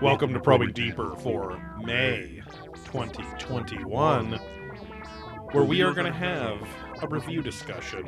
Welcome 0.00 0.32
to 0.34 0.40
Probing 0.40 0.72
Deeper 0.72 1.14
for 1.16 1.60
May 1.82 2.42
2021, 2.84 4.32
where 5.52 5.64
we 5.64 5.82
are 5.82 5.92
going 5.92 6.06
to 6.06 6.18
have 6.18 6.60
a 7.02 7.08
review 7.08 7.42
discussion 7.42 8.04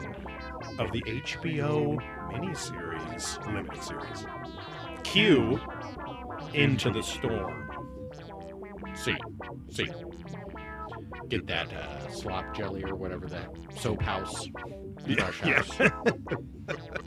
of 0.79 0.93
the 0.93 1.03
HBO 1.03 1.99
miniseries, 2.31 3.45
limited 3.47 3.83
series, 3.83 4.27
Q 5.03 5.61
Into 6.53 6.91
the 6.91 7.03
Storm. 7.03 7.71
See, 8.95 9.17
see. 9.71 9.89
Get 11.29 11.47
that 11.47 11.73
uh, 11.73 12.11
slop 12.11 12.55
jelly 12.55 12.85
or 12.85 12.95
whatever 12.95 13.27
that 13.27 13.49
soap 13.77 14.03
house, 14.03 14.47
brush 15.07 15.41
house. 15.41 15.81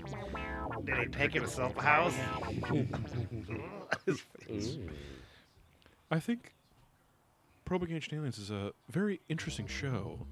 Did 0.87 0.97
he 0.99 1.05
take 1.07 1.35
it 1.35 1.41
to 1.41 1.47
soap 1.47 1.77
house? 1.79 2.13
Ooh. 4.49 4.89
I 6.09 6.19
think 6.19 6.53
Probing 7.65 7.91
Ancient 7.91 8.13
Aliens 8.13 8.37
is 8.37 8.49
a 8.49 8.71
very 8.89 9.19
interesting 9.27 9.67
show. 9.67 10.25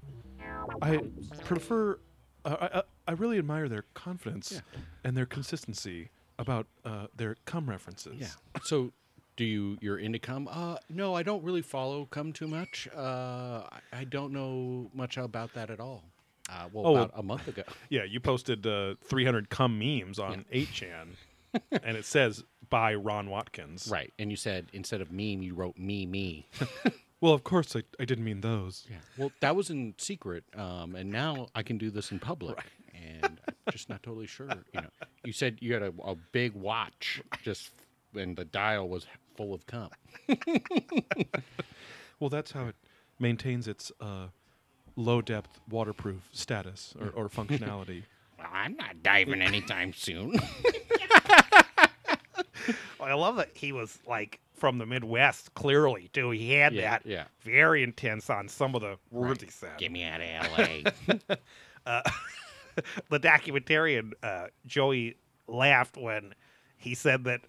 I 0.80 1.00
prefer, 1.44 1.98
uh, 2.46 2.56
I, 2.60 2.78
I, 2.78 2.82
I 3.08 3.12
really 3.12 3.36
admire 3.38 3.68
their 3.68 3.84
confidence 3.92 4.52
Yeah. 4.52 4.60
and 5.04 5.14
their 5.16 5.26
consistency 5.26 6.08
about 6.38 6.66
uh, 6.86 7.08
their 7.14 7.36
cum 7.44 7.68
references. 7.68 8.14
Yeah. 8.18 8.28
So, 8.64 8.92
do 9.36 9.44
you 9.44 9.76
you're 9.82 9.98
into 9.98 10.18
cum? 10.18 10.48
Uh, 10.50 10.76
no, 10.88 11.14
I 11.14 11.22
don't 11.22 11.44
really 11.44 11.60
follow 11.60 12.06
cum 12.06 12.32
too 12.32 12.48
much. 12.48 12.88
Uh, 12.96 13.64
I, 13.70 14.00
I 14.00 14.04
don't 14.04 14.32
know 14.32 14.90
much 14.94 15.18
about 15.18 15.52
that 15.52 15.68
at 15.68 15.78
all. 15.80 16.04
Uh, 16.48 16.68
well, 16.72 16.86
Oh, 16.86 16.94
about 16.96 17.10
a 17.14 17.22
month 17.22 17.48
ago. 17.48 17.62
Yeah, 17.90 18.04
you 18.04 18.20
posted 18.20 18.66
uh, 18.66 18.94
300 19.04 19.50
cum 19.50 19.78
memes 19.78 20.18
on 20.18 20.44
8chan, 20.52 21.08
and 21.82 21.96
it 21.96 22.04
says 22.04 22.44
by 22.68 22.94
Ron 22.94 23.30
Watkins. 23.30 23.88
Right. 23.90 24.12
And 24.18 24.30
you 24.30 24.36
said 24.36 24.66
instead 24.72 25.00
of 25.00 25.10
meme, 25.10 25.42
you 25.42 25.54
wrote 25.54 25.76
me 25.78 26.06
me. 26.06 26.46
Well, 27.22 27.32
of 27.32 27.44
course, 27.44 27.74
I, 27.74 27.82
I 27.98 28.04
didn't 28.04 28.24
mean 28.24 28.42
those. 28.42 28.86
Yeah. 28.90 28.96
Well, 29.16 29.32
that 29.40 29.56
was 29.56 29.70
in 29.70 29.94
secret, 29.96 30.44
um, 30.54 30.94
and 30.94 31.10
now 31.10 31.46
I 31.54 31.62
can 31.62 31.78
do 31.78 31.90
this 31.90 32.12
in 32.12 32.18
public, 32.18 32.58
and 32.94 33.40
I'm 33.48 33.72
just 33.72 33.88
not 33.88 34.02
totally 34.02 34.26
sure. 34.26 34.50
You 34.74 34.82
know, 34.82 34.88
you 35.24 35.32
said 35.32 35.56
you 35.60 35.72
had 35.72 35.82
a, 35.82 35.94
a 36.04 36.14
big 36.32 36.52
watch, 36.52 37.22
just 37.42 37.70
and 38.14 38.36
the 38.36 38.44
dial 38.44 38.86
was 38.90 39.06
full 39.34 39.54
of 39.54 39.66
cum. 39.66 39.88
Well, 42.20 42.28
that's 42.30 42.52
how 42.52 42.66
it 42.66 42.76
maintains 43.18 43.66
its 43.66 43.90
uh, 44.00 44.26
low 44.96 45.22
depth 45.22 45.60
waterproof 45.68 46.28
status 46.32 46.94
or, 47.00 47.08
or 47.10 47.28
functionality. 47.28 48.02
Well, 48.38 48.48
I'm 48.52 48.76
not 48.76 49.02
diving 49.02 49.40
anytime 49.40 49.94
soon. 49.94 50.34
I 53.00 53.14
love 53.14 53.36
that 53.36 53.50
he 53.54 53.72
was 53.72 53.98
like 54.06 54.40
from 54.54 54.76
the 54.78 54.84
Midwest, 54.86 55.54
clearly 55.54 56.10
too. 56.12 56.30
He 56.32 56.52
had 56.52 56.74
Yeah, 56.74 56.90
that 56.90 57.02
yeah. 57.06 57.24
very 57.42 57.82
intense 57.82 58.28
on 58.28 58.48
some 58.48 58.74
of 58.74 58.82
the 58.82 58.98
words 59.10 59.42
he 59.42 59.48
said. 59.50 59.78
Get 59.78 59.90
me 59.92 60.02
out 60.04 60.20
of 60.20 60.26
L.A. 60.58 60.84
uh, 61.86 62.02
the 63.10 63.20
documentarian 63.20 64.12
uh, 64.22 64.48
Joey 64.66 65.16
laughed 65.48 65.96
when 65.96 66.34
he 66.76 66.94
said 66.94 67.24
that 67.24 67.40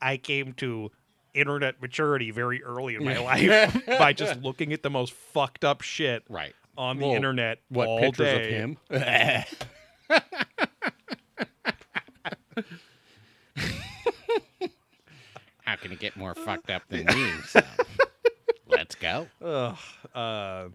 I 0.00 0.16
came 0.16 0.52
to 0.54 0.90
internet 1.36 1.80
maturity 1.80 2.30
very 2.30 2.62
early 2.62 2.96
in 2.96 3.04
my 3.04 3.18
life. 3.18 3.82
by 3.86 4.12
just 4.12 4.40
looking 4.42 4.72
at 4.72 4.82
the 4.82 4.90
most 4.90 5.12
fucked 5.12 5.64
up 5.64 5.82
shit 5.82 6.24
right. 6.28 6.54
on 6.76 6.98
the 6.98 7.06
Well, 7.06 7.16
internet 7.16 7.58
What 7.68 7.88
all 7.88 8.00
pictures 8.00 8.26
day. 8.26 8.44
of 8.44 8.50
him? 8.50 8.78
How 15.64 15.76
can 15.76 15.92
it 15.92 15.98
get 15.98 16.16
more 16.16 16.34
fucked 16.34 16.70
up 16.70 16.82
than 16.88 17.06
me? 17.14 17.30
So, 17.48 17.60
let's 18.68 18.94
go. 18.94 19.26
Uh, 20.14 20.68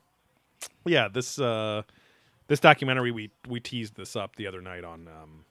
yeah, 0.86 1.08
this 1.08 1.40
uh, 1.40 1.84
this 2.48 2.60
documentary 2.60 3.12
we 3.12 3.32
we 3.48 3.60
teased 3.60 3.96
this 3.96 4.16
up 4.16 4.36
the 4.36 4.48
other 4.48 4.62
night 4.62 4.84
on 4.84 5.08
um, 5.08 5.46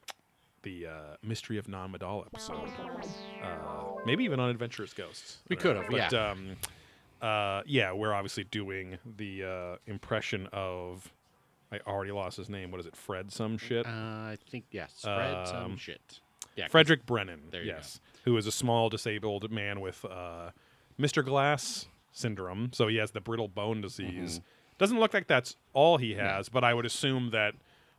the 0.63 0.87
uh, 0.87 0.93
Mystery 1.23 1.59
of 1.59 1.69
Non 1.69 1.93
Madal 1.93 2.25
episode. 2.27 2.69
Uh, 3.43 3.47
maybe 4.05 4.25
even 4.25 4.41
on 4.41 4.51
Adventurous 4.51 4.93
Ghosts. 4.93 5.39
We 5.49 5.57
could 5.57 5.77
have, 5.77 5.87
but, 5.91 6.13
yeah. 6.13 6.31
Um, 6.31 6.57
uh, 7.23 7.63
yeah, 7.67 7.93
we're 7.93 8.15
obviously 8.15 8.45
doing 8.45 8.99
the 9.17 9.45
uh, 9.45 9.77
impression 9.87 10.49
of. 10.53 11.11
I 11.73 11.79
already 11.87 12.11
lost 12.11 12.37
his 12.37 12.49
name. 12.49 12.73
What 12.73 12.81
is 12.81 12.87
it? 12.87 12.97
Fred 12.97 13.31
some 13.31 13.57
shit. 13.57 13.87
Uh, 13.87 13.91
I 13.91 14.37
think 14.51 14.65
yes. 14.73 14.93
Spread 14.97 15.47
some 15.47 15.65
Um, 15.73 15.77
shit. 15.77 16.21
Yeah, 16.57 16.65
'cause- 16.65 16.73
Frederick 16.73 17.07
Brennan. 17.07 17.43
There 17.51 17.63
you 17.63 17.69
yes, 17.69 18.01
who 18.25 18.37
is 18.37 18.47
a 18.47 18.53
small 18.53 18.89
disabled 18.89 19.51
man 19.53 19.81
with 19.81 20.05
uh, 20.05 20.51
Mr. 20.99 21.25
Glass 21.25 21.87
syndrome. 22.13 22.71
So 22.73 22.89
he 22.89 22.97
has 22.97 23.13
the 23.13 23.21
brittle 23.21 23.47
bone 23.49 23.81
disease. 23.83 24.39
Mm-hmm. 24.41 24.45
Doesn't 24.79 24.99
look 24.99 25.15
like 25.15 25.27
that's 25.29 25.57
all 25.75 25.99
he 25.99 26.15
has, 26.15 26.49
but 26.49 26.65
I 26.65 26.75
would 26.75 26.87
assume 26.87 27.31
that 27.31 27.55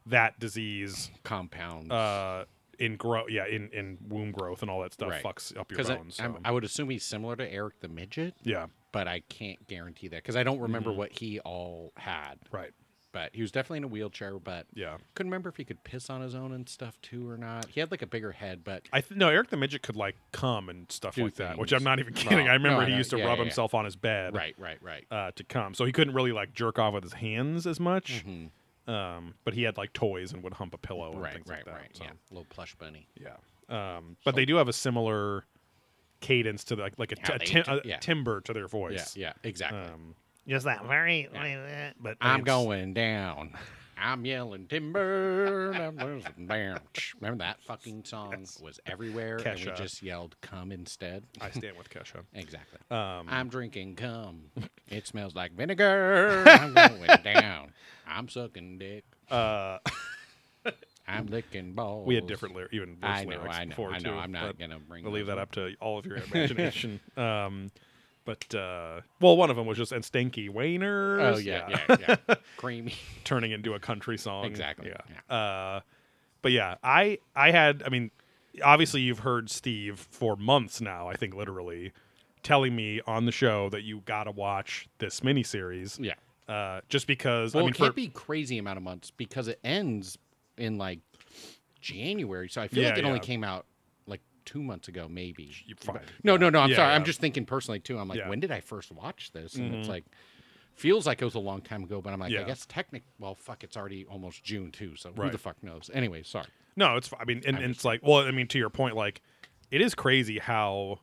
that 0.08 0.40
disease 0.40 1.12
compound 1.24 1.92
uh, 1.92 2.46
in 2.80 2.96
grow, 2.98 3.28
yeah, 3.28 3.46
in, 3.46 3.70
in 3.74 3.98
womb 4.10 4.32
growth 4.32 4.62
and 4.62 4.72
all 4.72 4.82
that 4.82 4.94
stuff 4.94 5.10
Right. 5.10 5.24
fucks 5.24 5.52
up 5.58 5.72
your 5.72 5.78
Because 5.78 5.90
bones. 5.90 6.20
I, 6.20 6.26
so. 6.26 6.38
I 6.44 6.52
would 6.52 6.64
assume 6.64 6.90
he's 6.90 7.04
similar 7.04 7.36
to 7.36 7.52
Eric 7.52 7.80
the 7.82 7.88
midget, 7.88 8.34
yeah, 8.44 8.68
but 8.92 9.08
I 9.08 9.22
can't 9.30 9.66
guarantee 9.68 10.08
that 10.10 10.18
because 10.18 10.36
I 10.36 10.44
don't 10.44 10.60
remember 10.60 10.90
Mm-hmm. 10.90 10.98
what 11.00 11.12
he 11.14 11.40
all 11.42 11.92
had. 11.98 12.36
right. 12.52 12.72
But 13.14 13.32
he 13.34 13.42
was 13.42 13.52
definitely 13.52 13.80
in 13.80 13.84
a 13.84 13.88
wheelchair. 13.90 14.40
But 14.40 14.68
Yeah, 14.74 14.96
couldn't 15.16 15.30
remember 15.32 15.50
if 15.50 15.58
he 15.58 15.66
could 15.66 15.84
piss 15.84 16.10
on 16.10 16.22
his 16.22 16.34
own 16.34 16.54
and 16.54 16.70
stuff 16.70 16.98
too 17.02 17.28
or 17.30 17.36
not. 17.38 17.66
He 17.66 17.82
had 17.82 17.92
like 17.92 18.02
a 18.02 18.08
bigger 18.08 18.32
head, 18.32 18.64
but 18.64 18.84
I 18.94 19.02
th- 19.02 19.18
no 19.20 19.28
Eric 19.28 19.50
the 19.50 19.58
midget 19.58 19.82
could 19.82 19.98
like 19.98 20.16
come 20.32 20.70
and 20.70 20.90
stuff 20.90 21.16
Do 21.16 21.26
like 21.26 21.36
that, 21.36 21.58
which 21.58 21.72
things. 21.72 21.82
I'm 21.82 21.84
not 21.84 22.00
even 22.00 22.14
kidding. 22.14 22.48
I 22.48 22.54
remember 22.54 22.84
no, 22.84 22.88
he 22.88 22.96
used 22.96 23.10
to 23.10 23.18
yeah, 23.18 23.26
rub 23.26 23.34
yeah, 23.34 23.40
yeah. 23.40 23.44
himself 23.50 23.74
on 23.74 23.84
his 23.84 23.98
bed, 23.98 24.34
right, 24.34 24.56
right, 24.58 24.78
right. 24.82 25.06
uh, 25.12 25.32
to 25.36 25.44
come. 25.44 25.74
So 25.74 25.84
he 25.84 25.92
couldn't 25.92 26.14
really 26.14 26.32
like 26.32 26.54
jerk 26.54 26.80
off 26.80 26.94
with 26.94 27.04
his 27.04 27.12
hands 27.12 27.68
as 27.68 27.82
much. 27.82 28.24
Mhm. 28.26 28.52
Um, 28.92 29.34
but 29.44 29.54
he 29.54 29.64
had 29.64 29.78
like 29.78 29.94
toys 29.94 30.34
and 30.34 30.44
would 30.44 30.54
hump 30.54 30.74
a 30.74 30.78
pillow 30.78 31.12
and 31.14 31.22
Right, 31.22 31.34
things 31.34 31.48
right, 31.48 31.58
like 31.58 31.66
that. 31.66 31.74
right. 31.74 31.90
so, 31.98 32.04
Yeah, 32.04 32.12
little 32.30 32.46
plush 32.50 32.76
bunny. 32.76 33.08
yeah. 33.20 33.36
Um, 33.70 34.18
but 34.26 34.36
they 34.36 34.46
do 34.46 34.56
have 34.58 34.68
a 34.68 34.74
similar 34.74 35.46
cadence 36.20 36.64
to 36.66 36.76
the, 36.76 36.84
like 36.84 36.94
like 37.00 37.12
a, 37.14 37.16
How 37.22 37.38
t- 37.38 37.44
a 37.44 37.48
tim- 37.48 37.64
t- 37.64 37.72
a 37.72 37.82
yeah. 37.88 37.98
timber 37.98 38.42
to 38.42 38.54
their 38.54 38.64
Yeah, 38.64 38.68
voice. 38.68 39.16
yeah, 39.16 39.34
exactly. 39.44 39.80
Um, 39.80 40.16
Just 40.48 40.66
that 40.66 40.86
very, 40.86 41.30
Yeah. 41.34 41.94
but 42.00 42.18
I'm 42.20 42.42
it's- 42.42 42.46
going 42.46 42.94
down. 42.94 43.54
I'm 44.02 44.26
yelling 44.26 44.66
timber. 44.68 45.72
I'm 45.74 45.96
losing 45.98 46.48
down. 46.48 46.80
Remember 47.20 47.44
that 47.44 47.62
fucking 47.64 48.04
song 48.06 48.46
was 48.62 48.80
everywhere, 48.86 49.38
and 49.38 49.60
we 49.60 49.72
just 49.76 50.02
yelled 50.02 50.36
"come" 50.42 50.72
instead. 50.72 51.24
I 51.40 51.52
stand 51.52 51.78
with 51.78 51.90
Kesha. 51.90 52.24
Exactly. 52.34 52.80
Um, 52.90 53.28
I'm 53.30 53.50
drinking 53.50 53.96
cum. 53.96 54.52
It 54.88 55.08
smells 55.08 55.36
like 55.36 55.54
vinegar. 55.54 56.44
I'm 56.46 56.74
going 56.74 57.10
down. 57.24 57.72
I'm 58.06 58.28
sucking 58.28 58.78
dick. 58.78 59.06
uh, 59.30 59.78
I'm 61.08 61.28
licking 61.28 61.72
balls. 61.74 62.06
we 62.06 62.16
had 62.16 62.28
different 62.28 62.56
lyrics, 62.56 62.74
even 62.74 62.98
worse 63.02 63.04
I 63.04 63.24
know. 63.24 63.30
lyrics 63.38 63.56
I 63.56 63.64
know. 63.64 63.70
before 63.70 63.92
I 63.94 64.00
know. 64.00 64.12
too, 64.12 64.18
I'm 64.18 64.32
not 64.34 64.60
gonna 64.60 64.80
bring. 64.80 65.06
I'll 65.06 65.14
leave 65.14 65.28
that 65.28 65.38
up 65.38 65.52
to 65.54 65.76
all 65.80 65.98
of 65.98 66.06
your 66.06 66.18
imagination. 66.18 67.00
um, 67.16 67.72
but 68.26 68.54
uh, 68.56 69.02
well, 69.20 69.36
one 69.38 69.50
of 69.50 69.56
them 69.56 69.66
was 69.66 69.78
just 69.78 69.92
and 69.92 70.04
Stanky 70.04 70.50
Wainers. 70.50 71.36
Oh 71.36 71.38
yeah, 71.40 71.68
yeah, 71.90 72.16
yeah. 72.28 72.36
Creamy. 72.58 72.94
turning 73.24 73.52
into 73.52 73.74
a 73.74 73.80
country 73.80 74.18
song. 74.18 74.46
Exactly, 74.46 74.92
Yeah. 74.92 75.36
Uh, 75.36 75.82
but 76.42 76.52
yeah, 76.52 76.76
I 76.84 77.18
I 77.36 77.52
had 77.52 77.84
I 77.86 77.90
mean, 77.90 78.12
obviously 78.64 79.02
you've 79.02 79.20
heard 79.20 79.50
Steve 79.50 80.00
for 80.00 80.36
months 80.36 80.82
now. 80.82 81.08
I 81.08 81.16
think 81.16 81.34
literally 81.36 81.92
telling 82.44 82.76
me 82.76 83.02
on 83.06 83.26
the 83.26 83.32
show 83.32 83.70
that 83.70 83.84
you 83.84 84.02
got 84.06 84.24
to 84.24 84.32
watch 84.32 84.88
this 84.98 85.20
miniseries. 85.20 86.00
Yeah. 86.04 86.16
Uh, 86.54 86.82
just 86.90 87.06
because 87.08 87.54
Well, 87.54 87.64
I 87.64 87.68
mean, 87.68 87.74
it 87.76 87.78
can't 87.78 87.92
for, 87.92 87.96
be 87.96 88.08
crazy 88.08 88.58
amount 88.58 88.78
of 88.78 88.84
months 88.84 89.12
because 89.12 89.48
it 89.48 89.60
ends 89.64 90.18
in 90.58 90.78
like 90.78 91.00
January. 91.80 92.50
So 92.50 92.62
I 92.62 92.68
feel 92.68 92.84
Yeah, 92.84 92.90
like 92.90 92.98
it 93.00 93.06
only 93.06 93.20
came 93.20 93.44
out 93.44 93.66
two 94.52 94.62
months 94.64 94.88
ago, 94.88 95.08
maybe. 95.10 95.52
Fine. 95.78 96.00
No, 96.24 96.36
no, 96.38 96.50
no. 96.50 96.60
I'm 96.60 96.70
Yeah, 96.70 96.76
sorry. 96.78 96.90
yeah. 96.90 96.96
I'm 96.96 97.06
just 97.06 97.20
thinking 97.22 97.46
personally 97.46 97.80
too. 97.80 97.98
I'm 97.98 98.08
like, 98.08 98.18
Yeah. 98.20 98.30
when 98.30 98.40
did 98.40 98.52
I 98.52 98.60
first 98.60 98.92
watch 98.92 99.32
this? 99.32 99.56
And 99.56 99.74
it's 99.76 99.88
Mhm. 99.88 99.92
like, 99.92 100.06
feels 100.74 101.06
like 101.06 101.22
it 101.22 101.26
was 101.26 101.36
a 101.36 101.40
long 101.40 101.62
time 101.62 101.84
ago, 101.84 102.02
but 102.02 102.12
I'm 102.12 102.20
like. 102.20 102.36
I 102.36 102.44
guess 102.44 102.66
technic. 102.66 103.04
Well, 103.20 103.36
fuck, 103.36 103.64
it's 103.64 103.78
already 103.78 104.06
almost 104.06 104.44
June 104.44 104.72
too. 104.72 104.96
So 104.96 105.12
who 105.14 105.30
the 105.30 105.38
fuck 105.38 105.62
knows? 105.64 105.90
Anyway, 105.94 106.24
sorry. 106.24 106.48
no, 106.76 106.96
it's. 106.98 107.10
I 107.20 107.24
mean, 107.26 107.42
and, 107.46 107.58
and 107.58 107.74
it's 107.74 107.86
like, 107.86 108.02
well, 108.04 108.20
I 108.28 108.32
mean, 108.32 108.48
to 108.48 108.58
your 108.58 108.70
point, 108.70 108.96
like, 108.96 109.22
it 109.70 109.82
is 109.82 109.96
crazy 109.96 110.40
how 110.40 111.00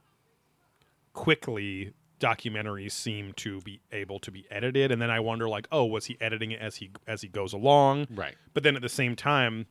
quickly 1.13 1.93
documentaries 2.21 2.93
seem 2.93 3.33
to 3.35 3.61
be 3.61 3.81
able 3.93 4.19
to 4.21 4.31
be 4.31 4.45
edited, 4.51 4.91
and 4.91 5.01
then 5.01 5.11
I 5.11 5.21
wonder, 5.21 5.49
like, 5.49 5.69
oh, 5.71 5.85
was 5.85 6.07
he 6.07 6.17
editing 6.21 6.51
it 6.51 6.61
as 6.61 6.77
he 6.77 6.91
as 7.07 7.23
he 7.23 7.29
goes 7.29 7.53
along? 7.53 8.09
Right. 8.11 8.35
But 8.55 8.63
then 8.63 8.77
at 8.77 8.83
the 8.83 8.89
same 8.89 9.15
time, 9.17 9.67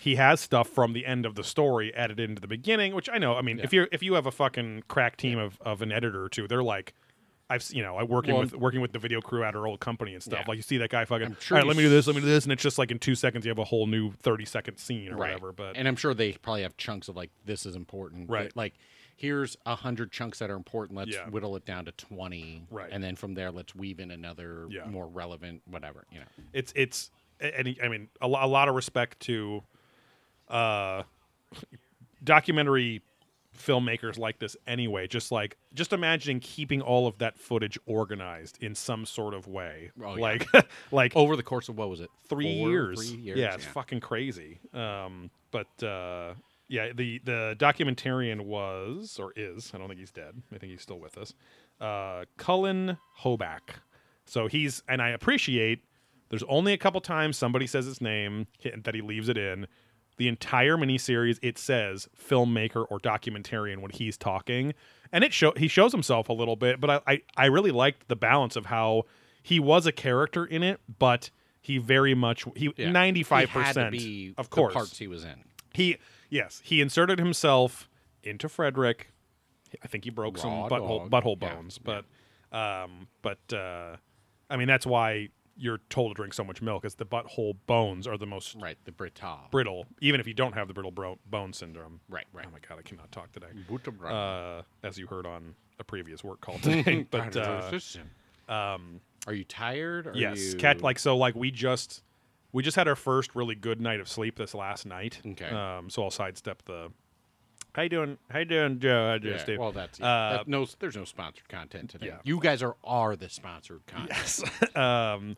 he 0.00 0.16
has 0.16 0.40
stuff 0.40 0.68
from 0.68 0.92
the 0.92 1.06
end 1.06 1.26
of 1.26 1.34
the 1.34 1.44
story 1.44 1.94
added 1.94 2.18
into 2.18 2.40
the 2.40 2.48
beginning, 2.48 2.94
which 2.94 3.08
I 3.12 3.18
know. 3.18 3.34
I 3.34 3.42
mean, 3.42 3.60
if 3.60 3.72
you 3.72 3.86
if 3.92 4.02
you 4.02 4.14
have 4.14 4.26
a 4.26 4.32
fucking 4.32 4.84
crack 4.88 5.16
team 5.16 5.38
of, 5.38 5.60
of 5.60 5.82
an 5.82 5.92
editor 5.92 6.24
or 6.24 6.28
two, 6.28 6.48
they're 6.48 6.62
like, 6.62 6.94
I've 7.50 7.68
you 7.70 7.82
know 7.82 7.96
I 7.96 8.02
working 8.02 8.32
Well, 8.34 8.42
with 8.42 8.54
working 8.54 8.80
with 8.80 8.92
the 8.92 8.98
video 8.98 9.20
crew 9.20 9.44
at 9.44 9.54
our 9.54 9.66
old 9.66 9.80
company 9.80 10.14
and 10.14 10.22
stuff. 10.22 10.40
Yeah. 10.40 10.44
Like 10.48 10.56
you 10.56 10.62
see 10.62 10.78
that 10.78 10.90
guy 10.90 11.04
fucking. 11.04 11.36
Sure 11.40 11.58
All 11.58 11.62
right, 11.62 11.68
let 11.68 11.76
me 11.76 11.82
do 11.82 11.90
this. 11.90 12.06
Let 12.06 12.16
me 12.16 12.22
do 12.22 12.26
this, 12.26 12.44
and 12.44 12.52
it's 12.52 12.62
just 12.62 12.78
like 12.78 12.90
in 12.90 12.98
two 12.98 13.14
seconds 13.14 13.44
you 13.44 13.50
have 13.50 13.58
a 13.58 13.64
whole 13.64 13.86
new 13.86 14.12
thirty 14.12 14.44
second 14.44 14.78
scene 14.78 15.08
or 15.08 15.16
right. 15.16 15.34
whatever. 15.34 15.52
But 15.52 15.76
and 15.76 15.86
I'm 15.86 15.96
sure 15.96 16.14
they 16.14 16.32
probably 16.32 16.62
have 16.62 16.76
chunks 16.76 17.08
of 17.08 17.16
like 17.16 17.30
this 17.44 17.66
is 17.66 17.76
important. 17.76 18.28
but, 18.28 18.34
Right. 18.34 18.56
Like 18.56 18.74
here's 19.16 19.56
a 19.66 19.76
hundred 19.76 20.10
chunks 20.10 20.38
that 20.38 20.50
are 20.50 20.56
important. 20.56 20.96
Let's 20.98 21.12
Yeah. 21.12 21.28
whittle 21.28 21.54
it 21.56 21.66
down 21.66 21.84
to 21.84 21.92
twenty. 21.92 22.64
Right. 22.70 22.88
And 22.90 23.04
then 23.04 23.14
from 23.16 23.34
there, 23.34 23.50
let's 23.52 23.74
weave 23.74 24.00
in 24.00 24.10
another 24.10 24.66
Yeah. 24.70 24.86
more 24.86 25.06
relevant 25.06 25.62
whatever. 25.66 26.06
You 26.10 26.20
know. 26.20 26.26
it's 26.54 26.72
it's 26.74 27.10
and 27.38 27.76
I 27.82 27.88
mean 27.88 28.08
a, 28.20 28.26
a 28.26 28.28
lot 28.28 28.68
of 28.68 28.74
respect 28.74 29.20
to 29.20 29.62
uh 30.52 31.02
documentary 32.22 33.02
filmmakers 33.56 34.16
like 34.18 34.38
this 34.38 34.56
anyway 34.66 35.06
just 35.06 35.30
like 35.30 35.56
just 35.74 35.92
imagining 35.92 36.40
keeping 36.40 36.80
all 36.80 37.06
of 37.06 37.18
that 37.18 37.38
footage 37.38 37.78
organized 37.86 38.60
in 38.62 38.74
some 38.74 39.04
sort 39.04 39.34
of 39.34 39.46
way 39.46 39.90
Oh, 40.02 40.14
yeah. 40.16 40.20
like 40.20 40.48
like 40.92 41.12
Over 41.14 41.36
the 41.36 41.42
course 41.42 41.68
of 41.68 41.76
what 41.76 41.90
was 41.90 42.00
it? 42.00 42.08
three 42.28 42.58
Four, 42.60 42.70
years. 42.70 43.10
Three 43.10 43.20
years. 43.20 43.38
Yeah, 43.38 43.54
it's 43.54 43.66
fucking 43.66 44.00
crazy. 44.00 44.58
Um, 44.72 45.30
but 45.50 45.82
uh, 45.82 46.34
yeah, 46.68 46.92
the 46.94 47.20
the 47.24 47.54
documentarian 47.58 48.40
was 48.42 49.18
or 49.20 49.32
is 49.36 49.70
I 49.74 49.78
don't 49.78 49.88
think 49.88 50.00
he's 50.00 50.10
dead. 50.10 50.42
I 50.54 50.58
think 50.58 50.72
he's 50.72 50.82
still 50.82 50.98
with 50.98 51.18
us. 51.18 51.34
Uh, 51.80 52.24
Cullen 52.38 52.96
Hoback. 53.20 53.60
So 54.24 54.46
he's 54.48 54.82
and 54.88 55.02
I 55.02 55.10
appreciate. 55.10 55.80
There's 56.30 56.44
only 56.44 56.72
a 56.72 56.78
couple 56.78 57.00
times 57.02 57.36
somebody 57.36 57.66
says 57.66 57.84
his 57.84 58.00
name 58.00 58.46
that 58.84 58.94
he 58.94 59.02
leaves 59.02 59.28
it 59.28 59.36
in. 59.36 59.66
The 60.18 60.28
entire 60.28 60.76
miniseries 60.76 61.38
it 61.42 61.58
says 61.58 62.08
filmmaker 62.18 62.86
or 62.90 63.00
documentarian 63.00 63.78
when 63.78 63.90
he's 63.90 64.16
talking, 64.16 64.74
and 65.10 65.24
it 65.24 65.32
show 65.32 65.52
he 65.56 65.68
shows 65.68 65.92
himself 65.92 66.28
a 66.28 66.32
little 66.32 66.56
bit. 66.56 66.80
But 66.80 66.90
I 66.90 67.00
I, 67.06 67.22
I 67.36 67.46
really 67.46 67.70
liked 67.70 68.08
the 68.08 68.16
balance 68.16 68.54
of 68.56 68.66
how 68.66 69.04
he 69.42 69.58
was 69.58 69.86
a 69.86 69.92
character 69.92 70.44
in 70.44 70.62
it, 70.62 70.80
but 70.98 71.30
he 71.60 71.78
very 71.78 72.14
much 72.14 72.44
he 72.56 72.72
Yeah. 72.76 72.90
ninety 72.90 73.22
five 73.22 73.50
He 73.50 73.58
had 73.58 73.64
to 73.74 73.80
percent 73.80 73.92
be 73.92 74.34
of 74.36 74.48
the 74.50 74.54
course 74.54 74.74
parts 74.74 74.98
he 74.98 75.06
was 75.08 75.24
in. 75.24 75.44
he 75.74 75.96
yes 76.28 76.60
he 76.64 76.80
inserted 76.80 77.18
himself 77.18 77.88
into 78.22 78.48
Frederick. 78.48 79.08
I 79.82 79.88
think 79.88 80.04
he 80.04 80.10
broke 80.10 80.36
some 80.38 80.50
Raw 80.52 80.68
butthole 80.68 81.10
dog. 81.10 81.24
butthole 81.24 81.42
Yeah, 81.42 81.54
bones, 81.54 81.78
but 81.78 82.04
um, 82.56 83.08
but 83.22 83.40
uh, 83.52 83.96
I 84.50 84.56
mean 84.56 84.68
that's 84.68 84.84
why 84.86 85.28
you're 85.56 85.78
told 85.90 86.10
to 86.10 86.14
drink 86.14 86.34
so 86.34 86.44
much 86.44 86.62
milk, 86.62 86.84
is 86.84 86.94
the 86.94 87.06
butthole 87.06 87.56
bones 87.66 88.06
are 88.06 88.16
the 88.16 88.26
most 88.26 88.56
Right. 88.56 88.76
The 88.84 88.92
Brita. 88.92 89.38
brittle, 89.50 89.86
even 90.00 90.20
if 90.20 90.26
you 90.26 90.34
don't 90.34 90.54
have 90.54 90.68
the 90.68 90.74
brittle 90.74 90.90
bro- 90.90 91.18
bone 91.26 91.52
syndrome. 91.52 92.00
Right. 92.08 92.26
Right. 92.32 92.46
Oh 92.48 92.52
my 92.52 92.58
god, 92.66 92.78
I 92.78 92.82
cannot 92.82 93.12
talk 93.12 93.32
today. 93.32 93.48
Uh, 93.48 94.06
Uh, 94.12 94.62
as 94.82 94.98
you 94.98 95.06
heard 95.06 95.26
on 95.26 95.54
a 95.78 95.84
previous 95.84 96.24
work 96.24 96.40
call 96.40 96.58
today, 96.58 97.06
but 97.10 97.36
uh, 97.36 97.70
um, 98.48 99.00
are 99.26 99.34
you 99.34 99.44
tired? 99.44 100.06
Are 100.06 100.16
yes, 100.16 100.52
you... 100.52 100.58
cat 100.58 100.80
like 100.80 100.98
so 100.98 101.16
like 101.16 101.34
we 101.34 101.50
just 101.50 102.02
we 102.52 102.62
just 102.62 102.76
had 102.76 102.88
our 102.88 102.96
first 102.96 103.34
really 103.34 103.54
good 103.54 103.80
night 103.80 104.00
of 104.00 104.08
sleep 104.08 104.36
this 104.36 104.54
last 104.54 104.86
night. 104.86 105.20
Okay. 105.26 105.48
Um, 105.48 105.90
so 105.90 106.02
I'll 106.04 106.10
sidestep 106.10 106.62
the. 106.64 106.92
How 107.74 107.82
you 107.82 107.88
doing? 107.88 108.18
How 108.30 108.40
you 108.40 108.44
doing, 108.44 108.78
Joe? 108.80 109.06
How 109.08 109.14
you 109.14 109.20
doing, 109.20 109.34
Yeah, 109.34 109.42
Steve? 109.42 109.58
well, 109.58 109.72
that's 109.72 109.98
Uh, 110.00 110.04
that, 110.38 110.48
no. 110.48 110.66
There's 110.78 110.96
no 110.96 111.04
sponsored 111.04 111.48
content 111.48 111.90
today. 111.90 112.06
yeah. 112.08 112.18
You 112.24 112.38
guys 112.38 112.62
are 112.62 112.76
are 112.84 113.16
the 113.16 113.28
sponsored 113.28 113.86
content. 113.86 114.76
um, 114.76 115.36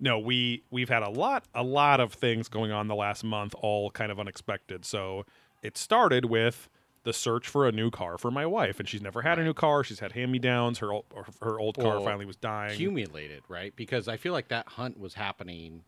no, 0.00 0.18
we 0.18 0.62
we've 0.70 0.88
had 0.88 1.02
a 1.02 1.08
lot 1.10 1.44
a 1.54 1.62
lot 1.62 2.00
of 2.00 2.12
things 2.12 2.48
going 2.48 2.72
on 2.72 2.88
the 2.88 2.94
last 2.96 3.22
month, 3.24 3.54
all 3.60 3.90
kind 3.90 4.10
of 4.10 4.18
unexpected. 4.18 4.84
So 4.84 5.24
it 5.62 5.78
started 5.78 6.24
with 6.26 6.68
the 7.04 7.12
search 7.12 7.46
for 7.46 7.68
a 7.68 7.72
new 7.72 7.88
car 7.90 8.18
for 8.18 8.32
my 8.32 8.44
wife, 8.46 8.80
and 8.80 8.88
she's 8.88 9.00
never 9.00 9.22
had 9.22 9.38
a 9.38 9.44
new 9.44 9.54
car. 9.54 9.84
She's 9.84 10.00
had 10.00 10.10
hand 10.12 10.32
me 10.32 10.40
downs. 10.40 10.80
Her 10.80 10.92
ol- 10.92 11.06
her 11.40 11.60
old 11.60 11.76
car 11.78 11.96
Well, 11.96 12.04
finally 12.04 12.26
was 12.26 12.36
dying. 12.36 12.72
accumulated, 12.72 13.44
right? 13.48 13.74
Because 13.76 14.08
I 14.08 14.16
feel 14.16 14.32
like 14.32 14.48
that 14.48 14.66
hunt 14.66 14.98
was 14.98 15.14
happening 15.14 15.84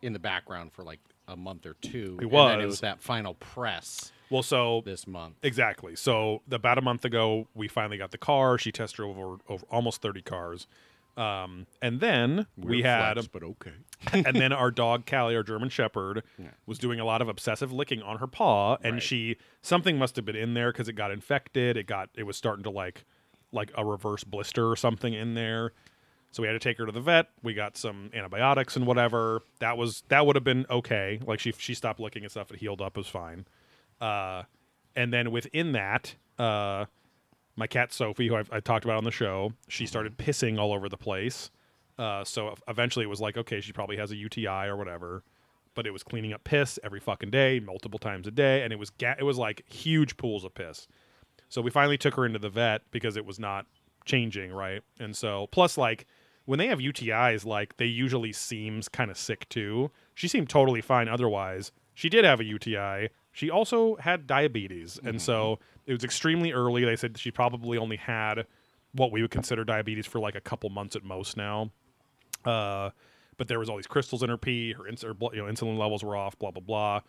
in 0.00 0.12
the 0.12 0.20
background 0.20 0.72
for 0.72 0.84
like 0.84 1.00
a 1.26 1.36
month 1.36 1.66
or 1.66 1.74
two. 1.80 2.18
It 2.20 2.26
and 2.26 2.32
then 2.32 2.60
it 2.60 2.66
was. 2.66 2.74
was 2.74 2.80
that 2.82 3.00
final 3.00 3.34
press 3.34 4.12
well, 4.30 4.42
so 4.42 4.82
this 4.84 5.06
month. 5.06 5.36
Exactly. 5.42 5.96
So 5.96 6.42
about 6.50 6.78
a 6.78 6.82
month 6.82 7.04
ago, 7.04 7.48
we 7.54 7.68
finally 7.68 7.98
got 7.98 8.10
the 8.10 8.18
car. 8.18 8.58
She 8.58 8.72
tested 8.72 8.96
drove 8.96 9.18
over, 9.18 9.36
over 9.48 9.64
almost 9.70 10.00
thirty 10.02 10.22
cars, 10.22 10.66
um, 11.16 11.66
and 11.80 12.00
then 12.00 12.46
we 12.56 12.82
had, 12.82 13.14
flex, 13.14 13.28
but 13.28 13.42
okay. 13.44 13.72
and 14.12 14.36
then 14.36 14.52
our 14.52 14.70
dog 14.82 15.06
Callie, 15.06 15.36
our 15.36 15.42
German 15.42 15.68
Shepherd, 15.68 16.22
Yeah. 16.38 16.48
was 16.66 16.78
doing 16.78 16.98
a 17.00 17.04
lot 17.04 17.22
of 17.22 17.28
obsessive 17.28 17.72
licking 17.72 18.02
on 18.02 18.18
her 18.18 18.26
paw, 18.26 18.76
and 18.82 18.94
Right. 18.94 19.02
she 19.02 19.36
something 19.62 19.96
must 19.98 20.16
have 20.16 20.24
been 20.24 20.36
in 20.36 20.54
there 20.54 20.72
because 20.72 20.88
it 20.88 20.94
got 20.94 21.10
infected. 21.10 21.76
It 21.76 21.86
got 21.86 22.10
it 22.16 22.24
was 22.24 22.36
starting 22.36 22.64
to 22.64 22.70
like 22.70 23.04
like 23.52 23.70
a 23.76 23.84
reverse 23.84 24.24
blister 24.24 24.68
or 24.68 24.74
something 24.76 25.14
in 25.14 25.34
there. 25.34 25.72
So 26.32 26.42
we 26.42 26.48
had 26.48 26.54
to 26.54 26.58
take 26.58 26.78
her 26.78 26.86
to 26.86 26.90
the 26.90 27.00
vet. 27.00 27.28
We 27.44 27.54
got 27.54 27.76
some 27.76 28.10
antibiotics 28.12 28.74
and 28.74 28.84
whatever. 28.88 29.42
That 29.60 29.76
was 29.78 30.02
that 30.08 30.26
would 30.26 30.34
have 30.34 30.42
been 30.42 30.66
okay. 30.68 31.20
Like 31.24 31.38
she 31.38 31.52
she 31.56 31.74
stopped 31.74 32.00
licking 32.00 32.24
and 32.24 32.30
stuff. 32.32 32.50
It 32.50 32.58
healed 32.58 32.80
up. 32.82 32.96
It 32.96 33.00
was 33.00 33.06
fine. 33.06 33.46
Uh, 34.00 34.42
and 34.96 35.12
then 35.12 35.30
within 35.30 35.72
that, 35.72 36.14
uh, 36.38 36.86
my 37.56 37.66
cat 37.66 37.92
Sophie, 37.92 38.28
who 38.28 38.36
I've, 38.36 38.50
I 38.52 38.60
talked 38.60 38.84
about 38.84 38.96
on 38.96 39.04
the 39.04 39.10
show, 39.10 39.52
she 39.68 39.86
started 39.86 40.16
pissing 40.16 40.58
all 40.58 40.72
over 40.72 40.88
the 40.88 40.96
place. 40.96 41.50
Uh, 41.98 42.24
so 42.24 42.54
eventually 42.66 43.04
it 43.04 43.08
was 43.08 43.20
like, 43.20 43.36
okay, 43.36 43.60
she 43.60 43.72
probably 43.72 43.96
has 43.96 44.10
a 44.10 44.16
UTI 44.16 44.66
or 44.66 44.76
whatever. 44.76 45.22
But 45.74 45.86
it 45.86 45.92
was 45.92 46.02
cleaning 46.02 46.32
up 46.32 46.44
piss 46.44 46.78
every 46.84 47.00
fucking 47.00 47.30
day, 47.30 47.60
multiple 47.60 47.98
times 47.98 48.26
a 48.26 48.30
day, 48.30 48.62
and 48.62 48.72
it 48.72 48.78
was 48.78 48.90
ga- 48.90 49.16
it 49.18 49.24
was 49.24 49.38
like 49.38 49.64
huge 49.68 50.16
pools 50.16 50.44
of 50.44 50.54
piss. 50.54 50.86
So 51.48 51.60
we 51.60 51.70
finally 51.70 51.98
took 51.98 52.14
her 52.14 52.24
into 52.24 52.38
the 52.38 52.48
vet 52.48 52.82
because 52.92 53.16
it 53.16 53.26
was 53.26 53.40
not 53.40 53.66
changing, 54.04 54.52
right? 54.52 54.82
And 55.00 55.16
so 55.16 55.48
plus 55.50 55.76
like 55.76 56.06
when 56.44 56.58
they 56.58 56.68
have 56.68 56.78
UTIs, 56.78 57.44
like 57.44 57.76
they 57.76 57.86
usually 57.86 58.32
seems 58.32 58.88
kind 58.88 59.10
of 59.10 59.18
sick 59.18 59.48
too. 59.48 59.90
She 60.14 60.28
seemed 60.28 60.48
totally 60.48 60.80
fine 60.80 61.08
otherwise. 61.08 61.72
She 61.94 62.08
did 62.08 62.24
have 62.24 62.40
a 62.40 62.44
UTI. 62.44 63.10
She 63.34 63.50
also 63.50 63.96
had 63.96 64.28
diabetes, 64.28 64.98
and 65.02 65.20
so 65.20 65.58
it 65.86 65.92
was 65.92 66.04
extremely 66.04 66.52
early. 66.52 66.84
They 66.84 66.94
said 66.94 67.18
she 67.18 67.32
probably 67.32 67.76
only 67.76 67.96
had 67.96 68.46
what 68.92 69.10
we 69.10 69.22
would 69.22 69.32
consider 69.32 69.64
diabetes 69.64 70.06
for 70.06 70.20
like 70.20 70.36
a 70.36 70.40
couple 70.40 70.70
months 70.70 70.94
at 70.94 71.02
most 71.02 71.36
now. 71.36 71.72
Uh, 72.44 72.90
but 73.36 73.48
there 73.48 73.58
was 73.58 73.68
all 73.68 73.74
these 73.74 73.88
crystals 73.88 74.22
in 74.22 74.30
her 74.30 74.36
pee. 74.36 74.72
Her, 74.72 74.86
ins- 74.86 75.02
her 75.02 75.14
blo- 75.14 75.32
you 75.32 75.44
know, 75.44 75.52
insulin 75.52 75.76
levels 75.76 76.04
were 76.04 76.14
off. 76.16 76.38
Blah 76.38 76.52
blah 76.52 76.62
blah. 76.62 77.00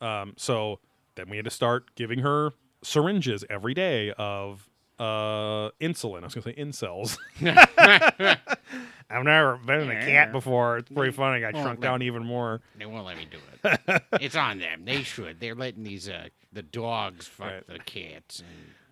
Um, 0.00 0.34
so 0.36 0.78
then 1.16 1.28
we 1.28 1.36
had 1.36 1.44
to 1.46 1.50
start 1.50 1.92
giving 1.96 2.20
her 2.20 2.52
syringes 2.84 3.44
every 3.50 3.74
day 3.74 4.12
of 4.16 4.68
uh, 5.02 5.70
insulin. 5.80 6.22
I 6.22 6.26
was 6.26 6.34
going 6.34 6.44
to 6.44 6.52
say 6.54 6.54
incels. 6.56 7.18
I've 9.10 9.24
never 9.24 9.56
been 9.58 9.80
in 9.80 9.90
a 9.90 10.00
cat 10.06 10.32
before. 10.32 10.78
It's 10.78 10.90
pretty 10.90 11.12
funny. 11.12 11.44
I 11.44 11.50
Well, 11.50 11.62
shrunk 11.62 11.80
down 11.80 12.02
even 12.02 12.24
more. 12.24 12.60
They 12.78 12.86
won't 12.86 13.04
let 13.04 13.16
me 13.16 13.26
do 13.30 13.38
it. 13.64 14.02
it's 14.20 14.36
on 14.36 14.58
them. 14.58 14.84
They 14.84 15.02
should. 15.02 15.40
They're 15.40 15.54
letting 15.54 15.82
these 15.84 16.08
uh 16.08 16.28
the 16.52 16.62
dogs 16.62 17.26
fuck 17.26 17.50
Right. 17.50 17.66
the 17.66 17.78
cats. 17.80 18.40
And 18.40 18.48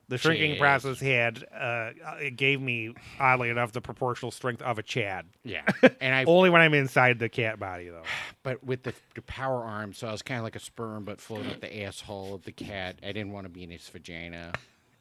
The 0.09 0.19
shrinking 0.19 0.59
process 0.59 1.01
had 1.01 1.45
uh, 1.55 1.93
it 2.21 2.37
gave 2.37 2.61
me 2.61 2.95
oddly 3.19 3.49
enough 3.49 3.73
the 3.73 3.81
proportional 3.81 4.31
strength 4.31 4.61
of 4.61 4.79
a 4.79 4.83
Chad. 4.83 5.27
Yeah, 5.45 5.63
and 6.01 6.15
I 6.15 6.25
Only 6.25 6.51
when 6.51 6.61
I'm 6.61 6.75
inside 6.75 7.19
the 7.19 7.29
cat 7.29 7.59
body 7.59 7.89
though. 7.89 8.03
but 8.43 8.63
with 8.65 8.83
the, 8.83 8.93
the 9.15 9.23
power 9.23 9.65
arm, 9.65 9.95
so 9.95 10.09
I 10.09 10.13
was 10.13 10.23
kind 10.23 10.39
of 10.39 10.45
like 10.45 10.57
a 10.57 10.61
sperm, 10.61 11.05
but 11.05 11.21
floating 11.21 11.51
up 11.51 11.61
the 11.61 11.83
asshole 11.85 12.35
of 12.35 12.45
the 12.45 12.53
cat. 12.53 12.99
I 13.03 13.13
didn't 13.13 13.33
want 13.33 13.45
to 13.47 13.51
be 13.51 13.63
in 13.63 13.71
his 13.71 13.89
vagina. 13.89 14.53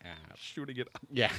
Uh, 0.03 0.07
Shooting 0.35 0.77
it. 0.77 0.87
yeah, 1.11 1.31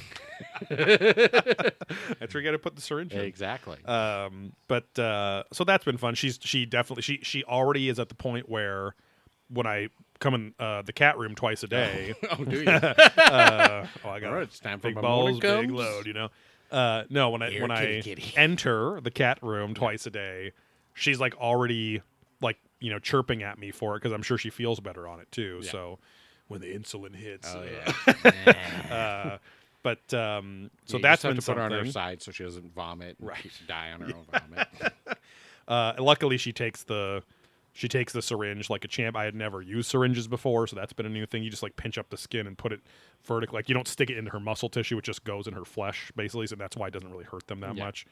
That's 0.69 2.33
where 2.33 2.41
you 2.41 2.43
got 2.43 2.51
to 2.51 2.59
put 2.59 2.75
the 2.75 2.81
syringe 2.81 3.13
in. 3.13 3.21
exactly. 3.21 3.83
Um, 3.85 4.53
but 4.67 4.97
uh, 4.99 5.43
so 5.51 5.63
that's 5.63 5.83
been 5.85 5.97
fun. 5.97 6.15
She's 6.15 6.39
she 6.41 6.65
definitely 6.65 7.01
she 7.01 7.19
she 7.23 7.43
already 7.43 7.89
is 7.89 7.99
at 7.99 8.09
the 8.09 8.15
point 8.15 8.49
where 8.49 8.95
when 9.49 9.65
I 9.67 9.89
come 10.19 10.33
in 10.35 10.53
uh, 10.59 10.81
the 10.83 10.93
cat 10.93 11.17
room 11.17 11.35
twice 11.35 11.63
a 11.63 11.67
day. 11.67 12.13
oh, 12.31 12.43
do 12.43 12.61
you? 12.61 12.67
uh, 12.69 13.87
oh, 14.05 14.09
I 14.09 14.19
got 14.19 14.29
right, 14.31 14.43
it's 14.43 14.59
time 14.59 14.79
for 14.79 14.87
big 14.89 14.95
my 14.95 15.01
balls, 15.01 15.39
big 15.39 15.71
load. 15.71 16.05
You 16.05 16.13
know. 16.13 16.29
Uh, 16.71 17.03
no, 17.09 17.31
when 17.31 17.41
I 17.41 17.49
Here, 17.49 17.67
when 17.67 17.71
kitty, 17.75 17.97
I 17.97 18.01
kitty. 18.01 18.33
enter 18.37 19.01
the 19.01 19.11
cat 19.11 19.39
room 19.41 19.73
twice 19.73 20.05
a 20.05 20.09
day, 20.09 20.53
she's 20.93 21.19
like 21.19 21.35
already 21.35 22.01
like 22.41 22.57
you 22.79 22.89
know 22.91 22.99
chirping 22.99 23.43
at 23.43 23.59
me 23.59 23.71
for 23.71 23.95
it 23.95 23.99
because 23.99 24.13
I'm 24.13 24.21
sure 24.23 24.37
she 24.37 24.49
feels 24.49 24.79
better 24.79 25.07
on 25.07 25.19
it 25.19 25.29
too. 25.31 25.59
Yeah. 25.63 25.71
So 25.71 25.99
when 26.51 26.61
the 26.61 26.67
insulin 26.67 27.15
hits, 27.15 27.47
Oh 27.53 27.61
uh, 27.61 27.93
yeah. 28.45 28.91
uh, 28.91 29.37
but 29.83 30.13
um, 30.13 30.69
so 30.85 30.97
Yeah, 30.97 31.01
that's 31.01 31.23
been 31.23 31.35
to 31.35 31.41
put 31.41 31.57
her 31.57 31.63
on 31.63 31.71
her 31.71 31.85
side 31.87 32.21
so 32.21 32.31
she 32.31 32.43
doesn't 32.43 32.73
vomit. 32.75 33.17
And 33.19 33.27
Right. 33.29 33.51
Die 33.67 33.91
on 33.91 34.01
her 34.01 34.07
own 34.15 34.25
vomit. 34.31 34.67
Uh, 35.67 35.93
luckily, 35.99 36.37
she 36.37 36.51
takes 36.51 36.83
the 36.83 37.23
she 37.73 37.87
takes 37.87 38.11
the 38.11 38.21
syringe 38.21 38.69
like 38.69 38.83
a 38.83 38.87
champ. 38.87 39.15
I 39.15 39.23
had 39.23 39.33
never 39.33 39.61
used 39.61 39.89
syringes 39.89 40.27
before, 40.27 40.67
so 40.67 40.75
that's 40.75 40.91
been 40.93 41.05
a 41.05 41.09
new 41.09 41.25
thing. 41.25 41.41
You 41.41 41.49
just 41.49 41.63
like 41.63 41.77
pinch 41.77 41.97
up 41.97 42.09
the 42.09 42.17
skin 42.17 42.45
and 42.45 42.57
put 42.57 42.73
it 42.73 42.81
vertical. 43.23 43.55
Like 43.55 43.69
you 43.69 43.73
don't 43.75 43.87
stick 43.87 44.09
it 44.09 44.17
into 44.17 44.29
her 44.31 44.39
muscle 44.41 44.67
tissue; 44.69 44.97
it 44.97 45.05
just 45.05 45.23
goes 45.23 45.47
in 45.47 45.53
her 45.53 45.63
flesh, 45.65 46.11
basically. 46.15 46.47
So 46.47 46.57
that's 46.57 46.75
why 46.75 46.87
it 46.87 46.93
doesn't 46.93 47.09
really 47.09 47.23
hurt 47.23 47.47
them 47.47 47.61
that 47.61 47.75
Yeah. 47.77 47.85
much. 47.85 48.05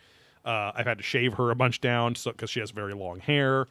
Uh, 0.46 0.72
I've 0.74 0.86
had 0.86 0.98
to 1.00 1.04
shave 1.04 1.34
her 1.34 1.52
a 1.52 1.56
bunch 1.56 1.82
down 1.82 2.16
so 2.16 2.32
because 2.32 2.50
she 2.50 2.62
has 2.62 2.72
very 2.72 2.94
long 2.94 3.20
hair, 3.20 3.68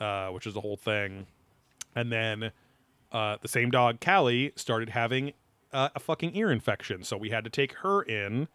uh, 0.00 0.28
which 0.28 0.46
is 0.46 0.54
the 0.54 0.62
whole 0.62 0.78
thing. 0.78 1.26
And 1.94 2.10
then 2.10 2.50
uh, 3.12 3.36
the 3.40 3.48
same 3.48 3.70
dog, 3.70 4.00
Callie, 4.00 4.52
started 4.56 4.90
having 4.90 5.32
uh, 5.72 5.88
a 5.94 6.00
fucking 6.00 6.36
ear 6.36 6.50
infection, 6.50 7.02
so 7.04 7.16
we 7.16 7.30
had 7.30 7.44
to 7.44 7.50
take 7.50 7.72
her 7.74 8.02
in 8.02 8.48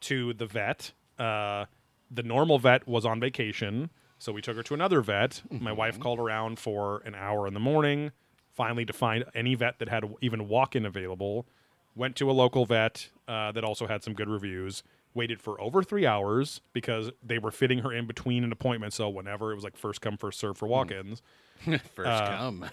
to 0.00 0.32
the 0.34 0.46
vet. 0.46 0.92
Uh, 1.18 1.66
the 2.10 2.22
normal 2.22 2.58
vet 2.58 2.86
was 2.86 3.04
on 3.04 3.20
vacation, 3.20 3.90
so 4.18 4.32
we 4.32 4.40
took 4.40 4.56
her 4.56 4.62
to 4.62 4.74
another 4.74 5.00
vet. 5.00 5.42
My 5.50 5.72
wife 5.72 5.98
called 5.98 6.18
around 6.18 6.58
for 6.58 7.02
an 7.04 7.14
hour 7.14 7.46
in 7.46 7.54
the 7.54 7.60
morning, 7.60 8.12
finally 8.52 8.84
to 8.84 8.92
find 8.92 9.24
any 9.34 9.54
vet 9.54 9.78
that 9.78 9.88
had 9.88 10.04
even 10.20 10.48
walk-in 10.48 10.86
available. 10.86 11.46
Went 11.94 12.16
to 12.16 12.30
a 12.30 12.32
local 12.32 12.66
vet 12.66 13.08
uh, 13.26 13.52
that 13.52 13.64
also 13.64 13.86
had 13.86 14.02
some 14.02 14.14
good 14.14 14.28
reviews. 14.28 14.82
Waited 15.14 15.40
for 15.40 15.58
over 15.58 15.82
three 15.82 16.04
hours 16.04 16.60
because 16.74 17.10
they 17.22 17.38
were 17.38 17.50
fitting 17.50 17.78
her 17.78 17.90
in 17.90 18.06
between 18.06 18.44
an 18.44 18.52
appointment. 18.52 18.92
So 18.92 19.08
whenever 19.08 19.50
it 19.50 19.54
was 19.54 19.64
like 19.64 19.74
first 19.74 20.02
come 20.02 20.18
first 20.18 20.38
serve 20.38 20.58
for 20.58 20.68
walk-ins, 20.68 21.22
First 21.94 22.22
come. 22.22 22.66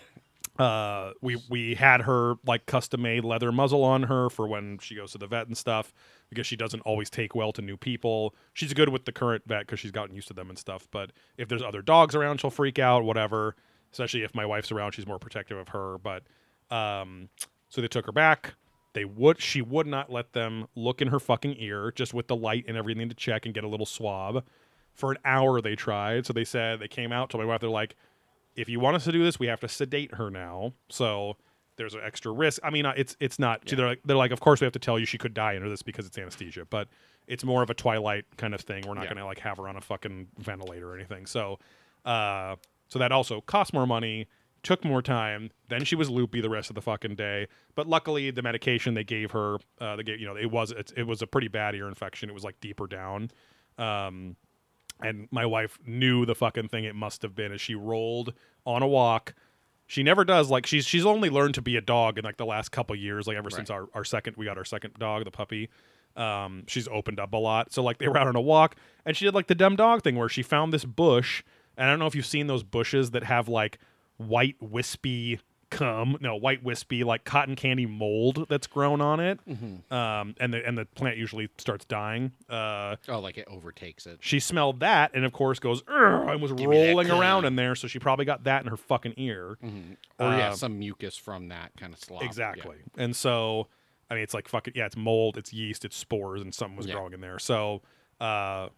Uh, 0.59 1.11
we 1.21 1.41
we 1.49 1.73
had 1.73 2.01
her 2.01 2.35
like 2.45 2.65
custom 2.67 3.01
made 3.01 3.23
leather 3.23 3.51
muzzle 3.51 3.83
on 3.83 4.03
her 4.03 4.29
for 4.29 4.47
when 4.47 4.77
she 4.79 4.95
goes 4.95 5.11
to 5.13 5.17
the 5.17 5.25
vet 5.25 5.47
and 5.47 5.57
stuff 5.57 5.93
because 6.29 6.45
she 6.45 6.55
doesn't 6.55 6.81
always 6.81 7.09
take 7.09 7.33
well 7.33 7.51
to 7.53 7.61
new 7.61 7.75
people. 7.75 8.35
She's 8.53 8.73
good 8.73 8.89
with 8.89 9.05
the 9.05 9.11
current 9.11 9.43
vet 9.47 9.61
because 9.61 9.79
she's 9.79 9.91
gotten 9.91 10.15
used 10.15 10.27
to 10.27 10.33
them 10.33 10.49
and 10.49 10.57
stuff. 10.57 10.87
But 10.91 11.11
if 11.37 11.47
there's 11.47 11.63
other 11.63 11.81
dogs 11.81 12.13
around, 12.13 12.39
she'll 12.39 12.51
freak 12.51 12.77
out. 12.77 13.03
Whatever. 13.03 13.55
Especially 13.91 14.23
if 14.23 14.33
my 14.33 14.45
wife's 14.45 14.71
around, 14.71 14.91
she's 14.91 15.07
more 15.07 15.19
protective 15.19 15.57
of 15.57 15.69
her. 15.69 15.97
But 15.97 16.23
um, 16.69 17.29
so 17.69 17.81
they 17.81 17.87
took 17.87 18.05
her 18.05 18.11
back. 18.11 18.53
They 18.93 19.05
would 19.05 19.41
she 19.41 19.61
would 19.63 19.87
not 19.87 20.11
let 20.11 20.33
them 20.33 20.67
look 20.75 21.01
in 21.01 21.07
her 21.07 21.19
fucking 21.19 21.55
ear 21.57 21.91
just 21.91 22.13
with 22.13 22.27
the 22.27 22.35
light 22.35 22.65
and 22.67 22.77
everything 22.77 23.09
to 23.09 23.15
check 23.15 23.45
and 23.45 23.55
get 23.55 23.63
a 23.63 23.67
little 23.67 23.87
swab. 23.87 24.45
For 24.93 25.11
an 25.11 25.17
hour 25.25 25.61
they 25.61 25.75
tried. 25.75 26.27
So 26.27 26.33
they 26.33 26.43
said 26.43 26.79
they 26.79 26.87
came 26.87 27.11
out 27.11 27.31
to 27.31 27.39
my 27.39 27.45
wife. 27.45 27.61
They're 27.61 27.69
like, 27.71 27.95
if 28.55 28.69
you 28.69 28.79
want 28.79 28.95
us 28.95 29.03
to 29.05 29.11
do 29.11 29.23
this, 29.23 29.39
we 29.39 29.47
have 29.47 29.59
to 29.61 29.67
sedate 29.67 30.15
her 30.15 30.29
now. 30.29 30.73
So 30.89 31.37
there's 31.77 31.93
an 31.95 32.01
extra 32.03 32.31
risk. 32.31 32.59
I 32.63 32.69
mean, 32.69 32.85
uh, 32.85 32.93
it's 32.95 33.15
it's 33.19 33.39
not. 33.39 33.65
They're 33.65 33.87
like 33.87 34.01
they're 34.05 34.17
like, 34.17 34.31
of 34.31 34.39
course 34.39 34.61
we 34.61 34.65
have 34.65 34.73
to 34.73 34.79
tell 34.79 34.99
you 34.99 35.05
she 35.05 35.17
could 35.17 35.33
die 35.33 35.55
under 35.55 35.69
this 35.69 35.81
because 35.81 36.05
it's 36.05 36.17
anesthesia, 36.17 36.65
but 36.69 36.87
it's 37.27 37.43
more 37.43 37.63
of 37.63 37.69
a 37.69 37.73
Twilight 37.73 38.25
kind 38.37 38.53
of 38.53 38.61
thing. 38.61 38.83
We're 38.87 38.93
not 38.93 39.03
Yeah. 39.03 39.09
going 39.09 39.17
to 39.17 39.25
like 39.25 39.39
have 39.39 39.57
her 39.57 39.67
on 39.67 39.75
a 39.77 39.81
fucking 39.81 40.27
ventilator 40.37 40.91
or 40.91 40.95
anything. 40.95 41.25
So, 41.25 41.57
uh, 42.05 42.57
so 42.89 42.99
that 42.99 43.11
also 43.11 43.39
cost 43.41 43.73
more 43.73 43.87
money, 43.87 44.27
took 44.61 44.83
more 44.83 45.01
time. 45.01 45.49
Then 45.69 45.83
she 45.85 45.95
was 45.95 46.09
loopy 46.09 46.41
the 46.41 46.49
rest 46.49 46.69
of 46.69 46.75
the 46.75 46.81
fucking 46.81 47.15
day. 47.15 47.47
But 47.75 47.87
luckily, 47.87 48.29
the 48.29 48.41
medication 48.41 48.93
they 48.93 49.03
gave 49.05 49.31
her, 49.31 49.57
uh, 49.79 49.95
they 49.95 50.03
gave 50.03 50.19
you 50.19 50.27
know, 50.27 50.35
it 50.35 50.51
was 50.51 50.71
it, 50.71 50.91
it 50.97 51.07
was 51.07 51.21
a 51.21 51.27
pretty 51.27 51.47
bad 51.47 51.75
ear 51.75 51.87
infection. 51.87 52.29
It 52.29 52.33
was 52.33 52.43
like 52.43 52.59
deeper 52.59 52.87
down. 52.87 53.31
Um, 53.77 54.35
and 55.03 55.27
my 55.31 55.45
wife 55.45 55.77
knew 55.85 56.25
the 56.25 56.35
fucking 56.35 56.69
thing 56.69 56.83
it 56.83 56.95
must 56.95 57.21
have 57.21 57.35
been 57.35 57.51
as 57.51 57.61
she 57.61 57.75
rolled 57.75 58.33
on 58.65 58.81
a 58.81 58.87
walk. 58.87 59.33
She 59.85 60.01
never 60.03 60.23
does 60.23 60.49
like 60.49 60.65
she's 60.65 60.85
she's 60.85 61.05
only 61.05 61.29
learned 61.29 61.55
to 61.55 61.61
be 61.61 61.75
a 61.75 61.81
dog 61.81 62.17
in 62.17 62.23
like 62.23 62.37
the 62.37 62.45
last 62.45 62.71
couple 62.71 62.95
years, 62.95 63.27
like 63.27 63.37
ever 63.37 63.49
since 63.49 63.69
our, 63.69 63.87
our 63.93 64.03
second 64.03 64.37
we 64.37 64.45
got 64.45 64.57
our 64.57 64.65
second 64.65 64.93
dog, 64.97 65.25
the 65.25 65.31
puppy. 65.31 65.69
Um, 66.15 66.63
she's 66.67 66.87
opened 66.87 67.19
up 67.19 67.33
a 67.33 67.37
lot. 67.37 67.73
So 67.73 67.83
like 67.83 67.97
they 67.97 68.07
were 68.07 68.17
out 68.17 68.27
on 68.27 68.35
a 68.35 68.41
walk 68.41 68.75
and 69.05 69.15
she 69.17 69.25
did 69.25 69.33
like 69.33 69.47
the 69.47 69.55
dumb 69.55 69.75
dog 69.75 70.03
thing 70.03 70.15
where 70.15 70.29
she 70.29 70.41
found 70.41 70.71
this 70.71 70.85
bush. 70.85 71.43
And 71.77 71.87
I 71.87 71.91
don't 71.91 71.99
know 71.99 72.07
if 72.07 72.15
you've 72.15 72.25
seen 72.25 72.47
those 72.47 72.63
bushes 72.63 73.11
that 73.11 73.23
have 73.23 73.49
like 73.49 73.79
white 74.17 74.55
wispy 74.59 75.39
cum, 75.73 76.17
no, 76.21 76.35
white 76.35 76.63
wispy 76.63 77.03
like 77.03 77.23
cotton 77.23 77.55
candy 77.55 77.85
mold 77.85 78.45
that's 78.49 78.67
grown 78.67 79.01
on 79.01 79.19
it. 79.19 79.39
Um, 79.91 80.35
and 80.39 80.53
the 80.53 80.65
and 80.65 80.77
the 80.77 80.85
plant 80.85 81.17
usually 81.17 81.49
starts 81.57 81.85
dying. 81.85 82.31
Uh 82.49 82.95
Oh, 83.09 83.19
like 83.19 83.37
it 83.37 83.47
overtakes 83.49 84.05
it. 84.05 84.19
she 84.21 84.39
smelled 84.39 84.79
that 84.81 85.11
and 85.13 85.25
of 85.25 85.33
course 85.33 85.59
goes 85.59 85.83
and 85.87 86.41
was 86.41 86.51
Give 86.53 86.69
rolling 86.69 87.09
around 87.11 87.45
in 87.45 87.55
there 87.55 87.75
so 87.75 87.87
she 87.87 87.99
probably 87.99 88.25
got 88.25 88.43
that 88.45 88.63
in 88.63 88.69
her 88.69 88.77
fucking 88.77 89.13
ear 89.17 89.57
Or 90.19 90.31
yeah, 90.31 90.49
Uh, 90.49 90.55
some 90.55 90.79
mucus 90.79 91.17
from 91.17 91.49
that 91.49 91.71
kind 91.77 91.93
of 91.93 91.99
slop. 91.99 92.21
yeah. 92.21 92.27
exactly 92.27 92.77
and 92.97 93.15
so 93.15 93.67
i 94.09 94.13
mean 94.13 94.23
it's 94.23 94.33
like 94.33 94.47
fucking 94.47 94.73
yeah 94.75 94.85
it's 94.85 94.95
mold 94.97 95.37
it's 95.37 95.51
yeast 95.53 95.85
it's 95.85 95.95
spores 95.97 96.41
and 96.41 96.53
something 96.53 96.75
was 96.77 96.85
Yeah. 96.85 96.93
growing 96.95 97.13
in 97.13 97.21
there 97.21 97.39
so 97.39 97.81
uh 98.21 98.69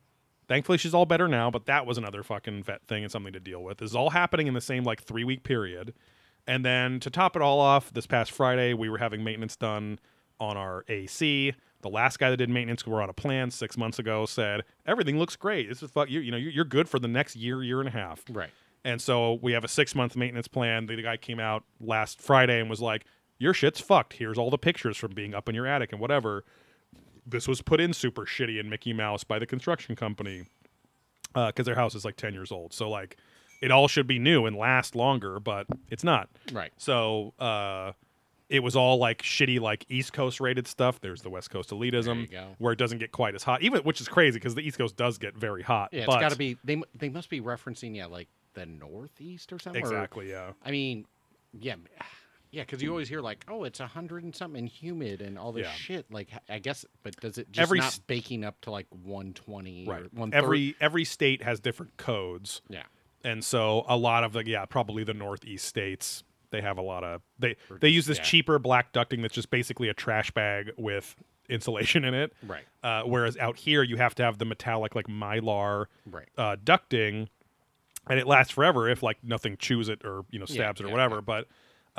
thankfully 0.48 0.78
she's 0.78 0.94
all 0.94 1.06
better 1.06 1.28
now 1.28 1.50
but 1.52 1.66
that 1.66 1.86
was 1.86 1.98
another 1.98 2.24
fucking 2.24 2.64
vet 2.64 2.86
thing 2.88 3.04
and 3.04 3.12
something 3.12 3.34
to 3.34 3.40
deal 3.40 3.64
with 3.64 3.80
this 3.80 3.90
is 3.92 3.96
all 3.96 4.12
happening 4.12 4.48
in 4.48 4.54
the 4.54 4.62
same 4.62 4.84
like 4.84 5.02
three 5.04 5.24
week 5.24 5.44
period 5.44 5.94
and 6.48 6.64
then 6.66 7.00
to 7.00 7.10
top 7.10 7.36
it 7.36 7.42
all 7.42 7.60
off 7.60 7.92
this 7.94 8.06
past 8.08 8.32
friday 8.32 8.74
we 8.74 8.90
were 8.90 8.98
having 8.98 9.24
maintenance 9.24 9.56
done 9.56 10.00
on 10.40 10.58
our 10.58 10.84
ac 10.90 11.54
the 11.82 11.90
last 11.90 12.18
guy 12.20 12.30
that 12.30 12.38
did 12.38 12.50
maintenance 12.50 12.86
we 12.86 12.92
were 12.92 13.02
on 13.02 13.10
a 13.10 13.14
plan 13.14 13.50
six 13.52 13.78
months 13.78 14.00
ago 14.00 14.26
said 14.26 14.62
everything 14.86 15.18
looks 15.18 15.36
great 15.36 15.68
this 15.70 15.82
is 15.84 15.90
fuck 15.92 16.10
you 16.10 16.20
you 16.20 16.32
know 16.32 16.38
you're 16.38 16.52
you're 16.52 16.66
good 16.66 16.88
for 16.90 17.00
the 17.00 17.08
next 17.08 17.36
year 17.36 17.64
year 17.64 17.80
and 17.80 17.88
a 17.90 17.92
half 17.92 18.24
Right. 18.32 18.50
and 18.84 19.02
so 19.02 19.40
we 19.42 19.54
have 19.54 19.64
a 19.64 19.68
six 19.68 19.96
month 19.96 20.16
maintenance 20.16 20.48
plan. 20.48 20.86
The 20.86 21.02
guy 21.02 21.18
came 21.18 21.40
out 21.40 21.64
last 21.80 22.22
Friday 22.22 22.60
and 22.60 22.70
was 22.70 22.82
like, 22.82 23.06
Your 23.40 23.54
shit's 23.54 23.80
fucked. 23.80 24.14
Here's 24.14 24.38
all 24.38 24.50
the 24.52 24.58
pictures 24.58 24.96
from 24.98 25.14
being 25.14 25.34
up 25.34 25.50
in 25.50 25.56
your 25.56 25.66
attic 25.66 25.92
and 25.92 26.00
whatever. 26.00 26.44
This 27.26 27.48
was 27.48 27.62
put 27.64 27.82
in 27.82 27.94
super 27.94 28.26
shitty 28.26 28.60
and 28.60 28.70
Mickey 28.70 28.94
Mouse 28.94 29.24
by 29.24 29.40
the 29.40 29.46
construction 29.48 29.96
company 29.96 30.44
uh, 31.34 31.48
because 31.48 31.66
their 31.66 31.76
house 31.76 31.96
is 31.96 32.06
like 32.06 32.16
10 32.18 32.34
years 32.34 32.52
old. 32.52 32.72
So, 32.74 32.88
like, 32.90 33.18
it 33.66 33.72
all 33.72 33.88
should 33.88 34.08
be 34.08 34.20
new 34.20 34.46
and 34.46 34.56
last 34.56 34.96
longer, 34.96 35.40
but 35.40 35.66
it's 35.90 36.04
not. 36.04 36.30
Right. 36.54 36.72
So, 36.78 37.34
uh, 37.40 37.94
it 38.48 38.62
was 38.62 38.76
all 38.76 38.98
like 38.98 39.24
shitty, 39.24 39.60
like 39.60 39.86
East 39.90 40.14
Coast 40.14 40.40
rated 40.40 40.68
stuff. 40.68 41.02
There's 41.02 41.24
the 41.24 41.32
West 41.32 41.50
Coast 41.50 41.72
elitism, 41.72 42.30
where 42.60 42.74
it 42.74 42.78
doesn't 42.80 43.00
get 43.00 43.12
quite 43.12 43.34
as 43.34 43.42
hot, 43.44 43.64
even 43.64 43.82
which 43.82 44.00
is 44.00 44.08
crazy 44.08 44.38
because 44.38 44.54
the 44.54 44.62
East 44.62 44.78
Coast 44.78 44.96
does 44.96 45.18
get 45.18 45.36
very 45.36 45.64
hot. 45.64 45.90
Yeah, 45.92 46.02
it's 46.02 46.08
but- 46.08 46.20
got 46.20 46.32
to 46.32 46.38
be. 46.38 46.58
They 46.64 46.82
they 46.94 47.10
must 47.10 47.30
be 47.30 47.42
referencing 47.42 47.96
yeah, 47.96 48.06
like 48.06 48.28
the 48.54 48.68
northeast 48.68 49.52
or 49.52 49.58
something. 49.58 49.84
or- 49.84 49.88
exactly. 49.88 50.30
Yeah, 50.30 50.52
I 50.64 50.70
mean, 50.70 51.06
yeah, 51.60 51.74
yeah, 52.52 52.62
because 52.62 52.84
you 52.84 52.92
always 52.92 53.10
hear 53.10 53.20
like, 53.22 53.44
oh, 53.50 53.64
it's 53.64 53.80
a 53.80 53.88
hundred 53.88 54.24
and 54.24 54.36
something 54.36 54.60
and 54.60 54.70
humid 54.70 55.22
and 55.22 55.40
all 55.40 55.52
this 55.52 55.66
Yeah. 55.66 55.72
shit. 55.74 56.12
Like, 56.12 56.30
I 56.48 56.60
guess, 56.60 56.86
but 57.02 57.16
does 57.20 57.40
it 57.40 57.52
just 57.52 57.64
Every 57.64 57.80
not 57.80 58.00
baking 58.06 58.46
up 58.46 58.62
to 58.62 58.70
like 58.72 58.86
one 59.04 59.34
twenty 59.34 59.86
right. 59.88 60.04
or 60.16 60.30
Every 60.32 60.76
every 60.80 61.04
state 61.04 61.42
has 61.42 61.60
different 61.60 61.98
codes. 61.98 62.62
Yeah. 62.70 62.84
And 63.26 63.44
so 63.44 63.84
a 63.90 63.98
lot 63.98 64.24
of 64.24 64.32
the 64.34 64.48
yeah 64.48 64.64
probably 64.66 65.04
the 65.04 65.14
northeast 65.14 65.66
states 65.66 66.24
they 66.52 66.62
have 66.62 66.78
a 66.78 66.82
lot 66.82 67.04
of 67.04 67.22
they 67.40 67.56
they 67.82 67.90
use 67.90 68.06
this 68.06 68.18
yeah. 68.20 68.24
cheaper 68.24 68.58
black 68.60 68.94
ducting 68.94 69.22
that's 69.22 69.34
just 69.36 69.50
basically 69.50 69.90
a 69.90 69.94
trash 69.94 70.32
bag 70.32 70.72
with 70.78 71.16
insulation 71.50 72.06
in 72.06 72.14
it 72.14 72.32
Right. 72.48 72.64
uh, 72.84 73.04
whereas 73.04 73.36
out 73.38 73.58
here 73.58 73.84
you 73.84 73.98
have 73.98 74.16
to 74.16 74.24
have 74.24 74.38
the 74.38 74.46
metallic 74.46 74.96
like 74.96 75.08
mylar 75.08 75.86
Right. 76.10 76.28
uh, 76.38 76.56
ducting 76.64 77.28
and 78.08 78.20
it 78.20 78.28
lasts 78.28 78.54
forever 78.54 78.88
if 78.90 79.04
like 79.04 79.18
nothing 79.24 79.58
chews 79.58 79.90
it 79.90 80.06
or 80.06 80.24
you 80.32 80.40
know 80.40 80.46
Yeah, 80.48 80.54
stabs 80.56 80.80
it 80.82 80.86
or 80.86 80.88
yeah, 80.88 80.94
whatever 80.94 81.16
yeah. 81.16 81.22
but 81.22 81.48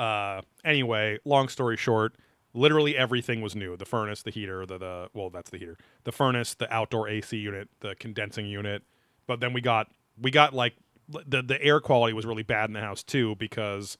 uh, 0.03 0.41
anyway 0.65 1.17
long 1.25 1.47
story 1.49 1.77
short 1.77 2.15
literally 2.53 2.97
everything 2.97 3.41
was 3.41 3.55
new 3.55 3.75
the 3.77 3.85
furnace 3.85 4.23
the 4.23 4.31
heater 4.31 4.65
the, 4.65 4.77
the 4.77 5.09
well 5.13 5.29
that's 5.29 5.49
the 5.49 5.57
heater 5.57 5.77
the 6.05 6.11
furnace 6.11 6.53
the 6.55 6.71
outdoor 6.73 7.07
ac 7.09 7.35
unit 7.37 7.67
the 7.81 7.95
condensing 7.95 8.45
unit 8.47 8.83
but 9.27 9.39
then 9.39 9.53
we 9.53 9.61
got 9.61 9.87
we 10.21 10.31
got 10.31 10.53
like 10.53 10.73
the 11.09 11.41
the 11.41 11.61
air 11.61 11.79
quality 11.79 12.13
was 12.13 12.25
really 12.25 12.43
bad 12.43 12.69
in 12.69 12.73
the 12.73 12.81
house 12.81 13.03
too 13.03 13.35
because 13.35 13.97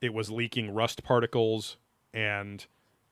it 0.00 0.12
was 0.14 0.30
leaking 0.30 0.72
rust 0.74 1.02
particles 1.02 1.76
and 2.12 2.66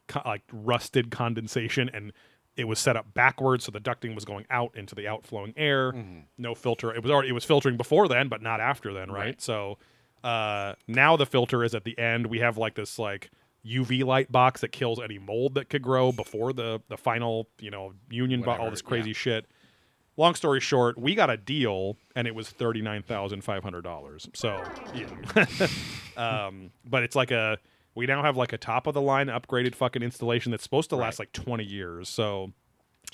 co- 0.09 0.23
like 0.25 0.43
rusted 0.53 1.11
condensation 1.11 1.91
and 1.93 2.13
it 2.57 2.65
was 2.65 2.79
set 2.79 2.97
up 2.97 3.13
backwards 3.15 3.65
so 3.65 3.71
the 3.71 3.81
ducting 3.81 4.15
was 4.15 4.25
going 4.25 4.47
out 4.51 4.75
into 4.77 4.95
the 4.95 5.07
outflowing 5.07 5.53
air. 5.57 5.93
No 6.39 6.55
filter 6.55 6.93
it 6.95 7.03
was 7.03 7.11
already 7.13 7.29
it 7.29 7.33
was 7.33 7.45
filtering 7.45 7.77
before 7.77 8.09
then 8.09 8.29
but 8.29 8.41
not 8.43 8.61
after 8.61 8.93
then 8.93 9.11
right, 9.11 9.25
Right. 9.27 9.43
so 9.43 9.79
uh 10.25 10.75
now 10.89 11.17
the 11.17 11.27
filter 11.27 11.63
is 11.63 11.75
at 11.75 11.85
the 11.85 11.97
end. 11.99 12.27
We 12.27 12.39
have 12.41 12.57
like 12.59 12.75
this 12.75 12.99
like 12.99 13.31
uv 13.67 14.05
light 14.05 14.31
box 14.31 14.61
that 14.61 14.71
kills 14.71 15.01
any 15.01 15.19
mold 15.19 15.55
that 15.55 15.69
could 15.69 15.83
grow 15.83 16.13
before 16.13 16.53
the 16.53 16.81
the 16.89 16.97
final 16.97 17.49
you 17.61 17.71
know 17.71 17.93
union 18.09 18.41
bo- 18.43 18.53
all 18.53 18.71
this 18.71 18.81
crazy 18.83 19.11
yeah. 19.11 19.15
shit 19.15 19.47
long 20.17 20.35
story 20.35 20.61
short 20.61 20.99
we 20.99 21.15
got 21.15 21.29
a 21.31 21.37
deal 21.37 21.97
and 22.15 22.27
it 22.27 22.35
was 22.35 22.53
$39500 22.53 24.29
so 24.37 24.63
yeah 24.95 25.67
um, 26.47 26.71
but 26.89 27.03
it's 27.03 27.17
like 27.17 27.31
a 27.31 27.59
we 27.95 28.07
now 28.07 28.23
have 28.23 28.37
like 28.37 28.53
a 28.53 28.59
top 28.59 28.87
of 28.87 28.95
the 28.95 29.01
line 29.01 29.27
upgraded 29.29 29.75
fucking 29.75 30.03
installation 30.03 30.51
that's 30.51 30.63
supposed 30.63 30.91
to 30.91 30.97
last 30.97 31.19
Right. 31.19 31.29
like 31.29 31.33
20 31.33 31.65
years 31.65 32.09
so 32.09 32.53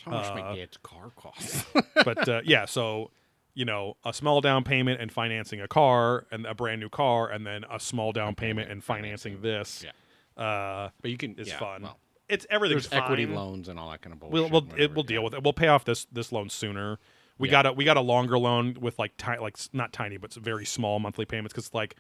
How 0.04 0.12
much 0.12 0.26
Uh, 0.30 0.34
my 0.34 0.56
dad's 0.56 0.76
car 0.78 1.10
costs? 1.16 1.64
but 2.04 2.28
uh, 2.28 2.40
yeah 2.44 2.64
so 2.64 3.10
you 3.54 3.64
know 3.64 3.96
a 4.04 4.12
small 4.12 4.40
down 4.40 4.64
payment 4.64 5.00
and 5.00 5.12
financing 5.12 5.60
a 5.60 5.68
car 5.68 6.26
and 6.30 6.46
a 6.46 6.54
brand 6.54 6.80
new 6.80 6.88
car 6.88 7.28
and 7.30 7.46
then 7.46 7.64
a 7.70 7.78
small 7.78 8.12
down 8.12 8.34
payment 8.34 8.70
and 8.70 8.82
financing 8.82 9.40
this 9.42 9.84
yeah. 9.84 10.42
uh, 10.42 10.90
But 11.02 11.10
you 11.10 11.16
can. 11.16 11.34
is 11.36 11.48
yeah, 11.48 11.58
fun 11.58 11.82
Well, 11.82 11.98
it's 12.32 12.46
everything's 12.50 12.88
there's 12.88 13.02
equity 13.02 13.26
fine. 13.26 13.34
loans 13.34 13.68
and 13.68 13.78
all 13.78 13.90
that 13.90 14.00
kind 14.02 14.12
of 14.12 14.18
bullshit. 14.20 14.32
we'll 14.32 14.48
we'll, 14.50 14.66
it, 14.80 14.94
we'll 14.94 15.04
deal 15.04 15.22
with 15.22 15.34
it 15.34 15.42
we'll 15.44 15.52
pay 15.52 15.68
off 15.68 15.84
this 15.84 16.06
this 16.10 16.32
loan 16.32 16.48
sooner 16.48 16.98
we 17.38 17.48
Yeah. 17.48 17.52
got 17.52 17.66
a 17.66 17.72
we 17.72 17.84
got 17.84 17.96
a 17.96 18.00
longer 18.00 18.38
loan 18.38 18.76
with 18.80 18.98
like 18.98 19.16
ti- 19.16 19.38
like 19.40 19.56
s- 19.56 19.68
not 19.72 19.92
tiny 19.92 20.16
but 20.16 20.32
s- 20.32 20.36
very 20.36 20.64
small 20.64 20.98
monthly 20.98 21.24
payments 21.24 21.52
because 21.52 21.72
like 21.74 21.96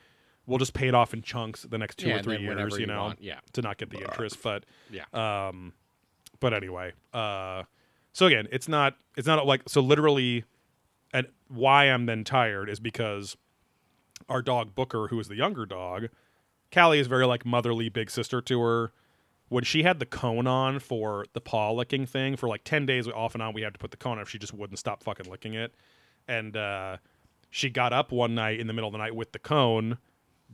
we'll 0.46 0.58
just 0.58 0.74
pay 0.74 0.88
it 0.88 0.94
off 0.94 1.14
in 1.14 1.22
chunks 1.22 1.62
the 1.62 1.78
next 1.78 1.98
two 1.98 2.08
Yeah, 2.08 2.14
or 2.14 2.16
and 2.16 2.24
three 2.24 2.34
then 2.46 2.58
years 2.58 2.74
you 2.74 2.80
you 2.80 2.86
know 2.86 3.02
want, 3.02 3.20
yeah. 3.22 3.38
to 3.52 3.62
not 3.62 3.78
get 3.78 3.90
the 3.90 3.98
interest 4.00 4.42
but 4.42 4.64
Yeah. 4.90 5.04
um 5.12 5.72
but 6.40 6.52
anyway 6.54 6.92
uh 7.14 7.62
so 8.12 8.26
again 8.26 8.48
it's 8.50 8.68
not 8.68 8.96
it's 9.16 9.26
not 9.26 9.46
like 9.46 9.62
so 9.68 9.80
literally 9.80 10.44
and 11.12 11.26
why 11.48 11.84
i'm 11.84 12.06
then 12.06 12.24
tired 12.24 12.68
is 12.68 12.80
because 12.80 13.36
our 14.28 14.42
dog 14.42 14.74
booker 14.74 15.08
who 15.08 15.18
is 15.20 15.28
the 15.28 15.36
younger 15.36 15.66
dog 15.66 16.08
callie 16.72 16.98
is 16.98 17.06
very 17.06 17.26
like 17.26 17.44
motherly 17.44 17.88
big 17.88 18.10
sister 18.10 18.40
to 18.40 18.60
her 18.60 18.92
when 19.52 19.64
she 19.64 19.82
had 19.82 19.98
the 19.98 20.06
cone 20.06 20.46
on 20.46 20.78
for 20.78 21.26
the 21.34 21.40
paw 21.40 21.70
licking 21.70 22.06
thing 22.06 22.36
for 22.36 22.48
like 22.48 22.64
10 22.64 22.86
days 22.86 23.06
off 23.06 23.34
and 23.34 23.42
on 23.42 23.52
we 23.52 23.60
had 23.60 23.74
to 23.74 23.78
put 23.78 23.90
the 23.90 23.98
cone 23.98 24.16
on 24.16 24.22
if 24.22 24.28
she 24.30 24.38
just 24.38 24.54
wouldn't 24.54 24.78
stop 24.78 25.02
fucking 25.02 25.30
licking 25.30 25.52
it. 25.52 25.74
And 26.26 26.56
uh, 26.56 26.96
she 27.50 27.68
got 27.68 27.92
up 27.92 28.12
one 28.12 28.34
night 28.34 28.60
in 28.60 28.66
the 28.66 28.72
middle 28.72 28.88
of 28.88 28.92
the 28.92 28.98
night 28.98 29.14
with 29.14 29.32
the 29.32 29.38
cone 29.38 29.98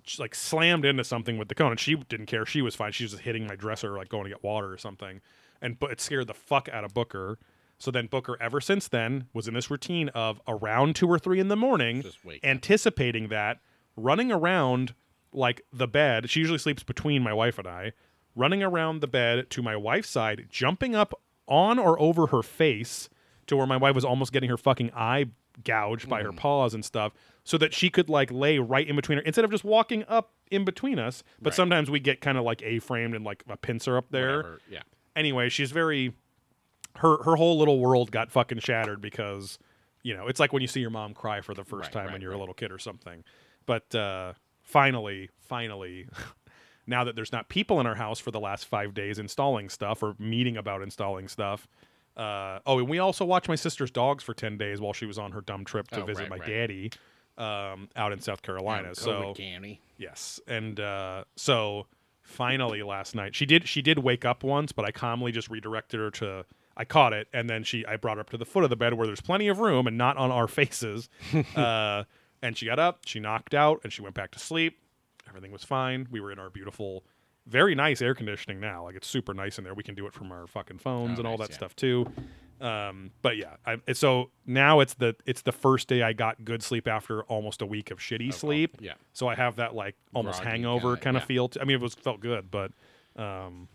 she, 0.02 0.20
like 0.20 0.34
slammed 0.34 0.84
into 0.84 1.04
something 1.04 1.38
with 1.38 1.48
the 1.48 1.54
cone. 1.54 1.70
And 1.70 1.78
she 1.78 1.94
didn't 1.94 2.26
care. 2.26 2.44
She 2.44 2.60
was 2.60 2.74
fine. 2.74 2.90
She 2.90 3.04
was 3.04 3.12
just 3.12 3.22
hitting 3.22 3.46
my 3.46 3.54
dresser 3.54 3.96
like 3.96 4.08
going 4.08 4.24
to 4.24 4.30
get 4.30 4.42
water 4.42 4.72
or 4.72 4.78
something. 4.78 5.20
And 5.62 5.78
but 5.78 5.92
it 5.92 6.00
scared 6.00 6.26
the 6.26 6.34
fuck 6.34 6.68
out 6.68 6.82
of 6.82 6.92
booker. 6.92 7.38
So 7.78 7.92
then 7.92 8.08
booker 8.08 8.36
ever 8.40 8.60
since 8.60 8.88
then 8.88 9.28
was 9.32 9.46
in 9.46 9.54
this 9.54 9.70
routine 9.70 10.08
of 10.08 10.40
around 10.48 10.96
two 10.96 11.06
or 11.06 11.20
three 11.20 11.38
in 11.38 11.46
the 11.46 11.56
morning 11.56 12.02
anticipating 12.42 13.28
that 13.28 13.60
running 13.96 14.32
around 14.32 14.94
like 15.32 15.60
the 15.72 15.86
bed 15.86 16.30
she 16.30 16.40
usually 16.40 16.58
sleeps 16.58 16.82
between 16.82 17.22
my 17.22 17.32
wife 17.32 17.58
and 17.58 17.68
i 17.68 17.92
running 18.38 18.62
around 18.62 19.00
the 19.00 19.06
bed 19.08 19.50
to 19.50 19.62
my 19.62 19.74
wife's 19.76 20.08
side 20.10 20.46
jumping 20.48 20.94
up 20.94 21.12
on 21.46 21.78
or 21.78 22.00
over 22.00 22.26
her 22.28 22.42
face 22.42 23.08
to 23.46 23.56
where 23.56 23.66
my 23.66 23.76
wife 23.76 23.94
was 23.94 24.04
almost 24.04 24.32
getting 24.32 24.48
her 24.50 24.56
fucking 24.56 24.90
eye 24.94 25.26
gouged 25.64 26.08
by 26.08 26.22
her 26.22 26.32
paws 26.32 26.72
and 26.74 26.84
stuff 26.84 27.12
so 27.42 27.58
that 27.58 27.74
she 27.74 27.90
could 27.90 28.08
like 28.08 28.30
lay 28.30 28.58
right 28.58 28.86
in 28.88 28.94
between 28.94 29.18
her 29.18 29.24
instead 29.24 29.44
of 29.44 29.50
just 29.50 29.64
walking 29.64 30.04
up 30.06 30.30
in 30.52 30.64
between 30.64 30.98
us 31.00 31.24
but 31.42 31.50
Right. 31.50 31.56
sometimes 31.56 31.90
we 31.90 31.98
get 31.98 32.20
kind 32.20 32.38
of 32.38 32.44
like 32.44 32.62
a 32.62 32.78
framed 32.78 33.14
and 33.16 33.24
like 33.24 33.42
a 33.48 33.56
pincer 33.56 33.96
up 33.96 34.06
there 34.10 34.36
Whatever. 34.36 34.60
Yeah. 34.70 34.82
anyway, 35.16 35.48
she's 35.48 35.72
very 35.72 36.12
her 36.98 37.22
her 37.24 37.34
whole 37.36 37.58
little 37.58 37.80
world 37.80 38.10
got 38.10 38.30
fucking 38.30 38.60
shattered 38.60 39.00
because 39.00 39.58
you 40.02 40.14
know 40.16 40.26
it's 40.28 40.38
like 40.40 40.52
when 40.52 40.62
you 40.62 40.68
see 40.68 40.80
your 40.80 40.90
mom 40.90 41.12
cry 41.14 41.40
for 41.40 41.54
the 41.54 41.64
first 41.64 41.86
Right, 41.88 41.92
time 41.92 42.04
right, 42.06 42.12
when 42.12 42.22
you're 42.22 42.32
a 42.32 42.38
little 42.38 42.54
kid 42.54 42.70
or 42.70 42.78
something. 42.78 43.24
But 43.66 43.92
uh, 43.94 44.34
finally, 44.62 45.28
finally, 45.40 46.06
now 46.88 47.04
that 47.04 47.14
there's 47.14 47.30
not 47.32 47.48
people 47.48 47.78
in 47.80 47.86
our 47.86 47.94
house 47.94 48.18
for 48.18 48.30
the 48.30 48.40
last 48.40 48.66
five 48.66 48.94
days 48.94 49.18
installing 49.18 49.68
stuff 49.68 50.02
or 50.02 50.14
meeting 50.18 50.56
about 50.56 50.82
installing 50.82 51.28
stuff. 51.28 51.68
Uh, 52.16 52.58
oh, 52.66 52.78
and 52.80 52.88
we 52.88 52.98
also 52.98 53.24
watched 53.24 53.48
my 53.48 53.54
sister's 53.54 53.90
dogs 53.92 54.24
for 54.24 54.34
ten 54.34 54.56
days 54.58 54.80
while 54.80 54.92
she 54.92 55.06
was 55.06 55.18
on 55.18 55.30
her 55.32 55.40
dumb 55.40 55.64
trip 55.64 55.88
to 55.88 56.02
Oh, 56.02 56.04
visit 56.04 56.22
right, 56.22 56.30
my 56.30 56.36
right. 56.38 56.48
daddy 56.48 56.90
um, 57.36 57.88
out 57.94 58.12
in 58.12 58.20
South 58.20 58.42
Carolina. 58.42 58.88
Oh, 58.90 58.94
so 58.94 59.34
COVID. 59.38 59.78
Yes, 59.98 60.40
and 60.48 60.80
uh, 60.80 61.24
so 61.36 61.86
finally 62.22 62.82
last 62.82 63.14
night 63.14 63.34
she 63.34 63.46
did 63.46 63.66
she 63.68 63.80
did 63.82 63.98
wake 64.00 64.24
up 64.24 64.42
once, 64.42 64.72
but 64.72 64.84
I 64.84 64.90
calmly 64.90 65.30
just 65.32 65.48
redirected 65.48 66.00
her 66.00 66.10
to. 66.12 66.44
I 66.76 66.84
caught 66.84 67.12
it, 67.12 67.26
and 67.32 67.48
then 67.50 67.64
she 67.64 67.84
I 67.86 67.96
brought 67.96 68.16
her 68.18 68.20
up 68.20 68.30
to 68.30 68.36
the 68.36 68.44
foot 68.44 68.62
of 68.64 68.70
the 68.70 68.76
bed 68.76 68.94
where 68.94 69.06
there's 69.06 69.20
plenty 69.20 69.48
of 69.48 69.58
room 69.58 69.86
and 69.86 69.98
not 69.98 70.16
on 70.16 70.30
our 70.30 70.46
faces. 70.48 71.08
uh, 71.56 72.04
and 72.42 72.56
she 72.56 72.66
got 72.66 72.78
up, 72.78 73.00
she 73.04 73.18
knocked 73.20 73.52
out, 73.54 73.80
and 73.84 73.92
she 73.92 74.00
went 74.02 74.14
back 74.14 74.30
to 74.32 74.38
sleep. 74.38 74.78
Everything 75.28 75.52
was 75.52 75.64
fine. 75.64 76.06
We 76.10 76.20
were 76.20 76.32
in 76.32 76.38
our 76.38 76.50
beautiful, 76.50 77.04
very 77.46 77.74
nice 77.74 78.00
air 78.02 78.14
conditioning 78.14 78.60
now. 78.60 78.84
Like 78.84 78.96
it's 78.96 79.06
super 79.06 79.34
nice 79.34 79.58
in 79.58 79.64
there. 79.64 79.74
We 79.74 79.82
can 79.82 79.94
do 79.94 80.06
it 80.06 80.12
from 80.12 80.32
our 80.32 80.46
fucking 80.46 80.78
phones 80.78 81.18
Oh, 81.18 81.20
and 81.20 81.26
all 81.28 81.36
nice, 81.38 81.48
that 81.48 81.52
yeah. 81.52 81.56
stuff 81.58 81.76
too. 81.76 82.06
Um, 82.60 83.12
but 83.22 83.36
yeah, 83.36 83.54
I, 83.64 83.76
so 83.92 84.30
now 84.44 84.80
it's 84.80 84.94
the 84.94 85.14
it's 85.26 85.42
the 85.42 85.52
first 85.52 85.86
day 85.86 86.02
I 86.02 86.12
got 86.12 86.44
good 86.44 86.60
sleep 86.62 86.88
after 86.88 87.22
almost 87.24 87.62
a 87.62 87.66
week 87.66 87.90
of 87.92 87.98
shitty 87.98 88.34
sleep. 88.34 88.76
yeah. 88.80 88.94
So 89.12 89.28
I 89.28 89.36
have 89.36 89.56
that 89.56 89.74
like 89.76 89.94
almost 90.12 90.40
Groggy 90.42 90.50
hangover 90.56 90.96
kinda, 90.96 91.20
yeah. 91.20 91.24
feel. 91.26 91.48
To, 91.50 91.60
I 91.60 91.64
mean, 91.64 91.76
it 91.76 91.80
was 91.80 91.94
felt 91.94 92.18
good, 92.20 92.50
but 92.50 92.72
um, 93.14 93.68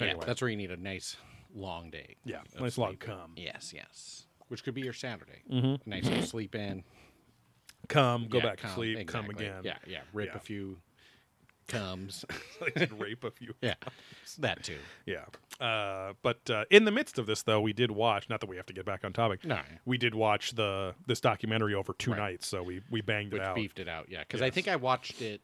Yeah, 0.00 0.14
that's 0.26 0.40
where 0.40 0.50
you 0.50 0.56
need 0.56 0.72
a 0.72 0.76
nice 0.76 1.16
long 1.54 1.90
day. 1.90 2.16
yeah, 2.24 2.40
of 2.56 2.60
nice 2.60 2.76
long 2.76 2.96
come, 2.96 3.32
Yes, 3.36 3.72
yes. 3.72 4.26
Which 4.48 4.64
could 4.64 4.74
be 4.74 4.82
your 4.82 4.92
Saturday. 4.92 5.42
Mhm. 5.50 5.86
Nice 5.86 6.28
sleep 6.28 6.54
in. 6.56 6.82
come, 7.88 8.26
go 8.28 8.38
Yeah, 8.38 8.44
back 8.44 8.56
to 8.56 8.62
come, 8.64 8.74
sleep, 8.74 9.06
come 9.06 9.30
again. 9.30 9.60
Yeah, 9.62 9.76
yeah. 9.86 10.00
Rip 10.12 10.30
Yeah. 10.30 10.36
a 10.36 10.40
few 10.40 10.78
comes. 11.66 12.24
like 12.60 12.74
did 12.74 12.92
rape 12.98 13.24
a 13.24 13.30
few. 13.30 13.54
yeah, 13.62 13.74
that 14.38 14.62
too. 14.62 14.78
Yeah. 15.06 15.24
Uh, 15.60 16.12
but 16.22 16.48
uh, 16.50 16.64
in 16.70 16.84
the 16.84 16.90
midst 16.90 17.18
of 17.18 17.26
this, 17.26 17.42
though, 17.42 17.60
we 17.60 17.72
did 17.72 17.90
watch. 17.90 18.28
Not 18.28 18.40
that 18.40 18.48
we 18.48 18.56
have 18.56 18.66
to 18.66 18.72
get 18.72 18.84
back 18.84 19.04
on 19.04 19.12
topic. 19.12 19.44
No, 19.44 19.60
We 19.84 19.98
did 19.98 20.14
watch 20.14 20.52
the 20.52 20.94
this 21.06 21.20
documentary 21.20 21.74
over 21.74 21.92
two 21.94 22.10
Right. 22.12 22.18
nights, 22.18 22.46
so 22.46 22.62
we 22.62 22.80
we 22.90 23.00
banged 23.00 23.32
which 23.32 23.42
it 23.42 23.46
out. 23.48 23.54
beefed 23.54 23.78
it 23.78 23.88
out. 23.88 24.06
Yeah, 24.08 24.20
because 24.20 24.42
I 24.42 24.46
Yes. 24.46 24.54
think 24.54 24.68
I 24.68 24.76
watched 24.76 25.20
it 25.22 25.40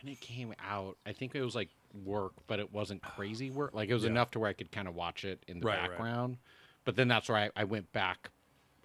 when 0.00 0.12
it 0.12 0.20
came 0.20 0.54
out. 0.64 0.96
I 1.06 1.12
think 1.12 1.34
it 1.34 1.42
was 1.42 1.54
like 1.54 1.70
work, 2.04 2.32
but 2.46 2.58
it 2.60 2.72
wasn't 2.72 3.02
crazy 3.02 3.50
work. 3.50 3.74
Like 3.74 3.88
it 3.88 3.94
was 3.94 4.04
Yeah. 4.04 4.10
enough 4.10 4.30
to 4.32 4.38
where 4.38 4.50
I 4.50 4.52
could 4.52 4.70
kind 4.70 4.86
of 4.88 4.94
watch 4.94 5.24
it 5.24 5.42
in 5.48 5.60
the 5.60 5.66
Right, 5.66 5.78
right. 5.80 5.90
background. 5.90 6.38
But 6.84 6.96
then 6.96 7.08
that's 7.08 7.28
where 7.28 7.38
I, 7.38 7.50
I 7.56 7.64
went 7.64 7.92
back 7.92 8.30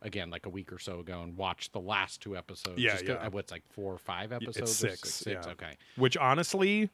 again, 0.04 0.30
like 0.30 0.46
a 0.46 0.50
week 0.50 0.72
or 0.72 0.80
so 0.80 1.00
ago, 1.00 1.22
and 1.22 1.36
watched 1.38 1.74
the 1.74 1.80
last 1.80 2.22
two 2.22 2.38
episodes. 2.38 2.80
Yeah, 2.82 2.92
just 2.94 3.06
yeah. 3.06 3.14
uh, 3.16 3.30
What's 3.30 3.52
like 3.52 3.64
four 3.72 3.94
or 3.94 3.98
five 3.98 4.32
it's 4.32 4.44
episodes? 4.44 4.72
or 4.72 4.74
six, 4.90 5.00
Six, 5.00 5.14
six? 5.16 5.46
yeah. 5.46 5.52
Okay. 5.54 5.78
Which 5.96 6.18
honestly, 6.18 6.90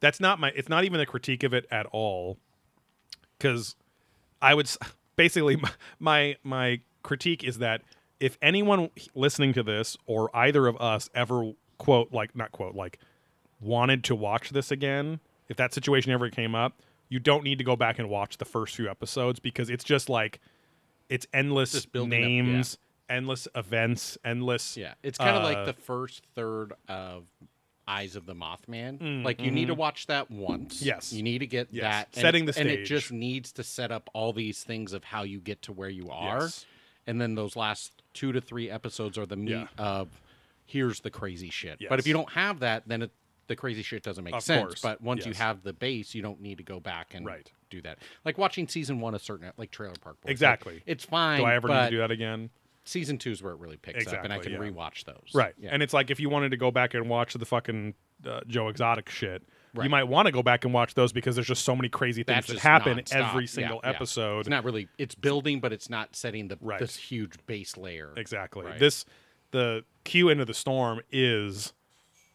that's 0.00 0.20
not 0.20 0.40
my. 0.40 0.50
It's 0.54 0.68
not 0.68 0.84
even 0.84 1.00
a 1.00 1.06
critique 1.06 1.42
of 1.42 1.52
it 1.52 1.66
at 1.70 1.86
all, 1.86 2.38
because 3.38 3.76
I 4.40 4.54
would 4.54 4.70
basically 5.16 5.56
my, 5.56 5.70
my 5.98 6.36
my 6.42 6.80
critique 7.02 7.44
is 7.44 7.58
that 7.58 7.82
if 8.20 8.38
anyone 8.40 8.90
listening 9.14 9.52
to 9.54 9.62
this 9.62 9.96
or 10.06 10.34
either 10.34 10.66
of 10.66 10.76
us 10.80 11.10
ever 11.14 11.52
quote 11.78 12.12
like 12.12 12.36
not 12.36 12.52
quote 12.52 12.74
like 12.76 12.98
wanted 13.60 14.04
to 14.04 14.14
watch 14.14 14.50
this 14.50 14.70
again, 14.70 15.20
if 15.48 15.56
that 15.56 15.74
situation 15.74 16.12
ever 16.12 16.30
came 16.30 16.54
up, 16.54 16.80
you 17.08 17.18
don't 17.18 17.44
need 17.44 17.58
to 17.58 17.64
go 17.64 17.76
back 17.76 17.98
and 17.98 18.08
watch 18.08 18.38
the 18.38 18.44
first 18.44 18.74
few 18.76 18.88
episodes 18.88 19.38
because 19.40 19.68
it's 19.70 19.84
just 19.84 20.08
like 20.08 20.40
it's 21.12 21.26
endless 21.32 21.84
building 21.86 22.12
up, 22.14 22.20
yeah. 22.20 22.26
names, 22.26 22.78
endless 23.08 23.46
events, 23.54 24.16
endless 24.24 24.76
Yeah, 24.76 24.94
it's 25.02 25.18
kind 25.18 25.36
of 25.36 25.42
Uh, 25.42 25.46
like 25.52 25.66
the 25.66 25.72
first 25.72 26.24
third 26.34 26.72
of 26.88 27.24
Eyes 27.88 28.14
of 28.16 28.26
the 28.26 28.34
Mothman. 28.34 28.98
Mm, 28.98 29.24
like 29.24 29.40
you 29.40 29.50
need 29.50 29.66
to 29.66 29.74
watch 29.74 30.06
that 30.06 30.30
once. 30.30 30.80
Yes. 30.82 31.12
you 31.12 31.22
need 31.22 31.38
to 31.38 31.46
get 31.46 31.68
Yes. 31.72 31.82
that 31.82 32.14
Setting 32.20 32.44
it- 32.48 32.54
the 32.54 32.60
and 32.60 32.68
it 32.70 32.84
just 32.84 33.10
needs 33.12 33.52
to 33.52 33.64
set 33.64 33.90
up 33.90 34.08
all 34.14 34.32
these 34.32 34.62
things 34.64 34.92
of 34.92 35.04
how 35.04 35.24
you 35.24 35.40
get 35.40 35.62
to 35.62 35.72
where 35.72 35.90
you 35.90 36.08
are, 36.10 36.42
Yes. 36.42 36.64
and 37.06 37.20
then 37.20 37.34
those 37.34 37.56
last 37.56 38.02
two 38.14 38.30
to 38.32 38.40
three 38.40 38.70
episodes 38.70 39.18
are 39.18 39.26
the 39.26 39.36
meat 39.36 39.50
Yeah. 39.50 39.66
of 39.78 40.20
here's 40.64 41.00
the 41.00 41.10
crazy 41.10 41.50
shit. 41.50 41.80
But 41.88 41.98
if 41.98 42.06
you 42.06 42.12
don't 42.14 42.30
have 42.32 42.60
that, 42.60 42.86
then 42.86 43.02
it, 43.02 43.10
the 43.48 43.56
crazy 43.56 43.82
shit 43.82 44.02
doesn't 44.02 44.24
make 44.24 44.34
Of 44.34 44.42
sense. 44.42 44.62
course. 44.62 44.80
But 44.80 45.00
once 45.00 45.26
you 45.26 45.32
have 45.34 45.62
the 45.62 45.72
base, 45.72 46.14
you 46.14 46.22
don't 46.22 46.40
need 46.40 46.58
to 46.58 46.64
go 46.64 46.80
back 46.80 47.14
and 47.14 47.26
Right. 47.26 47.50
do 47.70 47.82
that. 47.82 47.98
Like 48.24 48.38
watching 48.38 48.68
season 48.68 49.00
one 49.00 49.14
of 49.14 49.22
certain 49.22 49.50
like 49.56 49.70
Trailer 49.70 49.94
Park 50.00 50.20
Boys. 50.20 50.26
Like, 50.28 50.32
Exactly. 50.32 50.82
it's 50.86 51.04
fine. 51.04 51.38
Do 51.40 51.44
I 51.44 51.54
ever 51.54 51.68
need 51.68 51.74
to 51.84 51.90
do 51.90 51.98
that 51.98 52.10
again? 52.10 52.50
Season 52.84 53.16
two 53.16 53.30
is 53.30 53.42
where 53.42 53.52
it 53.52 53.60
really 53.60 53.76
picks 53.76 54.12
up, 54.12 54.24
and 54.24 54.32
I 54.32 54.38
can 54.40 54.52
yeah. 54.52 54.58
rewatch 54.58 55.04
those. 55.04 55.30
Right. 55.34 55.54
Yeah. 55.56 55.70
And 55.72 55.82
it's 55.84 55.92
like 55.94 56.10
if 56.10 56.18
you 56.18 56.28
wanted 56.28 56.50
to 56.50 56.56
go 56.56 56.70
back 56.72 56.94
and 56.94 57.08
watch 57.08 57.34
the 57.34 57.44
fucking 57.46 57.94
uh, 58.26 58.40
Joe 58.48 58.68
Exotic 58.68 59.08
shit, 59.08 59.44
you 59.80 59.88
might 59.88 60.04
want 60.04 60.26
to 60.26 60.32
go 60.32 60.42
back 60.42 60.64
and 60.64 60.74
watch 60.74 60.94
those 60.94 61.12
because 61.12 61.34
there's 61.36 61.46
just 61.46 61.64
so 61.64 61.74
many 61.76 61.88
crazy 61.88 62.24
things 62.24 62.46
That's 62.48 62.60
that 62.62 62.68
happen 62.68 62.98
nonstop. 62.98 63.30
every 63.30 63.46
single 63.46 63.80
yeah. 63.84 63.90
episode. 63.90 64.40
It's 64.40 64.48
not 64.48 64.64
really. 64.64 64.88
It's 64.98 65.14
building, 65.14 65.60
but 65.60 65.72
it's 65.72 65.88
not 65.88 66.14
setting 66.16 66.48
the 66.48 66.58
Right. 66.60 66.78
this 66.80 66.96
huge 66.96 67.34
base 67.46 67.76
layer. 67.76 68.12
Exactly. 68.16 68.66
Right. 68.66 68.78
This 68.80 69.04
the 69.52 69.84
Q 70.04 70.28
into 70.30 70.44
the 70.44 70.52
storm 70.54 71.00
is 71.12 71.72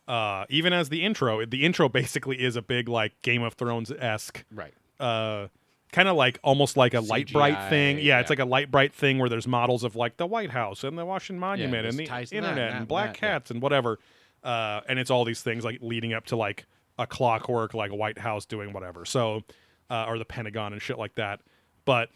uh 0.08 0.46
even 0.50 0.74
as 0.74 0.90
the 0.90 1.04
intro, 1.04 1.46
the 1.46 1.66
intro 1.66 1.90
basically 2.02 2.42
is 2.42 2.56
a 2.56 2.62
big 2.62 2.88
like 2.88 3.22
Game 3.22 3.44
of 3.44 3.54
Thrones 3.56 3.92
esque 3.92 4.46
Right. 4.54 4.74
uh 5.00 5.48
kind 5.92 6.08
of 6.10 6.16
like 6.18 6.38
almost 6.44 6.76
like 6.78 6.94
a 6.94 7.00
light 7.02 7.32
bright 7.32 7.70
thing. 7.70 8.00
Yeah, 8.00 8.20
it's 8.20 8.30
like 8.30 8.40
a 8.40 8.46
light 8.46 8.70
bright 8.72 8.94
thing 8.94 9.20
where 9.20 9.30
there's 9.30 9.48
models 9.48 9.84
of 9.84 9.96
like 9.96 10.18
the 10.18 10.26
White 10.28 10.52
House 10.52 10.84
and 10.84 10.98
the 10.98 11.06
Washington 11.06 11.40
Monument 11.40 11.84
this 11.86 11.92
and 11.94 12.00
the 12.00 12.06
to 12.06 12.12
that, 12.12 12.32
internet 12.34 12.72
that, 12.72 12.78
and 12.78 12.88
black 12.88 13.14
that, 13.14 13.22
yeah. 13.26 13.34
cats 13.34 13.52
and 13.52 13.62
whatever. 13.62 14.00
Uh 14.44 14.82
and 14.88 15.00
it's 15.00 15.10
all 15.12 15.26
these 15.26 15.42
things 15.42 15.64
like 15.64 15.80
leading 15.82 16.14
up 16.14 16.26
to 16.28 16.36
like 16.36 16.66
a 17.00 17.08
clockwork 17.08 17.74
like 17.74 17.92
White 17.92 18.18
House 18.18 18.46
doing 18.46 18.74
whatever. 18.74 19.06
So 19.06 19.44
uh 19.90 20.06
or 20.08 20.18
the 20.18 20.26
Pentagon 20.26 20.74
and 20.74 20.82
shit 20.82 20.98
like 20.98 21.16
that. 21.16 21.42
But 21.86 22.10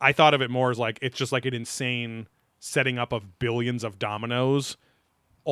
I 0.00 0.12
thought 0.12 0.32
of 0.34 0.40
it 0.42 0.50
more 0.50 0.70
as 0.70 0.78
like 0.78 0.98
it's 1.02 1.16
just 1.16 1.32
like 1.32 1.44
an 1.46 1.54
insane 1.54 2.28
setting 2.58 2.98
up 2.98 3.12
of 3.12 3.38
billions 3.38 3.84
of 3.84 3.98
dominoes 3.98 4.76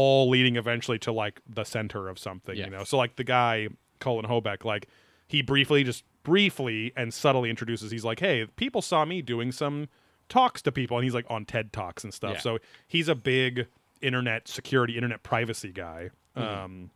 all 0.00 0.28
leading 0.28 0.54
eventually 0.54 0.96
to 1.00 1.10
like 1.10 1.40
the 1.48 1.64
center 1.64 2.08
of 2.08 2.20
something, 2.20 2.56
Yeah. 2.56 2.66
you 2.66 2.70
know. 2.70 2.84
So 2.84 2.96
like 2.96 3.16
the 3.16 3.24
guy 3.24 3.66
Cullen 3.98 4.26
Hoback, 4.26 4.64
like 4.64 4.86
he 5.26 5.42
briefly, 5.42 5.82
just 5.82 6.04
briefly 6.22 6.92
and 6.96 7.12
subtly 7.12 7.50
introduces. 7.50 7.90
He's 7.90 8.04
like, 8.04 8.20
"Hey, 8.20 8.46
people 8.54 8.80
saw 8.80 9.04
me 9.04 9.22
doing 9.22 9.50
some 9.50 9.88
talks 10.28 10.62
to 10.62 10.70
people," 10.70 10.96
and 10.98 11.02
he's 11.04 11.14
like 11.14 11.26
on 11.28 11.44
TED 11.44 11.72
talks 11.72 12.04
and 12.04 12.14
stuff. 12.14 12.34
Yeah. 12.34 12.40
So 12.40 12.58
he's 12.86 13.08
a 13.08 13.16
big 13.16 13.66
internet 14.00 14.46
security, 14.46 14.94
internet 14.94 15.24
privacy 15.24 15.72
guy. 15.72 16.10
Mm-hmm. 16.36 16.64
Um, 16.64 16.90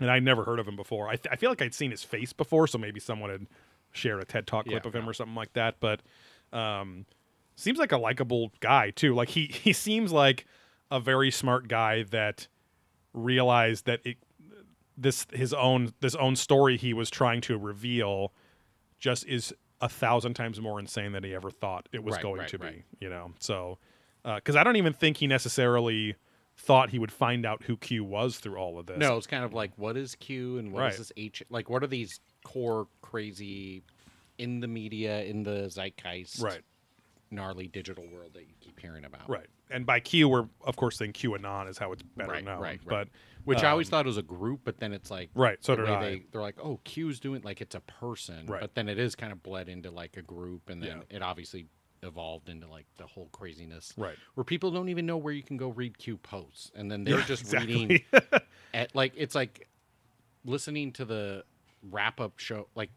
and 0.00 0.10
I 0.10 0.18
never 0.18 0.44
heard 0.44 0.58
of 0.58 0.68
him 0.68 0.76
before. 0.76 1.08
I, 1.08 1.16
th- 1.16 1.28
I 1.32 1.36
feel 1.36 1.48
like 1.50 1.62
I'd 1.62 1.72
seen 1.72 1.90
his 1.92 2.02
face 2.04 2.34
before, 2.34 2.66
so 2.66 2.76
maybe 2.76 3.00
someone 3.00 3.30
had 3.30 3.46
shared 3.92 4.20
a 4.20 4.26
TED 4.26 4.46
talk 4.46 4.66
clip 4.66 4.84
Yeah, 4.84 4.88
of 4.88 4.94
him 4.94 5.08
or 5.08 5.14
something 5.14 5.36
like 5.36 5.54
that. 5.54 5.76
But 5.80 6.00
um, 6.52 7.06
seems 7.56 7.78
like 7.78 7.92
a 7.92 7.96
likable 7.96 8.52
guy 8.60 8.90
too. 8.90 9.14
Like 9.14 9.30
he 9.30 9.46
he 9.52 9.72
seems 9.72 10.12
like 10.12 10.46
a 10.90 11.00
very 11.00 11.30
smart 11.30 11.68
guy 11.68 12.02
that 12.04 12.48
realized 13.12 13.86
that 13.86 14.00
it 14.04 14.16
this 14.96 15.26
his 15.32 15.52
own 15.52 15.92
this 16.00 16.14
own 16.14 16.36
story 16.36 16.76
he 16.76 16.92
was 16.92 17.10
trying 17.10 17.40
to 17.40 17.58
reveal 17.58 18.32
just 18.98 19.26
is 19.26 19.52
a 19.80 19.88
thousand 19.88 20.34
times 20.34 20.60
more 20.60 20.78
insane 20.78 21.12
than 21.12 21.24
he 21.24 21.34
ever 21.34 21.50
thought 21.50 21.88
it 21.92 22.02
was 22.04 22.14
Right, 22.14 22.22
going 22.22 22.38
right, 22.40 22.48
to 22.48 22.58
be. 22.58 22.84
You 23.00 23.10
know, 23.10 23.32
so 23.40 23.78
uh, 24.24 24.36
because 24.36 24.56
I 24.56 24.64
don't 24.64 24.76
even 24.76 24.92
think 24.92 25.16
he 25.18 25.26
necessarily 25.26 26.14
thought 26.56 26.90
he 26.90 26.98
would 27.00 27.10
find 27.12 27.44
out 27.44 27.64
who 27.64 27.76
Q 27.76 28.04
was 28.04 28.38
through 28.38 28.56
all 28.56 28.78
of 28.78 28.86
this. 28.86 28.98
No, 28.98 29.16
it's 29.16 29.26
kind 29.26 29.44
of 29.44 29.52
like 29.52 29.72
what 29.76 29.96
is 29.96 30.14
Q 30.14 30.58
and 30.58 30.72
what 30.72 30.84
is 30.84 30.90
Right. 30.92 30.98
this 30.98 31.12
H? 31.16 31.42
Like, 31.50 31.68
what 31.68 31.82
are 31.82 31.88
these 31.88 32.20
core 32.44 32.86
crazy, 33.02 33.82
in 34.38 34.60
the 34.60 34.68
media, 34.68 35.22
in 35.24 35.42
the 35.42 35.68
zeitgeist, 35.68 36.40
Right. 36.40 36.62
gnarly 37.32 37.66
digital 37.66 38.06
world 38.06 38.34
that 38.34 38.42
you 38.42 38.54
keep 38.60 38.78
hearing 38.78 39.04
about. 39.04 39.28
Right. 39.28 39.48
And 39.74 39.84
by 39.84 40.00
Q, 40.00 40.28
we're 40.28 40.46
of 40.64 40.76
course 40.76 40.96
saying 40.96 41.14
QAnon 41.14 41.68
is 41.68 41.78
how 41.78 41.90
it's 41.92 42.02
better 42.02 42.32
Right, 42.32 42.44
known. 42.44 42.60
right, 42.60 42.80
right. 42.84 42.86
But 42.86 43.08
Which 43.44 43.62
I 43.64 43.70
always 43.70 43.88
um, 43.88 43.90
thought 43.90 44.06
was 44.06 44.16
a 44.16 44.22
group, 44.22 44.60
but 44.64 44.78
then 44.78 44.92
it's 44.92 45.10
like 45.10 45.30
Right, 45.34 45.58
so 45.60 45.74
did 45.76 45.88
I. 45.88 46.00
They, 46.00 46.22
they're 46.30 46.40
like, 46.40 46.56
oh, 46.62 46.80
Q's 46.84 47.18
doing 47.20 47.42
like 47.42 47.60
it's 47.60 47.74
a 47.74 47.80
person, 47.80 48.46
Right. 48.46 48.60
but 48.60 48.74
then 48.74 48.88
it 48.88 48.98
is 48.98 49.14
kind 49.16 49.32
of 49.32 49.42
bled 49.42 49.68
into 49.68 49.90
like 49.90 50.16
a 50.16 50.22
group, 50.22 50.70
and 50.70 50.80
then 50.82 51.02
Yeah. 51.10 51.16
it 51.16 51.22
obviously 51.22 51.66
evolved 52.02 52.48
into 52.50 52.68
like 52.68 52.86
the 52.98 53.06
whole 53.06 53.28
craziness, 53.32 53.92
Right. 53.96 54.16
Where 54.34 54.44
people 54.44 54.70
don't 54.70 54.88
even 54.90 55.06
know 55.06 55.16
where 55.16 55.32
you 55.32 55.42
can 55.42 55.56
go 55.56 55.68
read 55.70 55.98
Q 55.98 56.16
posts, 56.18 56.70
and 56.74 56.90
then 56.90 57.02
they're 57.04 57.18
Yeah, 57.18 57.24
just 57.24 57.42
exactly. 57.42 57.74
reading 57.74 58.02
at 58.74 58.94
like 58.94 59.12
it's 59.16 59.34
like 59.34 59.68
listening 60.44 60.92
to 60.92 61.04
the 61.04 61.44
wrap 61.90 62.20
up 62.20 62.38
show. 62.38 62.68
Like 62.74 62.90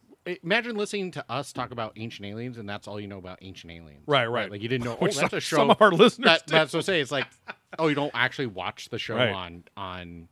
imagine 0.44 0.76
listening 0.76 1.12
to 1.12 1.26
us 1.32 1.54
talk 1.54 1.72
about 1.72 1.94
ancient 1.96 2.26
aliens, 2.26 2.58
and 2.58 2.68
that's 2.68 2.88
all 2.88 3.00
you 3.00 3.08
know 3.08 3.18
about 3.18 3.40
ancient 3.42 3.72
aliens, 3.72 4.04
Right, 4.08 4.26
right. 4.28 4.50
Like 4.52 4.62
you 4.62 4.68
didn't 4.70 4.86
know. 4.86 4.98
Oh, 5.02 5.06
that's 5.06 5.18
some, 5.18 5.30
a 5.34 5.40
show. 5.40 5.56
some 5.58 5.70
of 5.72 5.82
our 5.82 5.92
listeners 5.92 6.26
That, 6.26 6.48
that's 6.48 6.74
what 6.74 6.80
I 6.80 6.82
say. 6.84 7.02
It's 7.02 7.12
like, 7.12 7.28
oh, 7.80 7.88
you 7.88 7.96
don't 7.96 8.12
actually 8.14 8.48
watch 8.48 8.90
the 8.90 9.00
show 9.00 9.16
Right. 9.16 9.30
on 9.30 9.64
on 9.76 10.28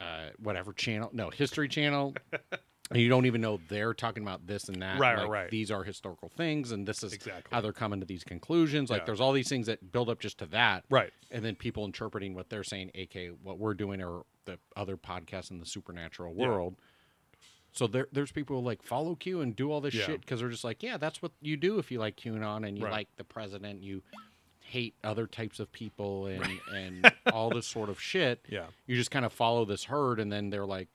uh, 0.00 0.30
whatever 0.42 0.72
channel? 0.72 1.10
No, 1.12 1.30
History 1.30 1.68
Channel. 1.68 2.14
and 2.90 3.00
you 3.00 3.08
don't 3.08 3.26
even 3.26 3.40
know 3.40 3.58
they're 3.68 3.94
talking 3.94 4.22
about 4.22 4.46
this 4.46 4.68
and 4.68 4.82
that. 4.82 4.98
Right, 4.98 5.14
right, 5.14 5.22
like, 5.22 5.30
right. 5.30 5.50
These 5.50 5.70
are 5.70 5.82
historical 5.84 6.28
things, 6.36 6.70
and 6.72 6.86
this 6.86 7.02
is 7.02 7.12
Exactly. 7.14 7.48
how 7.50 7.60
they're 7.62 7.72
coming 7.72 8.00
to 8.00 8.06
these 8.06 8.22
conclusions. 8.22 8.90
Like, 8.90 9.02
Yeah. 9.02 9.06
there's 9.06 9.20
all 9.20 9.32
these 9.32 9.48
things 9.48 9.66
that 9.68 9.90
build 9.92 10.10
up 10.10 10.20
just 10.20 10.38
to 10.38 10.46
that, 10.46 10.84
Right. 10.90 11.12
And 11.30 11.44
then 11.44 11.54
people 11.56 11.84
interpreting 11.86 12.34
what 12.34 12.50
they're 12.50 12.62
saying, 12.64 12.90
aka 12.94 13.28
what 13.28 13.58
we're 13.58 13.74
doing, 13.74 14.02
or 14.02 14.24
the 14.44 14.58
other 14.76 14.96
podcasts 14.96 15.50
in 15.50 15.58
the 15.58 15.66
supernatural 15.66 16.34
Yeah. 16.36 16.46
So 17.76 17.86
there, 17.86 18.08
there's 18.10 18.32
people 18.32 18.58
who 18.60 18.66
like 18.66 18.82
follow 18.82 19.14
Q 19.14 19.40
and 19.42 19.54
do 19.54 19.70
all 19.70 19.80
this 19.80 19.94
Yeah. 19.94 20.06
shit 20.06 20.20
because 20.22 20.40
they're 20.40 20.48
just 20.48 20.64
like, 20.64 20.82
yeah, 20.82 20.96
that's 20.96 21.20
what 21.20 21.32
you 21.42 21.56
do 21.56 21.78
if 21.78 21.90
you 21.90 21.98
like 21.98 22.16
QAnon 22.16 22.66
and 22.66 22.76
you 22.78 22.84
Right. 22.84 22.92
like 22.92 23.08
the 23.16 23.24
president, 23.24 23.82
you 23.82 24.02
hate 24.60 24.94
other 25.04 25.26
types 25.26 25.60
of 25.60 25.70
people 25.72 26.26
and 26.26 26.42
and 26.74 27.12
all 27.32 27.50
this 27.50 27.66
sort 27.66 27.88
of 27.88 28.00
shit. 28.00 28.44
Yeah. 28.48 28.66
You 28.86 28.96
just 28.96 29.10
kind 29.10 29.24
of 29.24 29.32
follow 29.32 29.64
this 29.64 29.84
herd, 29.84 30.18
and 30.20 30.32
then 30.32 30.50
they're 30.50 30.66
like, 30.66 30.88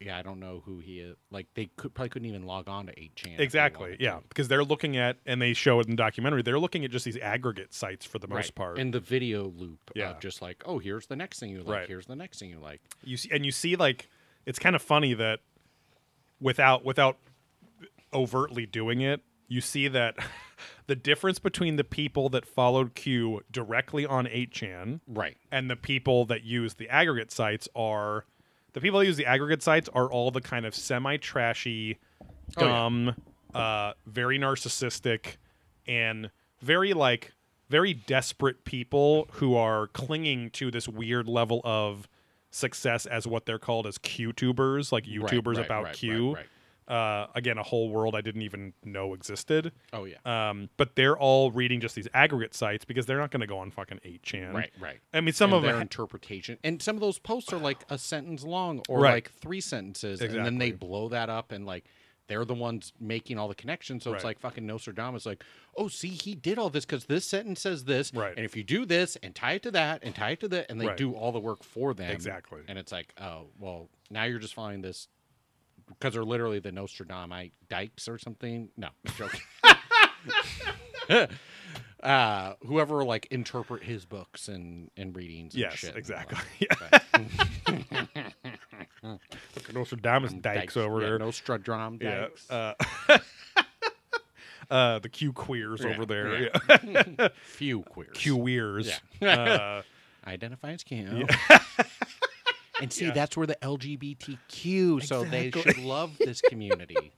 yeah, 0.00 0.16
I 0.16 0.22
don't 0.22 0.38
know 0.38 0.62
who 0.64 0.78
he 0.78 1.00
is. 1.00 1.16
Like 1.32 1.48
they 1.54 1.70
could 1.76 1.92
probably 1.92 2.08
couldn't 2.10 2.28
even 2.28 2.44
log 2.44 2.68
on 2.68 2.86
to 2.86 2.92
8chan. 2.92 3.40
Exactly. 3.40 3.96
Yeah. 3.98 4.20
Because 4.28 4.46
they're 4.46 4.62
looking 4.64 4.96
at, 4.96 5.16
and 5.26 5.42
they 5.42 5.52
show 5.54 5.80
it 5.80 5.86
in 5.86 5.90
the 5.90 5.96
documentary, 5.96 6.42
they're 6.42 6.60
looking 6.60 6.84
at 6.84 6.92
just 6.92 7.04
these 7.04 7.18
aggregate 7.18 7.74
sites 7.74 8.06
for 8.06 8.20
the 8.20 8.28
most 8.28 8.36
Right. 8.50 8.54
part. 8.54 8.78
And 8.78 8.94
the 8.94 9.00
video 9.00 9.48
loop 9.48 9.90
Yeah. 9.96 10.10
of 10.10 10.20
just 10.20 10.40
like, 10.40 10.62
oh, 10.64 10.78
here's 10.78 11.08
the 11.08 11.16
next 11.16 11.40
thing 11.40 11.50
you 11.50 11.58
like. 11.64 11.68
Right. 11.80 11.88
Here's 11.88 12.06
the 12.06 12.14
next 12.16 12.38
thing 12.38 12.48
you 12.50 12.60
like. 12.60 12.80
you 13.02 13.16
see, 13.16 13.28
and 13.32 13.44
you 13.44 13.50
see, 13.50 13.74
like, 13.74 14.08
it's 14.46 14.60
kind 14.60 14.74
of 14.76 14.80
funny 14.80 15.12
that 15.14 15.40
without 16.40 16.84
without 16.84 17.16
overtly 18.12 18.66
doing 18.66 19.00
it, 19.00 19.20
you 19.48 19.60
see 19.60 19.88
that 19.88 20.16
the 20.86 20.96
difference 20.96 21.38
between 21.38 21.76
the 21.76 21.84
people 21.84 22.28
that 22.30 22.46
followed 22.46 22.94
Q 22.94 23.42
directly 23.50 24.06
on 24.06 24.26
8chan 24.26 25.00
Right. 25.06 25.36
and 25.52 25.70
the 25.70 25.76
people 25.76 26.24
that 26.26 26.44
use 26.44 26.74
the 26.74 26.88
aggregate 26.88 27.30
sites 27.30 27.68
are 27.76 28.24
the 28.72 28.80
people 28.80 29.00
that 29.00 29.06
use 29.06 29.16
the 29.16 29.26
aggregate 29.26 29.62
sites 29.62 29.88
are 29.94 30.10
all 30.10 30.30
the 30.30 30.40
kind 30.40 30.64
of 30.66 30.74
semi 30.74 31.16
trashy, 31.16 31.98
Oh, 32.56 32.64
yeah. 32.64 32.66
dumb, 32.66 33.14
uh, 33.54 33.92
very 34.06 34.38
narcissistic, 34.38 35.36
and 35.86 36.30
very 36.60 36.92
like 36.94 37.32
very 37.68 37.92
desperate 37.92 38.64
people 38.64 39.28
who 39.32 39.54
are 39.54 39.88
clinging 39.88 40.48
to 40.50 40.70
this 40.70 40.88
weird 40.88 41.28
level 41.28 41.60
of 41.64 42.08
success 42.58 43.06
as 43.06 43.26
what 43.26 43.46
they're 43.46 43.58
called 43.58 43.86
as 43.86 43.96
Q-tubers, 43.98 44.92
like 44.92 45.04
YouTubers 45.04 45.56
right, 45.56 45.64
about 45.64 45.84
right, 45.84 45.94
Q. 45.94 46.34
right, 46.34 46.46
Uh, 46.88 47.26
again, 47.34 47.58
a 47.58 47.62
whole 47.62 47.90
world 47.90 48.14
I 48.16 48.20
didn't 48.22 48.40
even 48.42 48.72
know 48.82 49.12
existed. 49.14 49.72
Oh 49.92 50.04
yeah. 50.04 50.16
Um, 50.24 50.70
but 50.78 50.96
they're 50.96 51.18
all 51.18 51.50
reading 51.50 51.80
just 51.80 51.94
these 51.94 52.08
aggregate 52.14 52.54
sites 52.54 52.84
because 52.86 53.04
they're 53.04 53.18
not 53.18 53.30
going 53.30 53.42
to 53.42 53.46
go 53.46 53.58
on 53.58 53.70
fucking 53.70 54.00
8chan. 54.06 54.54
right. 54.54 54.70
Right. 54.80 54.98
I 55.12 55.20
mean, 55.20 55.34
some 55.34 55.50
and 55.50 55.56
of 55.58 55.62
their 55.64 55.72
them. 55.74 55.82
interpretation, 55.82 56.58
and 56.64 56.80
some 56.80 56.96
of 56.96 57.00
those 57.00 57.18
posts 57.18 57.52
are 57.52 57.58
like 57.58 57.84
a 57.90 57.98
sentence 57.98 58.42
long 58.42 58.80
or 58.88 59.00
Right. 59.00 59.12
like 59.14 59.30
three 59.32 59.60
sentences, 59.60 60.20
and 60.22 60.34
then 60.34 60.56
they 60.58 60.72
blow 60.72 61.08
that 61.10 61.28
up 61.28 61.52
and 61.52 61.66
like 61.66 61.84
they're 62.28 62.44
the 62.44 62.54
ones 62.54 62.92
making 63.00 63.38
all 63.38 63.48
the 63.48 63.54
connections. 63.54 64.04
So 64.04 64.12
it's 64.12 64.22
like 64.24 64.38
fucking 64.38 64.64
Nostradamus, 64.66 65.26
like, 65.26 65.42
oh, 65.76 65.88
see, 65.88 66.08
he 66.08 66.34
did 66.34 66.58
all 66.58 66.70
this 66.70 66.84
because 66.84 67.06
this 67.06 67.24
sentence 67.26 67.60
says 67.60 67.84
this, 67.84 68.12
Right. 68.14 68.34
And 68.36 68.44
if 68.44 68.54
you 68.56 68.62
do 68.62 68.84
this 68.86 69.16
and 69.22 69.34
tie 69.34 69.52
it 69.54 69.62
to 69.64 69.70
that 69.72 70.04
and 70.04 70.14
tie 70.14 70.30
it 70.30 70.40
to 70.40 70.48
that, 70.48 70.70
and 70.70 70.80
they 70.80 70.86
Right. 70.86 70.96
do 70.96 71.14
all 71.14 71.32
the 71.32 71.40
work 71.40 71.64
for 71.64 71.94
them, 71.94 72.10
Exactly. 72.10 72.60
And 72.68 72.78
it's 72.78 72.92
like, 72.92 73.12
oh, 73.20 73.46
well, 73.58 73.88
now 74.10 74.24
you're 74.24 74.38
just 74.38 74.54
following 74.54 74.82
this 74.82 75.08
because 75.88 76.12
they're 76.14 76.24
literally 76.24 76.58
the 76.60 76.70
Nostradamite 76.70 77.52
dykes 77.68 78.08
or 78.08 78.18
something. 78.18 78.68
No, 78.76 78.88
I'm 79.06 79.14
joking. 79.14 79.40
uh, 82.02 82.54
whoever 82.66 83.04
like 83.04 83.26
interpret 83.30 83.82
his 83.82 84.04
books 84.04 84.48
and 84.48 84.90
and 84.96 85.16
readings. 85.16 85.54
And 85.54 85.62
Yes, 85.62 85.74
shit 85.74 85.90
and 85.90 85.98
exactly. 85.98 86.38
Yeah. 89.02 89.16
Look 89.54 89.68
at 89.68 89.74
Nostradamus 89.74 90.32
dykes 90.34 90.76
over 90.76 91.00
yeah, 91.00 91.06
there. 91.06 91.18
Nostradam 91.18 92.02
yeah. 92.02 92.20
dykes. 92.20 92.50
Uh, 92.50 92.74
uh, 94.70 94.98
the 94.98 95.08
Q 95.08 95.32
queers 95.32 95.82
Yeah, 95.84 95.90
over 95.90 96.06
there. 96.06 96.42
yeah. 96.42 96.78
Yeah. 97.18 97.28
Few 97.42 97.82
queers. 97.82 98.10
Q. 98.14 98.46
Yeah. 98.48 98.98
uh, 99.22 99.82
Identify 100.26 100.72
as 100.72 100.84
Q. 100.84 101.26
and 102.80 102.92
see, 102.92 103.10
that's 103.10 103.36
where 103.36 103.46
the 103.46 103.56
LGBTQ. 103.62 105.04
So 105.06 105.24
they 105.24 105.50
should 105.50 105.78
love 105.78 106.18
this 106.18 106.40
community. 106.42 107.12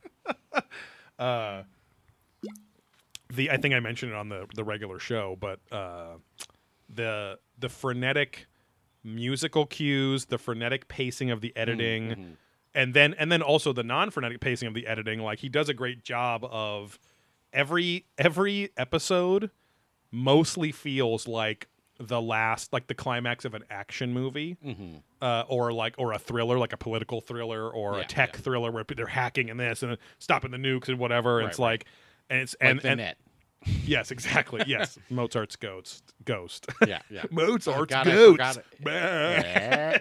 uh, 1.18 1.62
the 3.32 3.50
I 3.50 3.56
think 3.56 3.74
I 3.74 3.80
mentioned 3.80 4.12
it 4.12 4.16
on 4.16 4.28
the 4.28 4.46
the 4.54 4.64
regular 4.64 4.98
show, 4.98 5.36
but 5.40 5.60
uh, 5.72 6.16
the 6.88 7.38
the 7.58 7.68
frenetic 7.68 8.46
musical 9.04 9.66
cues, 9.66 10.26
the 10.26 10.38
frenetic 10.38 10.88
pacing 10.88 11.30
of 11.30 11.40
the 11.40 11.56
editing, 11.56 12.08
Mm, 12.08 12.12
mm-hmm. 12.12 12.32
and 12.74 12.94
then 12.94 13.14
and 13.18 13.30
then 13.32 13.42
also 13.42 13.72
the 13.72 13.82
non-frenetic 13.82 14.40
pacing 14.40 14.68
of 14.68 14.74
the 14.74 14.86
editing. 14.86 15.20
Like 15.20 15.38
he 15.40 15.48
does 15.48 15.68
a 15.68 15.74
great 15.74 16.02
job 16.04 16.44
of 16.44 16.98
every 17.52 18.06
every 18.18 18.70
episode 18.76 19.50
mostly 20.12 20.72
feels 20.72 21.26
like 21.28 21.68
the 21.98 22.20
last 22.20 22.72
like 22.72 22.86
the 22.86 22.94
climax 22.94 23.44
of 23.44 23.54
an 23.54 23.62
action 23.70 24.12
movie 24.14 24.56
Mm-hmm. 24.64 24.96
uh, 25.20 25.44
or 25.48 25.70
like 25.72 25.94
or 25.98 26.12
a 26.12 26.18
thriller 26.18 26.58
like 26.58 26.72
a 26.72 26.76
political 26.78 27.20
thriller 27.20 27.68
or 27.68 27.96
Yeah, 27.96 28.00
a 28.00 28.04
tech 28.06 28.30
yeah. 28.34 28.40
thriller 28.40 28.70
where 28.70 28.84
they're 28.84 29.06
hacking 29.06 29.50
and 29.50 29.60
this 29.60 29.82
and 29.82 29.98
stopping 30.18 30.50
the 30.50 30.56
nukes 30.56 30.88
and 30.88 30.98
whatever 30.98 31.36
Right, 31.36 31.48
it's 31.48 31.58
right. 31.58 31.64
like 31.66 31.84
and 32.30 32.40
it's 32.40 32.56
Like 32.60 32.70
and, 32.84 33.00
and. 33.00 33.14
Yes 33.84 34.10
exactly 34.10 34.62
yes 34.66 34.98
mozart's 35.10 35.56
ghost 35.56 36.14
ghost 36.24 36.66
Yeah, 36.86 37.00
yeah. 37.10 37.24
mozart's 37.30 37.94
I 37.94 38.04
ghost 38.04 38.30
forgot 38.32 38.56
it. 38.56 38.64
Bah. 38.80 38.90
Yeah. 38.90 39.98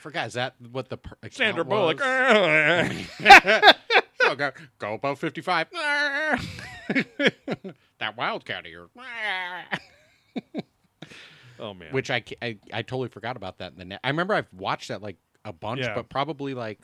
Forgot, 0.00 0.26
is 0.28 0.32
that 0.34 0.54
what 0.72 0.88
the 0.88 0.96
per- 0.96 1.16
sandra 1.30 1.64
bullock 1.64 2.00
oh, 2.02 2.88
go, 4.36 4.50
go 4.78 4.94
above 4.94 5.18
55. 5.18 5.68
that 7.98 8.16
wildcat 8.16 8.66
here. 8.66 8.86
oh 11.58 11.74
man 11.74 11.92
Which 11.92 12.10
I, 12.10 12.22
I, 12.40 12.58
I 12.72 12.82
totally 12.82 13.08
forgot 13.08 13.36
about 13.36 13.58
that 13.58 13.72
in 13.72 13.78
the 13.78 13.84
net. 13.84 14.00
I 14.04 14.08
remember 14.08 14.34
I've 14.34 14.52
watched 14.52 14.88
that 14.88 15.02
like 15.02 15.16
a 15.44 15.52
bunch, 15.52 15.80
Yeah. 15.80 15.94
but 15.94 16.08
probably 16.08 16.54
like 16.54 16.80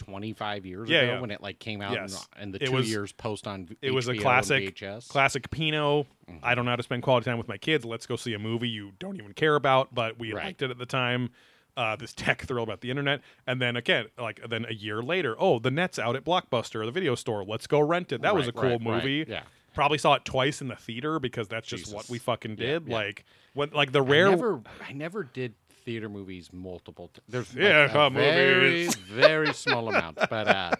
25 0.00 0.66
years 0.66 0.88
Yeah, 0.88 1.00
ago 1.00 1.12
yeah. 1.14 1.20
when 1.20 1.30
it 1.30 1.40
like 1.42 1.58
came 1.58 1.80
out 1.82 1.92
Yes. 1.92 2.26
in, 2.36 2.42
in 2.44 2.50
the 2.52 2.62
It 2.62 2.66
two 2.66 2.72
was- 2.72 2.90
years 2.90 3.12
post 3.12 3.46
on 3.46 3.66
v- 3.66 3.76
it 3.82 3.90
was 3.92 4.08
a 4.08 4.16
classic 4.16 4.80
classic 5.08 5.50
Pino. 5.50 6.02
Mm-hmm. 6.28 6.38
I 6.42 6.54
don't 6.54 6.64
know 6.64 6.72
how 6.72 6.76
to 6.76 6.82
spend 6.82 7.02
quality 7.02 7.24
time 7.26 7.38
with 7.38 7.48
my 7.48 7.58
kids. 7.58 7.84
Let's 7.84 8.06
go 8.06 8.16
see 8.16 8.34
a 8.34 8.38
movie 8.38 8.68
you 8.68 8.92
don't 8.98 9.16
even 9.16 9.32
care 9.34 9.54
about, 9.56 9.94
but 9.94 10.18
we 10.18 10.32
Right. 10.32 10.46
liked 10.46 10.62
it 10.62 10.70
at 10.70 10.78
the 10.78 10.86
time. 10.86 11.30
Uh, 11.76 11.94
this 11.96 12.12
tech 12.12 12.42
thrill 12.46 12.64
about 12.64 12.80
the 12.80 12.90
internet, 12.90 13.20
and 13.46 13.62
then 13.62 13.76
again, 13.76 14.06
like 14.18 14.40
then 14.50 14.66
a 14.68 14.74
year 14.74 15.02
later, 15.02 15.36
oh, 15.38 15.58
the 15.60 15.70
net's 15.70 15.98
out 15.98 16.16
at 16.16 16.24
Blockbuster 16.24 16.80
or 16.82 16.84
the 16.86 16.90
video 16.92 17.14
store. 17.14 17.44
Let's 17.44 17.66
go 17.68 17.80
rent 17.80 18.10
it. 18.12 18.22
That 18.22 18.34
was 18.34 18.48
a 18.48 18.52
cool 18.52 18.62
right, 18.62 18.72
right. 18.72 19.04
movie. 19.04 19.24
Yeah. 19.28 19.42
Probably 19.72 19.96
saw 19.98 20.14
it 20.14 20.24
twice 20.24 20.60
in 20.60 20.66
the 20.68 20.74
theater 20.74 21.20
because 21.20 21.46
that's 21.46 21.68
just 21.68 21.84
Jesus. 21.84 21.94
what 21.94 22.08
we 22.10 22.18
fucking 22.18 22.56
Yeah, 22.58 22.80
did. 22.80 22.88
yeah. 22.88 22.94
Like 22.94 23.24
when 23.54 23.70
like 23.70 23.92
the 23.92 24.02
rare 24.02 24.26
I 24.26 24.30
never, 24.30 24.60
I 24.88 24.92
never 24.92 25.22
did 25.22 25.54
theater 25.84 26.08
movies 26.08 26.50
multiple. 26.52 27.10
T- 27.14 27.20
there's 27.28 27.54
like, 27.54 27.64
Yeah, 27.64 28.08
very, 28.10 28.60
movies. 28.70 28.94
very 28.96 29.52
small 29.52 29.88
amount, 29.88 30.16
but 30.28 30.48
uh, 30.48 30.70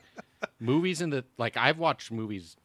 movies 0.59 1.01
in 1.01 1.11
the 1.11 1.25
like 1.39 1.57
I've 1.57 1.79
watched 1.79 2.11
movies 2.13 2.57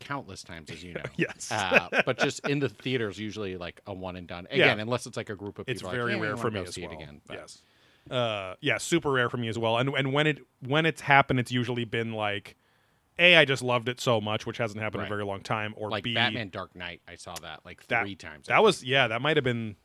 countless 0.00 0.42
times, 0.44 0.70
as 0.70 0.82
you 0.84 0.94
know. 0.94 1.02
Yes. 1.16 1.50
uh, 1.50 1.88
but 2.06 2.18
just 2.18 2.46
in 2.48 2.60
the 2.60 2.68
theaters, 2.68 3.18
usually 3.18 3.56
like 3.56 3.80
a 3.86 3.92
one 3.92 4.16
and 4.16 4.26
done. 4.28 4.46
Again, 4.50 4.76
Yeah. 4.78 4.82
unless 4.82 5.06
it's 5.06 5.16
like 5.16 5.30
a 5.30 5.34
group 5.36 5.58
of 5.58 5.66
people. 5.66 5.72
it's 5.76 5.82
like, 5.82 5.94
very 5.94 6.14
"Yeah, 6.14 6.20
rare 6.20 6.36
for 6.36 6.50
me 6.50 6.60
as 6.60 6.74
see 6.74 6.82
well. 6.82 6.92
it 6.92 6.94
again. 7.02 7.20
but- 7.26 7.36
Yes. 7.36 7.62
Uh, 8.10 8.54
yeah, 8.60 8.78
super 8.78 9.10
rare 9.10 9.28
for 9.28 9.36
me 9.36 9.48
as 9.48 9.58
well. 9.58 9.76
And 9.76 9.90
and 9.90 10.14
when 10.14 10.26
it 10.26 10.38
when 10.66 10.86
it's 10.86 11.02
happened, 11.02 11.40
it's 11.40 11.52
usually 11.52 11.84
been 11.84 12.12
like, 12.12 12.56
a 13.18 13.36
I 13.36 13.44
just 13.44 13.62
loved 13.62 13.86
it 13.88 14.00
so 14.00 14.18
much, 14.18 14.46
which 14.46 14.56
hasn't 14.56 14.80
happened 14.80 15.02
in 15.02 15.06
a 15.06 15.08
very 15.10 15.24
long 15.26 15.42
time, 15.42 15.74
or 15.76 15.90
like 15.90 16.04
b 16.04 16.14
Batman 16.14 16.48
Dark 16.48 16.74
Knight, 16.74 17.02
I 17.06 17.16
saw 17.16 17.34
that 17.42 17.66
like 17.66 17.86
that 17.88 18.04
three 18.04 18.14
times. 18.14 18.48
I 18.48 18.54
That 18.54 18.62
was 18.62 18.82
yeah, 18.82 19.08
that 19.08 19.20
might 19.20 19.36
have 19.36 19.44
been 19.44 19.76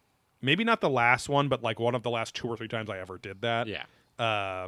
maybe 0.44 0.64
not 0.64 0.82
the 0.82 0.90
last 0.90 1.28
one, 1.30 1.50
but 1.50 1.64
like 1.64 1.80
one 1.80 1.96
of 1.96 2.04
the 2.04 2.12
last 2.12 2.36
two 2.36 2.48
or 2.48 2.56
three 2.56 2.68
times 2.68 2.90
I 2.90 3.00
ever 3.00 3.18
did 3.18 3.42
that. 3.42 3.68
yeah. 3.68 3.84
Uh, 4.20 4.68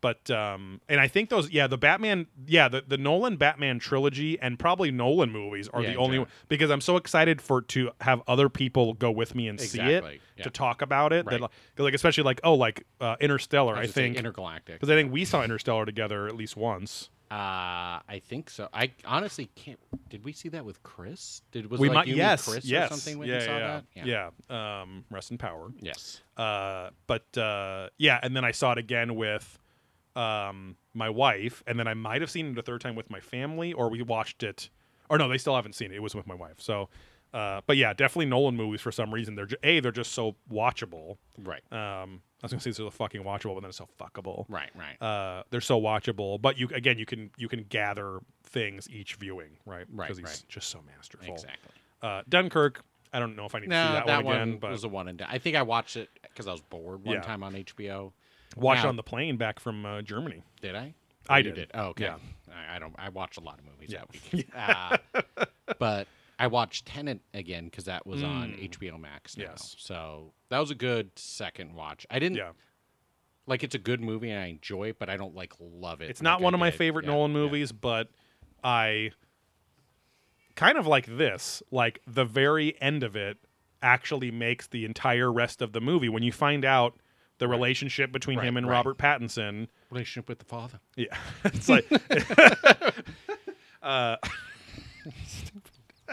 but 0.00 0.28
um, 0.32 0.80
and 0.88 1.00
I 1.00 1.06
think 1.06 1.30
those 1.30 1.48
yeah 1.50 1.68
the 1.68 1.78
Batman 1.78 2.26
yeah 2.48 2.68
the, 2.68 2.82
the 2.84 2.98
Nolan 2.98 3.36
Batman 3.36 3.78
trilogy 3.78 4.36
and 4.40 4.58
probably 4.58 4.90
Nolan 4.90 5.30
movies 5.30 5.68
are 5.68 5.80
Yeah, 5.80 5.90
the 5.92 5.96
only 5.96 6.14
general. 6.16 6.28
because 6.48 6.70
I'm 6.70 6.80
so 6.80 6.96
excited 6.96 7.40
for 7.40 7.62
to 7.62 7.90
have 8.00 8.20
other 8.26 8.48
people 8.48 8.94
go 8.94 9.12
with 9.12 9.36
me 9.36 9.46
and 9.46 9.60
see 9.60 9.78
it 9.80 10.02
yeah. 10.36 10.42
to 10.42 10.50
talk 10.50 10.82
about 10.82 11.12
it. 11.12 11.24
That, 11.26 11.30
Right. 11.30 11.40
like, 11.42 11.50
like 11.78 11.94
especially 11.94 12.24
like 12.24 12.40
oh 12.42 12.54
like 12.54 12.84
uh, 13.00 13.14
Interstellar 13.20 13.74
I, 13.74 13.76
I, 13.76 13.80
was 13.82 13.86
gonna 13.90 13.92
say 13.94 14.02
think 14.08 14.16
intergalactic. 14.16 14.74
because 14.74 14.90
I 14.90 14.96
think 14.96 15.12
we 15.12 15.24
saw 15.24 15.44
Interstellar 15.44 15.86
together 15.86 16.26
at 16.26 16.34
least 16.34 16.56
once. 16.56 17.08
Uh, 17.32 18.00
I 18.06 18.20
think 18.28 18.50
so. 18.50 18.68
I 18.74 18.90
honestly 19.06 19.48
can't. 19.54 19.78
Did 20.10 20.22
we 20.22 20.34
see 20.34 20.50
that 20.50 20.66
with 20.66 20.82
Chris? 20.82 21.40
Did 21.50 21.70
was 21.70 21.80
we 21.80 21.88
like 21.88 21.94
might 21.94 22.06
you 22.06 22.16
yes 22.16 22.46
and 22.46 22.52
Chris 22.52 22.64
yes 22.66 22.90
or 22.90 22.94
something 22.94 23.18
when 23.18 23.28
yeah, 23.28 23.34
you 23.36 23.40
saw 23.40 23.56
yeah, 23.56 23.66
that? 23.68 23.84
yeah 24.06 24.30
yeah 24.50 24.80
um 24.82 25.04
rest 25.10 25.30
in 25.30 25.38
power 25.38 25.70
Yes. 25.80 26.20
uh 26.36 26.90
but 27.06 27.24
uh 27.38 27.88
yeah 27.96 28.20
and 28.22 28.36
then 28.36 28.44
I 28.44 28.50
saw 28.50 28.72
it 28.72 28.78
again 28.78 29.14
with 29.14 29.58
um 30.14 30.76
my 30.92 31.08
wife 31.08 31.62
and 31.66 31.78
then 31.78 31.88
I 31.88 31.94
might 31.94 32.20
have 32.20 32.30
seen 32.30 32.52
it 32.52 32.58
a 32.58 32.62
third 32.62 32.82
time 32.82 32.96
with 32.96 33.08
my 33.08 33.20
family 33.20 33.72
or 33.72 33.88
we 33.88 34.02
watched 34.02 34.42
it 34.42 34.68
or 35.08 35.16
no 35.16 35.26
they 35.26 35.38
still 35.38 35.56
haven't 35.56 35.74
seen 35.74 35.90
it 35.90 35.96
it 35.96 36.02
was 36.02 36.14
with 36.14 36.26
my 36.26 36.34
wife 36.34 36.56
so 36.58 36.90
uh 37.34 37.60
but 37.66 37.76
yeah 37.76 37.92
definitely 37.92 38.26
Nolan 38.26 38.56
movies 38.56 38.80
for 38.80 38.92
some 38.92 39.12
reason 39.12 39.34
they're 39.34 39.46
ju- 39.46 39.56
a 39.62 39.80
they're 39.80 39.90
just 39.92 40.12
so 40.12 40.36
watchable 40.50 41.16
Right. 41.38 41.62
um 41.72 42.20
I 42.42 42.46
was 42.46 42.52
gonna 42.52 42.60
say 42.60 42.70
they're 42.70 42.86
so 42.86 42.90
fucking 42.90 43.22
watchable 43.22 43.54
but 43.54 43.60
then 43.60 43.68
it's 43.68 43.78
so 43.78 43.88
fuckable 44.00 44.44
Right. 44.48 44.70
Right. 44.74 45.00
uh, 45.00 45.44
they're 45.50 45.60
so 45.60 45.80
watchable. 45.80 46.40
But 46.42 46.58
you 46.58 46.68
again, 46.74 46.98
you 46.98 47.06
can 47.06 47.30
you 47.38 47.48
can 47.48 47.62
gather 47.68 48.18
things 48.44 48.90
each 48.90 49.14
viewing, 49.14 49.50
right? 49.64 49.86
Right, 49.92 50.08
Because 50.08 50.18
he's 50.18 50.26
right. 50.26 50.44
just 50.48 50.68
so 50.68 50.80
masterful. 50.94 51.32
exactly. 51.32 51.70
Uh, 52.02 52.22
Dunkirk. 52.28 52.82
I 53.12 53.20
don't 53.20 53.36
know 53.36 53.44
if 53.44 53.54
I 53.54 53.60
need 53.60 53.66
to 53.70 53.72
see 53.72 53.92
that, 53.92 54.06
that, 54.06 54.24
one 54.24 54.24
one, 54.24 54.36
again, 54.48 54.58
but 54.58 54.70
was 54.72 54.82
a 54.84 54.88
one 54.88 55.06
and 55.06 55.18
done. 55.18 55.28
I 55.30 55.38
think 55.38 55.54
I 55.54 55.62
watched 55.62 55.96
it 55.96 56.08
because 56.22 56.48
I 56.48 56.52
was 56.52 56.62
bored 56.62 57.04
one 57.04 57.14
Yeah. 57.16 57.20
time 57.22 57.42
on 57.44 57.52
HBO. 57.54 58.12
watch 58.56 58.82
now- 58.82 58.88
on 58.88 58.96
the 58.96 59.02
plane 59.04 59.36
back 59.36 59.60
from 59.60 59.86
uh, 59.86 60.02
Germany. 60.02 60.42
Did 60.60 60.74
I? 60.74 60.94
I 61.28 61.38
You 61.38 61.52
did. 61.52 61.70
Oh, 61.74 61.88
okay. 61.88 62.04
Yeah. 62.06 62.16
I, 62.52 62.76
I 62.76 62.78
don't. 62.80 62.94
I 62.98 63.10
watched 63.10 63.36
a 63.36 63.40
lot 63.40 63.58
of 63.60 63.64
movies 63.66 63.90
Yeah. 63.92 64.00
that 64.00 64.32
week. 64.32 64.48
uh, 64.56 65.44
but 65.78 66.08
I 66.38 66.46
watched 66.48 66.86
Tenet 66.86 67.20
again 67.34 67.66
because 67.66 67.84
that 67.84 68.06
was 68.06 68.22
on 68.22 68.52
Mm. 68.52 68.70
HBO 68.70 68.98
Max. 69.00 69.36
Now. 69.36 69.44
Yes. 69.50 69.76
So 69.78 70.32
that 70.48 70.58
was 70.58 70.70
a 70.70 70.74
good 70.74 71.10
second 71.16 71.74
watch. 71.74 72.06
I 72.10 72.18
didn't 72.18 72.36
Yeah, 72.38 72.52
like. 73.46 73.62
It's 73.62 73.74
a 73.74 73.78
good 73.78 74.00
movie 74.00 74.30
and 74.30 74.40
I 74.42 74.46
enjoy 74.46 74.88
it, 74.88 74.98
but 74.98 75.08
I 75.08 75.16
don't 75.16 75.34
like 75.34 75.52
love 75.60 76.00
it. 76.00 76.10
it's 76.10 76.22
not 76.22 76.38
like 76.40 76.44
one 76.44 76.54
I 76.54 76.56
of 76.56 76.60
my 76.60 76.70
did. 76.70 76.78
favorite 76.78 77.04
Yeah, 77.04 77.12
Nolan 77.12 77.30
yeah. 77.32 77.36
movies, 77.38 77.70
but 77.72 78.08
I 78.64 79.12
kind 80.56 80.78
of 80.78 80.86
like 80.86 81.06
this. 81.06 81.62
Like 81.70 82.00
the 82.06 82.24
very 82.24 82.80
end 82.80 83.02
of 83.02 83.14
it 83.16 83.38
actually 83.82 84.30
makes 84.30 84.66
the 84.68 84.84
entire 84.84 85.30
rest 85.32 85.60
of 85.62 85.72
the 85.72 85.80
movie 85.80 86.08
when 86.08 86.22
you 86.22 86.32
find 86.32 86.64
out 86.64 86.96
the 87.38 87.48
relationship 87.48 88.12
between 88.12 88.38
Right, 88.38 88.46
him 88.48 88.56
and 88.56 88.66
right. 88.68 88.74
Robert 88.76 88.98
Pattinson. 88.98 89.66
Relationship 89.90 90.28
with 90.28 90.38
the 90.38 90.44
father. 90.44 90.78
Yeah, 90.96 91.16
it's 91.44 91.68
like 91.68 91.86
uh, 93.82 94.16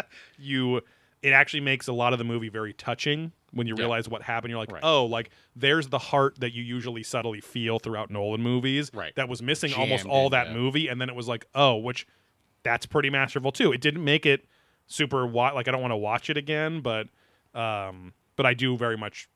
you. 0.38 0.82
It 1.22 1.32
actually 1.34 1.60
makes 1.60 1.90
a 1.90 1.94
lot 1.94 2.14
of 2.14 2.20
the 2.20 2.24
movie 2.24 2.48
very 2.48 2.72
touching 2.72 3.34
when 3.52 3.68
you 3.68 3.74
Yeah. 3.76 3.82
realize 3.84 4.08
what 4.08 4.22
happened. 4.22 4.52
You're 4.52 4.60
like, 4.60 4.72
Right. 4.72 4.84
oh, 4.84 5.06
like 5.06 5.32
there's 5.54 5.90
the 5.90 5.98
heart 6.00 6.40
that 6.40 6.54
you 6.54 6.64
usually 6.64 7.04
subtly 7.04 7.42
feel 7.42 7.78
throughout 7.78 8.10
Nolan 8.10 8.42
movies. 8.42 8.90
Right. 8.94 9.14
That 9.16 9.28
was 9.28 9.42
missing 9.42 9.74
almost 9.74 10.06
all 10.06 10.28
in, 10.28 10.32
that 10.32 10.48
yeah. 10.48 10.54
movie, 10.54 10.88
and 10.88 11.02
then 11.02 11.10
it 11.10 11.16
was 11.16 11.28
like, 11.28 11.46
oh, 11.54 11.76
which 11.76 12.08
that's 12.64 12.86
pretty 12.86 13.10
masterful 13.10 13.52
too. 13.52 13.74
It 13.74 13.82
didn't 13.82 14.04
make 14.06 14.26
it 14.26 14.46
super 14.88 15.28
wa- 15.28 15.52
like 15.54 15.68
I 15.68 15.72
don't 15.72 15.82
want 15.82 15.92
to 15.92 15.98
watch 15.98 16.30
it 16.30 16.38
again, 16.38 16.80
but 16.80 17.08
um, 17.54 18.14
but 18.38 18.46
I 18.46 18.54
do 18.54 18.78
very 18.78 18.96
much 18.96 19.28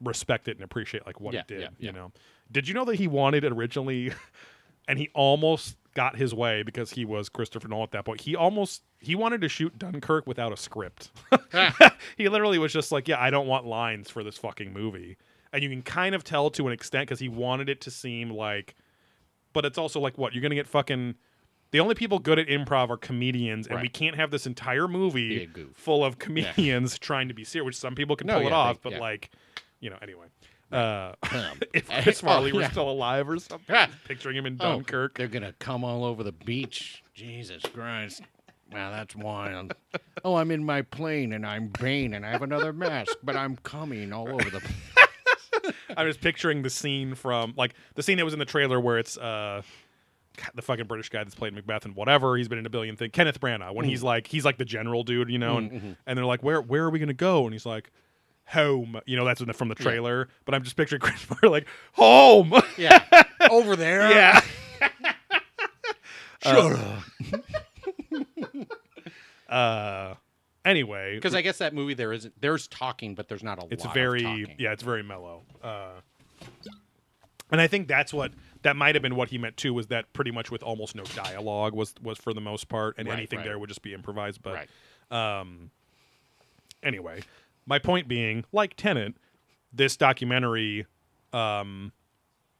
respect 0.00 0.46
it 0.46 0.56
and 0.56 0.62
appreciate 0.64 1.06
like 1.06 1.20
what 1.20 1.34
Yeah, 1.34 1.40
it 1.40 1.46
did. 1.48 1.68
You 1.80 1.90
know, 1.90 2.12
did 2.52 2.68
you 2.68 2.74
know 2.74 2.84
that 2.84 2.96
he 2.96 3.08
wanted 3.08 3.42
it 3.42 3.52
originally, 3.52 4.12
and 4.86 4.96
he 4.96 5.10
almost 5.12 5.76
got 5.94 6.16
his 6.16 6.34
way 6.34 6.62
because 6.62 6.90
he 6.92 7.04
was 7.04 7.28
Christopher 7.28 7.68
Nolan 7.68 7.84
at 7.84 7.90
that 7.92 8.04
point. 8.04 8.22
He 8.22 8.34
almost 8.36 8.82
he 8.98 9.14
wanted 9.14 9.40
to 9.42 9.48
shoot 9.48 9.78
Dunkirk 9.78 10.26
without 10.26 10.52
a 10.52 10.56
script. 10.56 11.10
he 12.16 12.28
literally 12.28 12.58
was 12.58 12.72
just 12.72 12.92
like, 12.92 13.08
yeah, 13.08 13.20
I 13.20 13.30
don't 13.30 13.46
want 13.46 13.66
lines 13.66 14.08
for 14.10 14.22
this 14.24 14.38
fucking 14.38 14.72
movie, 14.72 15.16
and 15.52 15.62
you 15.62 15.68
can 15.68 15.82
kind 15.82 16.14
of 16.14 16.24
tell 16.24 16.50
to 16.50 16.66
an 16.66 16.72
extent 16.72 17.08
because 17.08 17.20
he 17.20 17.28
wanted 17.28 17.68
it 17.68 17.80
to 17.82 17.90
seem 17.90 18.30
like, 18.30 18.74
but 19.52 19.64
it's 19.64 19.78
also 19.78 20.00
like 20.00 20.16
what 20.18 20.32
you're 20.34 20.42
gonna 20.42 20.54
get 20.54 20.66
fucking. 20.66 21.14
The 21.72 21.80
only 21.80 21.94
people 21.94 22.18
good 22.18 22.38
at 22.38 22.48
improv 22.48 22.90
are 22.90 22.98
comedians, 22.98 23.66
and 23.66 23.80
we 23.80 23.88
can't 23.88 24.14
have 24.16 24.30
this 24.30 24.46
entire 24.46 24.86
movie 24.86 25.48
full 25.74 26.04
of 26.04 26.18
comedians 26.18 26.98
trying 26.98 27.28
to 27.28 27.34
be 27.34 27.44
serious, 27.44 27.64
which 27.64 27.76
some 27.78 27.94
people 27.94 28.14
can 28.14 28.26
No, 28.26 28.38
pull 28.38 28.46
it 28.48 28.52
off, 28.52 28.76
they- 28.76 28.80
but 28.90 28.92
yeah. 28.92 28.98
like, 29.00 29.30
you 29.80 29.88
know, 29.88 29.96
anyway. 30.02 30.26
Uh, 30.72 31.12
if 31.74 31.88
Chris 32.02 32.22
oh, 32.22 32.26
Farley 32.26 32.52
were 32.52 32.64
still 32.64 32.88
alive 32.90 33.28
or 33.28 33.38
something, 33.38 33.76
picturing 34.06 34.36
him 34.36 34.46
in 34.46 34.56
Oh, 34.60 34.76
Dunkirk. 34.76 35.16
they're 35.18 35.28
gonna 35.28 35.54
come 35.58 35.84
all 35.84 36.04
over 36.04 36.22
the 36.22 36.32
beach. 36.32 37.02
Jesus 37.14 37.62
Christ. 37.74 38.22
Wow, 38.72 38.90
that's 38.90 39.14
wild. 39.14 39.74
Oh, 40.24 40.36
I'm 40.36 40.50
in 40.50 40.64
my 40.64 40.80
plane 40.82 41.34
and 41.34 41.44
I'm 41.46 41.68
Bane 41.68 42.14
and 42.14 42.24
I 42.24 42.30
have 42.30 42.42
another 42.42 42.72
mask, 42.72 43.18
but 43.22 43.36
I'm 43.36 43.56
coming 43.56 44.12
all 44.14 44.28
over 44.28 44.48
the. 44.48 44.62
I'm 45.96 46.06
just 46.08 46.20
picturing 46.22 46.62
the 46.62 46.70
scene 46.70 47.14
from 47.14 47.52
like 47.56 47.74
the 47.94 48.02
scene 48.02 48.16
that 48.16 48.24
was 48.24 48.32
in 48.32 48.38
the 48.38 48.46
trailer 48.46 48.80
where 48.80 48.98
it's 48.98 49.18
uh 49.18 49.60
God, 50.38 50.50
the 50.54 50.62
fucking 50.62 50.86
British 50.86 51.10
guy 51.10 51.22
that's 51.22 51.34
played 51.34 51.52
Macbeth 51.52 51.84
and 51.84 51.94
whatever. 51.94 52.36
He's 52.38 52.48
been 52.48 52.58
in 52.58 52.64
a 52.64 52.70
billion 52.70 52.96
things. 52.96 53.10
Kenneth 53.12 53.38
Branagh 53.38 53.74
when 53.74 53.84
Mm. 53.84 53.90
he's 53.90 54.02
like 54.02 54.26
he's 54.26 54.46
like 54.46 54.56
the 54.56 54.64
general 54.64 55.04
dude, 55.04 55.28
you 55.28 55.38
know, 55.38 55.58
and 55.58 55.70
mm-hmm. 55.70 55.92
and 56.06 56.16
they're 56.16 56.24
like, 56.24 56.42
where 56.42 56.62
where 56.62 56.84
are 56.84 56.90
we 56.90 56.98
gonna 56.98 57.12
go? 57.12 57.44
And 57.44 57.52
he's 57.52 57.66
like, 57.66 57.90
home. 58.46 59.00
You 59.06 59.16
know, 59.16 59.24
that's 59.24 59.40
in 59.40 59.46
the, 59.48 59.52
from 59.54 59.68
the 59.68 59.76
Yeah. 59.78 59.84
trailer. 59.84 60.28
But 60.44 60.54
I'm 60.54 60.62
just 60.62 60.76
picturing 60.76 61.00
Chris 61.02 61.20
Farley 61.20 61.48
like 61.60 61.66
home. 61.92 62.52
Yeah, 62.76 63.02
over 63.50 63.76
there. 63.76 64.10
yeah. 64.10 64.40
Shut 66.42 66.72
up. 66.72 67.02
Uh. 69.48 70.14
Anyway, 70.64 71.16
Because 71.16 71.34
I 71.34 71.42
guess 71.42 71.58
that 71.58 71.74
movie 71.74 71.94
there 71.94 72.12
isn't. 72.12 72.40
There's 72.40 72.68
talking, 72.68 73.16
but 73.16 73.26
there's 73.28 73.42
not 73.42 73.60
a 73.60 73.66
it's 73.70 73.84
lot. 73.84 73.94
very 73.94 74.20
Of 74.20 74.30
talking. 74.42 74.56
yeah 74.60 74.72
it's 74.72 74.82
very 74.84 75.02
mellow 75.02 75.42
uh 75.62 75.90
and 77.50 77.60
i 77.60 77.66
think 77.66 77.88
that's 77.88 78.12
what 78.14 78.30
that 78.62 78.76
might 78.76 78.94
have 78.94 79.02
been 79.02 79.16
what 79.16 79.28
he 79.28 79.38
meant 79.38 79.56
too 79.56 79.74
was 79.74 79.88
that 79.88 80.12
pretty 80.12 80.30
much 80.30 80.50
with 80.52 80.62
almost 80.62 80.94
no 80.94 81.02
dialogue 81.16 81.74
was 81.74 81.94
was 82.00 82.16
for 82.18 82.32
the 82.32 82.40
most 82.40 82.68
part 82.68 82.94
and 82.96 83.08
Right, 83.08 83.18
anything 83.18 83.40
right. 83.40 83.44
there 83.46 83.58
would 83.58 83.68
just 83.68 83.82
be 83.82 83.92
improvised 83.92 84.40
but 84.42 84.66
Right. 85.10 85.40
um 85.40 85.70
anyway 86.84 87.22
my 87.66 87.78
point 87.78 88.08
being 88.08 88.44
like 88.52 88.74
Tenet 88.76 89.14
this 89.72 89.96
documentary 89.96 90.86
um 91.32 91.92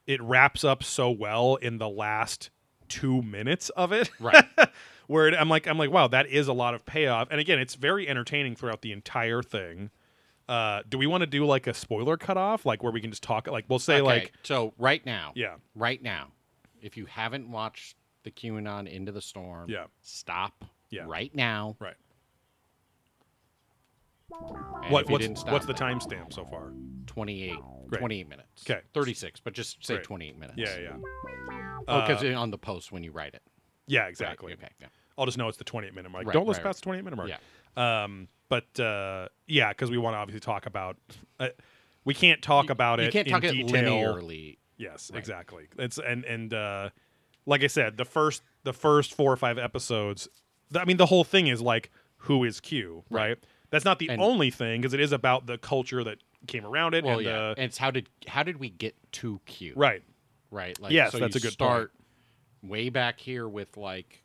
it 0.07 0.21
wraps 0.23 0.65
up 0.65 0.83
so 0.83 1.11
well 1.11 1.57
in 1.57 1.79
the 1.79 1.89
last 1.89 2.51
two 2.89 3.23
minutes 3.23 3.69
of 3.71 3.93
it 3.93 4.11
Right. 4.21 4.45
where 5.07 5.29
it, 5.29 5.35
I'm 5.35 5.49
like, 5.49 5.67
I'm 5.67 5.77
like, 5.79 5.91
wow, 5.91 6.09
that 6.09 6.27
is 6.27 6.49
a 6.49 6.53
lot 6.53 6.75
of 6.75 6.87
payoff. 6.87 7.29
And 7.31 7.39
again, 7.41 7.59
it's 7.59 7.75
very 7.75 8.09
entertaining 8.09 8.57
throughout 8.57 8.83
the 8.83 8.93
entire 8.93 9.43
thing. 9.43 9.91
Uh, 10.49 10.83
do 10.89 10.97
we 10.99 11.07
want 11.07 11.21
to 11.23 11.27
do 11.27 11.45
like 11.45 11.67
a 11.67 11.75
spoiler 11.75 12.17
cutoff, 12.17 12.65
like 12.67 12.83
where 12.83 12.93
we 12.93 13.01
can 13.01 13.11
just 13.11 13.23
talk, 13.23 13.47
like 13.47 13.65
we'll 13.69 13.79
say, 13.79 13.97
Okay, 13.97 14.03
like, 14.03 14.33
so 14.43 14.73
right 14.79 15.05
now. 15.07 15.33
yeah, 15.35 15.55
Right 15.75 16.03
now, 16.03 16.29
if 16.81 16.97
you 16.97 17.07
haven't 17.07 17.51
watched 17.51 17.97
the 18.23 18.31
QAnon 18.31 18.89
Into 18.91 19.13
the 19.13 19.21
Storm, 19.21 19.69
Yeah. 19.71 19.85
stop. 20.01 20.65
Yeah. 20.91 21.05
Right 21.07 21.35
now. 21.35 21.77
right. 21.79 21.95
And 24.33 24.91
What 24.93 25.09
what's 25.11 25.41
stop 25.41 25.53
what's 25.53 25.67
the 25.67 25.75
timestamp 25.75 26.33
so 26.33 26.45
far? 26.45 26.73
28. 27.07 27.55
Great. 27.89 27.99
28 27.99 28.29
minutes. 28.29 28.63
'Kay. 28.65 28.81
36, 28.95 29.41
but 29.41 29.53
just 29.53 29.85
say 29.85 29.95
Great. 29.95 30.05
28 30.05 30.39
minutes. 30.39 30.59
Yeah, 30.59 30.79
yeah, 30.79 30.97
Oh, 31.89 32.01
because 32.01 32.25
Uh, 32.25 32.35
on 32.39 32.51
the 32.51 32.59
post 32.59 32.91
when 32.93 33.03
you 33.03 33.11
write 33.13 33.35
it. 33.35 33.43
yeah, 33.87 34.01
Right, 34.03 34.09
exactly. 34.11 34.53
Okay. 34.55 34.69
Yeah. 34.81 34.87
I'll 35.19 35.27
just 35.27 35.37
know 35.37 35.49
it's 35.49 35.59
the 35.59 35.65
28 35.65 35.95
minute 35.95 36.09
mark. 36.11 36.27
Right, 36.27 36.33
Don't 36.33 36.47
listen 36.47 36.63
right, 36.63 36.71
past 36.71 36.81
the 36.81 36.85
28 36.85 37.03
minute 37.05 37.17
mark. 37.17 37.29
Yeah. 37.29 38.05
Um, 38.05 38.29
but 38.49 38.79
uh, 38.81 39.29
yeah, 39.47 39.69
because 39.71 39.91
we 39.91 39.99
want 39.99 40.15
to 40.15 40.19
obviously 40.19 40.41
talk 40.41 40.67
about. 40.67 40.97
Uh, 41.39 41.49
we 42.05 42.15
can't 42.15 42.41
talk 42.43 42.71
about 42.71 42.99
you 42.99 43.07
it. 43.07 43.13
can't 43.13 43.27
in 43.29 43.33
talk 43.33 43.45
it 43.45 43.53
detail. 43.53 44.15
linearly. 44.15 44.59
Yes, 44.79 45.11
Right. 45.13 45.19
exactly. 45.19 45.69
It's 45.79 45.99
and 45.99 46.25
and 46.25 46.53
uh, 46.55 46.91
like 47.47 47.63
I 47.63 47.67
said, 47.69 47.97
the 47.99 48.05
first 48.05 48.43
the 48.65 48.73
first 48.73 49.15
four 49.15 49.33
or 49.33 49.37
five 49.37 49.59
episodes. 49.59 50.29
I 50.75 50.85
mean, 50.87 50.97
the 50.97 51.07
whole 51.07 51.25
thing 51.25 51.47
is 51.49 51.61
like, 51.61 51.91
who 52.19 52.43
is 52.45 52.61
Q? 52.61 53.05
Right. 53.11 53.37
That's 53.73 53.85
not 53.85 53.99
the 53.99 54.09
And- 54.11 54.23
only 54.23 54.51
thing 54.53 54.81
because 54.81 54.95
it 54.95 55.01
is 55.01 55.11
about 55.11 55.47
the 55.47 55.59
culture 55.59 56.05
that 56.05 56.19
came 56.47 56.65
around 56.65 56.95
it. 56.95 57.05
Well, 57.05 57.19
and, 57.19 57.27
yeah. 57.27 57.33
uh, 57.51 57.55
and 57.57 57.65
it's 57.67 57.79
how 57.79 57.91
did 57.91 58.09
how 58.29 58.45
did 58.45 58.59
we 58.59 58.71
get 58.71 58.95
to 59.15 59.41
Q? 59.47 59.73
right. 59.75 60.03
Right. 60.53 60.79
Like, 60.79 60.93
Yes, 60.93 61.11
so 61.13 61.19
that's 61.19 61.35
you 61.35 61.39
a 61.39 61.43
good 61.43 61.53
start 61.55 61.93
way 62.63 62.91
back 62.91 63.19
here 63.19 63.49
with 63.49 63.77
like, 63.79 64.23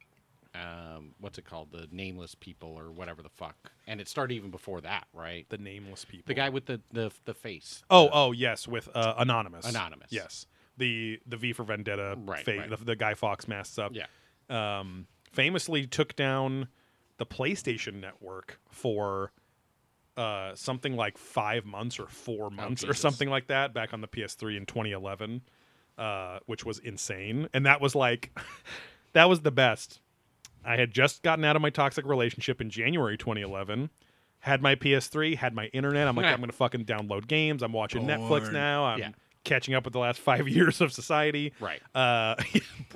um, 0.53 1.13
what's 1.21 1.37
it 1.37 1.45
called, 1.45 1.71
the 1.71 1.87
nameless 1.91 2.35
people 2.35 2.69
or 2.77 2.91
whatever 2.91 3.21
the 3.21 3.29
fuck, 3.29 3.55
and 3.87 4.01
it 4.01 4.09
started 4.09 4.33
even 4.35 4.51
before 4.51 4.81
that, 4.81 5.07
right? 5.13 5.47
The 5.49 5.57
nameless 5.57 6.03
people. 6.03 6.25
The 6.27 6.33
guy 6.33 6.49
with 6.49 6.65
the 6.65 6.81
the 6.91 7.11
the 7.25 7.33
face. 7.33 7.83
Oh, 7.89 8.05
The- 8.07 8.13
oh 8.13 8.31
yes, 8.33 8.67
with 8.67 8.89
uh, 8.93 9.13
anonymous. 9.17 9.65
Anonymous. 9.65 10.07
Yes. 10.11 10.45
The 10.77 11.19
the 11.25 11.37
V 11.37 11.53
for 11.53 11.63
Vendetta. 11.63 12.17
Right, 12.25 12.43
fa- 12.43 12.57
right. 12.57 12.69
The, 12.69 12.77
the 12.77 12.95
Guy 12.97 13.13
Fawkes 13.13 13.47
masks 13.47 13.79
up. 13.79 13.93
yeah. 13.95 14.05
um, 14.49 15.07
famously 15.31 15.85
took 15.87 16.15
down 16.15 16.67
the 17.17 17.25
PlayStation 17.25 17.99
Network 18.01 18.59
for 18.69 19.31
uh, 20.15 20.55
something 20.55 20.95
like 20.95 21.17
five 21.17 21.65
months 21.65 21.99
or 21.99 22.07
four 22.07 22.49
months 22.49 22.83
or 22.83 22.87
Oh, 22.87 22.89
Jesus. 22.91 23.01
something 23.01 23.29
like 23.29 23.47
that 23.47 23.73
back 23.73 23.93
on 23.93 24.01
the 24.01 24.07
PS3 24.07 24.57
in 24.57 24.65
2011. 24.65 25.41
uh, 25.97 26.37
which 26.45 26.63
was 26.63 26.77
insane. 26.79 27.49
And 27.55 27.65
that 27.65 27.81
was 27.81 27.95
like, 27.95 28.31
that 29.13 29.27
was 29.29 29.41
the 29.41 29.49
best. 29.51 29.99
I 30.63 30.75
had 30.77 30.91
just 30.91 31.23
gotten 31.23 31.43
out 31.43 31.55
of 31.55 31.61
my 31.63 31.71
toxic 31.71 32.05
relationship 32.05 32.61
in 32.61 32.69
January 32.69 33.17
2011. 33.17 33.89
Had 34.41 34.61
my 34.61 34.75
PS3, 34.75 35.35
had 35.37 35.55
my 35.55 35.65
internet. 35.67 36.07
I'm 36.07 36.15
like, 36.15 36.25
I'm 36.27 36.39
gonna 36.39 36.51
fucking 36.51 36.85
download 36.85 37.27
games. 37.27 37.63
I'm 37.63 37.73
watching 37.73 38.03
Netflix 38.03 38.51
now. 38.51 38.85
I'm 38.85 38.99
Yeah. 38.99 39.09
Catching 39.47 39.73
up 39.73 39.83
with 39.85 39.93
the 39.93 39.99
last 39.99 40.19
five 40.19 40.47
years 40.57 40.81
of 40.81 40.91
society. 40.93 41.53
Right. 41.59 41.81
Uh, 41.95 42.35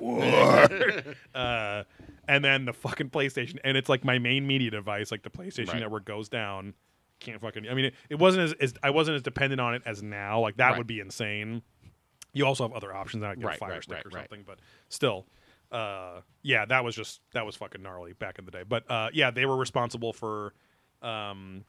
uh, 1.34 1.84
and 2.28 2.44
then 2.44 2.64
the 2.64 2.72
fucking 2.72 3.10
PlayStation, 3.10 3.58
and 3.64 3.76
it's 3.76 3.88
like 3.88 4.04
my 4.04 4.18
main 4.18 4.46
media 4.46 4.70
device. 4.70 5.10
Like 5.10 5.22
the 5.22 5.30
PlayStation 5.30 5.68
Right. 5.68 5.80
Network 5.80 6.04
goes 6.04 6.28
down, 6.28 6.74
can't 7.20 7.40
fucking. 7.40 7.68
I 7.68 7.74
mean, 7.74 7.86
it, 7.86 7.94
it 8.10 8.18
wasn't 8.18 8.44
as, 8.44 8.52
as 8.60 8.74
I 8.82 8.90
wasn't 8.90 9.16
as 9.16 9.22
dependent 9.22 9.60
on 9.60 9.74
it 9.74 9.82
as 9.86 10.02
now. 10.02 10.40
Like 10.40 10.56
that 10.58 10.70
Right. 10.70 10.78
would 10.78 10.86
be 10.86 11.00
insane. 11.00 11.62
You 12.32 12.46
also 12.46 12.64
have 12.64 12.72
other 12.72 12.94
options, 12.94 13.22
like 13.22 13.38
get 13.38 13.46
Right, 13.46 13.56
a 13.56 13.58
Fire 13.58 13.82
Stick 13.82 14.06
or 14.06 14.10
something, 14.10 14.44
but 14.46 14.58
still. 14.88 15.26
Uh, 15.70 16.20
yeah, 16.42 16.66
that 16.66 16.84
was 16.84 16.94
just 16.94 17.20
that 17.32 17.46
was 17.46 17.56
fucking 17.56 17.82
gnarly 17.82 18.12
back 18.12 18.38
in 18.38 18.44
the 18.44 18.50
day. 18.50 18.62
But 18.66 18.90
uh, 18.90 19.08
yeah, 19.12 19.30
they 19.30 19.46
were 19.46 19.56
responsible 19.56 20.12
for 20.12 20.52
um, 21.00 21.64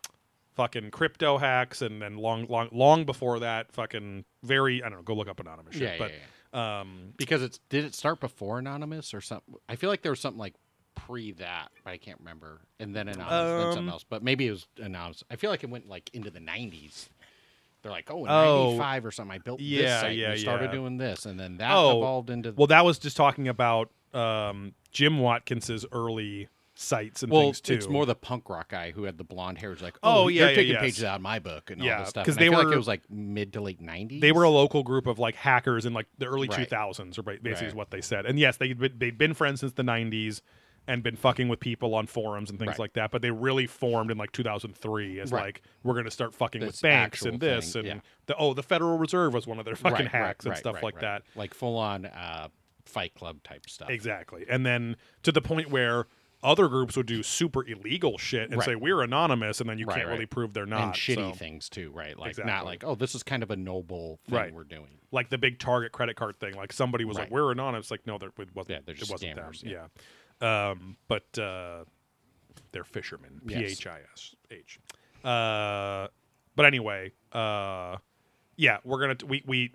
fucking 0.55 0.91
crypto 0.91 1.37
hacks, 1.37 1.81
and 1.81 2.01
then 2.01 2.17
long, 2.17 2.45
long, 2.47 2.69
long 2.71 3.05
before 3.05 3.39
that, 3.39 3.71
fucking 3.71 4.25
very. 4.43 4.83
I 4.83 4.89
don't 4.89 4.99
know. 4.99 5.03
Go 5.03 5.13
look 5.15 5.27
up 5.29 5.39
anonymous 5.39 5.73
shit. 5.75 5.83
Yeah, 5.83 5.95
but 5.97 6.11
yeah, 6.53 6.79
um, 6.81 7.13
Because 7.17 7.41
it's 7.41 7.59
did 7.69 7.85
it 7.85 7.95
start 7.95 8.19
before 8.19 8.59
Anonymous 8.59 9.13
or 9.13 9.21
something? 9.21 9.55
I 9.67 9.75
feel 9.75 9.89
like 9.89 10.01
there 10.01 10.11
was 10.11 10.19
something 10.19 10.39
like 10.39 10.55
pre 10.95 11.31
that, 11.33 11.69
but 11.83 11.91
I 11.91 11.97
can't 11.97 12.19
remember. 12.19 12.61
And 12.79 12.95
then 12.95 13.07
Anonymous, 13.07 13.29
then 13.59 13.67
Um, 13.67 13.73
something 13.73 13.89
else. 13.89 14.05
But 14.07 14.23
maybe 14.23 14.47
it 14.47 14.51
was 14.51 14.67
Anonymous. 14.77 15.23
I 15.31 15.35
feel 15.35 15.49
like 15.49 15.63
it 15.63 15.69
went 15.69 15.87
like 15.89 16.09
into 16.13 16.29
the 16.29 16.39
nineties. 16.39 17.09
They're 17.81 17.91
like, 17.91 18.09
oh, 18.09 18.23
in 18.23 18.31
Oh. 18.31 18.63
95 18.77 19.05
or 19.05 19.11
something, 19.11 19.35
I 19.35 19.37
built 19.39 19.59
this 19.59 19.91
site. 19.99 20.15
yeah, 20.17 20.31
and 20.31 20.39
started 20.39 20.65
yeah. 20.67 20.71
doing 20.71 20.97
this, 20.97 21.25
and 21.25 21.37
then 21.37 21.57
that 21.57 21.73
Oh, 21.73 21.97
evolved 21.97 22.29
into. 22.29 22.53
Well, 22.53 22.67
that 22.67 22.85
was 22.85 22.97
just 22.97 23.17
talking 23.17 23.49
about 23.49 23.89
um, 24.13 24.73
Jim 24.91 25.19
Watkins's 25.19 25.85
early 25.91 26.47
sites 26.75 27.21
and 27.21 27.31
well, 27.31 27.43
things 27.43 27.62
too. 27.62 27.73
it's 27.75 27.88
more 27.88 28.05
the 28.05 28.15
punk 28.15 28.49
rock 28.49 28.69
guy 28.69 28.91
who 28.91 29.03
had 29.03 29.17
the 29.17 29.23
blonde 29.23 29.59
hair. 29.59 29.69
Who's 29.71 29.81
like, 29.81 29.97
Oh, 30.01 30.23
oh, 30.23 30.27
yeah, 30.27 30.41
they're 30.45 30.49
yeah, 30.51 30.55
taking 30.55 30.71
yes. 30.73 30.81
pages 30.81 31.03
out 31.03 31.15
of 31.17 31.21
my 31.21 31.38
book 31.39 31.69
and 31.69 31.81
Yeah, 31.83 31.93
all 31.93 31.99
this 31.99 32.09
stuff. 32.09 32.23
Because 32.25 32.38
they 32.38 32.45
feel 32.49 32.53
like 32.57 32.65
were- 32.67 32.73
it 32.73 32.77
was 32.77 32.88
like 32.88 33.01
mid 33.09 33.53
to 33.53 33.62
late 33.62 33.79
nineties. 33.81 34.21
they 34.21 34.31
were 34.31 34.43
a 34.43 34.49
local 34.49 34.81
group 34.83 35.05
of 35.07 35.19
like 35.19 35.36
hackers 35.36 35.86
in 35.86 35.93
like 35.93 36.07
the 36.17 36.25
early 36.25 36.47
Right. 36.49 36.67
2000s, 36.67 37.17
or 37.17 37.21
ba- 37.23 37.38
basically 37.41 37.67
is 37.67 37.75
what 37.75 37.91
they 37.91 38.01
said. 38.01 38.25
And 38.25 38.39
yes, 38.39 38.57
they 38.57 38.73
they'd 38.73 39.17
been 39.17 39.33
friends 39.33 39.59
since 39.59 39.73
the 39.73 39.83
90s 39.83 40.41
and 40.86 41.01
been 41.01 41.15
fucking 41.15 41.47
with 41.47 41.59
people 41.62 41.95
on 41.95 42.07
forums 42.07 42.49
and 42.49 42.59
things 42.59 42.69
Right. 42.71 42.79
like 42.79 42.93
that. 42.93 43.12
But 43.12 43.21
they 43.21 43.31
really 43.31 43.67
formed 43.67 44.09
in 44.12 44.17
like 44.17 44.31
2003 44.33 45.19
as 45.19 45.31
Right. 45.31 45.41
like 45.43 45.62
we're 45.83 45.93
going 45.93 46.05
to 46.05 46.12
start 46.12 46.33
fucking 46.33 46.59
with 46.62 46.81
banks 46.81 47.21
and 47.23 47.39
this 47.39 47.71
thing, 47.73 47.86
and 47.88 48.01
yeah. 48.03 48.09
the 48.25 48.36
oh 48.38 48.53
the 48.55 48.63
Federal 48.63 48.97
Reserve 48.97 49.33
was 49.33 49.45
one 49.47 49.59
of 49.59 49.65
their 49.65 49.75
fucking 49.75 50.07
Right, 50.07 50.13
right, 50.13 50.25
hacks 50.25 50.45
and 50.45 50.49
right, 50.51 50.59
stuff 50.59 50.75
right, 50.75 50.83
like 50.83 50.95
right. 50.95 51.01
that. 51.01 51.23
like 51.36 51.53
full 51.53 51.77
on 51.77 52.05
uh, 52.07 52.47
Fight 52.86 53.13
Club 53.13 53.43
type 53.43 53.69
stuff. 53.69 53.89
Exactly. 53.91 54.45
And 54.49 54.65
then 54.65 54.97
to 55.21 55.31
the 55.31 55.41
point 55.41 55.69
where 55.69 56.07
other 56.43 56.67
groups 56.67 56.95
would 56.97 57.06
do 57.06 57.23
super 57.23 57.65
illegal 57.65 58.17
shit 58.17 58.49
and 58.49 58.58
Right. 58.58 58.65
say 58.65 58.75
we're 58.75 59.01
anonymous, 59.01 59.62
and 59.62 59.69
then 59.69 59.77
you 59.79 59.86
Right, 59.86 59.95
can't 59.95 60.08
right. 60.08 60.13
really 60.13 60.25
prove 60.25 60.53
they're 60.53 60.65
not. 60.65 60.84
and 60.84 60.93
shitty 60.93 61.15
so- 61.15 61.34
things 61.34 61.69
too, 61.69 61.91
right? 61.91 62.17
Like 62.17 62.29
Exactly. 62.32 62.51
not 62.53 62.65
like, 62.65 62.84
oh, 62.84 62.95
this 62.95 63.15
is 63.15 63.23
kind 63.23 63.41
of 63.43 63.49
a 63.51 63.56
noble 63.56 64.19
thing 64.29 64.53
we're 64.53 64.63
doing. 64.63 64.99
Like 65.12 65.29
the 65.29 65.38
big 65.38 65.60
Target 65.60 65.91
credit 65.91 66.15
card 66.15 66.36
thing. 66.38 66.53
Like 66.56 66.73
somebody 66.73 67.06
was 67.06 67.17
like, 67.17 67.29
"We're 67.32 67.51
anonymous." 67.51 67.89
Like, 67.91 68.06
no, 68.06 68.17
there 68.17 68.29
it 68.38 68.56
wasn't. 68.56 68.69
Yeah, 68.69 68.79
they're 68.86 68.95
it 68.95 68.99
just 68.99 69.12
wasn't 69.12 69.38
scammers, 69.38 69.62
them. 69.62 69.71
Yeah. 70.41 70.69
Um, 70.71 70.97
but 71.08 71.38
uh, 71.39 71.86
they're 72.71 72.84
fishermen. 72.84 73.39
P 73.47 73.56
H 73.56 73.88
I 73.88 73.99
S 74.13 74.36
H. 74.51 74.51
Yes. 74.51 74.51
H 74.51 74.51
I 74.51 74.56
S 74.56 74.79
H. 75.23 75.25
Uh, 75.25 76.08
but 76.56 76.65
anyway, 76.65 77.12
uh, 77.32 77.97
yeah, 78.58 78.77
we're 78.84 78.99
gonna 78.99 79.15
t- 79.15 79.25
we 79.27 79.43
we. 79.45 79.71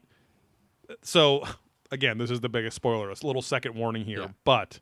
So 1.02 1.44
again, 1.90 2.18
this 2.18 2.31
is 2.31 2.40
the 2.40 2.48
biggest 2.48 2.76
spoiler. 2.76 3.11
It's 3.11 3.22
a 3.22 3.26
little 3.26 3.42
second 3.42 3.74
warning 3.74 4.04
here, 4.04 4.20
Yeah. 4.20 4.28
but 4.44 4.81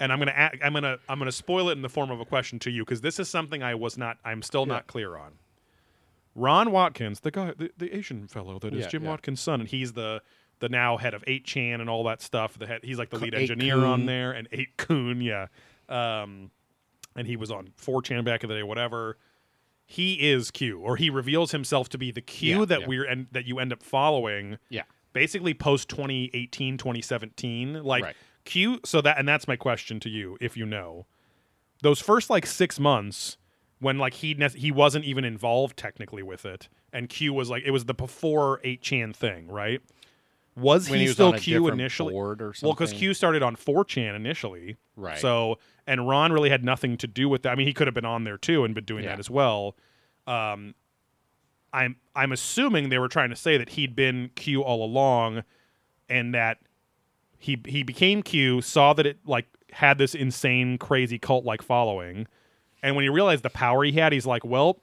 and 0.00 0.12
I'm 0.12 0.18
gonna 0.18 0.50
I'm 0.62 0.72
gonna 0.72 0.96
I'm 1.08 1.18
gonna 1.18 1.30
spoil 1.30 1.68
it 1.68 1.72
in 1.72 1.82
the 1.82 1.88
form 1.88 2.10
of 2.10 2.18
a 2.20 2.24
question 2.24 2.58
to 2.60 2.70
you 2.70 2.84
because 2.84 3.00
this 3.02 3.20
is 3.20 3.28
something 3.28 3.62
I 3.62 3.74
was 3.76 3.96
not 3.96 4.18
I'm 4.24 4.42
still 4.42 4.62
Yeah. 4.66 4.74
not 4.74 4.86
clear 4.88 5.16
on. 5.16 5.34
Ron 6.34 6.70
Watkins, 6.70 7.20
the 7.20 7.30
guy, 7.30 7.52
the, 7.56 7.70
the 7.76 7.94
Asian 7.96 8.26
fellow 8.28 8.58
that 8.60 8.72
is 8.72 8.84
Yeah, 8.84 8.88
Jim 8.88 9.02
yeah. 9.04 9.10
Watkins' 9.10 9.40
son, 9.40 9.60
and 9.60 9.68
he's 9.68 9.92
the 9.92 10.22
the 10.60 10.68
now 10.68 10.96
head 10.98 11.14
of 11.14 11.24
8chan 11.24 11.80
and 11.80 11.88
all 11.88 12.04
that 12.04 12.20
stuff. 12.20 12.58
The 12.58 12.66
head, 12.66 12.80
he's 12.84 12.98
like 12.98 13.10
the 13.10 13.18
lead 13.18 13.34
8 13.34 13.40
engineer 13.40 13.78
on 13.78 14.04
there, 14.06 14.32
and 14.32 14.48
8kun, 14.50 15.22
yeah. 15.24 15.46
Um, 15.88 16.50
and 17.16 17.26
he 17.26 17.36
was 17.36 17.50
on 17.50 17.70
4chan 17.80 18.24
back 18.24 18.42
in 18.44 18.48
the 18.50 18.56
day, 18.56 18.62
whatever. 18.62 19.16
He 19.86 20.30
is 20.30 20.50
Q, 20.52 20.78
or 20.80 20.96
he 20.96 21.10
reveals 21.10 21.50
himself 21.50 21.88
to 21.90 21.98
be 21.98 22.12
the 22.12 22.20
Q 22.20 22.60
Yeah, 22.60 22.64
that 22.66 22.86
we're 22.86 23.04
and 23.04 23.26
that 23.32 23.46
you 23.46 23.58
end 23.58 23.72
up 23.72 23.82
following 23.82 24.58
Yeah. 24.68 24.82
basically 25.14 25.52
post 25.54 25.88
2018 25.88 26.76
2017 26.78 27.82
like 27.82 28.04
Right. 28.04 28.16
Q 28.44 28.80
so 28.84 29.00
that 29.00 29.18
and 29.18 29.28
that's 29.28 29.46
my 29.48 29.56
question 29.56 30.00
to 30.00 30.08
you 30.08 30.36
if 30.40 30.56
you 30.56 30.66
know. 30.66 31.06
Those 31.82 32.00
first 32.00 32.28
like 32.30 32.46
six 32.46 32.78
months 32.78 33.36
when 33.78 33.98
like 33.98 34.14
he 34.14 34.34
ne- 34.34 34.48
he 34.50 34.70
wasn't 34.70 35.04
even 35.04 35.24
involved 35.24 35.76
technically 35.76 36.22
with 36.22 36.44
it 36.44 36.68
and 36.92 37.08
q 37.08 37.32
was 37.32 37.48
like 37.50 37.62
it 37.64 37.70
was 37.70 37.86
the 37.86 37.94
before 37.94 38.60
8chan 38.64 39.14
thing 39.14 39.48
right? 39.48 39.80
Was 40.56 40.88
he, 40.88 40.98
he 40.98 41.02
was 41.04 41.12
still 41.12 41.32
q 41.32 41.68
initially? 41.68 42.12
board 42.12 42.42
or 42.42 42.52
well 42.62 42.72
because 42.72 42.92
q 42.92 43.14
started 43.14 43.42
on 43.42 43.56
4chan 43.56 44.14
initially. 44.14 44.76
Right. 44.96 45.18
so 45.18 45.58
and 45.86 46.06
ron 46.08 46.32
really 46.32 46.50
had 46.50 46.64
nothing 46.64 46.96
to 46.98 47.06
do 47.06 47.28
with 47.28 47.42
that. 47.42 47.52
I 47.52 47.54
mean 47.54 47.66
he 47.66 47.72
could 47.72 47.86
have 47.86 47.94
been 47.94 48.04
on 48.04 48.24
there 48.24 48.36
too 48.38 48.64
and 48.64 48.74
been 48.74 48.84
doing 48.84 49.04
Yeah. 49.04 49.10
that 49.10 49.18
as 49.20 49.30
well. 49.30 49.76
Um 50.26 50.74
I'm 51.72 51.96
I'm 52.16 52.32
assuming 52.32 52.88
they 52.88 52.98
were 52.98 53.08
trying 53.08 53.30
to 53.30 53.36
say 53.36 53.56
that 53.56 53.70
he'd 53.70 53.94
been 53.94 54.30
Q 54.34 54.62
all 54.62 54.84
along, 54.84 55.44
and 56.08 56.34
that 56.34 56.58
he 57.40 57.58
he 57.66 57.82
became 57.82 58.22
Q, 58.22 58.60
saw 58.60 58.92
that 58.92 59.06
it 59.06 59.18
like 59.26 59.46
had 59.72 59.98
this 59.98 60.14
insane, 60.14 60.78
crazy 60.78 61.18
cult 61.18 61.44
like 61.44 61.62
following, 61.62 62.28
and 62.82 62.94
when 62.94 63.02
he 63.02 63.08
realized 63.08 63.42
the 63.42 63.50
power 63.50 63.82
he 63.82 63.92
had, 63.92 64.12
he's 64.12 64.26
like, 64.26 64.44
well, 64.44 64.78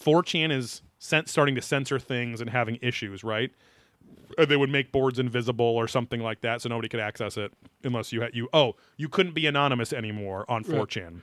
4chan 0.00 0.52
is 0.52 0.82
sen- 0.98 1.26
starting 1.26 1.54
to 1.54 1.62
censor 1.62 1.98
things 1.98 2.40
and 2.40 2.50
having 2.50 2.78
issues, 2.82 3.24
right? 3.24 3.50
They 4.36 4.56
would 4.56 4.70
make 4.70 4.92
boards 4.92 5.18
invisible 5.18 5.64
or 5.64 5.88
something 5.88 6.20
like 6.20 6.42
that, 6.42 6.60
so 6.60 6.68
nobody 6.68 6.88
could 6.88 7.00
access 7.00 7.36
it 7.38 7.52
unless 7.82 8.12
you 8.12 8.20
had 8.20 8.34
you. 8.34 8.48
Oh, 8.52 8.76
you 8.98 9.08
couldn't 9.08 9.34
be 9.34 9.46
anonymous 9.46 9.92
anymore 9.92 10.44
on 10.48 10.64
4chan, 10.64 11.22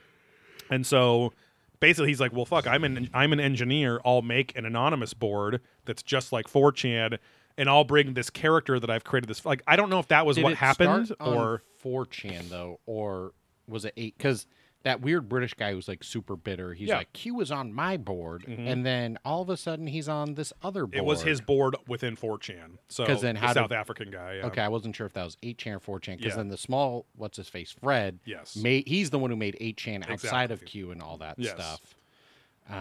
and 0.70 0.84
so 0.84 1.32
basically 1.78 2.08
he's 2.08 2.20
like, 2.20 2.32
well, 2.32 2.44
fuck, 2.44 2.66
I'm 2.66 2.82
an 2.82 3.10
I'm 3.14 3.32
an 3.32 3.40
engineer. 3.40 4.00
I'll 4.04 4.22
make 4.22 4.56
an 4.56 4.66
anonymous 4.66 5.14
board 5.14 5.60
that's 5.84 6.02
just 6.02 6.32
like 6.32 6.46
4chan, 6.48 7.18
and 7.60 7.68
I'll 7.68 7.84
bring 7.84 8.14
this 8.14 8.30
character 8.30 8.80
that 8.80 8.90
I've 8.90 9.04
created. 9.04 9.28
This 9.28 9.44
like 9.44 9.62
I 9.68 9.76
don't 9.76 9.90
know 9.90 9.98
if 10.00 10.08
that 10.08 10.24
was 10.26 10.36
Did 10.36 10.44
what 10.44 10.54
happened 10.54 11.12
or 11.20 11.62
4chan 11.84 12.48
though, 12.48 12.80
or 12.86 13.32
was 13.68 13.84
it 13.84 13.92
eight? 13.96 14.16
Because 14.16 14.46
that 14.82 15.02
weird 15.02 15.28
British 15.28 15.52
guy 15.52 15.74
who's 15.74 15.86
like 15.88 16.02
super 16.02 16.36
bitter. 16.36 16.72
He's 16.72 16.88
Yeah. 16.88 16.94
Mm-hmm. 16.94 17.00
like, 17.00 17.12
Q 17.12 17.34
was 17.34 17.52
on 17.52 17.70
my 17.74 17.98
board, 17.98 18.46
and 18.48 18.84
then 18.86 19.18
all 19.26 19.42
of 19.42 19.50
a 19.50 19.56
sudden 19.58 19.86
he's 19.86 20.08
on 20.08 20.34
this 20.36 20.54
other 20.62 20.86
board. 20.86 20.94
it 20.96 21.04
was 21.04 21.20
his 21.22 21.42
board 21.42 21.76
within 21.86 22.16
4chan. 22.16 22.78
So 22.88 23.04
'Cause 23.04 23.20
then 23.20 23.34
the 23.34 23.42
did- 23.42 23.52
South 23.54 23.72
African 23.72 24.10
guy. 24.10 24.36
Yeah. 24.36 24.46
Okay, 24.46 24.62
I 24.62 24.68
wasn't 24.68 24.96
sure 24.96 25.06
if 25.06 25.12
that 25.12 25.24
was 25.24 25.36
8chan 25.42 25.74
or 25.76 25.80
4chan 26.00 26.16
because 26.16 26.32
Yeah. 26.32 26.36
then 26.36 26.48
the 26.48 26.56
small, 26.56 27.04
what's 27.14 27.36
his 27.36 27.48
face, 27.50 27.72
Fred, 27.72 28.20
Yes. 28.24 28.56
made, 28.56 28.88
he's 28.88 29.10
the 29.10 29.18
one 29.18 29.28
who 29.28 29.36
made 29.36 29.54
8chan 29.60 30.08
outside 30.10 30.50
of 30.50 30.64
Q 30.64 30.92
and 30.92 31.02
all 31.02 31.18
that 31.18 31.34
Yes. 31.38 31.52
stuff. 31.52 31.94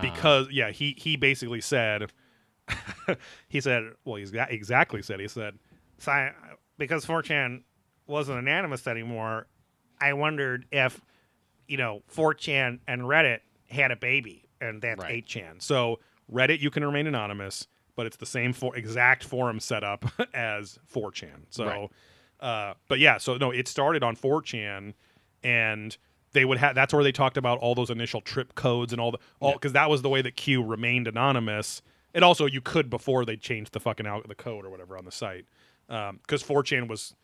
Because 0.01 0.47
yeah, 0.51 0.69
he 0.71 0.95
he 0.97 1.15
basically 1.17 1.61
said 1.61 2.11
he 3.47 3.59
said 3.61 3.83
well 4.05 4.15
he's 4.15 4.31
got- 4.31 4.51
exactly 4.51 5.01
said 5.01 5.19
he 5.19 5.27
said 5.27 5.57
So 5.97 6.29
because 6.77 7.05
4chan 7.05 7.63
wasn't 8.07 8.39
anonymous 8.39 8.87
anymore, 8.87 9.47
I 10.01 10.13
wondered 10.13 10.65
if, 10.71 10.99
you 11.67 11.77
know, 11.77 12.01
4chan 12.15 12.79
and 12.87 13.01
Reddit 13.03 13.39
had 13.69 13.91
a 13.91 13.95
baby, 13.95 14.45
and 14.61 14.81
that's 14.81 15.01
Right. 15.03 15.25
8chan. 15.25 15.61
so 15.61 15.99
Reddit 16.31 16.59
you 16.61 16.69
can 16.71 16.83
remain 16.85 17.05
anonymous, 17.07 17.67
but 17.95 18.05
it's 18.05 18.17
the 18.17 18.25
same 18.25 18.53
for 18.53 18.75
exact 18.75 19.23
forum 19.23 19.59
setup 19.59 20.05
as 20.33 20.79
4chan. 20.93 21.45
So, 21.49 21.65
Right. 21.65 21.89
uh, 22.39 22.73
but 22.87 22.99
yeah, 22.99 23.17
so 23.17 23.37
no, 23.37 23.51
it 23.51 23.67
started 23.67 24.03
on 24.03 24.15
4chan, 24.15 24.93
and 25.43 25.97
they 26.31 26.45
would 26.45 26.57
have 26.59 26.75
that's 26.75 26.93
where 26.93 27.03
they 27.03 27.11
talked 27.11 27.37
about 27.37 27.57
all 27.59 27.75
those 27.75 27.89
initial 27.89 28.21
trip 28.21 28.53
codes 28.55 28.93
and 28.93 29.01
all 29.01 29.11
the 29.11 29.17
all 29.39 29.53
because 29.53 29.73
that 29.73 29.89
was 29.89 30.01
the 30.03 30.09
way 30.09 30.21
that 30.21 30.35
Q 30.35 30.63
remained 30.63 31.07
anonymous. 31.07 31.81
It 32.13 32.23
also 32.23 32.45
you 32.45 32.61
could 32.61 32.89
before 32.89 33.25
they 33.25 33.35
changed 33.37 33.73
the 33.73 33.79
fucking 33.79 34.07
out 34.07 34.27
the 34.27 34.35
code 34.35 34.65
or 34.65 34.69
whatever 34.69 34.97
on 34.97 35.05
the 35.05 35.11
site 35.11 35.45
because 35.87 36.43
4chan 36.43 36.87
was 36.87 37.15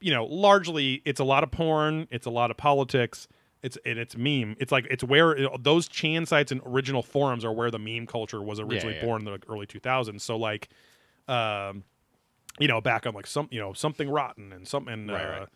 you 0.00 0.12
know, 0.12 0.24
largely 0.24 1.00
it's 1.04 1.20
a 1.20 1.24
lot 1.24 1.44
of 1.44 1.50
porn, 1.52 2.08
it's 2.10 2.26
a 2.26 2.30
lot 2.30 2.50
of 2.50 2.56
politics, 2.56 3.28
it's 3.62 3.78
and 3.86 3.98
it's 4.00 4.16
meme. 4.16 4.56
It's 4.58 4.72
like 4.72 4.84
it's 4.90 5.04
where 5.04 5.36
those 5.60 5.86
Chan 5.86 6.26
sites 6.26 6.50
and 6.50 6.60
original 6.66 7.02
forums 7.04 7.44
are 7.44 7.52
where 7.52 7.70
the 7.70 7.78
meme 7.78 8.06
culture 8.08 8.42
was 8.42 8.58
originally 8.58 8.96
yeah. 8.96 9.04
born 9.04 9.20
in 9.24 9.32
the 9.32 9.38
early 9.48 9.66
2000s. 9.66 10.20
So 10.20 10.36
like, 10.36 10.68
um, 11.28 11.84
you 12.58 12.66
know, 12.66 12.80
back 12.80 13.06
on 13.06 13.14
like 13.14 13.28
some 13.28 13.46
you 13.52 13.60
know 13.60 13.72
something 13.72 14.08
rotten 14.10 14.52
and 14.52 14.66
something. 14.66 15.06
Right, 15.06 15.46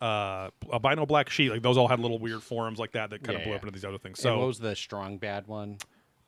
uh, 0.00 0.04
uh, 0.04 0.50
albino 0.72 1.04
black 1.06 1.28
sheep, 1.28 1.50
like 1.50 1.62
those 1.62 1.76
all 1.76 1.88
had 1.88 1.98
little 1.98 2.18
weird 2.20 2.42
forums 2.44 2.78
like 2.78 2.92
that 2.92 3.10
that 3.10 3.22
kind 3.24 3.34
Yeah, 3.34 3.38
of 3.38 3.42
blew 3.44 3.52
yeah. 3.52 3.56
up 3.56 3.62
into 3.64 3.72
these 3.72 3.84
other 3.84 3.98
things. 3.98 4.24
and 4.24 4.34
what 4.36 4.40
So, 4.42 4.46
was 4.46 4.58
the 4.60 4.76
strong 4.76 5.18
bad 5.18 5.46
one? 5.48 5.78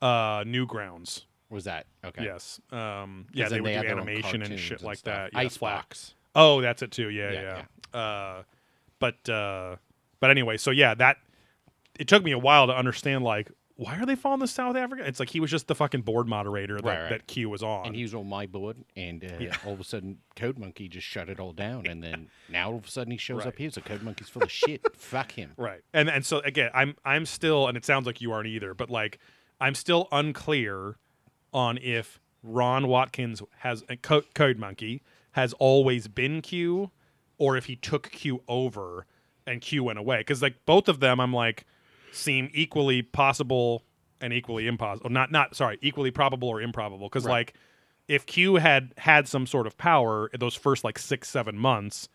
uh, 0.01 0.43
Newgrounds, 0.43 1.23
Was 1.49 1.63
that 1.65 1.85
okay? 2.05 2.23
yes, 2.25 2.59
um, 2.71 3.25
yeah, 3.33 3.49
they 3.49 3.59
would 3.61 3.69
do 3.69 3.75
had 3.75 3.85
their 3.85 3.93
own 3.93 4.01
animation 4.07 4.41
and 4.43 4.59
shit 4.59 4.81
like 4.83 4.97
stuff. 4.99 5.15
that. 5.15 5.33
Yeah. 5.33 5.39
Icebox. 5.39 6.13
Oh, 6.35 6.61
that's 6.61 6.81
it 6.81 6.91
too. 6.91 7.09
Yeah, 7.09 7.31
Yeah, 7.31 7.63
yeah. 7.93 7.99
Uh, 7.99 8.43
but 8.99 9.27
uh, 9.29 9.75
but 10.19 10.29
anyway, 10.29 10.57
so 10.57 10.69
yeah, 10.71 10.93
that 10.95 11.17
it 11.99 12.07
took 12.07 12.23
me 12.23 12.31
a 12.31 12.37
while 12.37 12.67
to 12.67 12.75
understand 12.75 13.23
like 13.23 13.51
why 13.75 13.97
are 13.97 14.05
they 14.05 14.15
following 14.15 14.41
the 14.41 14.47
South 14.47 14.75
Africa? 14.75 15.03
It's 15.07 15.21
like 15.21 15.29
he 15.29 15.39
was 15.39 15.49
just 15.49 15.67
the 15.67 15.73
fucking 15.75 16.01
board 16.01 16.27
moderator 16.27 16.75
that, 16.75 16.83
Right, 16.83 16.99
right. 16.99 17.09
that 17.11 17.27
Q 17.27 17.49
was 17.49 17.63
on. 17.63 17.85
and 17.87 17.95
he 17.95 18.01
was 18.01 18.13
on 18.13 18.27
my 18.27 18.45
board, 18.45 18.75
and 18.97 19.23
uh, 19.23 19.37
Yeah. 19.39 19.55
all 19.65 19.71
of 19.71 19.79
a 19.79 19.85
sudden, 19.85 20.17
Code 20.35 20.59
Monkey 20.59 20.89
just 20.89 21.07
shut 21.07 21.29
it 21.29 21.39
all 21.39 21.53
down, 21.53 21.87
and 21.87 22.03
then 22.03 22.29
now 22.49 22.71
all 22.71 22.75
of 22.77 22.85
a 22.85 22.89
sudden 22.91 23.11
he 23.11 23.17
shows 23.17 23.37
Right. 23.39 23.47
up 23.47 23.57
here. 23.57 23.71
So 23.71 23.79
Code 23.79 24.01
Monkey's 24.03 24.27
full 24.27 24.43
of 24.43 24.51
shit. 24.51 24.81
Fuck 24.97 25.31
him. 25.31 25.53
Right. 25.55 25.79
And 25.93 26.09
and 26.09 26.25
so 26.25 26.39
again, 26.39 26.69
I'm 26.73 26.95
I'm 27.05 27.25
still 27.25 27.67
and 27.69 27.77
it 27.77 27.85
sounds 27.85 28.05
like 28.05 28.19
you 28.19 28.33
aren't 28.33 28.47
either, 28.47 28.73
but 28.73 28.89
like 28.89 29.17
I'm 29.61 29.73
still 29.75 30.09
unclear 30.11 30.97
on 31.53 31.77
if 31.77 32.19
Ron 32.43 32.87
Watkins 32.87 33.41
has 33.59 33.83
a 33.89 33.97
Co- 33.97 34.23
Code 34.33 34.57
Monkey 34.57 35.01
has 35.33 35.53
always 35.53 36.07
been 36.07 36.41
Q 36.41 36.91
or 37.37 37.57
if 37.57 37.65
he 37.65 37.75
took 37.75 38.11
Q 38.11 38.41
over 38.47 39.05
and 39.45 39.61
Q 39.61 39.83
went 39.83 39.99
away 39.99 40.23
cuz 40.23 40.41
like 40.41 40.55
both 40.65 40.87
of 40.87 40.99
them 40.99 41.19
I'm 41.19 41.33
like 41.33 41.65
seem 42.11 42.49
equally 42.53 43.01
possible 43.01 43.83
and 44.21 44.33
equally 44.33 44.67
impossible. 44.67 45.09
Not 45.09 45.31
not 45.31 45.55
sorry, 45.55 45.77
equally 45.81 46.11
probable 46.11 46.47
or 46.49 46.61
improbable 46.61 47.09
cuz 47.09 47.25
Right. 47.25 47.31
like 47.31 47.53
if 48.07 48.25
Q 48.25 48.55
had 48.55 48.93
had 48.97 49.27
some 49.27 49.45
sort 49.45 49.67
of 49.67 49.77
power 49.77 50.27
in 50.27 50.39
those 50.39 50.55
first 50.55 50.83
like 50.83 50.97
6 50.97 51.27
7 51.29 51.57
months 51.57 52.09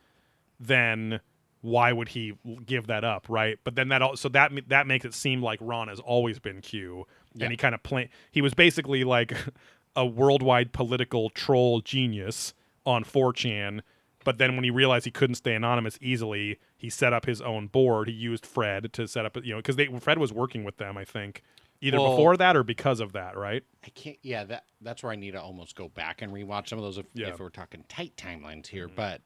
then 0.59 1.20
why 1.61 1.93
would 1.93 2.09
he 2.11 2.35
give 2.66 2.89
that 2.89 3.05
up, 3.05 3.26
right? 3.28 3.59
But 3.64 3.74
then 3.74 3.89
that 3.89 4.03
also 4.03 4.28
that 4.30 4.53
that 4.68 4.87
makes 4.87 5.05
it 5.05 5.14
seem 5.14 5.43
like 5.43 5.59
Ron 5.62 5.89
has 5.89 5.99
always 5.99 6.39
been 6.39 6.61
Q, 6.61 7.07
Yeah. 7.35 7.45
and 7.47 7.53
he 7.53 7.57
kind 7.57 7.74
of 7.74 7.82
play. 7.82 8.09
He 8.30 8.41
was 8.43 8.55
basically 8.55 9.05
like 9.05 9.35
a 9.97 10.07
worldwide 10.07 10.72
political 10.72 11.30
troll 11.30 11.80
genius 11.80 12.55
on 12.87 13.05
4chan. 13.05 13.80
But 14.24 14.39
then 14.39 14.55
when 14.55 14.64
he 14.64 14.70
realized 14.70 15.05
he 15.05 15.11
couldn't 15.11 15.35
stay 15.35 15.55
anonymous 15.55 15.99
easily, 16.01 16.59
he 16.78 16.89
set 16.89 17.12
up 17.12 17.26
his 17.26 17.43
own 17.43 17.66
board. 17.66 18.09
He 18.09 18.14
used 18.14 18.47
Fred 18.47 18.93
to 18.95 19.07
set 19.07 19.26
up, 19.26 19.37
you 19.45 19.53
know, 19.53 19.59
because 19.59 19.76
they 19.76 19.87
Fred 19.87 20.18
was 20.18 20.32
working 20.32 20.64
with 20.64 20.78
them, 20.78 20.97
I 20.97 21.05
think, 21.05 21.43
either 21.82 22.01
Well- 22.01 22.12
before 22.12 22.37
that 22.39 22.57
or 22.57 22.62
because 22.62 23.01
of 23.01 23.12
that, 23.12 23.37
right? 23.37 23.62
I 23.85 23.91
can't. 23.91 24.16
Yeah, 24.22 24.45
that 24.45 24.64
that's 24.80 25.03
where 25.03 25.12
I 25.12 25.16
need 25.16 25.32
to 25.32 25.43
almost 25.43 25.76
go 25.76 25.89
back 25.89 26.22
and 26.22 26.32
rewatch 26.32 26.68
some 26.68 26.78
of 26.78 26.85
those 26.85 26.97
if, 26.99 27.07
Yeah. 27.12 27.26
Mm-hmm. 27.26 27.35
if 27.35 27.41
we're 27.41 27.51
talking 27.51 27.85
tight 27.89 28.16
timelines 28.16 28.68
here. 28.68 28.89
But 28.89 29.20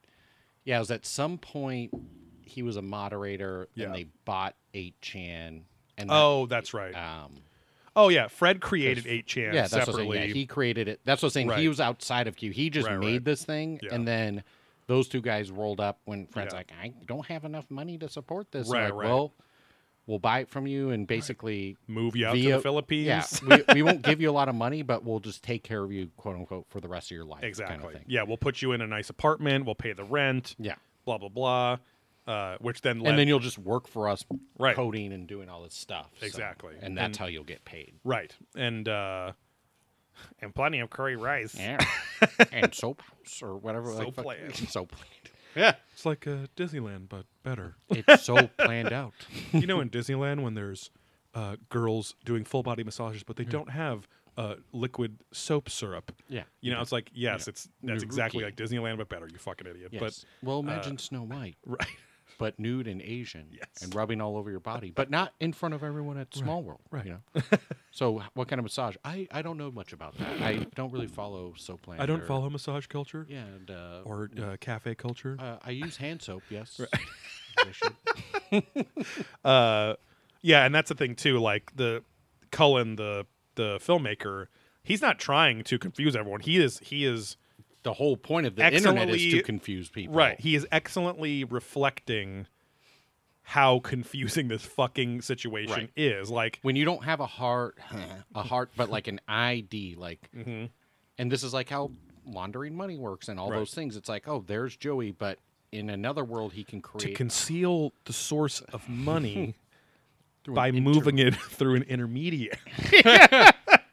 yeah, 0.65 0.75
it 0.75 0.79
was 0.79 0.91
at 0.91 1.05
some 1.05 1.37
point 1.37 1.93
he 2.43 2.61
was 2.61 2.75
a 2.75 2.81
moderator, 2.81 3.69
Yeah. 3.75 3.85
and 3.85 3.95
they 3.95 4.07
bought 4.25 4.55
8chan. 4.73 5.61
And 5.97 6.09
that, 6.09 6.13
Oh, 6.13 6.45
that's 6.45 6.73
right. 6.73 6.93
um, 6.93 7.37
Oh 7.95 8.09
yeah, 8.09 8.27
Fred 8.27 8.61
created 8.61 9.05
8chan 9.05 9.53
yeah, 9.53 9.61
that's 9.61 9.73
what 9.73 9.79
I'm 9.81 9.85
separately. 9.87 10.17
saying. 10.17 10.27
Yeah, 10.29 10.33
he 10.35 10.45
created 10.45 10.87
it. 10.87 10.99
That's 11.05 11.21
what 11.21 11.27
I'm 11.29 11.31
saying. 11.31 11.47
Right. 11.49 11.59
He 11.59 11.67
was 11.67 11.79
outside 11.79 12.27
of 12.27 12.35
Q. 12.35 12.51
He 12.51 12.69
just 12.69 12.87
Right, 12.87 12.99
made 12.99 13.11
right. 13.13 13.23
this 13.25 13.43
thing, 13.43 13.79
Yeah. 13.83 13.93
and 13.95 14.07
then 14.07 14.43
those 14.87 15.07
two 15.07 15.21
guys 15.21 15.51
rolled 15.51 15.79
up 15.79 15.99
when 16.05 16.27
Fred's 16.27 16.53
Yeah. 16.53 16.57
like, 16.59 16.71
"I 16.81 16.93
don't 17.05 17.25
have 17.27 17.45
enough 17.45 17.69
money 17.69 17.97
to 17.97 18.09
support 18.09 18.51
this." 18.51 18.69
Right, 18.69 18.85
like, 18.85 18.93
right. 18.93 19.05
Well, 19.09 19.33
we'll 20.07 20.17
buy 20.19 20.39
it 20.39 20.49
from 20.49 20.65
you, 20.67 20.89
and 20.91 21.05
basically. 21.07 21.77
Move 21.87 22.15
you 22.15 22.25
out 22.27 22.33
to 22.33 22.41
via- 22.41 22.55
the 22.57 22.61
Philippines. 22.61 23.41
Yeah, 23.47 23.57
we, 23.67 23.73
we 23.75 23.81
won't 23.83 24.01
give 24.01 24.19
you 24.21 24.29
a 24.29 24.33
lot 24.33 24.49
of 24.49 24.55
money, 24.55 24.81
but 24.81 25.03
we'll 25.03 25.19
just 25.19 25.43
take 25.43 25.63
care 25.63 25.83
of 25.83 25.91
you, 25.91 26.09
quote 26.17 26.35
unquote, 26.35 26.65
for 26.69 26.79
the 26.81 26.87
rest 26.87 27.11
of 27.11 27.15
your 27.15 27.25
life. 27.25 27.43
Exactly. 27.43 27.75
Kind 27.77 27.85
of 27.87 27.93
thing. 27.93 28.05
Yeah, 28.07 28.23
we'll 28.23 28.37
put 28.37 28.61
you 28.61 28.71
in 28.71 28.81
a 28.81 28.87
nice 28.87 29.09
apartment. 29.09 29.65
We'll 29.65 29.75
pay 29.75 29.93
the 29.93 30.03
rent. 30.03 30.55
Yeah. 30.57 30.75
Blah 31.05 31.17
blah 31.19 31.29
blah. 31.29 31.77
Uh, 32.29 32.57
which 32.59 32.81
then 32.81 32.99
led, 32.99 33.09
and 33.09 33.17
then 33.19 33.27
you'll 33.27 33.39
just 33.39 33.57
work 33.57 33.87
for 33.87 34.07
us 34.07 34.23
Right. 34.59 34.75
coding 34.75 35.11
and 35.13 35.25
doing 35.27 35.49
all 35.49 35.63
this 35.63 35.73
stuff. 35.73 36.11
so- 36.19 36.25
Exactly. 36.27 36.75
And 36.79 36.95
that's 36.95 37.07
And- 37.07 37.17
how 37.17 37.25
you'll 37.25 37.43
get 37.43 37.65
paid. 37.65 37.95
right 38.03 38.31
and 38.55 38.87
uh, 38.87 39.31
and 40.39 40.53
plenty 40.53 40.79
of 40.79 40.89
curry 40.91 41.15
rice. 41.15 41.55
Yeah. 41.55 41.79
and 42.51 42.73
soap 42.73 43.01
or 43.41 43.57
whatever. 43.57 43.91
So 43.91 43.97
like, 44.03 44.15
planned. 44.15 44.55
So 44.69 44.85
planned. 44.85 45.05
Yeah, 45.55 45.73
it's 45.93 46.05
like 46.05 46.27
uh, 46.27 46.45
Disneyland 46.55 47.09
but 47.09 47.25
better. 47.41 47.75
It's 47.89 48.23
so 48.23 48.47
planned 48.59 48.93
out. 48.93 49.13
you 49.51 49.65
know, 49.65 49.79
in 49.81 49.89
Disneyland 49.89 50.43
when 50.43 50.53
there's 50.53 50.91
uh, 51.33 51.55
girls 51.69 52.13
doing 52.25 52.43
full 52.45 52.61
body 52.61 52.83
massages, 52.83 53.23
but 53.23 53.35
they 53.37 53.45
don't 53.45 53.71
have 53.71 54.07
uh, 54.37 54.55
liquid 54.71 55.17
soap 55.31 55.69
syrup. 55.69 56.11
Yeah. 56.27 56.43
You 56.61 56.73
know, 56.73 56.81
it's 56.81 56.91
like 56.91 57.09
yes, 57.13 57.47
it's 57.47 57.67
that's 57.81 58.03
Nuruki. 58.03 58.05
exactly 58.05 58.43
like 58.43 58.55
Disneyland 58.55 58.97
but 58.97 59.09
better. 59.09 59.27
You 59.27 59.39
fucking 59.39 59.65
idiot. 59.67 59.89
Yes. 59.91 60.23
well, 60.43 60.59
imagine 60.59 60.99
Snow 60.99 61.23
White, 61.23 61.55
right, 61.65 61.87
but 62.39 62.57
nude 62.57 62.87
and 62.87 62.99
Asian, 63.03 63.49
Yes. 63.51 63.67
and 63.83 63.93
rubbing 63.93 64.19
all 64.21 64.35
over 64.37 64.49
your 64.49 64.59
body, 64.59 64.89
but 64.89 65.11
not 65.11 65.33
in 65.39 65.53
front 65.53 65.75
of 65.75 65.83
everyone 65.83 66.17
at 66.17 66.33
Small 66.33 66.63
World. 66.63 66.79
right. 66.89 67.05
You 67.05 67.19
know. 67.35 67.41
so, 67.91 68.23
what 68.33 68.47
kind 68.47 68.59
of 68.59 68.63
massage? 68.63 68.95
I 69.05 69.27
I 69.31 69.43
don't 69.43 69.57
know 69.59 69.69
much 69.69 69.93
about 69.93 70.17
that. 70.17 70.41
I 70.41 70.65
don't 70.75 70.91
really 70.91 71.05
follow 71.07 71.53
soap 71.57 71.87
land. 71.87 72.01
I 72.01 72.07
don't 72.07 72.21
or- 72.21 72.25
follow 72.25 72.49
massage 72.49 72.87
culture 72.87 73.27
Yeah, 73.29 73.43
and 73.43 73.69
uh, 73.69 74.01
or 74.05 74.31
uh, 74.41 74.57
cafe 74.59 74.95
culture. 74.95 75.37
uh, 75.39 75.57
I 75.63 75.69
use 75.69 75.97
hand 75.97 76.23
soap. 76.23 76.41
Yes. 76.49 76.81
Uh 79.43 79.93
yeah 80.41 80.65
and 80.65 80.73
that's 80.73 80.89
the 80.89 80.95
thing 80.95 81.15
too 81.15 81.37
like 81.39 81.75
the 81.75 82.03
cullen 82.51 82.95
the 82.95 83.25
the 83.55 83.77
filmmaker 83.79 84.47
he's 84.83 85.01
not 85.01 85.19
trying 85.19 85.63
to 85.63 85.77
confuse 85.77 86.15
everyone 86.15 86.39
he 86.39 86.57
is 86.57 86.79
he 86.79 87.05
is 87.05 87.35
The 87.83 87.93
whole 87.93 88.17
point 88.17 88.45
of 88.45 88.55
the 88.55 88.73
internet 88.73 89.09
is 89.09 89.31
to 89.33 89.41
confuse 89.43 89.87
people. 89.89 90.13
right 90.15 90.39
he 90.39 90.53
is 90.55 90.67
excellently 90.71 91.43
reflecting 91.45 92.45
how 93.43 93.79
confusing 93.79 94.47
this 94.47 94.63
fucking 94.63 95.21
situation 95.21 95.73
Right. 95.73 95.89
is 95.95 96.29
like 96.29 96.59
when 96.61 96.75
you 96.75 96.85
don't 96.85 97.03
have 97.03 97.19
a 97.19 97.25
heart, 97.25 97.77
a 98.35 98.43
heart, 98.43 98.69
but 98.75 98.89
like 98.89 99.07
an 99.07 99.19
ID, 99.27 99.95
like, 99.97 100.29
and 100.35 101.31
this 101.31 101.43
is 101.43 101.53
like 101.53 101.69
how 101.69 101.91
laundering 102.25 102.75
money 102.75 102.97
works 102.97 103.27
and 103.27 103.39
all 103.39 103.49
Mm-hmm. 103.49 103.57
Those 103.59 103.73
things. 103.73 103.95
It's 103.95 104.07
like, 104.09 104.27
oh, 104.27 104.43
there's 104.45 104.75
Joey, 104.75 105.11
but 105.11 105.39
in 105.71 105.89
another 105.89 106.23
world, 106.23 106.53
he 106.53 106.63
can 106.63 106.79
create 106.81 107.07
to 107.09 107.13
conceal 107.15 107.91
the 108.05 108.13
source 108.13 108.61
of 108.61 108.87
money 108.87 109.55
by 110.47 110.67
inter- 110.67 110.81
moving 110.81 111.17
it 111.17 111.33
through 111.49 111.75
an 111.75 111.83
intermediary 111.83 112.51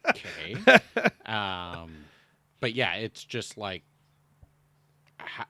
Okay. 0.09 0.57
um, 1.26 1.93
but 2.66 2.74
yeah, 2.74 2.94
it's 2.94 3.22
just 3.22 3.56
like, 3.56 3.84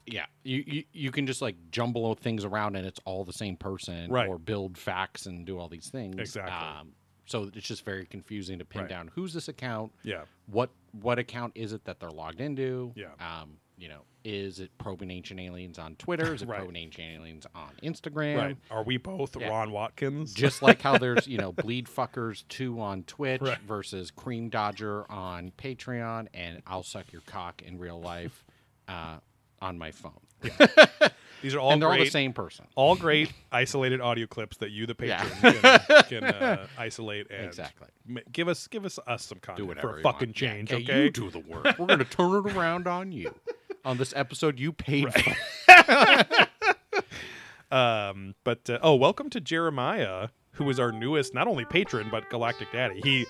yeah, 0.04 0.26
you, 0.44 0.62
you 0.66 0.84
you 0.92 1.10
can 1.10 1.26
just 1.26 1.40
like 1.40 1.56
jumble 1.70 2.14
things 2.14 2.44
around 2.44 2.76
and 2.76 2.86
it's 2.86 3.00
all 3.06 3.24
the 3.24 3.32
same 3.32 3.56
person, 3.56 4.10
Right. 4.10 4.28
Or 4.28 4.38
build 4.38 4.76
facts 4.76 5.24
and 5.24 5.46
do 5.46 5.58
all 5.58 5.66
these 5.68 5.88
things. 5.88 6.16
Exactly. 6.18 6.52
Um, 6.52 6.92
so 7.24 7.50
it's 7.54 7.66
just 7.66 7.86
very 7.86 8.04
confusing 8.04 8.58
to 8.58 8.66
pin 8.66 8.82
Right. 8.82 8.90
down 8.90 9.10
who's 9.14 9.32
this 9.32 9.48
account, 9.48 9.92
yeah 10.02 10.24
what 10.44 10.68
what 11.00 11.18
account 11.18 11.52
is 11.54 11.72
it 11.72 11.86
that 11.86 12.00
they're 12.00 12.10
logged 12.10 12.42
into? 12.42 12.92
Yeah. 12.94 13.06
Um, 13.18 13.56
you 13.78 13.88
know, 13.88 14.02
is 14.28 14.58
it 14.58 14.76
probing 14.76 15.08
ancient 15.10 15.38
aliens 15.38 15.78
on 15.78 15.94
Twitter? 15.94 16.34
Is 16.34 16.42
it 16.42 16.48
Right. 16.48 16.58
probing 16.58 16.74
ancient 16.74 17.06
aliens 17.16 17.46
on 17.54 17.70
Instagram? 17.82 18.36
right 18.36 18.56
are 18.72 18.82
we 18.82 18.96
both 18.96 19.36
Yeah. 19.40 19.48
ron 19.48 19.70
watkins 19.70 20.34
Just 20.34 20.62
like 20.62 20.82
how 20.82 20.98
there's, 20.98 21.26
you 21.28 21.38
know, 21.38 21.52
Bleed 21.52 21.86
Fuckers 21.86 22.42
2 22.48 22.80
on 22.80 23.04
Twitch 23.04 23.40
Right. 23.40 23.58
versus 23.60 24.10
Cream 24.10 24.48
Dodger 24.48 25.08
on 25.10 25.52
Patreon 25.52 26.26
and 26.34 26.60
I'll 26.66 26.82
Suck 26.82 27.12
Your 27.12 27.22
Cock 27.22 27.62
in 27.62 27.78
real 27.78 28.00
life 28.00 28.44
uh, 28.88 29.18
on 29.62 29.78
my 29.78 29.92
phone. 29.92 30.18
these 31.42 31.54
are 31.54 31.58
all 31.60 31.72
and 31.72 31.80
they're 31.80 31.88
all 31.90 31.96
the 31.98 32.06
same 32.10 32.32
person. 32.32 32.66
all 32.74 32.94
great 32.96 33.32
isolated 33.52 34.00
audio 34.00 34.26
clips 34.26 34.56
that 34.58 34.70
you, 34.70 34.86
the 34.86 34.96
Yeah. 35.00 35.24
can, 35.24 36.02
can 36.08 36.24
uh, 36.24 36.66
isolate 36.76 37.30
and 37.30 37.46
Exactly. 37.46 37.88
ma- 38.06 38.20
give 38.32 38.48
us 38.48 38.66
give 38.66 38.84
us 38.84 38.98
us 39.06 39.24
some 39.24 39.38
content 39.38 39.80
for 39.80 39.98
a 39.98 40.02
fucking 40.02 40.28
want. 40.28 40.40
Yeah, 40.42 40.50
change. 40.52 40.72
okay, 40.72 40.82
okay, 40.84 41.04
You 41.04 41.10
do 41.10 41.30
the 41.30 41.38
work. 41.38 41.78
We're 41.78 41.86
going 41.86 42.00
to 42.00 42.04
turn 42.04 42.46
it 42.46 42.52
around 42.56 42.86
on 42.86 43.12
you. 43.12 43.34
On 43.86 43.96
this 43.96 44.12
episode 44.16 44.58
you 44.58 44.72
paid 44.72 45.06
for. 45.14 45.36
Um, 47.70 48.34
but 48.44 48.70
uh, 48.70 48.78
oh, 48.80 48.94
welcome 48.94 49.28
to 49.30 49.40
Jeremiah, 49.40 50.28
who 50.52 50.70
is 50.70 50.78
our 50.78 50.92
newest 50.92 51.34
not 51.34 51.48
only 51.48 51.64
patron 51.64 52.08
but 52.10 52.30
Galactic 52.30 52.70
Daddy. 52.70 53.00
He 53.02 53.26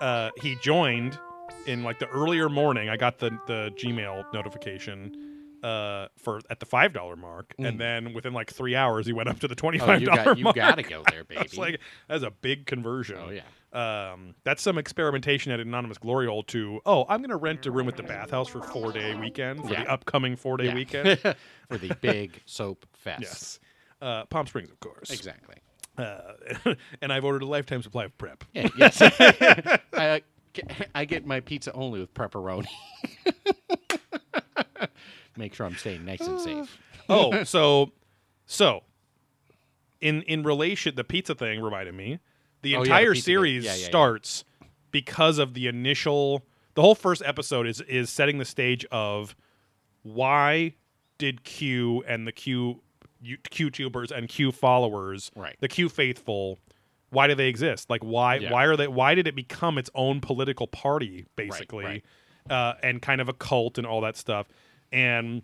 uh, 0.00 0.30
he 0.40 0.56
joined 0.56 1.18
in 1.66 1.84
like 1.84 2.00
the 2.00 2.08
earlier 2.08 2.48
morning. 2.48 2.88
I 2.88 2.96
got 2.96 3.18
the 3.18 3.30
the 3.46 3.70
Gmail 3.76 4.32
notification 4.34 5.27
uh, 5.62 6.08
for 6.16 6.40
at 6.50 6.60
the 6.60 6.66
five 6.66 6.92
dollar 6.92 7.16
mark, 7.16 7.54
and 7.58 7.80
then 7.80 8.12
within 8.14 8.32
like 8.32 8.50
three 8.52 8.74
hours, 8.76 9.06
he 9.06 9.12
went 9.12 9.28
up 9.28 9.40
to 9.40 9.48
the 9.48 9.54
twenty 9.54 9.78
Mm. 9.78 9.82
Oh, 9.82 9.86
five 9.86 10.00
you 10.00 10.06
got 10.06 10.38
you 10.38 10.44
mark. 10.44 10.56
got 10.56 10.74
to 10.76 10.82
go 10.82 11.02
there, 11.10 11.24
baby. 11.24 11.40
It's 11.42 11.56
like 11.58 11.80
that's 12.08 12.22
a 12.22 12.30
big 12.30 12.66
conversion. 12.66 13.18
oh 13.20 13.30
yeah. 13.30 13.42
Um, 13.70 14.34
that's 14.44 14.62
some 14.62 14.78
experimentation 14.78 15.52
at 15.52 15.60
Anonymous 15.60 15.98
Glory 15.98 16.26
Hole 16.26 16.42
to, 16.44 16.80
oh, 16.86 17.04
I'm 17.06 17.18
going 17.20 17.28
to 17.28 17.36
rent 17.36 17.66
a 17.66 17.70
room 17.70 17.86
at 17.86 17.98
the 17.98 18.02
bathhouse 18.02 18.48
for 18.48 18.62
four 18.62 18.92
day 18.92 19.14
weekend 19.14 19.62
for 19.62 19.72
Yeah. 19.74 19.84
the 19.84 19.90
upcoming 19.90 20.36
four 20.36 20.56
day 20.56 20.66
Yeah. 20.66 20.74
weekend. 20.74 21.18
for 21.68 21.76
the 21.76 21.94
big 22.00 22.40
soap 22.46 22.86
fest. 22.94 23.20
yes. 23.20 23.58
Uh, 24.00 24.24
Palm 24.24 24.46
Springs, 24.46 24.70
of 24.70 24.80
course. 24.80 25.10
Exactly. 25.10 25.56
Uh, 25.98 26.18
and 27.02 27.12
I've 27.12 27.24
ordered 27.26 27.42
a 27.42 27.46
lifetime 27.46 27.82
supply 27.82 28.04
of 28.04 28.16
prep. 28.16 28.42
Yeah, 28.54 28.68
yes. 28.78 29.02
I, 29.02 29.78
uh, 29.92 30.18
I 30.94 31.04
get 31.04 31.26
my 31.26 31.40
pizza 31.40 31.70
only 31.72 32.00
with 32.00 32.14
pepperoni. 32.14 32.68
Make 35.38 35.54
sure 35.54 35.64
I'm 35.66 35.76
staying 35.76 36.04
nice 36.04 36.20
and 36.20 36.40
safe. 36.40 36.78
oh, 37.08 37.44
so, 37.44 37.92
so, 38.46 38.82
in 40.00 40.22
in 40.22 40.42
relation, 40.42 40.94
the 40.94 41.04
pizza 41.04 41.34
thing 41.34 41.60
reminded 41.60 41.94
me. 41.94 42.18
The 42.62 42.74
Oh, 42.76 42.78
yeah, 42.78 42.84
the 42.84 42.84
entire 42.90 43.12
pizza 43.12 43.24
thing. 43.26 43.34
series 43.34 43.64
Yeah, 43.64 43.74
yeah, 43.74 43.80
yeah. 43.80 43.86
starts 43.86 44.44
because 44.90 45.38
of 45.38 45.54
the 45.54 45.66
initial. 45.68 46.44
The 46.74 46.82
whole 46.82 46.94
first 46.94 47.22
episode 47.24 47.66
is 47.66 47.80
is 47.82 48.10
setting 48.10 48.38
the 48.38 48.44
stage 48.44 48.84
of 48.90 49.34
why 50.02 50.74
did 51.18 51.44
Q 51.44 52.02
and 52.06 52.26
the 52.26 52.32
Q 52.32 52.82
Q 53.50 53.70
tubers 53.70 54.12
and 54.12 54.28
Q 54.28 54.52
followers, 54.52 55.30
Right. 55.34 55.56
the 55.60 55.66
Q 55.68 55.88
faithful, 55.88 56.58
why 57.10 57.26
do 57.26 57.34
they 57.34 57.48
exist? 57.48 57.90
Like 57.90 58.02
why 58.04 58.36
Yeah. 58.36 58.52
why 58.52 58.64
are 58.64 58.76
they 58.76 58.86
why 58.88 59.14
did 59.14 59.26
it 59.26 59.34
become 59.34 59.78
its 59.78 59.90
own 59.94 60.20
political 60.20 60.66
party 60.68 61.26
basically? 61.36 61.84
right. 61.84 62.04
Uh, 62.48 62.74
and 62.82 63.02
kind 63.02 63.20
of 63.20 63.28
a 63.28 63.32
cult 63.34 63.76
and 63.76 63.86
all 63.86 64.00
that 64.00 64.16
stuff. 64.16 64.46
And 64.92 65.42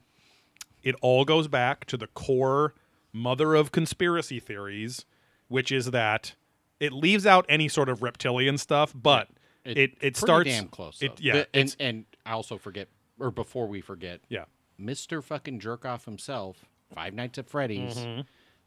it 0.83 0.95
all 1.03 1.25
goes 1.25 1.49
back 1.49 1.85
to 1.87 1.97
the 1.97 2.07
core 2.09 2.75
mother 3.13 3.55
of 3.55 3.73
conspiracy 3.73 4.41
theories, 4.41 5.05
which 5.49 5.71
is 5.73 5.91
that 5.93 6.35
it 6.81 6.93
leaves 6.93 7.27
out 7.27 7.47
any 7.49 7.69
sort 7.69 7.89
of 7.89 8.03
reptilian 8.03 8.59
stuff, 8.59 8.93
but 8.95 9.29
it 9.65 9.79
it, 9.79 9.99
pretty 10.01 10.15
starts 10.15 10.51
damn 10.51 10.69
close. 10.69 11.01
It, 11.01 11.21
yeah, 11.21 11.33
But- 11.33 11.49
and 11.55 11.77
and 11.79 12.05
I 12.27 12.33
also 12.33 12.59
forget, 12.59 12.89
or 13.19 13.31
before 13.31 13.67
we 13.67 13.81
forget, 13.81 14.21
yeah, 14.29 14.45
Mister 14.79 15.23
fucking 15.23 15.61
jerk 15.61 15.85
off 15.85 16.05
himself, 16.05 16.65
Five 16.95 17.15
Nights 17.15 17.39
at 17.39 17.49
Freddy's. 17.49 17.97
Mm-hmm. 17.97 18.21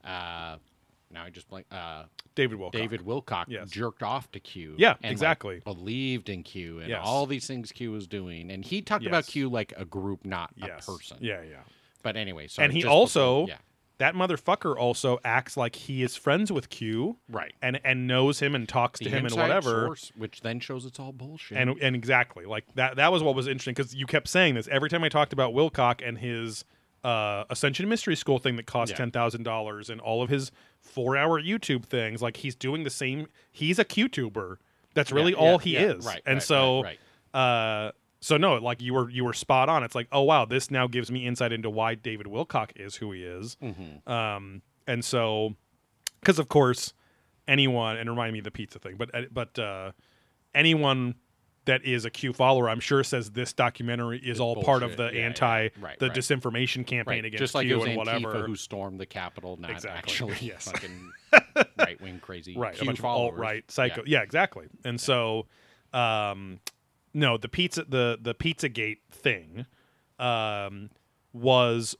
Uh, 0.03 0.57
now 1.11 1.23
I 1.23 1.29
just 1.29 1.47
blank. 1.49 1.65
Uh, 1.71 2.03
David 2.35 2.59
Wilcock. 2.59 2.71
David 2.73 3.01
Wilcock 3.01 3.45
Yes. 3.47 3.69
jerked 3.71 4.03
off 4.03 4.31
to 4.31 4.39
Q. 4.39 4.75
Yeah, 4.77 4.91
and, 4.91 5.03
like, 5.03 5.11
exactly. 5.11 5.61
believed 5.63 6.29
in 6.29 6.43
Q 6.43 6.79
and 6.79 6.89
Yes. 6.89 7.01
all 7.03 7.25
these 7.25 7.47
things 7.47 7.71
Q 7.71 7.91
was 7.91 8.07
doing, 8.07 8.51
and 8.51 8.63
he 8.63 8.81
talked 8.81 9.05
about 9.05 9.25
Q 9.27 9.49
like 9.49 9.73
a 9.77 9.85
group, 9.85 10.25
not 10.25 10.51
yes. 10.55 10.87
a 10.87 10.91
person. 10.91 11.17
Yeah, 11.21 11.41
yeah. 11.41 11.57
But 12.03 12.15
anyway, 12.15 12.47
sorry, 12.47 12.65
and 12.65 12.73
he 12.73 12.85
also 12.85 13.41
before- 13.45 13.49
yeah, 13.49 13.57
that 13.97 14.13
motherfucker 14.13 14.77
also 14.77 15.17
acts 15.25 15.57
like 15.57 15.75
he 15.75 16.03
is 16.03 16.15
friends 16.15 16.51
with 16.51 16.69
Q, 16.69 17.17
right. 17.27 17.53
and 17.61 17.79
and 17.83 18.05
knows 18.05 18.39
him 18.39 18.53
and 18.53 18.69
talks 18.69 18.99
to 18.99 19.09
him 19.09 19.25
and 19.25 19.33
whatever. 19.35 19.85
source, 19.87 20.11
which 20.15 20.41
then 20.41 20.59
shows 20.59 20.85
it's 20.85 20.99
all 20.99 21.11
bullshit. 21.11 21.57
And 21.57 21.71
and 21.81 21.95
exactly 21.95 22.45
like 22.45 22.65
that. 22.75 22.97
That 22.97 23.11
was 23.11 23.23
what 23.23 23.33
was 23.33 23.47
interesting 23.47 23.73
because 23.73 23.95
you 23.95 24.05
kept 24.05 24.27
saying 24.27 24.53
this 24.53 24.67
every 24.67 24.89
time 24.89 25.03
I 25.03 25.09
talked 25.09 25.33
about 25.33 25.53
Wilcock 25.53 26.07
and 26.07 26.19
his 26.19 26.63
uh, 27.07 27.45
Ascension 27.49 27.87
Mystery 27.87 28.15
School 28.15 28.37
thing 28.39 28.55
that 28.57 28.65
cost 28.65 28.91
Yeah. 28.91 28.97
ten 28.97 29.11
thousand 29.11 29.43
dollars 29.43 29.89
and 29.89 30.01
all 30.01 30.21
of 30.21 30.29
his 30.29 30.51
four-hour 30.81 31.41
YouTube 31.41 31.85
things. 31.85 32.21
Like 32.21 32.37
he's 32.37 32.55
doing 32.55 32.83
the 32.83 32.89
same. 32.89 33.27
He's 33.51 33.79
a 33.79 33.85
QTuber. 33.85 34.57
That's 34.93 35.11
really 35.11 35.31
Yeah, 35.31 35.37
all 35.37 35.51
yeah, 35.53 35.57
he 35.59 35.75
is. 35.77 36.05
right, 36.05 36.21
and 36.25 36.35
right, 36.37 36.43
so, 36.43 36.83
right, 36.83 36.99
uh, 37.33 37.91
so 38.19 38.35
no, 38.37 38.55
like 38.55 38.81
you 38.81 38.93
were 38.93 39.09
you 39.09 39.23
were 39.23 39.33
spot 39.33 39.69
on. 39.69 39.83
It's 39.83 39.95
like, 39.95 40.07
oh 40.11 40.23
wow, 40.23 40.43
this 40.45 40.69
now 40.71 40.87
gives 40.87 41.09
me 41.11 41.25
insight 41.25 41.51
into 41.53 41.69
why 41.69 41.95
David 41.95 42.25
Wilcock 42.27 42.71
is 42.75 42.95
who 42.95 43.11
he 43.11 43.23
is. 43.23 43.55
Mm-hmm. 43.63 44.11
Um, 44.11 44.61
and 44.87 45.05
so, 45.05 45.55
because 46.19 46.39
of 46.39 46.49
course, 46.49 46.93
anyone 47.47 47.95
and 47.97 48.09
remind 48.09 48.33
me 48.33 48.39
of 48.39 48.45
the 48.45 48.51
pizza 48.51 48.79
thing, 48.79 48.95
but 48.97 49.11
but 49.33 49.57
uh, 49.59 49.91
anyone 50.55 51.15
that 51.67 51.85
is 51.85 52.03
a 52.03 52.09
Q 52.09 52.33
follower, 52.33 52.69
I'm 52.69 52.79
sure 52.81 53.03
says 53.03 53.31
this 53.31 53.53
documentary 53.53 54.19
is 54.19 54.39
all 54.41 54.61
part 54.63 54.83
of 54.83 54.91
the 54.91 54.97
bullshit. 54.97 55.13
Yeah, 55.15 55.19
yeah. 55.21 55.25
anti 55.27 55.69
Right, 55.79 55.99
the 55.99 56.07
right. 56.09 56.17
disinformation 56.17 56.85
campaign 56.85 57.05
right. 57.19 57.25
against 57.25 57.39
just 57.39 57.55
like 57.55 57.67
Q 57.67 57.81
and 57.83 57.91
Antifa 57.93 57.97
whatever. 57.97 58.45
who 58.47 58.55
stormed 58.55 58.99
the 58.99 59.05
Capitol, 59.05 59.55
not 59.57 59.71
Exactly. 59.71 59.97
actually 59.97 60.35
Yes. 60.41 60.69
fucking 60.71 61.11
right 61.77 62.01
wing 62.01 62.19
crazy 62.19 62.55
right, 62.57 62.73
a 62.75 62.77
Q 62.79 62.85
bunch 62.87 62.99
of 62.99 63.03
followers. 63.03 63.33
alt 63.33 63.39
right 63.39 63.71
psycho. 63.71 64.01
Yeah. 64.05 64.17
Yeah. 64.19 64.23
exactly. 64.23 64.65
And 64.83 64.99
so, 64.99 65.45
um, 65.93 66.59
no, 67.13 67.37
the 67.37 67.47
pizza 67.49 67.85
the 67.87 68.17
the 68.21 68.33
PizzaGate 68.35 68.99
thing, 69.11 69.65
um, 70.19 70.89
was 71.33 71.95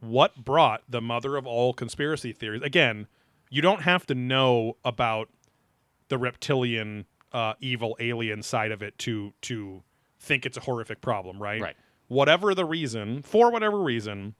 what 0.00 0.36
brought 0.44 0.82
the 0.88 1.00
mother 1.00 1.36
of 1.36 1.46
all 1.46 1.72
conspiracy 1.72 2.32
theories. 2.32 2.62
Again, 2.62 3.06
you 3.50 3.62
don't 3.62 3.82
have 3.82 4.06
to 4.06 4.14
know 4.14 4.76
about 4.84 5.28
the 6.08 6.18
reptilian 6.18 7.06
uh, 7.32 7.54
evil 7.60 7.96
alien 8.00 8.42
side 8.42 8.72
of 8.72 8.82
it 8.82 8.96
to 8.98 9.32
to 9.42 9.82
think 10.18 10.46
it's 10.46 10.56
a 10.56 10.60
horrific 10.60 11.00
problem, 11.00 11.40
right? 11.40 11.60
Right. 11.60 11.76
Whatever 12.08 12.54
the 12.54 12.64
reason, 12.64 13.22
for 13.22 13.50
whatever 13.50 13.80
reason, 13.80 14.34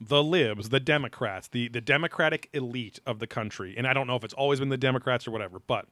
the 0.00 0.22
libs, 0.22 0.68
the 0.70 0.80
Democrats, 0.80 1.48
the 1.48 1.68
the 1.68 1.80
Democratic 1.80 2.48
elite 2.52 3.00
of 3.06 3.18
the 3.18 3.26
country, 3.26 3.74
and 3.76 3.86
I 3.86 3.92
don't 3.92 4.06
know 4.06 4.16
if 4.16 4.24
it's 4.24 4.34
always 4.34 4.60
been 4.60 4.68
the 4.68 4.78
Democrats 4.78 5.26
or 5.26 5.30
whatever, 5.30 5.58
but 5.58 5.86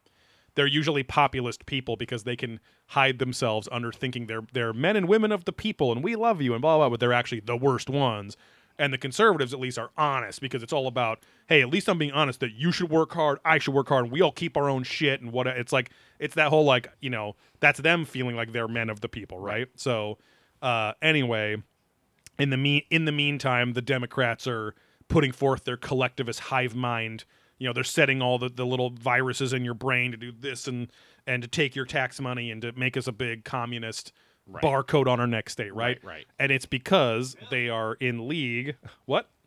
they're 0.55 0.67
usually 0.67 1.03
populist 1.03 1.67
people 1.67 1.97
because 1.97 2.25
they 2.25 2.37
can 2.37 2.59
hide 2.89 3.19
themselves 3.19 3.69
under 3.71 3.93
thinking 3.93 4.27
they're 4.27 4.47
they're 4.53 4.73
men 4.73 4.97
and 4.97 5.09
women 5.09 5.31
of 5.31 5.45
the 5.45 5.53
people 5.53 5.93
and 5.93 6.03
we 6.03 6.17
love 6.17 6.41
you 6.41 6.53
and 6.53 6.63
blah 6.63 6.77
blah, 6.77 6.89
but 6.89 7.01
they're 7.01 7.13
actually 7.13 7.41
the 7.41 7.57
worst 7.57 7.91
ones. 7.91 8.37
And 8.79 8.93
the 8.93 8.99
conservatives 8.99 9.53
at 9.53 9.59
least 9.59 9.79
are 9.79 9.91
honest 9.97 10.41
because 10.41 10.63
it's 10.63 10.73
all 10.73 10.87
about, 10.87 11.25
hey, 11.49 11.63
at 11.63 11.69
least 11.69 11.89
I'm 11.89 11.99
being 11.99 12.13
honest 12.13 12.41
that 12.41 12.53
you 12.53 12.71
should 12.71 12.91
work 12.91 13.13
hard, 13.13 13.39
I 13.45 13.59
should 13.59 13.75
work 13.75 13.89
hard, 13.89 14.05
and 14.05 14.13
we 14.13 14.23
all 14.23 14.31
keep 14.33 14.57
our 14.57 14.71
own 14.71 14.85
shit 14.85 15.21
and 15.21 15.33
what 15.33 15.47
it's 15.47 15.73
like 15.73 15.91
it's 16.19 16.35
that 16.37 16.49
whole 16.49 16.65
like, 16.65 16.91
you 17.01 17.11
know, 17.11 17.35
that's 17.61 17.81
them 17.81 18.05
feeling 18.05 18.37
like 18.37 18.53
they're 18.53 18.69
men 18.69 18.89
of 18.89 19.01
the 19.01 19.09
people, 19.09 19.39
right? 19.39 19.69
So 19.77 20.19
uh 20.63 20.93
anyway, 21.03 21.57
in 22.39 22.51
the 22.51 22.57
me- 22.57 22.87
in 22.91 23.05
the 23.05 23.13
meantime, 23.13 23.73
the 23.73 23.83
Democrats 23.83 24.47
are 24.47 24.75
putting 25.09 25.33
forth 25.33 25.65
their 25.65 25.77
collectivist 25.77 26.41
hive 26.41 26.75
mind. 26.75 27.25
You 27.59 27.67
know, 27.67 27.73
they're 27.73 27.83
setting 27.83 28.23
all 28.23 28.39
the, 28.39 28.49
the 28.49 28.65
little 28.65 28.91
viruses 28.91 29.53
in 29.53 29.65
your 29.65 29.75
brain 29.75 30.13
to 30.13 30.17
do 30.17 30.31
this 30.33 30.69
and 30.69 30.93
and 31.27 31.43
to 31.43 31.49
take 31.49 31.75
your 31.75 31.85
tax 31.85 32.21
money 32.21 32.51
and 32.51 32.63
to 32.63 32.73
make 32.73 32.97
us 32.97 33.07
a 33.07 33.13
big 33.13 33.45
communist 33.45 34.13
Right. 34.51 34.63
barcode 34.63 35.07
on 35.07 35.21
our 35.21 35.27
neck 35.27 35.51
state, 35.51 35.75
right? 35.75 35.99
Right, 36.03 36.05
right. 36.05 36.27
And 36.39 36.51
it's 36.51 36.65
because 36.65 37.37
they 37.51 37.69
are 37.69 37.95
in 37.95 38.29
league. 38.29 38.77
What? 39.05 39.29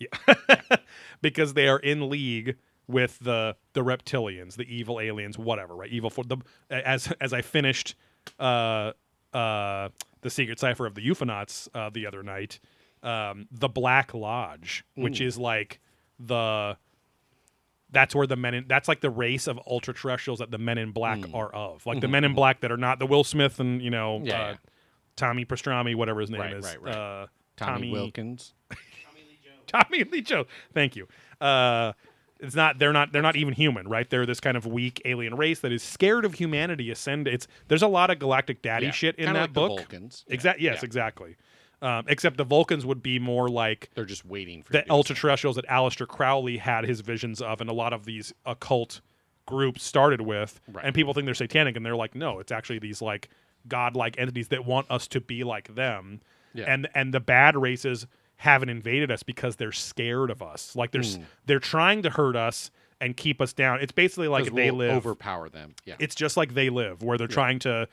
Yeah. 0.00 0.76
because 1.22 1.54
they 1.54 1.68
are 1.68 1.78
in 1.78 2.10
league 2.10 2.56
with 2.88 3.20
the 3.20 3.54
the 3.72 3.84
reptilians, 3.84 4.56
the 4.56 4.64
evil 4.64 4.98
aliens, 4.98 5.38
whatever, 5.38 5.76
right? 5.76 5.88
Evil 5.88 6.10
for 6.10 6.24
the 6.24 6.38
as 6.68 7.12
as 7.20 7.32
I 7.32 7.40
finished 7.42 7.94
uh 8.40 8.92
uh 9.32 9.90
the 10.22 10.30
secret 10.30 10.58
cipher 10.58 10.86
of 10.86 10.96
the 10.96 11.06
UFOnauts 11.06 11.68
uh, 11.72 11.88
the 11.88 12.04
other 12.04 12.24
night, 12.24 12.58
um, 13.04 13.46
the 13.52 13.68
Black 13.68 14.12
Lodge, 14.12 14.84
which 14.96 15.20
is 15.20 15.38
like 15.38 15.78
the 16.18 16.76
that's 17.90 18.14
where 18.14 18.26
the 18.26 18.36
men 18.36 18.54
in 18.54 18.64
that's 18.68 18.88
like 18.88 19.00
the 19.00 19.10
race 19.10 19.46
of 19.46 19.58
ultra 19.66 19.94
terrestrials 19.94 20.38
that 20.40 20.50
the 20.50 20.58
men 20.58 20.78
in 20.78 20.90
black 20.92 21.18
are 21.32 21.50
of. 21.54 21.86
Like 21.86 22.00
the 22.00 22.08
men 22.08 22.24
in 22.24 22.34
black 22.34 22.60
that 22.60 22.72
are 22.72 22.76
not 22.76 22.98
the 22.98 23.06
Will 23.06 23.24
Smith 23.24 23.60
and 23.60 23.80
you 23.82 23.90
know 23.90 24.20
Yeah, 24.24 24.34
uh, 24.34 24.48
yeah. 24.50 24.56
Tommy 25.16 25.44
Pastrami, 25.44 25.94
whatever 25.94 26.20
his 26.20 26.30
name 26.30 26.40
Right, 26.40 26.52
is. 26.54 26.64
right, 26.64 26.82
right. 26.82 26.94
Uh, 26.94 27.26
Tommy, 27.56 27.90
Wilkins. 27.90 28.52
Tommy 29.66 30.04
Lee 30.04 30.20
Jones. 30.22 30.46
Thank 30.74 30.94
you. 30.96 31.08
Uh, 31.40 31.92
it's 32.38 32.54
not. 32.54 32.78
They're 32.78 32.92
not. 32.92 33.12
They're 33.12 33.22
not 33.22 33.34
even 33.36 33.54
human, 33.54 33.88
right? 33.88 34.08
They're 34.10 34.26
this 34.26 34.40
kind 34.40 34.56
of 34.58 34.66
weak 34.66 35.00
alien 35.06 35.36
race 35.36 35.60
that 35.60 35.72
is 35.72 35.82
scared 35.82 36.24
of 36.26 36.34
humanity. 36.34 36.90
Ascend. 36.90 37.26
It's 37.26 37.48
there's 37.68 37.82
a 37.82 37.88
lot 37.88 38.10
of 38.10 38.18
galactic 38.18 38.60
daddy 38.60 38.86
Yeah, 38.86 38.92
shit 38.92 39.14
in 39.16 39.24
kinda 39.24 39.32
that 39.34 39.40
like 39.44 39.54
the 39.54 39.60
book. 39.60 39.68
Vulcans. 39.78 40.24
Yeah, 40.28 40.52
Yes, 40.58 40.82
exactly. 40.82 41.36
Um, 41.82 42.06
except 42.08 42.38
the 42.38 42.44
Vulcans 42.44 42.86
would 42.86 43.02
be 43.02 43.18
more 43.18 43.48
like 43.50 43.90
They're 43.94 44.06
just 44.06 44.24
waiting 44.24 44.62
for 44.62 44.72
the 44.72 44.90
ultra 44.90 45.14
terrestrials 45.14 45.56
that 45.56 45.66
Aleister 45.68 46.08
Crowley 46.08 46.56
had 46.56 46.84
his 46.84 47.00
visions 47.02 47.42
of, 47.42 47.60
and 47.60 47.68
a 47.68 47.74
lot 47.74 47.92
of 47.92 48.06
these 48.06 48.32
occult 48.46 49.02
groups 49.44 49.82
started 49.84 50.22
with. 50.22 50.58
Right. 50.72 50.84
And 50.86 50.94
people 50.94 51.12
think 51.12 51.26
they're 51.26 51.34
satanic, 51.34 51.76
and 51.76 51.84
they're 51.84 51.94
like, 51.96 52.14
no, 52.14 52.38
it's 52.38 52.50
actually 52.50 52.78
these 52.78 53.02
like 53.02 53.28
godlike 53.68 54.14
entities 54.18 54.48
that 54.48 54.64
want 54.64 54.90
us 54.90 55.06
to 55.08 55.20
be 55.20 55.44
like 55.44 55.74
them. 55.74 56.20
Yeah. 56.54 56.64
And 56.66 56.88
and 56.94 57.12
the 57.12 57.20
bad 57.20 57.56
races 57.56 58.06
haven't 58.36 58.68
invaded 58.70 59.10
us 59.10 59.22
because 59.22 59.56
they're 59.56 59.72
scared 59.72 60.30
of 60.30 60.42
us. 60.42 60.74
Like 60.76 60.92
they're 60.92 61.02
s 61.02 61.16
Hmm. 61.16 61.22
they're 61.44 61.58
trying 61.58 62.02
to 62.02 62.10
hurt 62.10 62.36
us 62.36 62.70
and 63.02 63.14
keep 63.16 63.42
us 63.42 63.52
down. 63.52 63.80
It's 63.82 63.92
basically 63.92 64.28
like 64.28 64.46
they 64.46 64.70
we'll 64.70 64.78
live. 64.78 64.96
overpower 64.96 65.50
them. 65.50 65.74
Yeah. 65.84 65.96
It's 65.98 66.14
just 66.14 66.38
like 66.38 66.54
they 66.54 66.70
live, 66.70 67.02
where 67.02 67.18
they're 67.18 67.26
trying 67.28 67.58
to 67.60 67.86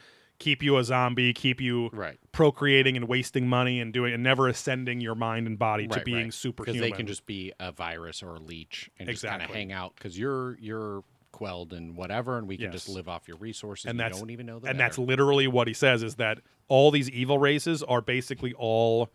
keep 0.44 0.62
you 0.62 0.78
a 0.78 0.84
zombie, 0.84 1.34
keep 1.34 1.62
you 1.62 1.89
Right. 1.94 2.20
procreating 2.32 2.98
and 2.98 3.08
wasting 3.08 3.48
money 3.48 3.80
and 3.80 3.94
doing 3.94 4.14
and 4.14 4.22
never 4.22 4.48
ascending 4.48 5.00
your 5.02 5.16
mind 5.16 5.48
and 5.48 5.58
body 5.58 5.88
to 5.88 6.02
being 6.02 6.24
right. 6.26 6.34
superhuman. 6.34 6.82
they 6.82 6.91
can 6.91 7.08
just 7.08 7.26
be 7.26 7.54
a 7.60 7.72
virus 7.72 8.22
or 8.22 8.36
a 8.36 8.39
leech 8.39 8.89
and 9.00 9.08
just 9.10 9.24
kind 9.24 9.41
of 9.41 9.50
hang 9.50 9.72
out 9.72 9.96
because 9.96 10.18
you're 10.20 10.58
you're 10.60 11.04
quelled 11.32 11.74
and 11.74 11.96
whatever, 11.96 12.38
and 12.38 12.48
we 12.48 12.58
can 12.58 12.72
just 12.72 12.88
live 12.88 13.08
off 13.10 13.28
your 13.28 13.38
resources. 13.38 13.86
and 13.86 13.91
And 13.91 14.00
that's 14.02 14.20
don't 14.20 14.30
even 14.30 14.46
know 14.46 14.60
the 14.60 14.68
and 14.70 14.80
that's 14.80 14.98
literally 15.00 15.48
what 15.48 15.68
he 15.68 15.74
says 15.74 16.04
is 16.04 16.16
that 16.16 16.39
all 16.68 16.91
these 16.91 17.10
evil 17.10 17.39
races 17.39 17.82
are 17.82 18.02
basically 18.02 18.54
all 18.54 19.10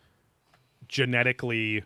genetically 0.87 1.83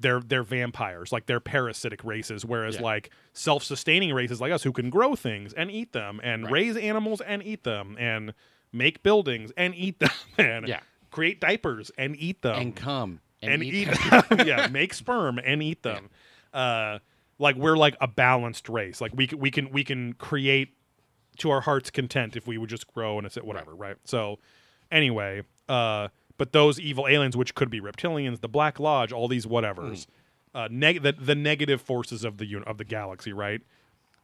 they're 0.00 0.20
they're 0.20 0.42
vampires 0.42 1.12
like 1.12 1.26
they're 1.26 1.40
parasitic 1.40 2.02
races 2.04 2.44
whereas 2.44 2.76
Yeah. 2.76 2.82
like 2.82 3.10
self-sustaining 3.32 4.12
races 4.12 4.40
like 4.40 4.52
us 4.52 4.62
who 4.62 4.72
can 4.72 4.90
grow 4.90 5.14
things 5.14 5.52
and 5.52 5.70
eat 5.70 5.92
them 5.92 6.20
and 6.22 6.44
Right. 6.44 6.52
raise 6.52 6.76
animals 6.76 7.20
and 7.20 7.42
eat 7.42 7.62
them 7.64 7.96
and 7.98 8.34
make 8.74 9.02
buildings 9.02 9.52
and 9.56 9.74
eat 9.74 9.98
them 10.00 10.10
and 10.38 10.68
Yeah. 10.68 10.80
create 11.10 11.40
diapers 11.40 11.90
and 11.96 12.16
eat 12.18 12.42
them 12.42 12.58
and 12.60 12.76
come 12.76 13.20
and, 13.42 13.54
and, 13.54 13.62
eat, 13.62 13.74
eat, 13.74 13.88
them. 14.10 14.22
them. 14.38 14.46
yeah, 14.48 14.66
make 14.68 14.92
sperm 14.94 15.38
and 15.42 15.62
eat 15.62 15.82
them. 15.82 16.10
Uh, 16.52 16.98
like 17.38 17.56
we're 17.56 17.76
like 17.76 17.96
a 18.00 18.06
balanced 18.08 18.68
race. 18.68 19.00
Like 19.00 19.12
we 19.14 19.26
can 19.26 19.38
we 19.38 19.50
can 19.50 19.70
we 19.70 19.84
can 19.84 20.12
create 20.14 20.74
to 21.38 21.50
our 21.50 21.60
heart's 21.62 21.90
content 21.90 22.36
if 22.36 22.46
we 22.46 22.58
would 22.58 22.70
just 22.70 22.86
grow 22.92 23.18
and 23.18 23.26
it's 23.26 23.36
whatever, 23.36 23.74
right? 23.74 23.96
So 24.04 24.38
anyway, 24.90 25.42
uh, 25.68 26.08
but 26.38 26.52
those 26.52 26.78
evil 26.78 27.06
aliens, 27.08 27.36
which 27.36 27.54
could 27.54 27.70
be 27.70 27.80
reptilians, 27.80 28.40
the 28.40 28.48
Black 28.48 28.78
Lodge, 28.78 29.12
all 29.12 29.26
these 29.28 29.46
whatevers, 29.46 30.06
uh, 30.54 30.68
neg- 30.70 31.02
the, 31.02 31.12
the 31.12 31.34
negative 31.34 31.80
forces 31.80 32.24
of 32.24 32.38
the 32.38 32.46
uni- 32.46 32.64
of 32.66 32.78
the 32.78 32.84
galaxy, 32.84 33.32
right? 33.32 33.60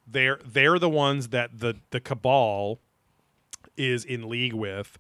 They're 0.07 0.39
they're 0.45 0.79
the 0.79 0.89
ones 0.89 1.29
that 1.29 1.59
the 1.59 1.75
the 1.91 2.01
cabal 2.01 2.81
is 3.77 4.05
in 4.05 4.29
league 4.29 4.55
with, 4.55 4.99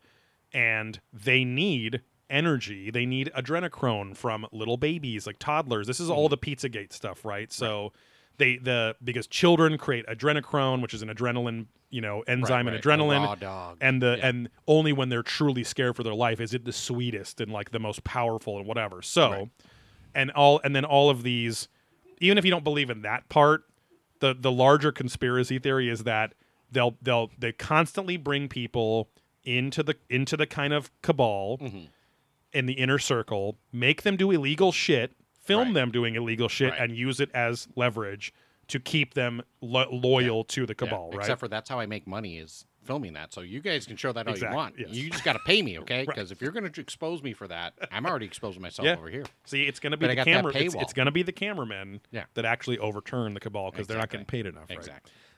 and 0.53 1.01
they 1.12 1.45
need 1.45 2.03
energy. 2.29 2.91
They 2.91 3.07
need 3.07 3.31
adrenochrome 3.37 4.16
from 4.16 4.47
little 4.53 4.77
babies, 4.77 5.27
like 5.27 5.39
toddlers. 5.39 5.87
This 5.87 6.01
is 6.01 6.11
all 6.11 6.29
mm-hmm. 6.29 6.41
the 6.41 6.57
Pizzagate 6.57 6.93
stuff, 6.93 7.25
right? 7.25 7.53
So 7.53 7.93
they 8.39 8.57
the 8.57 8.97
because 9.03 9.27
children 9.27 9.77
create 9.79 10.07
adrenochrome, 10.07 10.81
which 10.83 10.95
is 10.95 11.03
an 11.03 11.09
adrenaline, 11.09 11.66
you 11.91 12.01
know, 12.01 12.23
enzyme 12.23 12.66
right. 12.66 12.75
and 12.75 12.83
The 12.83 12.89
adrenaline. 12.89 13.39
dog. 13.41 13.79
And 13.81 14.01
the 14.01 14.16
Yeah. 14.18 14.29
and 14.29 14.49
only 14.66 14.93
when 14.93 15.09
they're 15.09 15.23
truly 15.23 15.64
scared 15.64 15.97
for 15.97 16.03
their 16.03 16.14
life 16.14 16.41
is 16.41 16.55
it 16.55 16.64
the 16.64 16.73
sweetest 16.73 17.41
and 17.41 17.53
like 17.53 17.71
the 17.71 17.81
most 17.81 18.03
powerful 18.05 18.59
and 18.59 18.66
whatever. 18.66 19.03
So 19.03 19.31
Right. 19.31 19.49
and 20.14 20.31
all 20.31 20.61
and 20.64 20.75
then 20.75 20.85
all 20.85 21.11
of 21.11 21.23
these 21.23 21.68
even 22.21 22.39
if 22.39 22.45
you 22.45 22.51
don't 22.51 22.64
believe 22.64 22.91
in 22.91 23.03
that 23.03 23.29
part, 23.29 23.64
the 24.21 24.35
the 24.39 24.53
larger 24.53 24.93
conspiracy 24.93 25.59
theory 25.59 25.89
is 25.89 26.05
that 26.05 26.35
they'll 26.71 26.97
they'll 27.03 27.31
they 27.39 27.53
constantly 27.53 28.16
bring 28.16 28.49
people 28.49 29.09
into 29.45 29.83
the 29.83 29.97
into 30.09 30.37
the 30.37 30.47
kind 30.47 30.73
of 30.73 30.91
cabal 31.03 31.59
Mm-hmm. 31.59 31.85
in 32.53 32.66
the 32.66 32.75
inner 32.75 32.99
circle, 32.99 33.57
make 33.73 34.03
them 34.03 34.16
do 34.16 34.31
illegal 34.31 34.73
shit, 34.73 35.12
film 35.43 35.68
Right. 35.68 35.75
them 35.75 35.91
doing 35.91 36.14
illegal 36.14 36.49
shit, 36.49 36.73
Right. 36.73 36.81
and 36.83 36.97
use 36.97 37.21
it 37.21 37.31
as 37.33 37.68
leverage 37.77 38.33
to 38.68 38.79
keep 38.79 39.14
them 39.14 39.43
lo- 39.61 39.89
loyal 39.91 40.45
to 40.45 40.66
the 40.66 40.73
Yeah, 40.73 40.87
cabal, 40.87 41.11
right? 41.11 41.21
Except 41.21 41.41
for 41.41 41.49
that's 41.49 41.68
how 41.68 41.81
I 41.81 41.87
make 41.87 42.07
money 42.07 42.39
is 42.39 42.66
filming 42.85 43.12
that. 43.14 43.33
So 43.33 43.41
you 43.41 43.61
guys 43.61 43.85
can 43.87 43.97
show 43.97 44.12
that 44.12 44.27
all 44.27 44.33
Exactly, 44.33 44.53
you 44.53 44.57
want. 44.57 44.75
yes. 44.79 44.89
You 44.91 45.11
just 45.11 45.25
got 45.25 45.33
to 45.35 45.39
pay 45.41 45.61
me, 45.62 45.79
okay? 45.81 46.05
Because 46.07 46.31
if 46.33 46.41
you're 46.41 46.53
going 46.53 46.71
to 46.71 46.81
expose 46.81 47.23
me 47.23 47.33
for 47.33 47.47
that, 47.49 47.75
I'm 47.93 48.07
already 48.07 48.27
exposing 48.27 48.62
myself 48.62 48.87
Yeah. 48.87 48.97
over 48.97 49.09
here. 49.11 49.25
See, 49.45 49.64
it's 49.64 49.81
going 49.81 49.91
to 49.91 49.97
be 49.97 50.07
But 50.07 50.16
the 50.16 50.25
camera. 50.25 50.53
It's, 50.55 50.75
it's 50.75 50.93
going 50.93 51.07
to 51.07 51.12
be 51.12 51.23
the 51.23 51.33
cameramen 51.33 52.01
Yeah. 52.12 52.25
that 52.35 52.45
actually 52.45 52.79
overturn 52.79 53.35
the 53.35 53.41
cabal 53.41 53.71
because 53.71 53.87
they're 53.87 53.99
not 53.99 54.11
getting 54.11 54.27
paid 54.27 54.47
enough. 54.47 54.71
Right? 54.71 54.89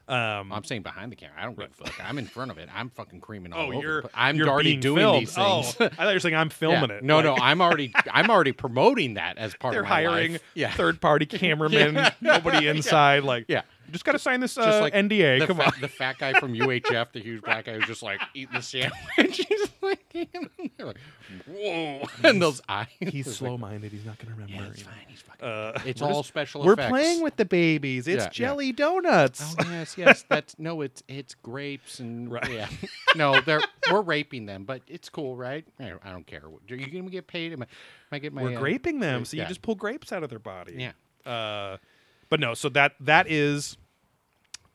Um, 0.09 0.53
I'm 0.53 0.65
saying 0.65 0.83
behind 0.83 1.13
the 1.13 1.17
camera. 1.17 1.37
I 1.41 1.45
don't 1.45 1.57
give 1.57 1.71
a 1.71 1.85
fuck. 1.85 1.95
I'm 2.05 2.19
in 2.19 2.27
front 2.27 2.51
of 2.51 2.59
it. 2.59 2.69
I'm 2.75 2.91
fucking 2.91 3.21
creaming 3.21 3.53
all 3.53 3.67
oh, 3.67 3.73
over. 3.73 3.81
you're 3.81 4.05
I'm 4.15 4.37
you're 4.37 4.49
already 4.49 4.77
doing 4.77 4.99
filmed. 4.99 5.21
these 5.23 5.35
Oh, 5.39 5.63
things. 5.63 5.77
I 5.93 5.95
thought 5.95 6.09
you 6.09 6.15
were 6.15 6.21
saying 6.21 6.35
I'm 6.35 6.49
filming 6.51 6.91
Yeah. 6.91 6.97
it. 6.97 7.05
No, 7.05 7.17
Like, 7.17 7.25
no, 7.25 7.37
I'm 7.37 7.61
already 7.63 7.93
I'm 8.11 8.29
already 8.31 8.53
promoting 8.53 9.15
that 9.15 9.39
as 9.39 9.55
part 9.55 9.73
They're 9.73 9.83
of 9.83 9.89
my 9.89 10.03
hiring 10.03 10.33
life. 10.33 10.43
Yeah. 10.55 10.73
third 10.73 11.01
party 11.01 11.27
cameramen. 11.27 11.95
Yeah. 11.97 12.11
Nobody 12.21 12.67
inside. 12.69 13.23
Like, 13.25 13.45
Yeah. 13.49 13.63
Just 13.91 14.05
got 14.05 14.13
to 14.13 14.19
sign 14.19 14.41
this 14.41 14.57
uh, 14.57 14.81
like 14.81 14.95
NDA. 14.95 15.41
the 15.41 15.47
Come 15.47 15.57
fa- 15.57 15.67
on. 15.67 15.73
the 15.81 15.89
fat 15.89 16.19
guy 16.19 16.39
from 16.39 16.55
UHF, 16.55 17.13
the 17.13 17.21
huge 17.21 17.43
black 17.43 17.65
guy 17.67 17.75
who's 17.75 17.87
just 17.87 18.03
like 18.03 18.21
eating 18.35 18.55
the 18.55 18.63
sandwich. 18.63 18.97
He's 19.49 19.69
like, 19.83 20.01
like, 20.79 20.97
whoa, 21.51 22.03
and 22.25 22.41
those 22.41 22.61
eyes. 22.69 22.87
He's 23.01 23.35
slow 23.37 23.59
minded. 23.59 23.93
He's 23.93 24.05
not 24.05 24.19
going 24.19 24.35
to 24.35 24.41
remember. 24.41 24.53
Yeah, 24.65 24.71
it's 24.71 24.83
fine. 24.83 24.95
He's 25.09 25.21
fucking. 25.21 25.47
Uh, 25.49 25.79
it's 25.85 26.01
all 26.03 26.21
just- 26.21 26.29
special 26.29 26.63
We're 26.65 26.75
effects. 26.75 26.91
playing 26.91 27.23
with 27.23 27.37
the 27.37 27.45
babies. 27.45 28.07
It's 28.09 28.19
Yeah, 28.19 28.25
yeah. 28.25 28.29
jelly 28.31 28.73
donuts. 28.73 29.55
Oh 29.59 29.65
yes, 29.71 29.97
yes. 29.99 30.25
That's 30.29 30.59
no. 30.59 30.81
It's 30.83 31.03
it's 31.09 31.35
grapes 31.35 31.99
and 32.01 32.31
Right. 32.31 32.51
yeah. 32.51 32.69
No, 33.17 33.41
they're 33.41 33.63
we're 33.91 34.03
raping 34.03 34.47
them, 34.47 34.65
but 34.65 34.83
it's 34.87 35.09
cool, 35.09 35.37
right? 35.37 35.65
I 35.81 35.89
don't, 36.11 36.27
care. 36.27 36.43
Are 36.45 36.75
you 36.75 36.87
gonna 36.87 37.11
get 37.11 37.27
paid? 37.27 37.53
Am 37.53 37.63
I, 37.63 37.65
am 37.65 37.69
I 38.13 38.19
get 38.19 38.33
my? 38.33 38.43
We're 38.43 38.57
uh, 38.57 38.61
graping 38.61 39.01
them, 39.01 39.25
so 39.25 39.37
you 39.37 39.45
just 39.45 39.63
pull 39.63 39.75
grapes 39.75 40.13
out 40.13 40.23
of 40.23 40.31
their 40.31 40.39
body. 40.39 40.77
Yeah. 40.79 40.93
Uh, 41.31 41.77
but 42.33 42.41
no, 42.41 42.55
so 42.55 42.71
that 42.71 42.95
that 42.99 43.31
is 43.31 43.77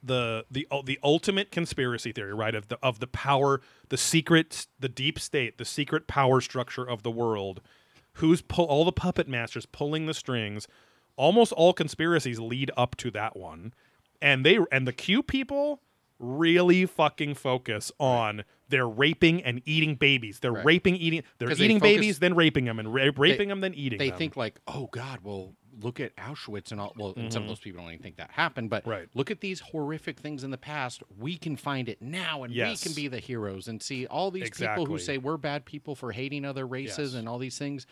the 0.03 0.45
the 0.51 0.68
uh, 0.70 0.84
the 0.86 0.99
ultimate 1.01 1.49
conspiracy 1.49 2.12
theory, 2.12 2.32
right? 2.32 2.53
Of 2.53 2.68
the 2.68 2.78
of 2.84 2.99
the 2.99 3.08
power, 3.08 3.62
the 3.89 3.97
secret, 3.97 4.68
the 4.80 4.88
deep 4.88 5.18
state, 5.18 5.58
the 5.58 5.66
secret 5.66 6.05
power 6.05 6.39
structure 6.39 6.88
of 6.88 7.01
the 7.01 7.10
world. 7.10 7.62
Who's 8.14 8.43
pull 8.43 8.66
all 8.66 8.86
the 8.86 8.91
puppet 8.91 9.28
masters 9.28 9.66
pulling 9.66 10.05
the 10.05 10.14
strings? 10.14 10.68
Almost 11.16 11.51
all 11.51 11.74
conspiracies 11.74 12.39
lead 12.39 12.70
up 12.78 12.95
to 12.97 13.10
that 13.10 13.36
one, 13.36 13.74
and 14.22 14.45
they 14.45 14.60
and 14.72 14.88
the 14.88 14.93
Q 14.93 15.24
people 15.24 15.82
really 16.20 16.86
fucking 16.86 17.34
focus 17.34 17.91
on 17.97 18.43
they're 18.70 18.88
raping 18.88 19.43
and 19.43 19.61
eating 19.65 19.95
babies. 19.95 20.39
They're 20.39 20.51
Right. 20.53 20.65
raping, 20.65 20.95
eating. 20.95 21.24
They're 21.38 21.47
'Cause 21.47 21.57
they 21.59 21.65
eating 21.65 21.80
focus- 21.80 21.95
babies, 21.95 22.20
then 22.20 22.36
raping 22.36 22.65
them, 22.65 22.80
and 22.80 22.93
ra- 22.93 23.09
raping 23.15 23.49
them, 23.49 23.61
then 23.61 23.74
eating 23.74 23.99
They 23.99 24.09
them. 24.09 24.18
think 24.18 24.36
like, 24.38 24.59
oh 24.68 24.88
God, 24.91 25.20
well, 25.24 25.55
look 25.80 25.99
at 25.99 26.15
Auschwitz 26.18 26.72
and 26.72 26.82
all. 26.82 26.91
Well, 26.97 27.13
and 27.15 27.32
some 27.32 27.43
of 27.43 27.49
those 27.49 27.59
people 27.59 27.82
don't 27.84 27.91
even 27.91 28.01
think 28.03 28.18
that 28.18 28.32
happened, 28.32 28.70
but 28.72 28.82
Mm-hmm. 28.84 28.89
Right. 28.89 29.09
look 29.13 29.30
at 29.30 29.41
these 29.41 29.59
horrific 29.59 30.20
things 30.20 30.43
in 30.43 30.49
the 30.51 30.57
past. 30.57 31.03
We 31.18 31.38
can 31.38 31.55
find 31.55 31.88
it 31.88 32.01
now, 32.01 32.43
and 32.43 32.51
Yes. 32.53 32.84
we 32.84 32.89
can 32.89 32.95
be 32.95 33.07
the 33.07 33.20
heroes 33.20 33.68
and 33.68 33.82
see 33.82 34.07
all 34.07 34.32
these 34.32 34.49
people 34.49 34.86
who 34.88 34.97
say 34.97 35.18
we're 35.20 35.38
bad 35.38 35.65
people 35.65 35.93
for 35.95 36.11
hating 36.11 36.45
other 36.45 36.65
races 36.65 37.13
Yes. 37.13 37.20
and 37.20 37.30
all 37.30 37.38
these 37.38 37.57
things. 37.59 37.86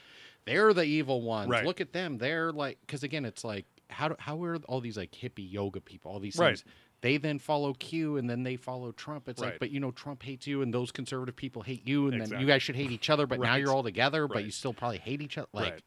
They're 0.46 0.74
the 0.74 0.84
evil 0.84 1.22
ones. 1.22 1.50
Right. 1.50 1.66
Look 1.66 1.80
at 1.82 1.94
them. 1.94 2.18
They're 2.18 2.52
like, 2.52 2.80
because 2.82 3.04
again, 3.04 3.24
it's 3.26 3.44
like, 3.44 3.66
how 3.90 4.08
do, 4.10 4.16
how 4.20 4.44
are 4.44 4.58
all 4.68 4.82
these 4.82 4.98
like 4.98 5.12
hippie 5.12 5.52
yoga 5.52 5.80
people? 5.80 6.12
All 6.12 6.20
these 6.20 6.38
Right. 6.38 6.58
things. 6.58 6.64
They 7.06 7.18
then 7.18 7.38
follow 7.38 7.76
Q, 7.76 8.18
and 8.18 8.28
then 8.28 8.42
they 8.42 8.56
follow 8.56 8.92
Trump. 8.92 9.30
It's 9.30 9.40
Right. 9.40 9.52
like, 9.52 9.60
but 9.60 9.70
you 9.70 9.80
know, 9.80 9.92
Trump 9.92 10.24
hates 10.24 10.48
you, 10.48 10.64
and 10.64 10.74
those 10.74 10.92
conservative 10.92 11.36
people 11.36 11.62
hate 11.62 11.88
you, 11.88 12.08
and 12.08 12.20
then 12.20 12.42
you 12.42 12.48
guys 12.48 12.64
should 12.64 12.76
hate 12.76 12.90
each 12.90 13.12
other. 13.12 13.28
But 13.28 13.40
now 13.40 13.54
you're 13.54 13.72
all 13.72 13.84
together, 13.84 14.28
but 14.28 14.44
you 14.44 14.50
still 14.50 14.74
probably 14.74 14.98
hate 14.98 15.22
each 15.22 15.38
other. 15.38 15.48
Like, 15.54 15.74
right. 15.74 15.84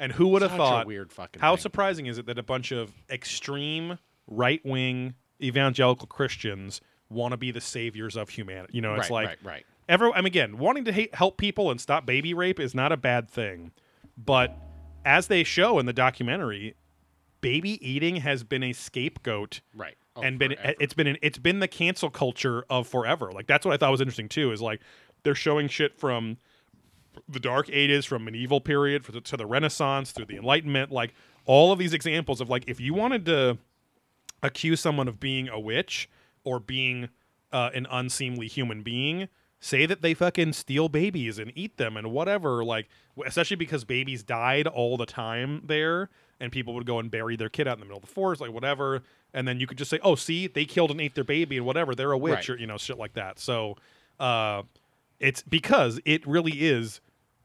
And 0.00 0.12
who 0.12 0.28
would 0.28 0.40
have 0.40 0.52
thought? 0.52 0.84
a 0.84 0.86
weird 0.86 1.12
fucking. 1.12 1.42
How 1.42 1.56
thing. 1.56 1.60
surprising 1.60 2.06
is 2.06 2.16
it 2.16 2.24
that 2.24 2.38
a 2.38 2.42
bunch 2.42 2.72
of 2.72 2.90
extreme 3.10 3.98
right 4.26 4.64
wing 4.64 5.12
evangelical 5.42 6.06
Christians 6.06 6.80
want 7.10 7.32
to 7.32 7.36
be 7.36 7.50
the 7.50 7.60
saviors 7.60 8.16
of 8.16 8.30
humanity? 8.30 8.72
You 8.72 8.80
know, 8.80 8.94
it's 8.94 9.10
right, 9.10 9.10
like 9.10 9.26
right, 9.26 9.38
right. 9.44 9.66
every. 9.90 10.10
I 10.10 10.22
mean, 10.22 10.26
again, 10.28 10.56
wanting 10.56 10.86
to 10.86 10.92
hate, 10.92 11.14
help 11.14 11.36
people 11.36 11.70
and 11.70 11.78
stop 11.78 12.06
baby 12.06 12.32
rape 12.32 12.58
is 12.58 12.74
not 12.74 12.92
a 12.92 12.96
bad 12.96 13.28
thing, 13.28 13.72
but 14.16 14.56
as 15.04 15.26
they 15.26 15.44
show 15.44 15.78
in 15.78 15.84
the 15.84 15.92
documentary, 15.92 16.76
baby 17.42 17.78
eating 17.86 18.16
has 18.16 18.42
been 18.42 18.62
a 18.62 18.72
scapegoat 18.72 19.60
Right. 19.74 19.96
Oh, 20.14 20.22
and 20.22 20.38
been 20.38 20.54
forever. 20.54 20.74
it's 20.78 20.94
been 20.94 21.06
an, 21.06 21.16
it's 21.22 21.38
been 21.38 21.60
the 21.60 21.68
cancel 21.68 22.10
culture 22.10 22.64
of 22.68 22.86
forever. 22.86 23.32
Like 23.32 23.46
that's 23.46 23.64
what 23.64 23.72
I 23.72 23.76
thought 23.76 23.90
was 23.90 24.00
interesting 24.00 24.28
too. 24.28 24.52
Is 24.52 24.60
like 24.60 24.80
they're 25.22 25.34
showing 25.34 25.68
shit 25.68 25.98
from 25.98 26.36
the 27.28 27.40
Dark 27.40 27.68
Ages, 27.70 28.04
from 28.04 28.24
medieval 28.24 28.60
period 28.60 29.04
for 29.04 29.12
the, 29.12 29.20
to 29.22 29.36
the 29.36 29.46
Renaissance 29.46 30.12
through 30.12 30.26
the 30.26 30.36
Enlightenment. 30.36 30.90
Like 30.90 31.14
all 31.46 31.72
of 31.72 31.78
these 31.78 31.94
examples 31.94 32.40
of 32.40 32.50
like 32.50 32.64
if 32.66 32.80
you 32.80 32.94
wanted 32.94 33.24
to 33.26 33.58
accuse 34.42 34.80
someone 34.80 35.08
of 35.08 35.20
being 35.20 35.48
a 35.48 35.58
witch 35.58 36.10
or 36.44 36.58
being 36.60 37.08
uh, 37.52 37.70
an 37.74 37.86
unseemly 37.90 38.48
human 38.48 38.82
being. 38.82 39.28
Say 39.60 39.86
that 39.86 40.02
they 40.02 40.12
fucking 40.12 40.54
steal 40.54 40.88
babies 40.88 41.38
and 41.38 41.52
eat 41.54 41.76
them 41.76 41.96
and 41.96 42.10
whatever, 42.10 42.64
like 42.64 42.88
especially 43.24 43.56
because 43.56 43.84
babies 43.84 44.24
died 44.24 44.66
all 44.66 44.96
the 44.96 45.06
time 45.06 45.62
there, 45.64 46.10
and 46.40 46.50
people 46.50 46.74
would 46.74 46.86
go 46.86 46.98
and 46.98 47.12
bury 47.12 47.36
their 47.36 47.48
kid 47.48 47.68
out 47.68 47.74
in 47.74 47.80
the 47.80 47.86
middle 47.86 47.98
of 47.98 48.04
the 48.04 48.12
forest, 48.12 48.40
like 48.40 48.50
whatever, 48.50 49.02
and 49.34 49.46
then 49.48 49.58
you 49.60 49.66
could 49.66 49.78
just 49.78 49.90
say, 49.90 49.98
"Oh, 50.02 50.14
see, 50.14 50.46
they 50.46 50.64
killed 50.64 50.90
and 50.90 51.00
ate 51.00 51.14
their 51.14 51.24
baby 51.24 51.56
and 51.56 51.66
whatever, 51.66 51.94
they're 51.94 52.12
a 52.12 52.18
witch," 52.18 52.48
Right. 52.48 52.50
or 52.50 52.56
you 52.58 52.66
know, 52.66 52.76
shit 52.78 52.98
like 52.98 53.14
that. 53.14 53.38
So, 53.38 53.76
uh, 54.20 54.62
it's 55.20 55.42
because 55.42 56.00
it 56.04 56.26
really 56.26 56.52
is 56.62 57.00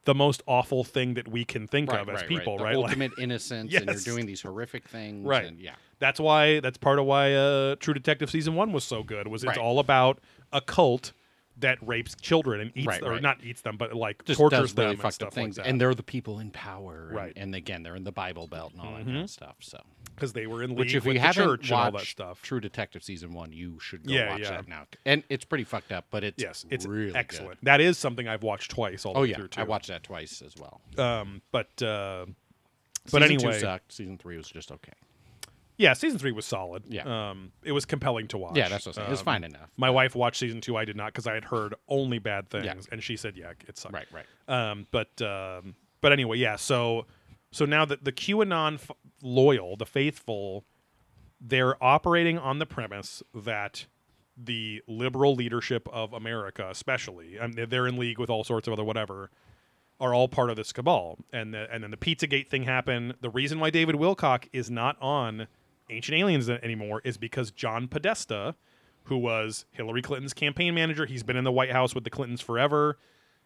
the 0.05 0.15
most 0.15 0.41
awful 0.47 0.83
thing 0.85 1.15
that 1.15 1.27
we 1.27 1.43
can 1.43 1.67
think 1.67 1.91
right, 1.91 2.01
of 2.01 2.09
as 2.09 2.21
right, 2.21 2.27
people, 2.29 2.57
The 2.57 2.63
right? 2.63 2.75
Like- 2.77 2.85
ultimate 2.89 3.11
innocence, 3.19 3.73
and 3.75 3.85
Yes. 3.87 4.05
you're 4.05 4.15
doing 4.15 4.25
these 4.25 4.41
horrific 4.41 4.87
things. 4.87 5.25
Right. 5.25 5.45
And, 5.45 5.59
yeah. 5.59 5.75
That's 5.99 6.19
why 6.19 6.59
that's 6.61 6.77
part 6.77 6.99
of 6.99 7.05
why 7.05 7.33
uh, 7.33 7.75
True 7.75 7.93
Detective 7.93 8.29
season 8.29 8.55
one 8.55 8.71
was 8.71 8.83
so 8.83 9.03
good. 9.03 9.27
Was 9.27 9.43
it's 9.43 9.57
all 9.57 9.79
about 9.79 10.19
a 10.53 10.61
cult 10.61 11.11
that 11.59 11.79
rapes 11.81 12.15
children 12.21 12.61
and 12.61 12.71
eats 12.75 12.85
Right, 12.87 13.01
or 13.01 13.13
right. 13.13 13.21
not 13.21 13.43
eats 13.43 13.61
them, 13.61 13.77
but 13.77 13.93
like 13.95 14.23
Just 14.23 14.37
tortures 14.37 14.77
really 14.77 14.95
them 14.95 15.03
and 15.05 15.13
stuff 15.13 15.33
things, 15.33 15.57
like 15.57 15.65
that. 15.65 15.69
and 15.71 15.81
they're 15.81 15.95
the 15.95 16.03
people 16.03 16.37
in 16.39 16.51
power. 16.51 17.09
Right. 17.11 17.33
And, 17.35 17.45
and 17.45 17.55
again, 17.55 17.81
they're 17.81 17.95
in 17.95 18.03
the 18.03 18.11
Bible 18.11 18.47
Belt 18.47 18.73
and 18.73 18.81
all 18.81 18.93
that 18.95 19.05
kind 19.05 19.17
of 19.17 19.29
stuff. 19.29 19.55
So, 19.61 19.81
because 20.17 20.33
they 20.33 20.47
were 20.47 20.63
in 20.63 20.71
league 20.71 20.79
which 20.79 20.95
if 20.95 21.05
with 21.05 21.13
you 21.13 21.19
the 21.21 21.25
haven't 21.27 21.43
church 21.45 21.69
and 21.69 21.71
all 21.79 21.91
watched 21.91 22.17
that 22.17 22.23
stuff. 22.25 22.41
True 22.41 22.59
Detective 22.59 23.03
season 23.03 23.31
one, 23.33 23.51
you 23.53 23.79
should 23.79 24.05
go 24.05 24.13
Yeah, 24.13 24.31
watch 24.31 24.41
yeah. 24.41 24.49
that 24.51 24.67
now. 24.67 24.87
And 25.05 25.23
it's 25.29 25.45
pretty 25.45 25.63
fucked 25.63 25.91
up, 25.91 26.05
but 26.11 26.23
it's 26.23 26.41
Yes, 26.43 26.65
it's 26.69 26.85
really 26.85 27.07
good. 27.07 27.15
excellent. 27.15 27.63
That 27.63 27.79
is 27.81 27.97
something 27.97 28.27
I've 28.27 28.43
watched 28.43 28.71
twice 28.71 29.05
all 29.05 29.13
the 29.13 29.19
Oh 29.19 29.21
way 29.21 29.29
yeah, 29.29 29.35
through 29.37 29.49
too. 29.49 29.61
I 29.61 29.63
watched 29.63 29.87
that 29.89 30.03
twice 30.03 30.41
as 30.41 30.55
well. 30.57 30.81
Um, 30.97 31.41
but 31.51 31.81
uh, 31.81 32.25
but 33.11 33.21
Season 33.21 33.23
anyway, 33.23 33.53
two 33.53 33.59
sucked. 33.59 33.93
Season 33.93 34.17
three 34.17 34.35
was 34.37 34.49
just 34.49 34.71
okay. 34.71 34.91
yeah, 35.77 35.93
season 35.93 36.17
three 36.17 36.31
was 36.31 36.45
solid. 36.45 36.83
Yeah. 36.89 37.29
um, 37.29 37.51
it 37.63 37.71
was 37.71 37.85
compelling 37.85 38.27
to 38.29 38.37
watch. 38.39 38.57
Yeah, 38.57 38.67
that's 38.67 38.85
what 38.85 38.91
I'm 38.91 38.93
saying. 38.95 39.07
It 39.07 39.11
was 39.11 39.19
Um, 39.19 39.25
fine 39.25 39.43
enough. 39.43 39.69
My 39.77 39.89
wife 39.91 40.15
watched 40.15 40.39
season 40.39 40.59
two. 40.59 40.75
I 40.75 40.83
did 40.85 40.95
not 40.95 41.13
because 41.13 41.27
I 41.27 41.33
had 41.35 41.45
heard 41.45 41.75
only 41.87 42.17
bad 42.19 42.49
things, 42.49 42.87
and 42.91 43.03
she 43.03 43.15
said, 43.15 43.37
"Yeah, 43.37 43.51
it 43.67 43.77
sucked." 43.77 43.93
Right, 43.93 44.07
right. 44.11 44.25
Um, 44.71 44.87
but 44.91 45.21
um, 45.21 45.75
but 46.01 46.11
anyway, 46.11 46.37
yeah. 46.39 46.55
So 46.55 47.05
so 47.51 47.63
now 47.65 47.85
that 47.85 48.03
the 48.03 48.11
QAnon 48.11 48.73
f- 48.75 48.91
loyal, 49.21 49.75
the 49.75 49.85
faithful, 49.85 50.65
they're 51.39 51.81
operating 51.83 52.37
on 52.37 52.59
the 52.59 52.65
premise 52.65 53.23
that 53.33 53.85
the 54.35 54.83
liberal 54.87 55.33
leadership 55.35 55.87
of 55.91 56.13
America, 56.13 56.67
especially, 56.69 57.37
and 57.37 57.55
they're- 57.55 57.65
they're 57.65 57.87
in 57.87 57.97
league 57.97 58.19
with 58.19 58.29
all 58.29 58.43
sorts 58.43 58.67
of 58.67 58.73
other 58.73 58.83
whatever, 58.83 59.31
are 59.99 60.13
all 60.13 60.27
part 60.27 60.51
of 60.51 60.55
this 60.55 60.71
cabal. 60.71 61.17
And 61.33 61.53
the, 61.53 61.67
and 61.73 61.83
then 61.83 61.89
the 61.91 61.97
Pizzagate 61.97 62.47
thing 62.47 62.63
happened. 62.63 63.15
The 63.21 63.31
reason 63.31 63.59
why 63.59 63.71
David 63.71 63.95
Wilcock 63.95 64.47
is 64.53 64.69
not 64.69 64.95
on 65.01 65.47
Ancient 65.89 66.17
Aliens 66.17 66.49
anymore 66.49 67.01
is 67.03 67.17
because 67.17 67.49
John 67.49 67.87
Podesta, 67.87 68.55
who 69.05 69.17
was 69.17 69.65
Hillary 69.71 70.01
Clinton's 70.03 70.33
campaign 70.33 70.75
manager, 70.75 71.05
he's 71.07 71.23
been 71.23 71.37
in 71.37 71.45
the 71.45 71.51
White 71.51 71.71
House 71.71 71.95
with 71.95 72.03
the 72.03 72.09
Clintons 72.11 72.41
forever. 72.41 72.99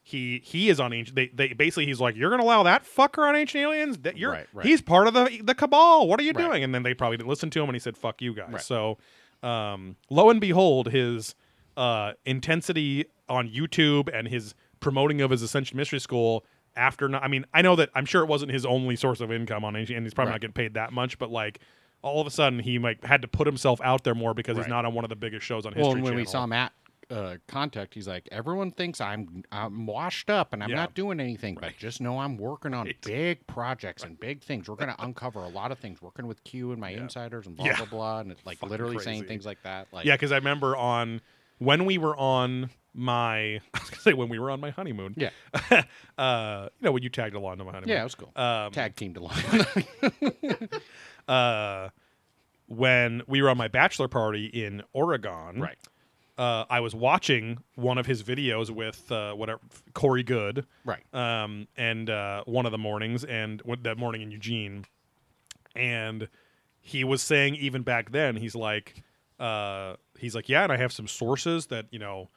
He 0.04 0.42
he 0.44 0.70
is 0.70 0.80
on 0.80 0.94
ancient. 0.94 1.16
They, 1.16 1.28
they 1.28 1.54
basically 1.54 1.86
he's 1.86 2.00
like, 2.02 2.16
you're 2.16 2.30
gonna 2.32 2.44
allow 2.44 2.64
that 2.64 2.84
fucker 2.86 3.28
on 3.28 3.36
Ancient 3.36 3.62
Aliens? 3.62 3.98
That 4.00 4.18
you're 4.18 4.32
Right, 4.32 4.48
right. 4.54 4.66
he's 4.66 4.82
part 4.82 5.08
of 5.08 5.14
the 5.14 5.42
the 5.44 5.54
cabal. 5.54 6.08
What 6.08 6.20
are 6.20 6.24
you 6.24 6.32
Right. 6.34 6.46
doing? 6.48 6.64
And 6.64 6.74
then 6.74 6.84
they 6.84 6.94
probably 6.96 7.18
didn't 7.18 7.30
listen 7.30 7.50
to 7.52 7.60
him, 7.62 7.70
and 7.70 7.76
he 7.76 7.80
said, 7.80 7.96
"Fuck 7.98 8.22
you 8.22 8.34
guys." 8.34 8.50
Right. 8.52 8.62
So, 8.62 8.98
um, 9.44 9.96
lo 10.10 10.30
and 10.30 10.42
behold, 10.42 10.88
his 10.92 11.36
uh, 11.78 12.14
intensity 12.26 13.06
on 13.30 13.48
YouTube 13.48 14.10
and 14.14 14.28
his 14.28 14.56
promoting 14.80 15.22
of 15.22 15.30
his 15.32 15.42
Ascension 15.42 15.78
Mystery 15.78 16.00
School 16.00 16.44
after 16.76 17.08
not, 17.08 17.24
I 17.24 17.28
mean, 17.28 17.46
I 17.54 17.62
know 17.62 17.76
that 17.76 17.90
I'm 17.96 18.06
sure 18.06 18.24
it 18.24 18.28
wasn't 18.28 18.52
his 18.52 18.66
only 18.66 18.96
source 18.96 19.22
of 19.22 19.32
income 19.32 19.64
on 19.64 19.74
HGTV, 19.76 19.96
and 19.98 20.06
he's 20.06 20.14
probably 20.14 20.30
Right. 20.30 20.36
not 20.36 20.42
getting 20.42 20.54
paid 20.54 20.74
that 20.74 20.92
much, 20.94 21.18
but 21.20 21.30
like 21.32 21.60
all 22.02 22.20
of 22.20 22.26
a 22.28 22.32
sudden 22.32 22.60
he 22.60 22.80
like 22.80 23.04
had 23.04 23.22
to 23.22 23.28
put 23.28 23.46
himself 23.46 23.80
out 23.84 24.04
there 24.04 24.16
more 24.16 24.34
because 24.34 24.58
he's 24.58 24.68
not 24.68 24.86
on 24.86 24.94
one 24.96 25.06
of 25.06 25.10
the 25.10 25.16
biggest 25.16 25.46
shows 25.46 25.66
on 25.68 25.74
History 25.74 25.84
Well, 25.84 25.94
when 25.96 26.04
Channel. 26.06 26.16
we 26.18 26.26
saw 26.26 26.46
Matt 26.48 26.74
uh, 27.12 27.36
contact, 27.48 27.94
he's 27.94 28.08
like, 28.08 28.28
everyone 28.32 28.72
thinks 28.72 29.02
I'm 29.02 29.44
I'm 29.52 29.86
washed 29.86 30.30
up 30.30 30.54
and 30.54 30.64
I'm 30.64 30.70
Yeah. 30.70 30.78
not 30.78 30.94
doing 30.94 31.20
anything, 31.20 31.56
but 31.60 31.76
just 31.78 32.00
know 32.02 32.20
I'm 32.20 32.38
working 32.38 32.74
on 32.74 32.86
Right. 32.88 33.02
big 33.02 33.46
projects 33.48 34.04
and 34.04 34.20
big 34.20 34.42
things. 34.44 34.70
We're 34.70 34.76
going 34.78 34.94
to 34.96 35.04
uncover 35.04 35.44
a 35.44 35.50
lot 35.50 35.72
of 35.72 35.80
things, 35.80 36.02
working 36.02 36.26
with 36.28 36.44
Q 36.46 36.72
and 36.72 36.80
my 36.80 36.92
insiders 36.92 37.46
and 37.48 37.56
blah 37.58 37.66
Yeah. 37.68 37.76
blah 37.78 37.86
blah, 37.86 38.20
and 38.22 38.32
it's 38.32 38.46
like 38.46 38.58
Fucking 38.60 38.70
literally 38.72 39.00
saying 39.00 39.26
things 39.26 39.46
like 39.46 39.62
that. 39.64 39.88
Like, 39.92 40.06
Yeah, 40.06 40.16
because 40.16 40.32
I 40.32 40.38
remember 40.38 40.76
on 40.78 41.22
when 41.60 41.86
we 41.86 41.98
were 41.98 42.16
on 42.18 42.70
my 42.94 43.38
I 43.74 43.80
was 43.80 43.90
gonna 43.90 44.02
say 44.02 44.14
when 44.14 44.30
we 44.30 44.40
were 44.40 44.50
on 44.50 44.60
my 44.62 44.70
honeymoon. 44.72 45.16
yeah, 45.18 45.30
uh, 46.18 46.70
you 46.80 46.86
know 46.86 46.92
when 46.94 47.04
you 47.04 47.10
tagged 47.10 47.36
along 47.36 47.58
to 47.58 47.64
my 47.66 47.72
honeymoon. 47.72 47.96
yeah, 47.96 48.02
it 48.02 48.06
was 48.06 48.16
cool. 48.16 48.32
Um, 48.36 48.72
Tag 48.72 48.96
teamed 48.96 49.18
along. 49.18 49.34
uh, 51.28 51.90
when 52.68 53.22
we 53.28 53.42
were 53.42 53.50
on 53.50 53.58
my 53.58 53.68
bachelor 53.68 54.08
party 54.08 54.46
in 54.46 54.82
Oregon, 54.94 55.60
right. 55.60 55.78
Uh, 56.38 56.66
I 56.70 56.80
was 56.80 56.96
watching 56.96 57.60
one 57.76 57.98
of 57.98 58.06
his 58.06 58.24
videos 58.24 58.70
with 58.70 59.12
uh, 59.12 59.34
whatever 59.34 59.60
Corey 59.94 60.24
Goode, 60.24 60.66
Right. 60.86 61.04
um, 61.14 61.68
and 61.78 62.10
uh, 62.10 62.44
one 62.46 62.66
of 62.66 62.72
the 62.72 62.78
mornings, 62.78 63.24
and 63.24 63.62
that 63.84 63.98
morning 63.98 64.22
in 64.22 64.32
Eugene, 64.32 64.86
and 65.76 66.28
he 66.80 67.04
was 67.04 67.22
saying 67.22 67.56
even 67.56 67.84
back 67.84 68.12
then, 68.12 68.38
he's 68.38 68.56
like, 68.56 69.04
uh, 69.40 69.96
he's 70.18 70.34
like, 70.34 70.50
yeah, 70.50 70.64
and 70.64 70.72
I 70.72 70.78
have 70.78 70.92
some 70.92 71.08
sources 71.08 71.68
that 71.68 71.86
you 71.92 72.00
know 72.00 72.30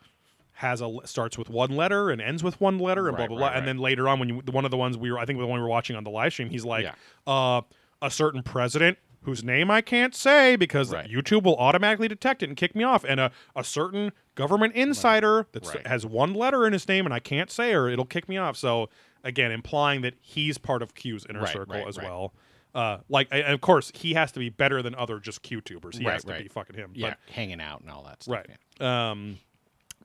has 0.59 0.81
a 0.81 0.89
starts 1.05 1.37
with 1.39 1.49
one 1.51 1.71
letter 1.71 2.11
and 2.11 2.21
ends 2.21 2.43
with 2.45 2.61
one 2.61 2.79
letter 2.79 3.09
and 3.09 3.17
blah 3.17 3.27
blah 3.27 3.37
right, 3.37 3.39
blah, 3.39 3.49
right. 3.49 3.57
and 3.57 3.67
then 3.67 3.79
later 3.79 4.09
on 4.09 4.19
when 4.19 4.29
you 4.29 4.43
one 4.53 4.65
of 4.65 4.71
the 4.71 4.77
ones 4.77 4.97
we 4.99 5.11
were, 5.11 5.19
I 5.19 5.25
think 5.25 5.39
the 5.39 5.47
one 5.47 5.59
we 5.59 5.63
were 5.63 5.69
watching 5.69 5.97
on 5.97 6.05
the 6.05 6.11
live 6.11 6.33
stream, 6.33 6.51
he's 6.51 6.65
like, 6.65 6.85
Yeah. 6.85 6.93
uh, 7.33 7.63
a 8.03 8.11
certain 8.11 8.43
president. 8.43 8.99
Whose 9.25 9.43
name 9.43 9.71
I 9.71 9.81
can't 9.81 10.15
say 10.15 10.55
because 10.57 10.91
Right. 10.93 11.09
YouTube 11.11 11.43
will 11.45 11.57
automatically 11.57 12.09
detect 12.09 12.43
it 12.43 12.49
and 12.49 12.57
kick 12.57 12.75
me 12.75 12.85
off, 12.85 13.05
and 13.05 13.19
a, 13.21 13.31
a 13.57 13.65
certain 13.65 14.13
government 14.35 14.75
insider 14.75 15.47
that 15.53 15.65
Right. 15.67 15.87
has 15.87 16.05
one 16.07 16.35
letter 16.35 16.67
in 16.67 16.73
his 16.73 16.87
name 16.87 17.05
and 17.07 17.15
I 17.15 17.21
can't 17.21 17.51
say 17.51 17.73
or 17.75 17.89
it'll 17.89 18.05
kick 18.05 18.29
me 18.29 18.37
off. 18.37 18.57
So 18.57 18.89
again, 19.23 19.51
implying 19.51 20.03
that 20.03 20.15
he's 20.21 20.59
part 20.59 20.83
of 20.83 20.95
Q's 20.95 21.25
inner 21.29 21.41
Right, 21.41 21.53
circle 21.53 21.89
as 21.89 21.97
well. 21.97 22.35
Uh, 22.75 22.99
like, 23.09 23.29
and 23.31 23.55
of 23.55 23.61
course, 23.61 23.93
he 23.95 24.15
has 24.15 24.33
to 24.33 24.41
be 24.41 24.49
better 24.51 24.83
than 24.83 24.95
other 24.97 25.21
just 25.21 25.43
QTubers. 25.43 25.97
He 25.97 26.05
Right, 26.05 26.13
has 26.15 26.25
to 26.25 26.33
right. 26.33 26.43
be 26.43 26.49
fucking 26.49 26.75
him. 26.77 26.91
Yeah, 26.95 27.15
hanging 27.31 27.61
out 27.61 27.81
and 27.83 27.91
all 27.91 28.03
that 28.05 28.23
stuff. 28.25 28.35
right. 28.35 28.47
yeah. 28.81 29.11
Um, 29.11 29.39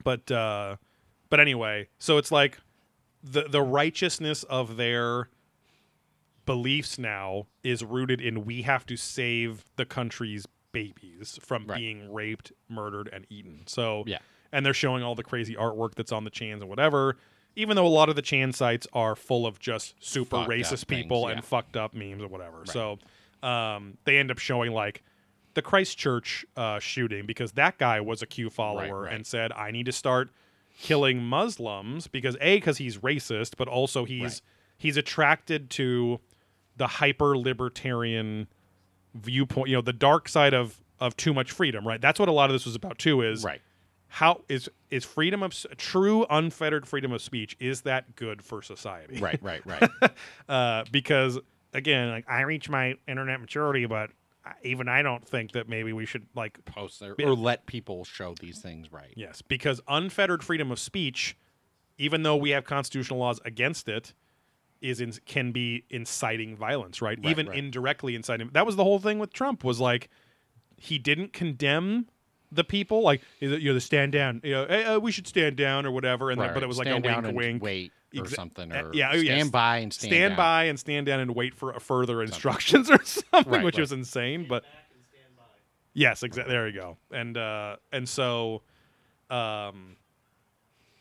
but 0.04 0.30
uh, 0.30 0.76
but 1.28 1.40
anyway, 1.40 1.88
so 1.98 2.16
it's 2.16 2.30
like 2.32 2.58
the 3.22 3.42
the 3.48 3.60
righteousness 3.60 4.44
of 4.44 4.76
their 4.76 5.28
beliefs 6.54 6.98
now 6.98 7.46
is 7.62 7.84
rooted 7.84 8.20
in 8.20 8.44
we 8.44 8.62
have 8.62 8.84
to 8.86 8.96
save 8.96 9.64
the 9.76 9.84
country's 9.86 10.46
babies 10.72 11.38
from 11.42 11.66
Right. 11.66 11.78
being 11.78 12.12
raped, 12.12 12.52
murdered, 12.68 13.08
and 13.12 13.26
eaten. 13.30 13.66
So 13.66 14.04
Yeah. 14.06 14.18
and 14.52 14.64
they're 14.66 14.74
showing 14.74 15.02
all 15.02 15.14
the 15.14 15.22
crazy 15.22 15.54
artwork 15.54 15.94
that's 15.94 16.12
on 16.12 16.24
the 16.24 16.30
chans 16.30 16.60
and 16.62 16.68
whatever. 16.68 17.16
Even 17.56 17.76
though 17.76 17.86
a 17.86 17.88
lot 17.88 18.08
of 18.08 18.16
the 18.16 18.22
chan 18.22 18.52
sites 18.52 18.86
are 18.92 19.14
full 19.16 19.46
of 19.46 19.58
just 19.58 19.94
super 20.02 20.38
Fucked 20.38 20.50
racist 20.50 20.68
things, 20.68 21.02
people 21.02 21.22
yeah. 21.28 21.34
and 21.36 21.44
fucked 21.44 21.76
up 21.76 21.94
memes 21.94 22.22
or 22.22 22.28
whatever. 22.28 22.64
So 22.66 22.98
um, 23.42 23.96
they 24.04 24.18
end 24.18 24.30
up 24.30 24.38
showing 24.38 24.72
like 24.72 25.02
the 25.54 25.62
Christchurch 25.62 26.44
uh, 26.56 26.78
shooting 26.78 27.26
because 27.26 27.52
that 27.52 27.78
guy 27.78 28.00
was 28.00 28.22
a 28.22 28.26
Q 28.26 28.50
follower 28.50 29.02
right. 29.02 29.12
and 29.12 29.26
said, 29.26 29.50
"I 29.52 29.70
need 29.72 29.86
to 29.86 29.92
start 29.92 30.30
killing 30.78 31.22
Muslims 31.24 32.06
because 32.06 32.36
a 32.40 32.56
because 32.56 32.78
he's 32.78 32.98
racist, 32.98 33.56
but 33.56 33.66
also 33.68 34.04
he's 34.04 34.22
Right. 34.22 34.40
he's 34.78 34.96
attracted 34.96 35.70
to 35.70 36.20
the 36.80 36.86
hyper 36.86 37.36
libertarian 37.36 38.48
viewpoint. 39.14 39.68
You 39.68 39.76
know, 39.76 39.82
the 39.82 39.92
dark 39.92 40.28
side 40.28 40.54
of 40.54 40.80
of 40.98 41.16
too 41.16 41.32
much 41.32 41.52
freedom. 41.52 41.86
Right. 41.86 42.00
That's 42.00 42.18
what 42.18 42.28
a 42.28 42.32
lot 42.32 42.50
of 42.50 42.54
this 42.54 42.66
was 42.66 42.74
about 42.74 42.98
too. 42.98 43.22
Is 43.22 43.44
Right. 43.44 43.60
how 44.08 44.42
is 44.48 44.68
is 44.90 45.04
freedom 45.04 45.42
of 45.42 45.54
true 45.76 46.26
unfettered 46.28 46.86
freedom 46.86 47.12
of 47.12 47.22
speech 47.22 47.56
is 47.60 47.82
that 47.82 48.16
good 48.16 48.42
for 48.42 48.60
society 48.62 49.18
Right. 49.20 49.38
Right. 49.42 49.62
Right. 49.64 49.88
uh, 50.48 50.84
because 50.90 51.38
again 51.72 52.10
like 52.10 52.28
i 52.28 52.40
reach 52.40 52.68
my 52.68 52.96
internet 53.06 53.40
maturity 53.40 53.86
but 53.86 54.10
I- 54.44 54.54
even 54.64 54.88
i 54.88 55.02
don't 55.02 55.24
think 55.24 55.52
that 55.52 55.68
maybe 55.68 55.92
we 55.92 56.04
should 56.04 56.26
like 56.34 56.64
Post 56.64 56.98
there 56.98 57.14
or 57.22 57.34
let 57.36 57.66
people 57.66 58.04
show 58.04 58.34
these 58.40 58.58
things. 58.58 58.90
Right. 58.92 59.12
yes 59.14 59.40
because 59.42 59.80
unfettered 59.86 60.42
freedom 60.42 60.72
of 60.72 60.80
speech 60.80 61.36
even 61.96 62.24
though 62.24 62.34
we 62.36 62.50
have 62.50 62.64
constitutional 62.64 63.20
laws 63.20 63.38
against 63.44 63.88
it 63.88 64.12
is 64.80 65.00
in, 65.00 65.12
can 65.26 65.52
be 65.52 65.84
inciting 65.90 66.56
violence 66.56 67.00
right, 67.02 67.18
Right, 67.22 67.30
even 67.30 67.46
right. 67.48 67.58
indirectly 67.58 68.14
inciting 68.14 68.50
that 68.52 68.64
was 68.66 68.76
the 68.76 68.84
whole 68.84 68.98
thing 68.98 69.18
with 69.18 69.32
trump 69.32 69.62
was 69.64 69.80
like 69.80 70.08
he 70.76 70.98
didn't 70.98 71.32
condemn 71.32 72.06
the 72.52 72.64
people 72.64 73.02
like 73.02 73.20
you 73.38 73.58
know 73.60 73.74
the 73.74 73.80
stand 73.80 74.12
down 74.12 74.40
you 74.42 74.52
know 74.52 74.66
hey, 74.68 74.84
uh, 74.84 74.98
we 74.98 75.12
should 75.12 75.26
stand 75.26 75.56
down 75.56 75.86
or 75.86 75.90
whatever 75.92 76.30
and 76.30 76.40
Right, 76.40 76.46
then, 76.48 76.54
but 76.54 76.62
it 76.62 76.66
was 76.66 76.78
like 76.78 76.86
a 76.88 76.98
down 76.98 77.02
wink 77.02 77.26
and 77.26 77.36
wink 77.36 77.62
wait 77.62 77.92
or 78.16 78.24
Exa- 78.24 78.34
something, 78.34 78.72
uh, 78.72 78.82
or 78.86 78.90
yeah, 78.92 79.10
oh, 79.12 79.18
stand 79.20 79.26
yes. 79.38 79.48
by 79.50 79.76
and 79.78 79.92
stand, 79.92 80.10
stand 80.12 80.30
down. 80.32 80.36
by 80.36 80.64
and 80.64 80.80
stand 80.80 81.06
down 81.06 81.20
and 81.20 81.32
wait 81.32 81.54
for 81.54 81.78
further 81.78 82.20
instructions 82.22 82.90
or 82.90 83.00
something, 83.04 83.52
Right, 83.52 83.62
which 83.64 83.76
right. 83.76 83.82
was 83.82 83.92
insane. 83.92 84.46
But 84.48 84.64
yes, 85.94 86.24
exactly. 86.24 86.52
There 86.52 86.66
you 86.66 86.74
go. 86.74 86.96
And 87.12 87.36
uh, 87.36 87.76
and 87.92 88.08
so, 88.08 88.62
um, 89.30 89.94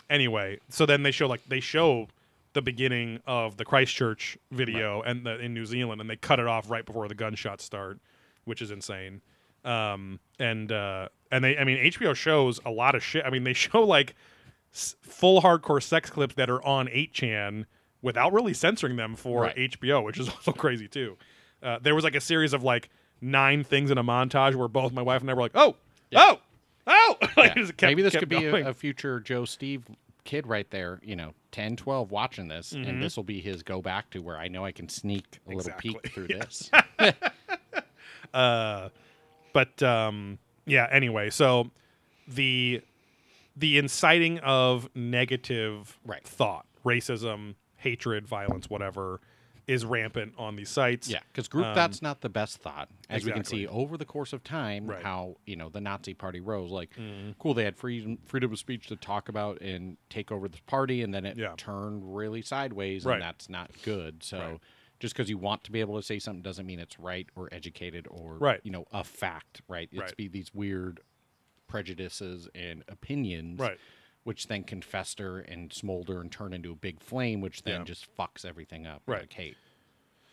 anyway, 0.08 0.60
so 0.70 0.86
then 0.86 1.02
they 1.02 1.10
show 1.10 1.26
like 1.28 1.42
they 1.48 1.60
show 1.60 2.08
the 2.54 2.62
beginning 2.62 3.20
of 3.28 3.58
the 3.58 3.66
Christchurch 3.66 4.38
video 4.52 5.02
and 5.02 5.26
the, 5.26 5.40
in 5.40 5.54
New 5.54 5.66
Zealand, 5.66 6.02
and 6.02 6.10
they 6.10 6.16
cut 6.16 6.40
it 6.40 6.48
off 6.48 6.70
right 6.70 6.86
before 6.86 7.08
the 7.08 7.16
gunshots 7.16 7.64
start, 7.64 8.00
which 8.46 8.62
is 8.62 8.72
insane. 8.72 9.22
Um, 9.64 10.20
and 10.40 10.72
uh, 10.72 11.10
and 11.32 11.44
they, 11.44 11.58
I 11.58 11.64
mean, 11.64 11.78
HBO 11.92 12.16
shows 12.16 12.60
a 12.66 12.72
lot 12.72 12.96
of 12.96 13.04
shit. 13.04 13.24
I 13.26 13.30
mean, 13.30 13.44
they 13.44 13.54
show 13.54 13.84
like 13.84 14.16
s- 14.74 14.96
full 15.02 15.42
hardcore 15.42 15.84
sex 15.84 16.10
clips 16.10 16.36
that 16.36 16.50
are 16.50 16.64
on 16.66 16.88
8chan 16.88 17.66
without 18.02 18.32
really 18.34 18.54
censoring 18.54 18.96
them 18.96 19.16
for 19.16 19.42
Right. 19.44 19.56
HBO, 19.56 20.04
which 20.04 20.18
is 20.18 20.30
also 20.36 20.52
crazy 20.54 20.88
too. 20.88 21.18
Uh, 21.62 21.78
there 21.82 21.94
was 21.94 22.04
like 22.06 22.16
a 22.16 22.22
series 22.22 22.54
of 22.54 22.64
like 22.64 22.90
nine 23.22 23.64
things 23.66 23.92
in 23.92 23.98
a 23.98 24.04
montage 24.04 24.56
where 24.56 24.70
both 24.70 24.94
my 24.94 25.02
wife 25.02 25.20
and 25.22 25.30
I 25.30 25.34
were 25.34 25.42
like, 25.42 25.52
"Oh, 25.56 25.76
oh, 26.16 26.40
oh!" 26.88 27.16
Like, 27.38 27.56
Yeah. 27.58 27.66
kept- 27.66 27.82
Maybe 27.84 28.02
this 28.02 28.16
could 28.16 28.30
be 28.30 28.46
a, 28.46 28.70
a 28.70 28.74
future 28.74 29.20
Joe 29.20 29.44
Steve 29.46 29.84
kid 30.24 30.46
right 30.48 30.70
there, 30.72 31.00
you 31.04 31.16
know, 31.16 31.34
10, 31.52 31.76
12 31.76 32.12
watching 32.12 32.48
this, 32.48 32.74
Mm-hmm. 32.74 32.90
and 32.90 33.04
this 33.04 33.16
will 33.18 33.24
be 33.24 33.40
his 33.42 33.64
go 33.64 33.82
back 33.82 34.10
to 34.12 34.20
where 34.20 34.38
I 34.38 34.48
know 34.48 34.64
I 34.66 34.72
can 34.72 34.88
sneak 34.90 35.40
a 35.48 35.56
little 35.56 35.74
peek 35.78 36.10
through 36.12 36.28
this. 36.30 36.70
uh, 38.34 38.90
but 39.54 39.82
um, 39.84 40.38
yeah. 40.66 40.88
Anyway, 40.92 41.30
so 41.30 41.72
the 42.28 42.82
the 43.56 43.78
inciting 43.78 44.40
of 44.40 44.90
negative 44.96 45.98
Right. 46.06 46.24
thought, 46.26 46.66
racism, 46.86 47.56
hatred, 47.78 48.28
violence, 48.28 48.70
whatever, 48.70 49.20
is 49.70 49.86
rampant 49.86 50.34
on 50.38 50.56
these 50.56 50.70
sites. 50.70 51.08
Yeah, 51.08 51.20
because 51.32 51.48
group 51.48 51.68
Um, 51.68 51.76
that's 51.76 52.02
not 52.02 52.22
the 52.22 52.30
best 52.30 52.58
thought. 52.58 52.90
As 53.10 53.24
we 53.24 53.32
can 53.32 53.44
see 53.44 53.68
over 53.68 53.98
the 53.98 54.06
course 54.06 54.34
of 54.34 54.44
time, 54.44 54.88
Right. 54.88 55.04
How 55.04 55.38
you 55.46 55.56
know 55.56 55.70
the 55.70 55.80
Nazi 55.82 56.14
Party 56.16 56.40
rose. 56.40 56.72
Like, 56.72 56.90
cool, 57.38 57.54
they 57.54 57.64
had 57.64 57.78
freedom 57.78 58.18
freedom 58.26 58.52
of 58.52 58.58
speech 58.60 58.88
to 58.88 58.96
talk 58.96 59.30
about 59.30 59.62
and 59.62 59.98
take 60.10 60.32
over 60.32 60.48
the 60.48 60.58
party, 60.66 61.04
and 61.04 61.14
then 61.14 61.26
it 61.26 61.38
Yeah. 61.38 61.54
turned 61.58 62.16
really 62.16 62.42
sideways, 62.42 63.06
Right. 63.06 63.14
and 63.16 63.22
that's 63.22 63.48
not 63.50 63.72
good. 63.84 64.24
So. 64.24 64.40
Right. 64.40 64.60
Just 65.00 65.14
because 65.16 65.30
you 65.30 65.38
want 65.38 65.64
to 65.64 65.72
be 65.72 65.80
able 65.80 65.96
to 65.96 66.04
say 66.06 66.20
something 66.20 66.42
doesn't 66.42 66.66
mean 66.66 66.78
it's 66.78 67.00
right 67.00 67.26
or 67.34 67.48
educated 67.54 68.06
or 68.12 68.34
Right. 68.36 68.60
you 68.66 68.72
know 68.72 68.86
a 68.92 69.06
fact, 69.06 69.62
right? 69.70 69.88
It's 69.94 70.12
be 70.16 70.28
these 70.28 70.54
weird 70.54 71.00
prejudices 71.68 72.50
and 72.54 72.84
opinions, 72.90 73.60
Right. 73.60 73.80
Which 74.24 74.48
then 74.48 74.64
can 74.64 74.82
fester 74.82 75.40
and 75.40 75.72
smolder 75.74 76.20
and 76.22 76.32
turn 76.32 76.54
into 76.54 76.72
a 76.72 76.76
big 76.76 77.00
flame, 77.02 77.42
which 77.42 77.64
then 77.64 77.82
Yeah. 77.82 77.86
just 77.86 78.08
fucks 78.18 78.46
everything 78.46 78.86
up. 78.86 79.02
Right. 79.08 79.22
Like, 79.22 79.34
hey, 79.34 79.56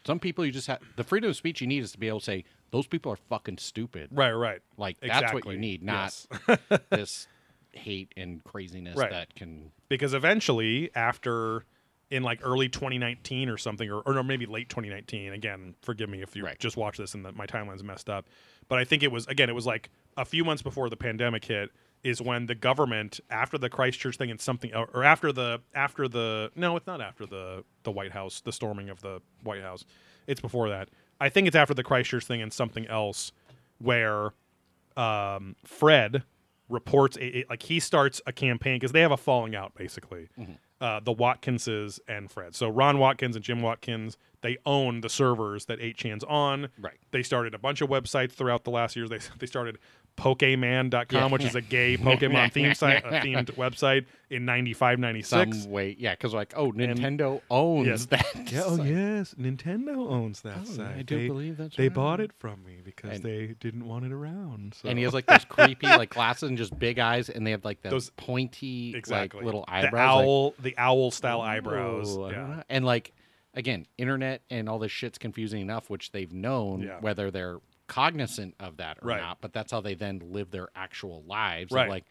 some 0.05 0.19
people 0.21 0.45
you 0.45 0.53
just 0.53 0.67
have 0.67 0.81
the 0.97 1.05
freedom 1.05 1.31
of 1.31 1.37
speech 1.37 1.61
you 1.61 1.67
need 1.67 1.83
is 1.83 1.93
to 1.93 1.99
be 1.99 2.09
able 2.09 2.21
to 2.21 2.25
say 2.25 2.45
those 2.73 2.87
people 2.87 3.11
are 3.13 3.17
fucking 3.17 3.59
stupid. 3.59 4.11
Right. 4.13 4.33
Right. 4.33 4.61
Like 4.77 4.99
that's 5.01 5.33
what 5.33 5.47
you 5.47 5.57
need, 5.57 5.83
not 5.83 6.13
Yes. 6.49 6.69
this 6.91 7.29
hate 7.73 8.13
and 8.17 8.43
craziness 8.45 8.97
Right. 8.97 9.11
that 9.11 9.35
can. 9.35 9.71
because 9.89 10.15
eventually 10.15 10.91
after 10.95 11.65
in 12.11 12.23
like 12.23 12.41
early 12.43 12.69
2019 12.69 13.49
or 13.51 13.59
something 13.59 13.91
or, 13.91 14.01
or 14.01 14.15
no, 14.15 14.23
maybe 14.23 14.47
late 14.47 14.69
2019 14.71 15.33
again 15.35 15.75
forgive 15.83 16.09
me 16.09 16.23
if 16.23 16.35
you 16.37 16.45
Right. 16.45 16.59
just 16.59 16.77
watch 16.79 16.97
this 16.97 17.15
and 17.15 17.25
the, 17.25 17.33
my 17.33 17.45
timeline's 17.47 17.83
messed 17.83 18.09
up 18.09 18.27
but 18.69 18.79
i 18.79 18.85
think 18.85 19.03
it 19.03 19.11
was 19.13 19.27
again 19.27 19.51
it 19.51 19.55
was 19.55 19.67
like 19.67 19.91
a 20.17 20.25
few 20.25 20.43
months 20.45 20.63
before 20.63 20.89
the 20.89 20.97
pandemic 20.97 21.45
hit 21.45 21.71
is 22.05 22.21
when 22.23 22.47
the 22.47 22.55
government 22.55 23.19
after 23.31 23.59
the 23.59 23.69
christchurch 23.69 24.17
thing 24.17 24.31
and 24.31 24.41
something 24.41 24.73
or 24.75 25.03
after 25.05 25.33
the 25.33 25.61
after 25.75 26.07
the 26.09 26.51
no 26.55 26.77
it's 26.77 26.87
not 26.87 27.01
after 27.01 27.27
the 27.27 27.65
the 27.83 27.91
white 27.91 28.13
house 28.13 28.41
the 28.41 28.53
storming 28.53 28.89
of 28.89 29.01
the 29.03 29.21
white 29.43 29.63
house 29.63 29.85
it's 30.27 30.41
before 30.41 30.69
that 30.69 30.89
i 31.21 31.29
think 31.29 31.47
it's 31.47 31.57
after 31.57 31.75
the 31.75 31.83
christchurch 31.83 32.25
thing 32.25 32.41
and 32.43 32.53
something 32.53 32.87
else 32.87 33.33
where 33.79 34.31
um, 34.97 35.57
Fred 35.65 36.23
reports 36.69 37.17
a, 37.19 37.39
a- 37.41 37.45
like 37.51 37.63
he 37.63 37.79
starts 37.81 38.21
a 38.27 38.33
campaign 38.33 38.77
because 38.77 38.93
they 38.93 39.03
have 39.03 39.13
a 39.13 39.17
falling 39.17 39.55
out 39.55 39.75
basically, 39.75 40.29
uh, 40.81 41.01
the 41.01 41.15
Watkinses 41.15 42.01
and 42.09 42.31
Fred. 42.31 42.55
So 42.55 42.69
Ron 42.69 42.99
Watkins 42.99 43.37
and 43.37 43.45
Jim 43.45 43.61
Watkins, 43.61 44.17
they 44.41 44.57
own 44.65 45.01
the 45.03 45.09
servers 45.11 45.67
that 45.67 45.79
8chan's 45.81 46.25
on. 46.25 46.69
Right. 46.81 46.97
They 47.11 47.23
started 47.23 47.55
a 47.55 47.59
bunch 47.59 47.83
of 47.83 47.89
websites 47.91 48.33
throughout 48.33 48.65
the 48.65 48.71
last 48.71 48.97
years. 48.97 49.11
They 49.11 49.19
they 49.39 49.47
started 49.47 49.79
Pokemon.com, 50.17 51.07
Yeah. 51.11 51.27
which 51.27 51.45
is 51.45 51.55
a 51.55 51.61
gay 51.61 51.97
Pokemon 51.99 52.53
theme 52.53 52.75
site, 52.75 53.05
uh, 53.05 53.09
a 53.09 53.11
themed 53.21 53.53
website 53.57 54.07
in 54.31 54.45
95, 54.45 54.99
96. 54.99 55.63
Some 55.63 55.71
way, 55.71 55.95
yeah, 55.99 56.13
because 56.13 56.35
like, 56.35 56.53
oh, 56.57 56.73
Nintendo 56.73 57.41
owns 57.51 57.87
Yes. 57.87 58.07
that. 58.07 58.27
Yeah, 58.53 58.63
oh 58.65 58.83
yes, 58.83 59.35
Nintendo 59.39 59.97
owns 60.09 60.41
that 60.43 60.59
Oh, 60.63 60.65
site. 60.65 60.97
I 60.99 61.03
do 61.03 61.19
they, 61.19 61.27
believe 61.27 61.57
that's 61.57 61.77
they 61.77 61.85
right. 61.85 61.95
bought 61.95 62.21
it 62.21 62.33
from 62.39 62.65
me 62.65 62.79
because 62.85 63.17
And- 63.17 63.23
they 63.25 63.55
didn't 63.61 63.87
want 63.87 64.05
it 64.05 64.13
around. 64.13 64.75
So. 64.75 64.89
And 64.89 64.99
he 64.99 65.05
has 65.05 65.15
like 65.15 65.27
those 65.27 65.45
creepy 65.45 65.87
like 65.89 66.11
glasses 66.11 66.49
and 66.49 66.57
just 66.59 66.77
big 66.79 66.99
eyes, 66.99 67.29
and 67.29 67.47
they 67.47 67.51
have 67.53 67.65
like 67.65 67.83
those 67.83 67.91
Those- 67.93 68.11
pointy 68.17 68.95
exactly 68.97 69.39
like 69.41 69.45
little 69.47 69.65
the 69.67 69.73
eyebrows. 69.75 69.93
like, 70.17 70.25
owl, 70.27 70.55
the 70.61 70.79
owl 70.79 71.11
style 71.11 71.39
oh, 71.41 71.43
eyebrows. 71.43 72.17
"Ooh, 72.17 72.31
Yeah. 72.31 72.63
And 72.69 72.85
like 72.85 73.13
again, 73.55 73.87
internet 73.97 74.43
and 74.51 74.69
all 74.69 74.79
this 74.79 74.93
shit's 74.93 75.17
confusing 75.19 75.61
enough, 75.63 75.89
which 75.89 76.13
they've 76.13 76.33
known 76.33 76.83
Yeah. 76.83 76.99
whether 77.01 77.31
they're 77.31 77.59
cognizant 77.87 78.55
of 78.61 78.77
that 78.79 78.99
or 79.03 79.09
Right. 79.09 79.21
not. 79.21 79.41
But 79.41 79.53
that's 79.53 79.73
how 79.73 79.81
they 79.81 79.95
then 79.95 80.21
live 80.33 80.51
their 80.51 80.69
actual 80.75 81.23
lives. 81.27 81.73
Right. 81.73 81.89
like, 81.89 82.05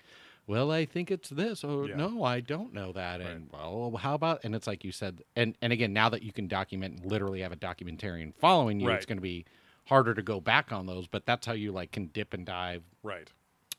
well, 0.47 0.71
I 0.71 0.85
think 0.85 1.09
it's 1.09 1.29
this. 1.29 1.63
Or 1.63 1.87
Yeah. 1.87 1.95
no, 1.95 2.23
I 2.23 2.39
don't 2.39 2.73
know 2.73 2.91
that. 2.91 3.19
And 3.21 3.49
well, 3.51 3.95
how 3.99 4.13
about? 4.13 4.43
And 4.43 4.53
it's 4.55 4.67
like 4.67 4.83
you 4.83 4.91
said. 4.91 5.23
And 5.35 5.57
and 5.61 5.73
again, 5.73 5.91
now 5.93 6.09
that 6.09 6.21
you 6.23 6.31
can 6.31 6.47
document 6.47 6.99
and 7.01 7.11
literally 7.11 7.41
have 7.41 7.51
a 7.51 7.55
documentarian 7.57 8.33
following 8.35 8.79
you, 8.79 8.87
Right. 8.89 8.97
it's 8.97 9.05
going 9.05 9.17
to 9.17 9.21
be 9.23 9.45
harder 9.87 10.13
to 10.13 10.21
go 10.21 10.39
back 10.39 10.71
on 10.71 10.85
those. 10.85 11.07
But 11.07 11.25
that's 11.25 11.45
how 11.47 11.53
you 11.53 11.71
like 11.71 11.91
can 11.91 12.07
dip 12.07 12.33
and 12.33 12.45
dive 12.45 12.83
Right. 13.03 13.31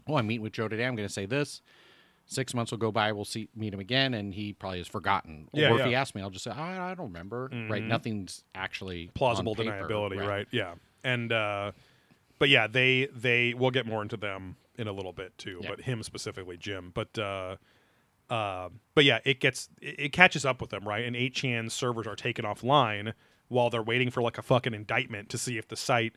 oh, 0.08 0.16
I'm 0.16 0.26
meeting 0.26 0.42
with 0.42 0.52
Joe 0.52 0.68
today. 0.68 0.86
I'm 0.86 0.96
going 0.96 1.08
to 1.08 1.12
say 1.12 1.26
this. 1.26 1.62
Six 2.28 2.54
months 2.54 2.72
will 2.72 2.78
go 2.78 2.90
by. 2.90 3.12
We'll 3.12 3.24
see, 3.24 3.48
meet 3.54 3.72
him 3.72 3.78
again, 3.78 4.12
and 4.12 4.34
he 4.34 4.52
probably 4.52 4.78
has 4.78 4.88
forgotten. 4.88 5.48
Yeah, 5.52 5.68
or 5.70 5.74
if 5.74 5.78
yeah. 5.78 5.86
he 5.86 5.94
asks 5.94 6.12
me, 6.16 6.22
I'll 6.22 6.30
just 6.30 6.42
say, 6.42 6.50
I, 6.50 6.90
I 6.90 6.94
don't 6.96 7.06
remember. 7.06 7.44
Right? 7.68 7.84
Mhm. 7.84 7.86
Nothing's 7.86 8.42
actually 8.52 9.12
plausible 9.14 9.54
paper, 9.54 9.86
deniability, 9.88 10.26
right. 10.26 10.48
Yeah, 10.50 10.74
and 11.06 11.32
uh, 11.32 11.72
but 12.38 12.48
yeah, 12.48 12.66
they 12.66 13.08
they 13.14 13.54
we'll 13.54 13.70
get 13.70 13.86
more 13.86 14.02
into 14.02 14.16
them 14.16 14.56
in 14.78 14.88
a 14.88 14.92
little 14.92 15.12
bit 15.12 15.36
too, 15.38 15.60
Yeah. 15.62 15.70
but 15.70 15.80
him 15.82 16.02
specifically, 16.02 16.56
Jim. 16.58 16.90
But 16.94 17.18
uh, 17.18 17.56
uh, 18.28 18.68
but 18.94 19.04
yeah, 19.04 19.20
it 19.24 19.40
gets 19.40 19.68
it, 19.80 19.94
it 19.98 20.12
catches 20.12 20.44
up 20.44 20.60
with 20.60 20.70
them, 20.70 20.86
right? 20.86 21.04
And 21.04 21.14
8chan 21.16 21.70
servers 21.70 22.06
are 22.06 22.16
taken 22.16 22.44
offline 22.44 23.12
while 23.48 23.70
they're 23.70 23.82
waiting 23.82 24.10
for 24.10 24.22
like 24.22 24.38
a 24.38 24.42
fucking 24.42 24.74
indictment 24.74 25.28
to 25.30 25.38
see 25.38 25.56
if 25.56 25.68
the 25.68 25.76
site 25.76 26.14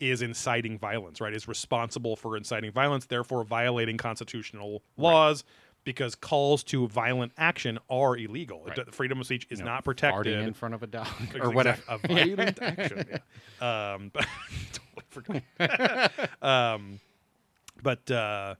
is 0.00 0.22
inciting 0.22 0.78
violence, 0.78 1.20
right? 1.20 1.34
Is 1.34 1.46
responsible 1.46 2.16
for 2.16 2.36
inciting 2.36 2.72
violence, 2.72 3.04
therefore 3.06 3.44
violating 3.44 3.98
constitutional 3.98 4.82
laws. 4.96 5.44
Because 5.82 6.14
calls 6.14 6.62
to 6.64 6.86
violent 6.88 7.32
action 7.38 7.78
are 7.88 8.16
illegal. 8.16 8.66
It- 8.66 8.76
Right. 8.78 8.94
freedom 8.94 9.18
of 9.20 9.26
speech 9.26 9.46
is 9.50 9.60
not 9.60 9.84
protected 9.84 10.38
in 10.38 10.52
front 10.54 10.74
of 10.74 10.82
a 10.82 10.86
dog 10.86 11.06
or 11.40 11.50
whatever. 11.50 11.80
A 11.88 11.98
violent 12.06 12.60
action. 12.60 13.06
Yeah. 13.60 13.92
Um, 13.94 14.10
but 14.12 14.26
totally 14.72 15.42
forgot. 15.58 16.42
um, 16.42 17.00
but 17.82 18.10
uh, 18.10 18.56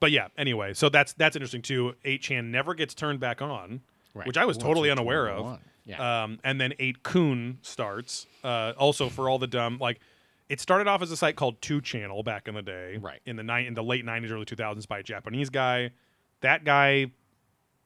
but 0.00 0.10
yeah. 0.10 0.28
Anyway, 0.38 0.72
so 0.74 0.88
that's 0.88 1.12
that's 1.14 1.36
interesting 1.36 1.60
too. 1.62 1.94
Eight 2.04 2.22
chan 2.22 2.50
never 2.50 2.72
gets 2.74 2.94
turned 2.94 3.20
back 3.20 3.42
on, 3.42 3.82
Right. 4.14 4.26
which 4.26 4.38
I 4.38 4.44
was 4.46 4.56
Well, 4.56 4.68
totally 4.68 4.90
unaware 4.90 5.28
of. 5.28 5.58
Yeah. 5.84 6.22
Um, 6.24 6.38
and 6.44 6.58
then 6.60 6.72
eight 6.78 7.02
kun 7.02 7.58
starts. 7.62 8.26
Uh, 8.42 8.72
also 8.78 9.08
for 9.10 9.28
all 9.28 9.38
the 9.38 9.46
dumb 9.46 9.78
like. 9.80 10.00
It 10.48 10.60
started 10.60 10.86
off 10.88 11.02
as 11.02 11.10
a 11.10 11.16
site 11.18 11.36
called 11.36 11.60
Two 11.60 11.82
Channel 11.82 12.22
back 12.22 12.48
in 12.48 12.54
the 12.54 12.62
day, 12.62 12.96
Right. 12.96 13.20
In 13.26 13.36
the 13.36 13.42
night 13.42 13.66
in 13.66 13.74
the 13.74 13.82
late 13.84 14.02
'90s, 14.06 14.30
early 14.30 14.46
2000s, 14.46 14.88
by 14.88 15.00
a 15.00 15.02
Japanese 15.02 15.50
guy. 15.50 15.90
That 16.40 16.64
guy 16.64 17.10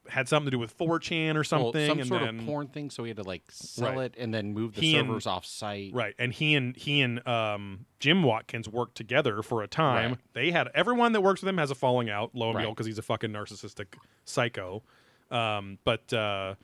had 0.09 0.29
something 0.29 0.47
to 0.47 0.51
do 0.51 0.59
with 0.59 0.77
4chan 0.77 1.31
or 1.31 1.35
Well, 1.37 1.45
something, 1.45 1.87
some 1.89 1.99
and 2.01 2.09
sort 2.09 2.23
then 2.23 2.41
of 2.41 2.45
porn 2.45 2.67
thing, 2.67 2.91
so 2.91 3.05
he 3.05 3.11
had 3.11 3.19
to 3.19 3.23
like 3.23 3.45
sell 3.51 3.95
Right. 3.97 4.05
it 4.07 4.15
and 4.19 4.35
then 4.35 4.53
move 4.53 4.75
the 4.75 4.81
He 4.81 4.97
and- 4.97 5.07
servers 5.09 5.27
off 5.29 5.47
site. 5.47 5.93
Right, 5.95 6.15
and 6.19 6.33
he 6.33 6.57
and 6.57 6.77
he 6.77 7.01
and 7.03 7.27
um, 7.27 7.87
Jim 8.01 8.23
Watkins 8.25 8.69
worked 8.69 8.97
together 8.97 9.43
for 9.43 9.63
a 9.63 9.69
time. 9.69 10.11
Right. 10.13 10.19
They 10.33 10.51
had 10.51 10.69
everyone 10.75 11.13
that 11.13 11.21
works 11.21 11.41
with 11.41 11.49
him 11.49 11.59
has 11.59 11.71
a 11.71 11.77
falling 11.77 12.11
out. 12.11 12.35
Lo 12.35 12.49
and 12.49 12.57
Right. 12.57 12.63
behold, 12.63 12.77
because 12.77 12.87
he's 12.87 12.99
a 12.99 13.03
fucking 13.03 13.31
narcissistic 13.31 13.95
psycho. 14.25 14.83
Um, 15.31 15.79
but 15.85 16.13
uh, 16.13 16.57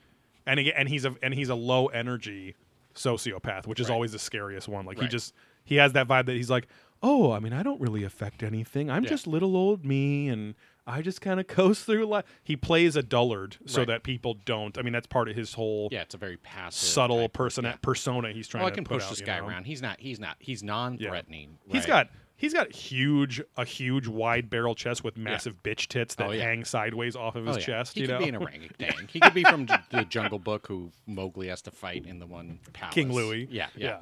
and 0.45 0.59
again, 0.59 0.75
and 0.77 0.89
he's 0.89 1.05
a 1.05 1.15
and 1.23 1.33
he's 1.33 1.49
a 1.49 1.55
low 1.55 1.87
energy 1.87 2.57
sociopath, 2.95 3.67
which 3.67 3.81
is 3.81 3.89
always 3.89 4.13
the 4.13 4.19
scariest 4.19 4.67
one. 4.69 4.85
Like 4.85 4.99
he 4.99 5.07
just 5.07 5.33
he 5.65 5.77
has 5.77 5.93
that 5.93 6.09
vibe 6.09 6.27
that 6.27 6.35
he's 6.37 6.51
like, 6.51 6.67
oh, 7.03 7.31
I 7.31 7.39
mean, 7.39 7.53
I 7.53 7.63
don't 7.63 7.81
really 7.81 8.03
affect 8.03 8.43
anything. 8.43 8.91
I'm 8.91 9.05
Yeah. 9.05 9.11
just 9.11 9.27
little 9.29 9.57
old 9.57 9.85
me, 9.87 10.29
and 10.29 10.55
I 10.89 11.03
just 11.03 11.21
kind 11.21 11.39
of 11.39 11.47
coast 11.47 11.85
through 11.85 12.07
life. 12.07 12.25
He 12.43 12.57
plays 12.57 12.97
a 12.97 13.03
dullard 13.03 13.59
so 13.67 13.81
Right. 13.83 13.89
that 13.89 14.03
people 14.03 14.35
don't. 14.47 14.77
I 14.79 14.83
mean, 14.83 14.93
that's 14.95 15.07
part 15.07 15.29
of 15.29 15.37
his 15.37 15.55
whole 15.55 15.89
Yeah, 15.93 16.01
it's 16.03 16.15
a 16.15 16.19
very 16.19 16.39
passive, 16.39 16.89
subtle 16.89 17.21
type- 17.23 17.33
person 17.35 17.65
yeah. 17.65 17.77
persona 17.83 18.33
he's 18.33 18.49
trying 18.49 18.65
Oh, 18.65 18.67
I 18.67 18.71
to 18.71 18.75
can 18.75 18.85
put 18.85 18.95
push 18.95 19.05
out, 19.05 19.11
this 19.11 19.21
you 19.21 19.27
guy 19.27 19.39
know? 19.41 19.49
around. 19.49 19.65
He's 19.65 19.83
not. 19.83 20.01
He's 20.01 20.19
not. 20.19 20.37
He's 20.39 20.63
non-threatening. 20.63 21.59
He's 21.67 21.83
right? 21.83 21.87
got 21.87 22.09
he's 22.37 22.55
got 22.55 22.73
huge 22.73 23.43
a 23.57 23.65
huge 23.65 24.07
wide 24.07 24.49
barrel 24.49 24.75
chest 24.75 25.05
with 25.05 25.17
massive 25.19 25.63
bitch 25.63 25.89
tits 25.89 26.15
that 26.15 26.29
Oh, 26.29 26.31
yeah. 26.31 26.45
hang 26.45 26.65
sideways 26.65 27.17
off 27.17 27.35
of 27.37 27.45
his 27.47 27.57
Oh, 27.57 27.59
yeah. 27.61 27.67
chest. 27.67 27.95
He 27.95 28.01
you 28.03 28.07
could 28.07 28.13
know, 28.15 28.19
be 28.21 28.29
an 28.31 28.37
orangutan. 28.37 29.09
he 29.13 29.21
could 29.21 29.35
be 29.35 29.43
from 29.45 29.67
J- 29.67 29.75
the 29.91 30.05
Jungle 30.05 30.39
Book, 30.39 30.67
who 30.69 30.91
Mowgli 31.07 31.49
has 31.49 31.61
to 31.63 31.71
fight 31.71 32.07
in 32.07 32.19
the 32.19 32.27
one 32.27 32.61
palace. 32.73 32.95
King 32.95 33.13
Louie. 33.13 33.47
Yeah, 33.51 33.67
yeah. 33.77 33.99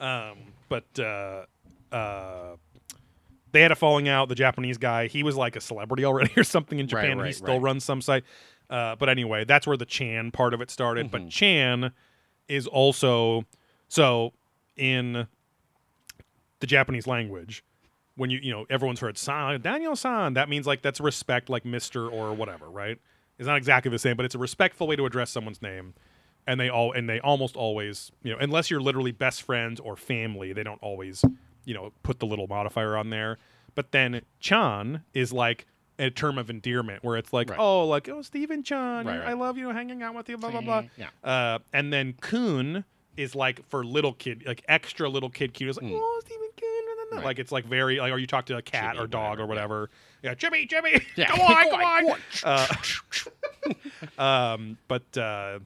yeah. 0.00 0.30
Um, 0.30 0.38
but 0.68 0.84
uh, 1.00 1.46
uh, 1.90 2.56
they 3.52 3.60
had 3.62 3.72
a 3.72 3.76
falling 3.76 4.08
out. 4.08 4.28
The 4.28 4.34
Japanese 4.34 4.78
guy, 4.78 5.06
he 5.06 5.22
was 5.22 5.36
like 5.36 5.56
a 5.56 5.60
celebrity 5.60 6.04
already 6.04 6.32
or 6.36 6.44
something 6.44 6.78
in 6.78 6.86
Right, 6.86 7.02
Japan. 7.02 7.18
and 7.18 7.26
he 7.26 7.32
still 7.32 7.54
right. 7.54 7.62
runs 7.62 7.84
some 7.84 8.00
site. 8.02 8.24
Uh, 8.70 8.96
but 8.96 9.08
anyway, 9.08 9.44
that's 9.44 9.66
where 9.66 9.76
the 9.76 9.86
Chan 9.86 10.30
part 10.32 10.52
of 10.54 10.60
it 10.60 10.70
started. 10.70 11.06
Mm-hmm. 11.06 11.24
But 11.24 11.30
Chan 11.30 11.92
is 12.48 12.66
also 12.66 13.44
so 13.88 14.32
in 14.76 15.26
the 16.60 16.66
Japanese 16.66 17.06
language. 17.06 17.64
When 18.16 18.30
you 18.30 18.40
you 18.42 18.50
know 18.52 18.66
everyone's 18.68 18.98
heard 19.00 19.16
San 19.16 19.60
Daniel 19.60 19.94
San, 19.94 20.34
that 20.34 20.48
means 20.48 20.66
like 20.66 20.82
that's 20.82 21.00
respect, 21.00 21.48
like 21.48 21.64
Mister 21.64 22.08
or 22.08 22.34
whatever, 22.34 22.68
right? 22.68 22.98
It's 23.38 23.46
not 23.46 23.56
exactly 23.56 23.90
the 23.92 23.98
same, 24.00 24.16
but 24.16 24.26
it's 24.26 24.34
a 24.34 24.38
respectful 24.38 24.88
way 24.88 24.96
to 24.96 25.06
address 25.06 25.30
someone's 25.30 25.62
name. 25.62 25.94
And 26.44 26.58
they 26.58 26.68
all 26.68 26.90
and 26.92 27.08
they 27.08 27.20
almost 27.20 27.54
always, 27.56 28.10
you 28.24 28.32
know, 28.32 28.38
unless 28.40 28.70
you're 28.72 28.80
literally 28.80 29.12
best 29.12 29.42
friends 29.42 29.78
or 29.78 29.94
family, 29.96 30.52
they 30.52 30.64
don't 30.64 30.82
always, 30.82 31.24
you 31.68 31.74
know, 31.74 31.92
put 32.02 32.18
the 32.18 32.24
little 32.26 32.46
modifier 32.46 32.96
on 32.96 33.10
there. 33.10 33.36
But 33.74 33.92
then 33.92 34.22
Chan 34.40 35.02
is 35.12 35.32
like 35.34 35.66
a 35.98 36.08
term 36.10 36.38
of 36.38 36.48
endearment 36.48 37.04
where 37.04 37.16
it's 37.18 37.32
like, 37.32 37.50
Right. 37.50 37.58
oh, 37.58 37.86
like 37.86 38.08
oh 38.08 38.22
Stephen 38.22 38.62
Chan, 38.62 39.06
Right, 39.06 39.20
I 39.20 39.34
love 39.34 39.58
you, 39.58 39.68
hanging 39.68 40.02
out 40.02 40.14
with 40.14 40.28
you, 40.30 40.38
blah 40.38 40.50
blah 40.50 40.62
blah. 40.62 40.84
Yeah. 40.96 41.08
Uh, 41.22 41.58
and 41.74 41.92
then 41.92 42.14
Kun 42.20 42.84
is 43.18 43.34
like 43.34 43.68
for 43.68 43.84
little 43.84 44.14
kid, 44.14 44.44
like 44.46 44.64
extra 44.68 45.08
little 45.10 45.28
kid 45.28 45.52
cute. 45.52 45.68
It's 45.68 45.78
like, 45.80 45.90
oh, 45.92 46.20
Stephen 46.24 46.48
Kun. 46.58 46.68
blah, 46.86 46.94
blah, 46.94 46.94
blah." 46.94 47.04
Hmm. 47.10 47.16
Right. 47.18 47.24
Like 47.26 47.38
it's 47.38 47.52
like 47.52 47.64
very 47.66 47.98
like, 48.00 48.12
or 48.12 48.18
you 48.18 48.26
talk 48.26 48.46
to 48.46 48.56
a 48.56 48.62
cat 48.62 48.96
Chibi, 48.96 49.00
or 49.02 49.06
dog 49.06 49.38
or 49.40 49.46
whatever, 49.46 49.80
whatever. 49.82 49.90
Yeah, 50.22 50.34
Jimmy, 50.34 50.64
Jimmy, 50.66 51.00
Yeah. 51.16 51.26
come 51.26 51.40
on, 51.40 51.64
Go 51.64 51.70
come 51.70 51.80
on, 51.82 52.10
on. 52.10 52.18
Uh, 54.18 54.22
um, 54.54 54.78
but 54.88 55.16
uh, 55.18 55.58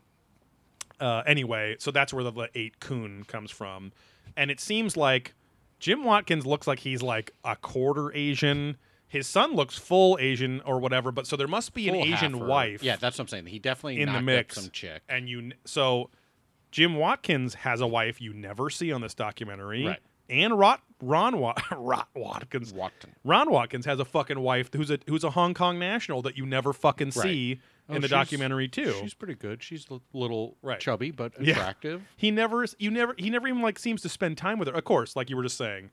uh, 1.00 1.22
anyway, 1.26 1.76
so 1.78 1.90
that's 1.90 2.12
where 2.12 2.24
the, 2.24 2.32
the 2.32 2.48
eight 2.54 2.80
Kun 2.80 3.24
comes 3.28 3.50
from, 3.50 3.92
and 4.36 4.50
it 4.50 4.60
seems 4.60 4.96
like 4.96 5.34
Jim 5.82 6.04
Watkins 6.04 6.46
looks 6.46 6.68
like 6.68 6.78
he's 6.78 7.02
like 7.02 7.34
a 7.44 7.56
quarter 7.56 8.14
Asian. 8.14 8.76
His 9.08 9.26
son 9.26 9.54
looks 9.56 9.76
full 9.76 10.16
Asian 10.20 10.60
or 10.60 10.78
whatever, 10.78 11.10
but 11.10 11.26
so 11.26 11.36
there 11.36 11.48
must 11.48 11.74
be 11.74 11.88
an 11.88 11.96
Full 11.96 12.04
Asian 12.04 12.32
half 12.34 12.40
or- 12.42 12.46
wife. 12.46 12.82
Yeah, 12.84 12.94
that's 12.94 13.18
what 13.18 13.24
I'm 13.24 13.28
saying. 13.28 13.46
He 13.46 13.58
definitely 13.58 14.00
in 14.00 14.08
the 14.08 14.18
up 14.18 14.22
mix. 14.24 14.54
some 14.54 14.70
chick. 14.70 15.02
And 15.08 15.28
you 15.28 15.38
n- 15.40 15.54
so 15.64 16.08
Jim 16.70 16.94
Watkins 16.94 17.54
has 17.54 17.80
a 17.80 17.86
wife 17.88 18.20
you 18.20 18.32
never 18.32 18.70
see 18.70 18.92
on 18.92 19.00
this 19.00 19.12
documentary. 19.14 19.84
Right. 19.86 19.98
And 20.30 20.56
Rot, 20.56 20.80
Ron 21.02 21.38
Wat, 21.40 21.60
Rot 21.76 22.08
Watkins. 22.14 22.72
Watton. 22.72 23.10
Ron 23.24 23.50
Watkins 23.50 23.84
has 23.84 23.98
a 23.98 24.04
fucking 24.04 24.38
wife 24.38 24.70
who's 24.72 24.88
a 24.90 25.00
who's 25.08 25.24
a 25.24 25.30
Hong 25.30 25.52
Kong 25.52 25.80
national 25.80 26.22
that 26.22 26.38
you 26.38 26.46
never 26.46 26.72
fucking 26.72 27.10
see 27.10 27.60
Oh, 27.92 27.96
in 27.96 28.02
the 28.02 28.08
oh, 28.08 28.10
documentary 28.10 28.68
too. 28.68 28.92
She's 29.00 29.14
pretty 29.14 29.34
good. 29.34 29.62
She's 29.62 29.86
a 29.90 30.00
little 30.12 30.56
Right. 30.62 30.80
chubby 30.80 31.10
but 31.10 31.32
Yeah. 31.40 31.52
attractive. 31.54 32.02
he 32.16 32.30
never 32.30 32.64
you 32.78 32.90
never 32.90 33.14
he 33.18 33.30
never 33.30 33.46
even 33.48 33.62
like 33.62 33.78
seems 33.78 34.02
to 34.02 34.08
spend 34.08 34.36
time 34.38 34.58
with 34.58 34.68
her. 34.68 34.74
Of 34.74 34.84
course, 34.84 35.14
like 35.16 35.30
you 35.30 35.36
were 35.36 35.42
just 35.42 35.56
saying, 35.56 35.90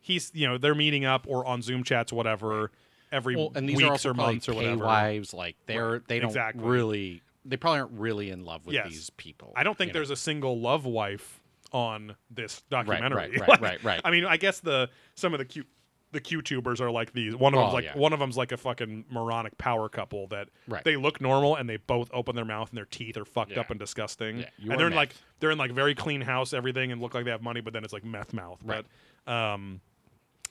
he's 0.00 0.30
you 0.34 0.46
know 0.48 0.58
they're 0.58 0.74
meeting 0.74 1.04
up 1.04 1.26
or 1.28 1.44
on 1.46 1.62
Zoom 1.62 1.84
chats, 1.84 2.12
whatever, 2.12 2.70
every 3.12 3.36
Well, 3.36 3.52
and 3.54 3.68
these 3.68 3.76
weeks 3.78 4.06
are 4.06 4.10
or 4.10 4.14
months 4.14 4.48
or 4.48 4.54
whatever. 4.54 4.84
wives. 4.84 5.34
Like 5.34 5.56
they're 5.66 5.92
Right. 5.92 6.08
they 6.08 6.18
don't 6.20 6.30
Exactly. 6.30 6.64
really. 6.64 7.22
They 7.44 7.56
probably 7.56 7.80
aren't 7.80 7.92
really 7.98 8.30
in 8.30 8.44
love 8.44 8.66
with 8.66 8.74
Yes. 8.74 8.88
these 8.90 9.10
people. 9.10 9.52
I 9.56 9.62
don't 9.62 9.76
think 9.76 9.88
you 9.88 9.92
know? 9.94 9.98
there's 10.00 10.10
a 10.10 10.16
single 10.16 10.60
love 10.60 10.84
wife 10.84 11.40
on 11.72 12.16
this 12.30 12.62
documentary. 12.68 13.30
right, 13.38 13.48
Like, 13.48 13.60
right, 13.60 13.82
right. 13.84 14.00
I 14.04 14.10
mean, 14.10 14.24
I 14.26 14.36
guess 14.36 14.60
the 14.60 14.90
some 15.14 15.32
of 15.32 15.38
the 15.38 15.44
Q 15.46 15.64
the 16.12 16.20
Q 16.20 16.42
tubers 16.42 16.80
are 16.80 16.90
like 16.90 17.12
these. 17.12 17.36
One 17.36 17.54
of 17.54 17.58
Oh, 17.60 17.62
them's 17.64 17.74
like 17.74 17.84
yeah. 17.84 17.96
one 17.98 18.12
of 18.12 18.18
them's 18.18 18.36
like 18.36 18.52
a 18.52 18.56
fucking 18.56 19.04
moronic 19.10 19.56
power 19.58 19.88
couple 19.88 20.26
that 20.28 20.48
Right. 20.66 20.82
they 20.84 20.96
look 20.96 21.20
normal 21.20 21.54
and 21.56 21.68
they 21.68 21.76
both 21.76 22.10
open 22.12 22.34
their 22.36 22.44
mouth 22.44 22.68
and 22.70 22.76
their 22.78 22.84
teeth 22.86 23.16
are 23.16 23.24
fucked 23.24 23.52
Yeah. 23.52 23.60
up 23.60 23.70
and 23.70 23.78
disgusting. 23.78 24.38
Yeah, 24.40 24.46
and 24.58 24.70
they're 24.72 24.86
in 24.88 24.92
meth. 24.92 24.96
like 24.96 25.14
they're 25.38 25.50
in 25.52 25.58
like 25.58 25.70
very 25.72 25.94
clean 25.94 26.20
house, 26.22 26.52
everything, 26.52 26.90
and 26.92 27.00
look 27.00 27.14
like 27.14 27.24
they 27.24 27.30
have 27.30 27.42
money, 27.42 27.60
but 27.60 27.72
then 27.72 27.84
it's 27.84 27.92
like 27.92 28.04
meth 28.04 28.32
mouth. 28.32 28.58
Right. 28.64 28.84
But 29.24 29.32
um, 29.32 29.80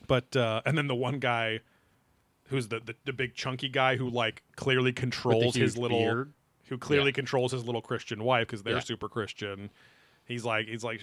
but 0.07 0.35
uh, 0.35 0.61
and 0.65 0.77
then 0.77 0.87
the 0.87 0.95
one 0.95 1.19
guy 1.19 1.59
who's 2.47 2.67
the, 2.69 2.79
the 2.79 2.95
the 3.05 3.13
big 3.13 3.35
chunky 3.35 3.69
guy 3.69 3.95
who 3.97 4.09
like 4.09 4.43
clearly 4.55 4.91
controls 4.93 5.55
his 5.55 5.77
little 5.77 5.99
beard. 5.99 6.33
who 6.69 6.77
clearly 6.77 7.11
controls 7.11 7.51
his 7.51 7.65
little 7.65 7.81
Christian 7.81 8.23
wife 8.23 8.47
because 8.47 8.63
they're 8.63 8.81
super 8.81 9.09
Christian. 9.09 9.69
He's 10.25 10.45
like, 10.45 10.67
he's 10.67 10.83
like, 10.83 11.01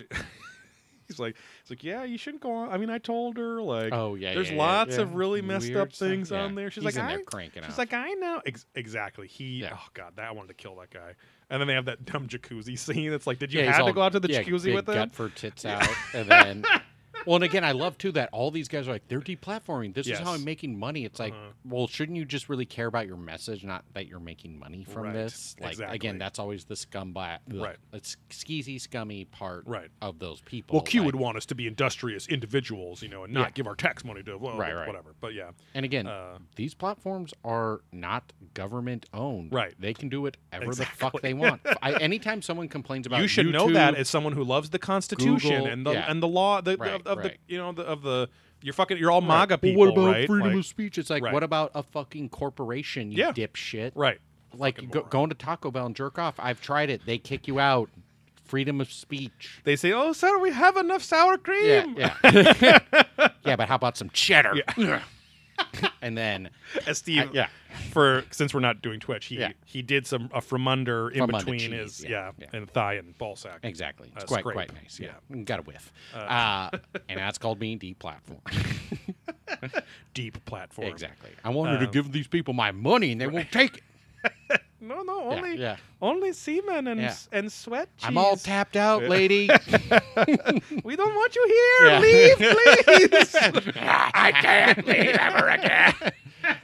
he's 1.09 1.19
like, 1.19 1.37
he's 1.63 1.71
like, 1.71 1.85
yeah, 1.85 2.05
you 2.05 2.19
shouldn't 2.19 2.43
go 2.43 2.53
on. 2.53 2.71
I 2.71 2.77
mean, 2.77 2.91
I 2.91 2.99
told 2.99 3.37
her 3.37 3.63
like, 3.63 3.93
Oh 3.93 4.15
yeah. 4.15 4.35
there's 4.35 4.51
yeah, 4.51 4.57
lots 4.59 4.97
yeah. 4.97 5.03
of 5.03 5.15
really 5.15 5.43
messed 5.43 5.67
Weird 5.69 5.79
up 5.79 5.93
stuff, 5.93 6.09
things 6.09 6.31
yeah. 6.31 6.43
on 6.43 6.55
there. 6.55 6.71
She's 6.71 6.85
He's 6.85 6.97
like, 6.97 7.05
I, 7.19 7.23
cranking 7.23 7.63
she's 7.63 7.73
out. 7.73 7.79
like, 7.79 7.93
I 7.95 8.13
know 8.15 8.41
Ex- 8.47 8.67
exactly. 8.75 9.27
He, 9.29 9.65
oh 9.65 9.79
god, 9.95 10.13
that 10.17 10.29
I 10.29 10.33
wanted 10.33 10.49
to 10.49 10.55
kill 10.55 10.77
that 10.77 10.91
guy. 10.91 11.15
And 11.49 11.61
then 11.61 11.69
they 11.69 11.75
have 11.75 11.85
that 11.85 12.05
dumb 12.05 12.27
jacuzzi 12.29 12.77
scene. 12.79 13.11
That's 13.11 13.27
like, 13.27 13.39
did 13.39 13.53
you 13.53 13.65
have 13.65 13.77
to 13.77 13.83
all- 13.85 13.93
go 13.93 14.03
out 14.03 14.13
to 14.13 14.21
the 14.21 14.29
jacuzzi 14.29 14.75
with 14.75 14.89
him? 14.89 14.95
gut 14.95 15.15
for 15.15 15.29
tits 15.31 15.65
out, 15.65 15.87
and 16.15 16.29
then. 16.29 16.65
Well, 17.25 17.37
and 17.37 17.45
again, 17.45 17.65
I 17.65 17.73
love 17.73 17.99
too 17.99 18.13
that 18.13 18.29
all 18.33 18.51
these 18.51 18.69
guys 18.69 18.87
are 18.89 18.93
like 18.93 19.09
they're 19.09 19.21
deplatforming. 19.21 19.95
This 19.95 20.07
is 20.07 20.19
how 20.19 20.33
I'm 20.33 20.45
making 20.45 20.79
money. 20.79 21.05
It's 21.05 21.19
like, 21.19 21.33
Uh-huh. 21.33 21.53
well, 21.65 21.87
shouldn't 21.89 22.17
you 22.17 22.25
just 22.25 22.49
really 22.49 22.67
care 22.67 22.87
about 22.87 23.07
your 23.07 23.17
message, 23.17 23.65
not 23.65 23.85
that 23.95 24.07
you're 24.07 24.21
making 24.21 24.59
money 24.59 24.85
from 24.85 25.05
Right. 25.05 25.13
this? 25.15 25.57
Like 25.61 25.73
Exactly. 25.73 25.95
again, 25.97 26.19
that's 26.19 26.39
always 26.39 26.65
the 26.65 26.75
scumbag, 26.75 27.39
Right. 27.53 27.77
It's 27.93 28.17
skeezy, 28.31 28.81
scummy 28.81 29.25
part 29.25 29.65
Right. 29.67 29.89
of 30.03 30.19
those 30.19 30.41
people. 30.43 30.75
Well, 30.77 30.83
Q 30.83 31.01
like- 31.01 31.07
would 31.07 31.17
want 31.17 31.37
us 31.37 31.47
to 31.47 31.55
be 31.55 31.67
industrious 31.67 32.27
individuals, 32.29 33.03
you 33.03 33.09
know, 33.09 33.25
and 33.25 33.33
not 33.33 33.49
Yeah. 33.49 33.51
give 33.53 33.67
our 33.67 33.75
tax 33.77 34.05
money 34.05 34.23
to 34.25 34.37
well, 34.39 34.57
Right, 34.57 34.75
right. 34.75 34.87
whatever. 34.87 35.15
But 35.21 35.35
yeah, 35.35 35.51
And 35.75 35.85
again, 35.85 36.07
Uh, 36.07 36.39
these 36.57 36.75
platforms 36.75 37.35
are 37.45 37.81
not 37.93 38.33
government 38.55 39.07
owned. 39.13 39.53
Right. 39.53 39.75
They 39.79 39.93
can 39.95 40.09
do 40.09 40.23
whatever 40.23 40.75
the 40.75 40.85
fuck 40.87 41.21
they 41.23 41.35
want. 41.35 41.61
I, 41.83 41.95
anytime 41.95 42.41
someone 42.43 42.69
complains 42.69 43.07
about 43.07 43.21
you 43.21 43.29
should 43.29 43.47
know 43.53 43.71
that 43.73 43.95
as 43.95 44.09
someone 44.09 44.33
who 44.33 44.45
loves 44.45 44.71
the 44.71 44.79
Constitution 44.79 45.51
Google, 45.51 45.67
and 45.67 45.87
the 45.87 45.93
yeah. 45.93 46.11
and 46.11 46.23
the 46.23 46.29
law 46.29 46.61
the, 46.61 46.77
Right, 46.77 47.03
of, 47.07 47.19
of 47.19 47.23
the 47.25 47.33
you 47.49 47.59
know 47.59 47.73
the, 47.73 47.83
of 47.83 48.03
the 48.03 48.29
you're 48.63 48.73
fucking 48.75 48.99
you're 48.99 49.11
all 49.11 49.21
Right. 49.21 49.29
MAGA 49.29 49.53
Well, 49.55 49.59
people, 49.59 49.81
what 49.81 49.89
about 49.93 50.07
right? 50.07 50.27
freedom 50.27 50.49
Like- 50.51 50.59
of 50.59 50.67
speech? 50.67 50.99
It's 50.99 51.11
like, 51.11 51.23
Right. 51.23 51.33
what 51.33 51.43
about 51.43 51.71
a 51.75 51.83
fucking 51.83 52.29
corporation, 52.31 53.11
you 53.13 53.19
Yeah. 53.19 53.33
dipshit? 53.33 53.93
right. 53.95 54.19
Like 54.55 54.77
Fucking 54.77 54.91
go, 54.91 55.03
going 55.03 55.29
to 55.29 55.35
Taco 55.35 55.71
Bell 55.71 55.87
and 55.87 55.95
jerk 55.95 56.19
off. 56.19 56.35
I've 56.39 56.61
tried 56.61 56.89
it. 56.91 57.03
They 57.05 57.19
kick 57.19 57.47
you 57.47 57.61
out. 57.61 57.91
Freedom 58.45 58.81
of 58.81 58.93
speech. 58.93 59.61
They 59.65 59.75
say, 59.75 59.93
"Oh, 59.93 60.13
sir, 60.13 60.39
we 60.39 60.53
have 60.53 60.77
enough 60.77 61.03
sour 61.03 61.37
cream." 61.37 61.97
Yeah, 61.99 62.15
yeah. 62.23 62.79
yeah, 63.45 63.57
but 63.57 63.69
how 63.69 63.75
about 63.75 63.97
some 63.97 64.09
cheddar? 64.11 64.55
Yeah. 64.77 65.03
and 66.03 66.17
then, 66.17 66.51
As 66.87 66.99
Steve, 66.99 67.29
I- 67.31 67.33
yeah. 67.33 67.49
For 67.93 68.25
since 68.31 68.55
we're 68.55 68.61
not 68.61 68.81
doing 68.83 69.01
Twitch, 69.01 69.27
he 69.27 69.39
Yeah. 69.39 69.53
he 69.65 69.83
did 69.83 70.07
some 70.07 70.31
a 70.33 70.41
from 70.41 70.67
under 70.69 71.09
in 71.11 71.19
From 71.19 71.35
under 71.35 71.45
between 71.45 71.59
cheese, 71.61 71.99
his 72.01 72.05
yeah, 72.05 72.33
yeah, 72.39 72.47
and 72.53 72.71
thigh 72.71 72.95
and 72.95 73.17
ball 73.19 73.37
sack. 73.37 73.61
exactly. 73.63 74.11
It's 74.15 74.25
Uh, 74.25 74.27
quite, 74.27 74.41
scrape. 74.41 74.55
quite 74.55 74.75
nice. 74.75 74.99
Yeah. 75.01 75.13
Yeah. 75.31 75.43
Got 75.43 75.61
a 75.61 75.63
whiff. 75.63 75.93
Uh, 76.15 76.71
and 77.09 77.19
that's 77.19 77.39
called 77.39 77.59
being 77.59 77.79
deep 77.79 77.99
platform. 77.99 78.41
Deep 80.15 80.43
platform. 80.45 80.89
exactly. 80.89 81.31
I 81.45 81.51
wanted 81.51 81.79
to 81.79 81.87
Um, 81.87 81.91
give 81.93 82.13
these 82.13 82.27
people 82.27 82.55
my 82.55 82.73
money 82.73 83.13
and 83.13 83.21
they 83.21 83.27
won't 83.27 83.51
take 83.53 83.83
it. 84.23 84.61
No, 84.81 85.03
no, 85.03 85.31
only 85.31 85.57
yeah. 85.59 85.77
only 86.03 86.33
semen 86.33 86.87
and 86.87 87.01
Yeah. 87.01 87.07
s- 87.07 87.29
and 87.33 87.51
sweat. 87.51 87.89
I'm 88.03 88.19
all 88.19 88.37
tapped 88.37 88.77
out, 88.77 89.03
lady. 89.05 89.49
We 90.85 90.97
don't 90.97 91.15
want 91.15 91.35
you 91.35 91.47
here. 91.47 91.89
Yeah. 91.89 91.99
Leave, 92.01 92.37
please. 92.37 93.35
I 93.77 94.33
can't 94.33 94.87
leave 94.87 95.17
ever 95.17 95.49
again. 95.49 95.95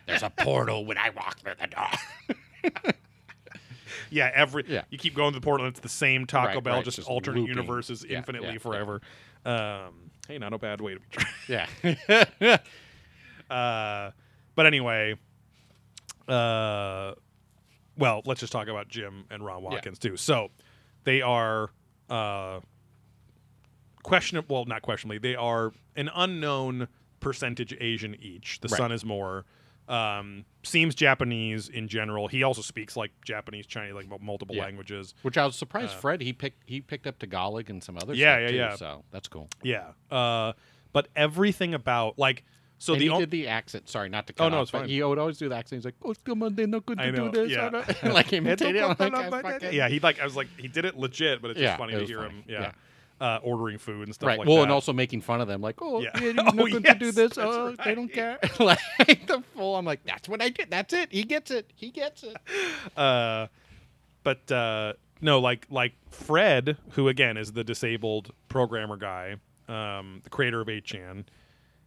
There's 0.06 0.22
a 0.22 0.30
portal 0.30 0.84
when 0.84 0.98
I 0.98 1.10
walk 1.10 1.38
through 1.40 1.54
the 1.60 1.66
door. 1.68 2.92
yeah, 4.10 4.30
every 4.34 4.64
Yeah. 4.68 4.82
you 4.90 4.98
keep 4.98 5.14
going 5.14 5.32
to 5.32 5.40
the 5.40 5.44
portal. 5.44 5.66
It's 5.66 5.80
the 5.80 5.88
same 5.88 6.26
Taco 6.26 6.54
Right, 6.56 6.64
Bell, 6.64 6.74
right, 6.76 6.84
just, 6.84 6.96
just 6.98 7.08
alternate 7.08 7.40
looping. 7.40 7.56
universes 7.56 8.04
Yeah, 8.08 8.18
infinitely 8.18 8.48
yeah, 8.48 8.52
yeah. 8.54 8.58
forever. 8.58 9.00
Um, 9.44 10.10
hey, 10.28 10.38
not 10.38 10.52
a 10.52 10.58
bad 10.58 10.80
way 10.80 10.94
to 10.94 11.00
be. 11.00 11.06
Trying. 11.10 11.96
Yeah. 12.40 12.58
Uh, 13.50 14.10
but 14.54 14.66
anyway, 14.66 15.16
uh, 16.28 17.12
well, 17.96 18.22
let's 18.24 18.40
just 18.40 18.52
talk 18.52 18.68
about 18.68 18.88
Jim 18.88 19.24
and 19.30 19.44
Ron 19.44 19.62
Watkins 19.62 19.98
too. 19.98 20.16
So 20.16 20.50
they 21.04 21.20
are 21.22 21.70
uh, 22.10 22.60
questionable. 24.02 24.56
Well, 24.56 24.64
not 24.66 24.82
questionably, 24.82 25.18
they 25.18 25.34
are 25.36 25.72
an 25.96 26.10
unknown 26.14 26.88
percentage 27.20 27.74
Asian 27.80 28.14
each. 28.20 28.60
The 28.60 28.68
Right. 28.68 28.76
son 28.78 28.92
is 28.92 29.04
more. 29.04 29.44
Um, 29.88 30.44
seems 30.62 30.94
Japanese 30.94 31.68
in 31.68 31.88
general. 31.88 32.28
He 32.28 32.42
also 32.44 32.62
speaks 32.62 32.96
like 32.96 33.10
Japanese, 33.24 33.66
Chinese, 33.66 33.94
like 33.94 34.06
multiple 34.22 34.54
Yeah. 34.54 34.62
languages. 34.64 35.12
Which 35.22 35.36
I 35.36 35.44
was 35.44 35.56
surprised, 35.56 35.94
Fred. 35.94 36.20
He 36.20 36.32
picked 36.32 36.62
he 36.66 36.80
picked 36.80 37.06
up 37.06 37.18
Tagalog 37.18 37.68
and 37.68 37.82
some 37.82 37.96
other 37.96 38.14
Yeah, 38.14 38.34
stuff 38.34 38.40
yeah, 38.42 38.48
too, 38.48 38.54
yeah. 38.56 38.76
So 38.76 39.04
that's 39.10 39.28
cool. 39.28 39.48
Yeah. 39.62 39.92
Uh, 40.10 40.52
but 40.92 41.08
everything 41.16 41.74
about 41.74 42.18
like 42.18 42.44
so 42.82 42.94
and 42.94 43.00
the 43.00 43.04
he 43.06 43.10
on- 43.10 43.20
did 43.20 43.30
the 43.30 43.46
accent. 43.48 43.88
Sorry, 43.88 44.08
not 44.08 44.26
to 44.26 44.32
cut 44.32 44.46
Oh, 44.46 44.48
no, 44.48 44.56
off, 44.56 44.62
it's 44.62 44.70
fine. 44.72 44.88
He 44.88 45.02
would 45.02 45.18
always 45.18 45.38
do 45.38 45.48
the 45.48 45.54
accent. 45.56 45.78
He's 45.78 45.84
like, 45.84 45.94
"Oh, 46.04 46.14
come 46.24 46.42
on, 46.42 46.54
they're 46.56 46.66
not 46.66 46.82
I 46.98 47.10
to 47.10 47.12
do 47.12 47.30
this." 47.30 47.50
yeah. 47.52 47.68
like 48.12 48.32
imitate 48.32 48.74
it. 48.76 48.84
Like, 48.98 48.98
fucking- 49.30 49.72
yeah, 49.72 49.88
he 49.88 50.00
like 50.00 50.20
I 50.20 50.24
was 50.24 50.34
like 50.36 50.48
he 50.58 50.66
did 50.68 50.84
it 50.84 50.98
legit, 50.98 51.40
but 51.40 51.52
it's 51.52 51.60
just 51.60 51.78
funny 51.78 51.92
it 51.94 52.00
to 52.00 52.06
hear 52.06 52.18
funny. 52.22 52.34
him. 52.34 52.44
Yeah. 52.48 52.72
Uh, 53.20 53.38
ordering 53.44 53.78
food 53.78 54.08
and 54.08 54.14
stuff 54.16 54.26
Right. 54.26 54.38
like 54.40 54.48
well, 54.48 54.56
that. 54.56 54.62
and 54.64 54.72
also 54.72 54.92
making 54.92 55.20
fun 55.20 55.40
of 55.40 55.46
them, 55.46 55.60
like, 55.60 55.76
"Oh, 55.80 56.00
Yeah. 56.00 56.10
yeah, 56.16 56.20
you're 56.22 56.30
Oh, 56.40 56.42
not 56.42 56.56
going 56.56 56.82
to 56.82 56.94
do 56.94 57.12
this. 57.12 57.38
Oh, 57.38 57.76
they 57.84 57.94
don't 57.94 58.12
care." 58.12 58.40
like 58.58 58.80
the 59.28 59.44
full. 59.54 59.76
I'm 59.76 59.84
like, 59.84 60.02
"That's 60.04 60.28
what 60.28 60.42
I 60.42 60.48
did. 60.48 60.70
That's 60.70 60.92
it. 60.92 61.12
He 61.12 61.22
gets 61.22 61.52
it. 61.52 61.70
He 61.76 61.90
gets 61.90 62.24
it." 62.24 62.36
uh, 62.96 63.46
but 64.24 64.50
uh, 64.50 64.94
no, 65.20 65.38
like 65.38 65.66
like 65.70 65.92
Fred, 66.10 66.76
who 66.90 67.06
again 67.06 67.36
is 67.36 67.52
the 67.52 67.62
disabled 67.62 68.32
programmer 68.48 68.96
guy, 68.96 69.36
um, 69.68 70.20
the 70.24 70.30
creator 70.30 70.60
of 70.60 70.66
8chan, 70.66 71.26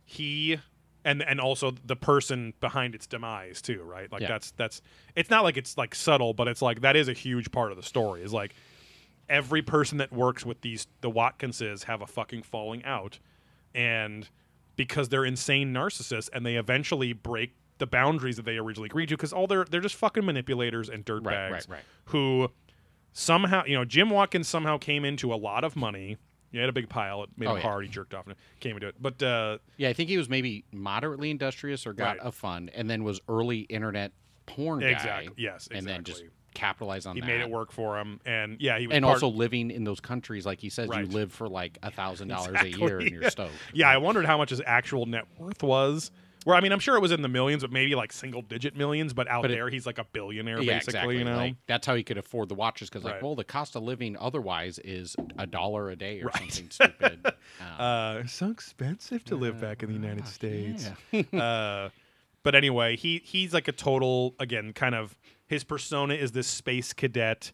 he 0.05 0.57
and 1.05 1.21
and 1.23 1.39
also 1.39 1.71
the 1.85 1.95
person 1.95 2.53
behind 2.59 2.93
its 2.95 3.07
demise 3.07 3.61
too, 3.61 3.81
right? 3.83 4.11
Like 4.11 4.23
Yeah. 4.23 4.27
that's 4.27 4.51
that's 4.51 4.81
it's 5.15 5.29
not 5.29 5.43
like 5.45 5.55
it's 5.55 5.77
like 5.77 5.95
subtle, 5.95 6.33
but 6.33 6.49
it's 6.49 6.61
like 6.61 6.81
that 6.81 6.97
is 6.97 7.07
a 7.07 7.13
huge 7.13 7.51
part 7.51 7.71
of 7.71 7.77
the 7.77 7.83
story. 7.83 8.21
Is 8.23 8.33
like 8.33 8.53
every 9.29 9.61
person 9.61 9.97
that 9.99 10.11
works 10.11 10.45
with 10.45 10.59
these 10.61 10.87
the 11.01 11.09
Watkinses 11.09 11.83
have 11.85 12.01
a 12.01 12.07
fucking 12.07 12.43
falling 12.43 12.83
out, 12.83 13.19
and 13.73 14.27
because 14.75 15.07
they're 15.09 15.23
insane 15.25 15.73
narcissists, 15.73 16.29
and 16.33 16.45
they 16.45 16.55
eventually 16.55 17.13
break 17.13 17.53
the 17.77 17.87
boundaries 17.87 18.35
that 18.37 18.43
they 18.45 18.57
originally 18.57 18.87
agreed 18.87 19.07
to, 19.09 19.15
because 19.15 19.31
all 19.31 19.47
they're 19.47 19.65
they're 19.65 19.81
just 19.81 19.95
fucking 19.95 20.25
manipulators 20.25 20.89
and 20.89 21.05
dirtbags 21.05 21.25
Right, 21.25 21.51
right, 21.51 21.65
right. 21.69 21.83
who 22.05 22.49
somehow 23.13 23.63
you 23.65 23.75
know 23.75 23.85
Jim 23.85 24.09
Watkins 24.09 24.47
somehow 24.47 24.77
came 24.77 25.05
into 25.05 25.33
a 25.33 25.35
lot 25.35 25.63
of 25.63 25.75
money. 25.75 26.17
He 26.51 26.57
had 26.59 26.69
a 26.69 26.73
big 26.73 26.87
pile. 26.89 27.23
It 27.23 27.29
made 27.37 27.47
Oh, 27.47 27.51
him 27.51 27.57
yeah. 27.57 27.63
hard. 27.63 27.83
He 27.85 27.89
jerked 27.91 28.13
off 28.13 28.27
and 28.27 28.35
came 28.59 28.75
into 28.75 28.87
it. 28.87 28.95
But 28.99 29.21
uh, 29.21 29.57
Yeah, 29.77 29.89
I 29.89 29.93
think 29.93 30.09
he 30.09 30.17
was 30.17 30.29
maybe 30.29 30.63
moderately 30.71 31.29
industrious 31.29 31.85
or 31.85 31.93
got 31.93 32.17
Right. 32.17 32.27
a 32.27 32.31
fund, 32.31 32.71
and 32.73 32.89
then 32.89 33.03
was 33.03 33.19
early 33.27 33.59
internet 33.61 34.11
porn 34.45 34.79
guy. 34.79 34.87
Exactly. 34.89 35.33
Yes, 35.37 35.67
And 35.71 35.85
then 35.85 36.03
just 36.03 36.19
exactly. 36.21 36.37
capitalize 36.53 37.05
on 37.05 37.15
he 37.15 37.21
that. 37.21 37.27
made 37.27 37.41
it 37.41 37.49
work 37.49 37.71
for 37.71 37.97
him. 37.99 38.19
And 38.25 38.57
yeah, 38.61 38.77
he 38.79 38.87
was 38.87 38.95
And 38.95 39.03
part- 39.03 39.15
also 39.21 39.27
living 39.27 39.71
in 39.71 39.83
those 39.83 39.99
countries, 39.99 40.45
like 40.45 40.59
he 40.61 40.69
says, 40.69 40.87
Right. 40.87 41.01
you 41.05 41.11
live 41.11 41.33
for 41.33 41.49
like 41.49 41.77
a 41.83 41.91
thousand 41.91 42.27
dollars 42.29 42.55
a 42.61 42.69
year, 42.69 42.99
and 42.99 43.09
you're 43.11 43.29
stoked. 43.29 43.51
Yeah, 43.73 43.89
I 43.89 43.97
wondered 43.97 44.25
how 44.25 44.37
much 44.37 44.51
his 44.51 44.61
actual 44.65 45.05
net 45.07 45.25
worth 45.37 45.63
was. 45.63 46.11
Where 46.45 46.55
I 46.55 46.61
mean, 46.61 46.71
I'm 46.71 46.79
sure 46.79 46.95
it 46.95 47.01
was 47.01 47.11
in 47.11 47.21
the 47.23 47.27
millions, 47.27 47.63
but 47.63 47.71
maybe 47.71 47.95
like 47.95 48.13
single 48.13 48.41
digit 48.43 48.77
millions. 48.77 49.13
But 49.13 49.27
out 49.27 49.41
But 49.41 49.51
it- 49.51 49.55
there, 49.55 49.67
he's 49.69 49.85
like 49.87 49.97
a 49.97 50.03
billionaire, 50.05 50.61
yeah, 50.61 50.73
basically. 50.75 51.17
exactly. 51.17 51.17
You 51.17 51.23
know, 51.25 51.37
Like, 51.37 51.55
that's 51.67 51.87
how 51.87 51.95
he 51.95 52.03
could 52.03 52.19
afford 52.19 52.49
the 52.49 52.55
watches 52.55 52.87
because, 52.87 53.03
like, 53.03 53.15
Right. 53.15 53.23
well, 53.23 53.35
the 53.35 53.43
cost 53.43 53.75
of 53.75 53.81
living 53.83 54.15
otherwise 54.19 54.77
is 54.79 55.15
a 55.39 55.47
dollar 55.47 55.89
a 55.89 55.95
day 55.95 56.21
or 56.21 56.25
Right. 56.27 56.37
something 56.37 56.69
stupid. 56.69 57.25
Um, 57.59 57.81
uh, 57.81 58.19
it's 58.23 58.33
so 58.33 58.49
expensive 58.51 59.23
to 59.25 59.35
live 59.35 59.59
back 59.59 59.81
in 59.81 59.89
the 59.89 59.95
United 59.95 60.25
fuck, 60.25 60.33
States. 60.33 60.89
uh, 61.33 61.89
but 62.43 62.53
anyway, 62.55 62.95
he 62.95 63.21
he's 63.25 63.53
like 63.53 63.67
a 63.67 63.71
total 63.71 64.35
again 64.39 64.71
kind 64.73 64.93
of 64.93 65.17
his 65.47 65.63
persona 65.63 66.13
is 66.13 66.31
this 66.31 66.47
space 66.47 66.93
cadet, 66.93 67.51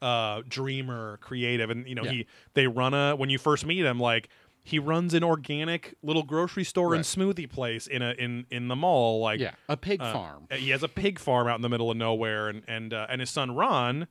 uh, 0.00 0.42
dreamer, 0.48 1.18
creative, 1.20 1.70
and 1.70 1.86
you 1.86 1.94
know 1.94 2.04
Yeah. 2.04 2.10
he 2.10 2.26
they 2.54 2.66
run 2.66 2.92
a 2.94 3.14
when 3.14 3.30
you 3.30 3.38
first 3.38 3.64
meet 3.66 3.84
him 3.84 4.00
like 4.00 4.28
he 4.64 4.78
runs 4.78 5.12
an 5.14 5.24
organic 5.24 5.94
little 6.02 6.22
grocery 6.22 6.64
store 6.64 6.94
and 6.94 7.02
smoothie 7.04 7.50
place 7.50 7.86
in 7.86 8.00
a 8.02 8.12
in 8.12 8.46
in 8.50 8.68
the 8.68 8.76
mall 8.76 9.20
like 9.20 9.40
yeah, 9.40 9.52
a 9.68 9.76
pig 9.76 10.00
uh, 10.00 10.12
farm. 10.12 10.46
He 10.52 10.70
has 10.70 10.82
a 10.82 10.88
pig 10.88 11.18
farm 11.18 11.48
out 11.48 11.56
in 11.56 11.62
the 11.62 11.68
middle 11.68 11.90
of 11.90 11.96
nowhere, 11.96 12.48
and 12.48 12.62
and 12.68 12.94
uh, 12.94 13.06
and 13.10 13.20
his 13.20 13.30
son 13.30 13.54
Ron 13.54 14.06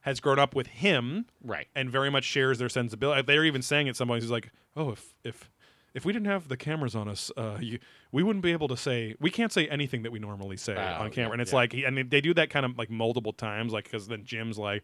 has 0.00 0.20
grown 0.20 0.38
up 0.38 0.54
with 0.54 0.66
him 0.66 1.24
Right. 1.42 1.66
and 1.74 1.90
very 1.90 2.10
much 2.10 2.24
shares 2.24 2.58
their 2.58 2.68
sensibility. 2.68 3.22
They're 3.22 3.44
even 3.44 3.62
saying 3.62 3.86
it. 3.86 3.96
Someone 3.96 4.20
he's 4.20 4.30
like, 4.30 4.50
"Oh, 4.76 4.90
if 4.90 5.14
if 5.22 5.50
if 5.94 6.04
we 6.04 6.12
didn't 6.12 6.26
have 6.26 6.48
the 6.48 6.56
cameras 6.56 6.96
on 6.96 7.08
us, 7.08 7.30
uh, 7.36 7.56
you, 7.60 7.78
we 8.10 8.22
wouldn't 8.24 8.42
be 8.42 8.50
able 8.52 8.66
to 8.68 8.76
say 8.76 9.14
we 9.20 9.30
can't 9.30 9.52
say 9.52 9.68
anything 9.68 10.02
that 10.02 10.10
we 10.12 10.18
normally 10.18 10.56
say 10.56 10.74
on 10.76 11.10
camera." 11.10 11.28
yeah, 11.28 11.32
and 11.34 11.40
it's 11.40 11.52
yeah. 11.52 11.56
like, 11.56 11.72
he, 11.72 11.84
and 11.84 11.96
they- 11.96 12.02
they 12.02 12.20
do 12.20 12.34
that 12.34 12.50
kind 12.50 12.66
of 12.66 12.76
like 12.76 12.90
multiple 12.90 13.32
times, 13.32 13.72
like 13.72 13.84
because 13.84 14.08
then 14.08 14.24
Jim's 14.24 14.58
like. 14.58 14.82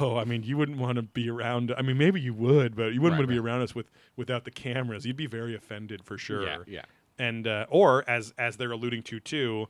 Oh, 0.00 0.16
I 0.18 0.24
mean, 0.24 0.42
you 0.42 0.56
wouldn't 0.58 0.78
want 0.78 0.96
to 0.96 1.02
be 1.02 1.30
around. 1.30 1.72
I 1.76 1.82
mean, 1.82 1.96
maybe 1.96 2.20
you 2.20 2.34
would, 2.34 2.76
but 2.76 2.92
you 2.92 3.00
wouldn't 3.00 3.18
Right, 3.18 3.26
want 3.26 3.28
to 3.28 3.32
be 3.34 3.38
around 3.38 3.62
us 3.62 3.74
with 3.74 3.90
without 4.16 4.44
the 4.44 4.50
cameras. 4.50 5.06
You'd 5.06 5.16
be 5.16 5.26
very 5.26 5.54
offended 5.54 6.04
for 6.04 6.18
sure 6.18 6.42
Yeah, 6.44 6.58
yeah. 6.66 6.82
and 7.18 7.46
uh, 7.46 7.66
or 7.70 8.04
as 8.08 8.34
as 8.36 8.56
they're 8.58 8.72
alluding 8.72 9.02
to 9.04 9.18
too, 9.20 9.68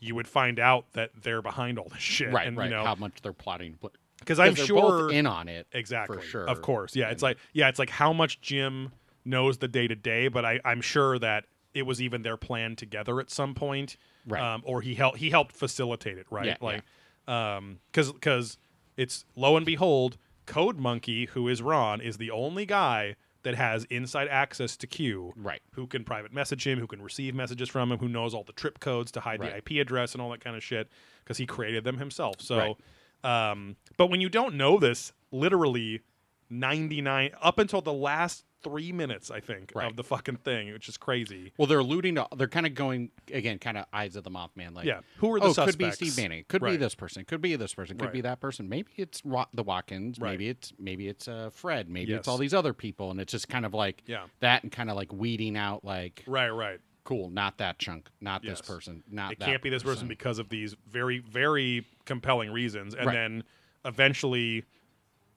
you 0.00 0.14
would 0.14 0.26
find 0.26 0.58
out 0.58 0.86
that 0.94 1.10
they're 1.22 1.42
behind 1.42 1.78
all 1.78 1.88
this 1.88 2.00
shit, 2.02 2.32
Right, 2.32 2.46
and 2.48 2.56
right. 2.56 2.64
you 2.70 2.76
know 2.76 2.84
how 2.84 2.94
much 2.96 3.22
they're 3.22 3.32
plotting. 3.32 3.78
Because 4.18 4.38
I'm 4.40 4.54
sure 4.54 4.80
both 4.80 5.12
in 5.12 5.26
on 5.26 5.48
it. 5.48 5.66
exactly 5.72 6.16
For 6.18 6.22
sure. 6.22 6.48
of 6.48 6.60
course, 6.60 6.96
yeah. 6.96 7.10
It's 7.10 7.22
like 7.22 7.38
yeah, 7.52 7.68
it's 7.68 7.78
like 7.78 7.90
how 7.90 8.12
much 8.12 8.40
Jim 8.40 8.92
knows 9.24 9.58
the 9.58 9.68
day 9.68 9.86
to 9.86 9.94
day, 9.94 10.26
but 10.28 10.44
I 10.44 10.60
I'm 10.64 10.80
sure 10.80 11.18
that 11.20 11.44
it 11.72 11.82
was 11.84 12.02
even 12.02 12.22
their 12.22 12.36
plan 12.36 12.74
together 12.74 13.20
at 13.20 13.30
some 13.30 13.54
point, 13.54 13.96
Right. 14.26 14.42
Um, 14.42 14.62
or 14.66 14.80
he 14.82 14.94
helped 14.96 15.18
he 15.18 15.30
helped 15.30 15.54
facilitate 15.54 16.18
it, 16.18 16.26
right? 16.30 16.46
Yeah, 16.46 16.56
like, 16.60 16.82
Um, 17.28 17.78
because 17.92 18.12
because 18.12 18.58
it's 19.00 19.24
lo 19.34 19.56
and 19.56 19.64
behold, 19.64 20.18
Code 20.46 20.78
Monkey, 20.78 21.26
who 21.26 21.48
is 21.48 21.62
Ron, 21.62 22.00
is 22.00 22.18
the 22.18 22.30
only 22.30 22.66
guy 22.66 23.16
that 23.42 23.54
has 23.54 23.84
inside 23.84 24.28
access 24.28 24.76
to 24.76 24.86
Q. 24.86 25.32
Right. 25.36 25.62
Who 25.72 25.86
can 25.86 26.04
private 26.04 26.32
message 26.32 26.66
him? 26.66 26.78
Who 26.78 26.86
can 26.86 27.00
receive 27.00 27.34
messages 27.34 27.70
from 27.70 27.90
him? 27.90 27.98
Who 27.98 28.08
knows 28.08 28.34
all 28.34 28.44
the 28.44 28.52
trip 28.52 28.80
codes 28.80 29.10
to 29.12 29.20
hide 29.20 29.40
Right. 29.40 29.64
the 29.64 29.74
IP 29.74 29.80
address 29.80 30.12
and 30.12 30.20
all 30.20 30.30
that 30.30 30.44
kind 30.44 30.54
of 30.56 30.62
shit? 30.62 30.88
Because 31.24 31.38
he 31.38 31.46
created 31.46 31.84
them 31.84 31.96
himself. 31.96 32.40
So, 32.40 32.76
um, 33.24 33.76
but 33.96 34.08
when 34.10 34.20
you 34.20 34.28
don't 34.28 34.56
know 34.56 34.78
this, 34.78 35.12
literally 35.30 36.02
ninety 36.50 37.00
nine 37.00 37.30
up 37.40 37.58
until 37.58 37.80
the 37.80 37.92
last 37.92 38.44
three 38.62 38.92
minutes, 38.92 39.30
I 39.30 39.40
think, 39.40 39.72
Right. 39.74 39.86
of 39.90 39.96
the 39.96 40.04
fucking 40.04 40.36
thing, 40.36 40.72
which 40.72 40.88
is 40.88 40.96
crazy. 40.96 41.52
Well, 41.56 41.66
they're 41.66 41.78
alluding 41.78 42.16
to. 42.16 42.26
They're 42.36 42.48
kind 42.48 42.66
of 42.66 42.74
going 42.74 43.10
again, 43.32 43.58
kind 43.58 43.76
of 43.78 43.86
eyes 43.92 44.16
of 44.16 44.24
the 44.24 44.30
Mothman. 44.30 44.74
Like, 44.74 44.86
Yeah. 44.86 45.00
Who 45.18 45.32
are 45.34 45.40
the 45.40 45.46
oh, 45.46 45.52
suspects? 45.52 45.76
could 45.98 46.04
be 46.04 46.10
Steve 46.10 46.16
Manning. 46.22 46.44
Could 46.48 46.62
be 46.62 46.76
this 46.76 46.94
person. 46.94 47.24
Could 47.24 47.40
be 47.40 47.56
this 47.56 47.74
person. 47.74 47.96
Could 47.98 48.06
Right. 48.06 48.12
be 48.14 48.20
that 48.22 48.40
person. 48.40 48.68
Maybe 48.68 48.90
it's 48.96 49.22
the 49.22 49.62
Watkins. 49.62 50.18
Right. 50.18 50.30
Maybe 50.32 50.48
it's 50.48 50.72
maybe 50.78 51.08
it's 51.08 51.28
uh, 51.28 51.50
Fred. 51.52 51.88
Maybe 51.88 52.10
Yes. 52.12 52.20
it's 52.20 52.28
all 52.28 52.38
these 52.38 52.54
other 52.54 52.72
people, 52.74 53.10
and 53.10 53.20
it's 53.20 53.32
just 53.32 53.48
kind 53.48 53.64
of 53.66 53.74
like 53.74 54.02
Yeah. 54.06 54.26
that, 54.40 54.62
and 54.62 54.70
kind 54.72 54.90
of 54.90 54.96
like 54.96 55.12
weeding 55.12 55.56
out 55.56 55.84
like 55.84 56.22
Right, 56.26 56.50
right. 56.50 56.80
cool, 57.04 57.30
not 57.30 57.58
that 57.58 57.78
chunk, 57.78 58.08
not 58.20 58.44
Yes. 58.44 58.58
this 58.60 58.68
person, 58.68 59.02
not 59.10 59.32
it 59.32 59.38
that 59.40 59.44
can't 59.46 59.62
be 59.62 59.70
this 59.70 59.82
person 59.82 60.06
because 60.08 60.38
of 60.38 60.48
these 60.48 60.74
very 60.86 61.18
very 61.18 61.86
compelling 62.04 62.50
reasons 62.50 62.94
and 62.94 63.06
Right. 63.06 63.14
then 63.14 63.44
eventually 63.84 64.64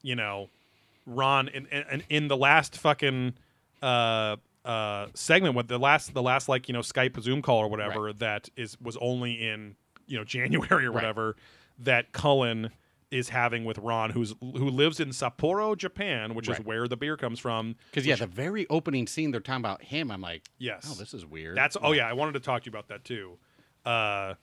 you 0.01 0.15
know 0.15 0.49
ron 1.05 1.47
in, 1.49 1.65
in, 1.67 2.03
in 2.09 2.27
the 2.27 2.37
last 2.37 2.77
fucking 2.77 3.33
uh 3.81 4.35
uh 4.65 5.07
segment 5.13 5.55
with 5.55 5.67
the 5.67 5.77
last 5.77 6.13
the 6.13 6.21
last 6.23 6.47
like 6.47 6.67
you 6.69 6.73
know 6.73 6.79
skype 6.79 7.19
zoom 7.21 7.41
call 7.41 7.57
or 7.59 7.67
whatever 7.67 8.13
that 8.13 8.49
is 8.55 8.77
was 8.79 8.95
only 9.01 9.33
in 9.33 9.75
you 10.07 10.17
know 10.17 10.23
january 10.35 10.85
or 10.85 10.89
Right. 10.91 10.95
whatever 10.95 11.35
that 11.79 12.11
cullen 12.13 12.69
is 13.11 13.29
having 13.29 13.65
with 13.65 13.77
ron 13.79 14.09
who's 14.11 14.33
who 14.41 14.69
lives 14.69 14.99
in 15.01 15.09
sapporo 15.09 15.77
japan 15.77 16.33
which 16.33 16.47
is 16.49 16.57
where 16.59 16.87
the 16.87 16.95
beer 16.97 17.17
comes 17.17 17.39
from 17.39 17.75
Because 17.91 18.05
yeah, 18.05 18.15
the 18.15 18.25
very 18.25 18.65
opening 18.69 19.05
scene 19.05 19.31
they're 19.31 19.39
talking 19.41 19.59
about 19.61 19.83
him. 19.83 20.09
I'm 20.09 20.21
like, 20.21 20.43
yes 20.57 20.87
oh, 20.89 20.95
this 20.95 21.13
is 21.13 21.25
weird. 21.25 21.55
That's 21.57 21.75
oh 21.81 21.91
yeah, 21.91 22.07
I 22.07 22.13
wanted 22.13 22.31
to 22.33 22.39
talk 22.39 22.63
to 22.63 22.65
you 22.67 22.71
about 22.71 22.87
that 22.87 23.03
too. 23.03 23.37
Uh 23.85 24.35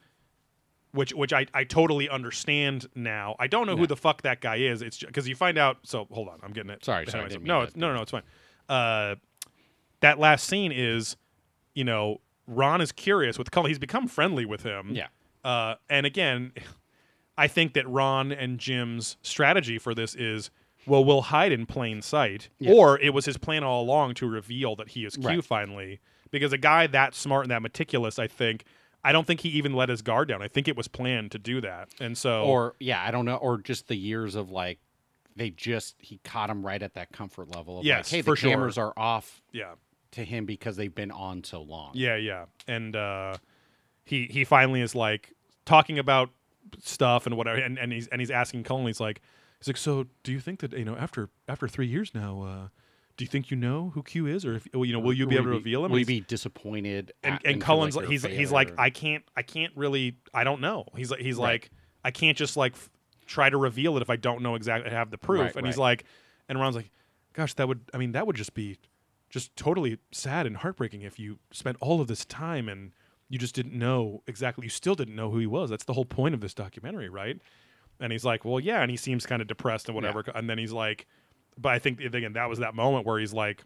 which 0.93 1.13
which 1.15 1.33
I, 1.33 1.47
I 1.55 1.65
totally 1.65 2.09
understand 2.09 2.87
now. 2.95 3.37
I 3.39 3.47
don't 3.47 3.67
know 3.67 3.77
who 3.77 3.87
the 3.87 3.97
fuck 3.97 4.23
that 4.23 4.41
guy 4.41 4.57
is. 4.57 4.83
It's 4.83 4.99
because 4.99 5.29
you 5.29 5.35
find 5.37 5.57
out. 5.59 5.79
So 5.85 6.07
hold 6.11 6.29
on, 6.29 6.39
I'm 6.43 6.53
getting 6.53 6.71
it. 6.71 6.85
Sorry, 6.85 7.07
sorry, 7.07 7.25
I 7.25 7.29
didn't 7.29 7.43
mean 7.43 7.49
No, 7.49 7.61
it's, 7.63 7.77
no, 7.77 7.89
no, 7.89 7.97
no, 7.97 8.03
it's 8.03 8.11
fine. 8.11 8.23
Uh, 8.69 9.15
that 10.01 10.19
last 10.19 10.47
scene 10.47 10.73
is, 10.73 11.17
you 11.75 11.85
know, 11.85 12.21
Ron 12.47 12.81
is 12.81 12.91
curious 12.93 13.39
with 13.39 13.51
Cullen. 13.51 13.69
He's 13.71 13.79
become 13.79 14.09
friendly 14.09 14.45
with 14.45 14.63
him. 14.63 14.93
Yeah. 14.95 15.09
Uh, 15.45 15.75
and 15.89 16.07
again, 16.07 16.53
I 17.39 17.47
think 17.49 17.75
that 17.75 17.89
Ron 17.89 18.33
and 18.33 18.59
Jim's 18.59 19.17
strategy 19.23 19.79
for 19.79 19.95
this 19.95 20.15
is, 20.15 20.51
well, 20.87 21.05
we'll 21.05 21.23
hide 21.23 21.53
in 21.53 21.67
plain 21.67 22.03
sight, 22.03 22.49
Yes. 22.59 22.75
or 22.77 22.99
it 23.01 23.15
was 23.15 23.25
his 23.27 23.37
plan 23.37 23.63
all 23.65 23.83
along 23.83 24.15
to 24.15 24.27
reveal 24.29 24.75
that 24.77 24.89
he 24.91 25.05
is 25.05 25.17
Q 25.17 25.27
Right. 25.29 25.45
finally. 25.45 26.01
Because 26.31 26.53
a 26.53 26.59
guy 26.59 26.87
that 26.87 27.15
smart 27.15 27.45
and 27.45 27.51
that 27.51 27.61
meticulous, 27.63 28.19
I 28.19 28.27
think, 28.27 28.65
I 29.03 29.13
don't 29.13 29.27
think 29.27 29.41
he 29.41 29.49
even 29.51 29.73
let 29.73 29.89
his 29.89 30.03
guard 30.03 30.29
down. 30.29 30.43
I 30.43 30.49
think 30.49 30.69
it 30.69 30.77
was 30.77 30.89
planned 30.89 31.33
to 31.33 31.39
do 31.39 31.61
that, 31.63 31.89
and 32.01 32.17
so 32.17 32.45
or 32.45 32.75
yeah, 32.81 33.03
I 33.03 33.11
don't 33.11 33.25
know, 33.25 33.37
or 33.37 33.59
just 33.59 33.89
the 33.89 33.97
years 33.97 34.35
of 34.35 34.51
like 34.51 34.79
they 35.37 35.51
just 35.51 35.97
he 35.99 36.19
caught 36.25 36.51
him 36.51 36.65
right 36.65 36.83
at 36.83 36.95
that 36.95 37.13
comfort 37.13 37.55
level 37.55 37.79
of 37.79 37.85
Yes, 37.85 38.13
like, 38.13 38.17
hey, 38.17 38.21
the 38.23 38.37
sure. 38.37 38.51
cameras 38.51 38.77
are 38.77 38.93
off 38.97 39.41
yeah, 39.53 39.73
to 40.13 40.25
him 40.25 40.45
because 40.45 40.77
they've 40.77 40.95
been 40.95 41.11
on 41.11 41.45
so 41.45 41.63
long. 41.63 41.93
Yeah, 41.95 42.17
yeah. 42.17 42.47
And 42.69 42.95
uh 42.95 43.37
he 44.05 44.27
he 44.27 44.45
finally 44.45 44.81
is 44.81 44.95
like 44.95 45.33
talking 45.65 45.99
about 45.99 46.31
stuff 46.81 47.27
and 47.27 47.37
whatever 47.37 47.59
and, 47.59 47.79
and 47.79 47.93
he's 47.93 48.07
and 48.09 48.21
he's 48.21 48.31
asking 48.31 48.65
Cullen, 48.65 48.87
he's 48.87 49.01
like 49.01 49.23
he's 49.61 49.69
like, 49.69 49.77
So 49.77 50.07
do 50.25 50.33
you 50.33 50.41
think 50.41 50.61
that 50.61 50.73
you 50.73 50.85
know 50.85 50.97
after 50.97 51.31
after 51.49 51.69
three 51.69 51.87
years 51.87 52.15
now, 52.15 52.43
uh 52.43 52.69
do 53.21 53.25
you 53.25 53.29
think 53.29 53.51
you 53.51 53.57
know 53.59 53.91
who 53.93 54.03
Q 54.03 54.27
is 54.27 54.47
or 54.47 54.55
if 54.55 54.67
you 54.73 54.95
know 54.95 54.99
will 54.99 55.13
you 55.13 55.27
be 55.27 55.35
able 55.35 55.45
to 55.45 55.51
reveal 55.51 55.85
him? 55.85 55.93
Will 55.93 55.99
you 55.99 56.07
be 56.07 56.21
disappointed? 56.23 57.13
and, 57.23 57.39
and 57.45 57.61
Cullen's 57.61 57.95
like, 57.95 58.09
he's 58.09 58.25
he's 58.25 58.51
like? 58.51 58.73
I 58.79 58.89
can't 58.89 59.23
I 59.37 59.43
can't 59.43 59.77
really 59.77 60.17
I 60.33 60.43
don't 60.43 60.63
know. 60.63 60.87
He's 60.97 61.11
like 61.11 61.21
he's 61.21 61.37
Right. 61.37 61.61
like 61.61 61.71
I 62.03 62.13
can't 62.13 62.35
just 62.35 62.57
like 62.57 62.73
f- 62.73 62.89
try 63.27 63.51
to 63.51 63.59
reveal 63.59 63.99
it 63.99 64.01
if 64.01 64.09
I 64.09 64.17
don't 64.17 64.41
know 64.41 64.55
exactly 64.55 64.91
have 64.91 65.11
the 65.11 65.19
proof. 65.19 65.43
Right, 65.43 65.57
and 65.57 65.67
he's 65.67 65.77
like 65.77 66.05
and 66.49 66.59
Ron's 66.59 66.77
like, 66.77 66.91
gosh, 67.35 67.53
that 67.55 67.69
would 67.69 67.81
I 67.93 67.99
mean 67.99 68.13
that 68.13 68.27
would 68.27 68.37
just 68.37 68.55
be 68.55 68.79
just 69.29 69.55
totally 69.55 69.99
sad 70.13 70.47
and 70.47 70.57
heartbreaking 70.57 71.03
if 71.03 71.19
you 71.19 71.41
spent 71.53 71.77
all 71.83 72.01
of 72.01 72.07
this 72.09 72.25
time 72.25 72.71
and 72.71 72.93
you 73.29 73.39
just 73.39 73.55
didn't 73.55 73.75
know 73.79 74.23
exactly 74.27 74.65
you 74.65 74.71
still 74.71 74.95
didn't 74.95 75.15
know 75.15 75.31
who 75.31 75.41
he 75.41 75.47
was. 75.47 75.69
That's 75.69 75.85
the 75.85 75.93
whole 75.93 76.07
point 76.07 76.35
of 76.35 76.41
this 76.41 76.55
documentary, 76.55 77.11
right? 77.11 77.39
And 78.01 78.13
he's 78.13 78.25
like, 78.25 78.47
well, 78.47 78.59
yeah, 78.59 78.81
and 78.81 78.91
he 78.91 78.97
seems 78.97 79.27
kind 79.27 79.43
of 79.43 79.47
depressed 79.47 79.89
and 79.89 79.95
whatever. 79.95 80.25
And 80.35 80.49
then 80.49 80.57
he's 80.57 80.73
like, 80.73 81.07
but 81.59 81.71
I 81.73 81.79
think 81.79 82.01
again 82.01 82.33
that 82.35 82.49
was 82.49 82.59
that 82.61 82.75
moment 82.75 83.07
where 83.07 83.19
he's 83.19 83.33
like, 83.33 83.65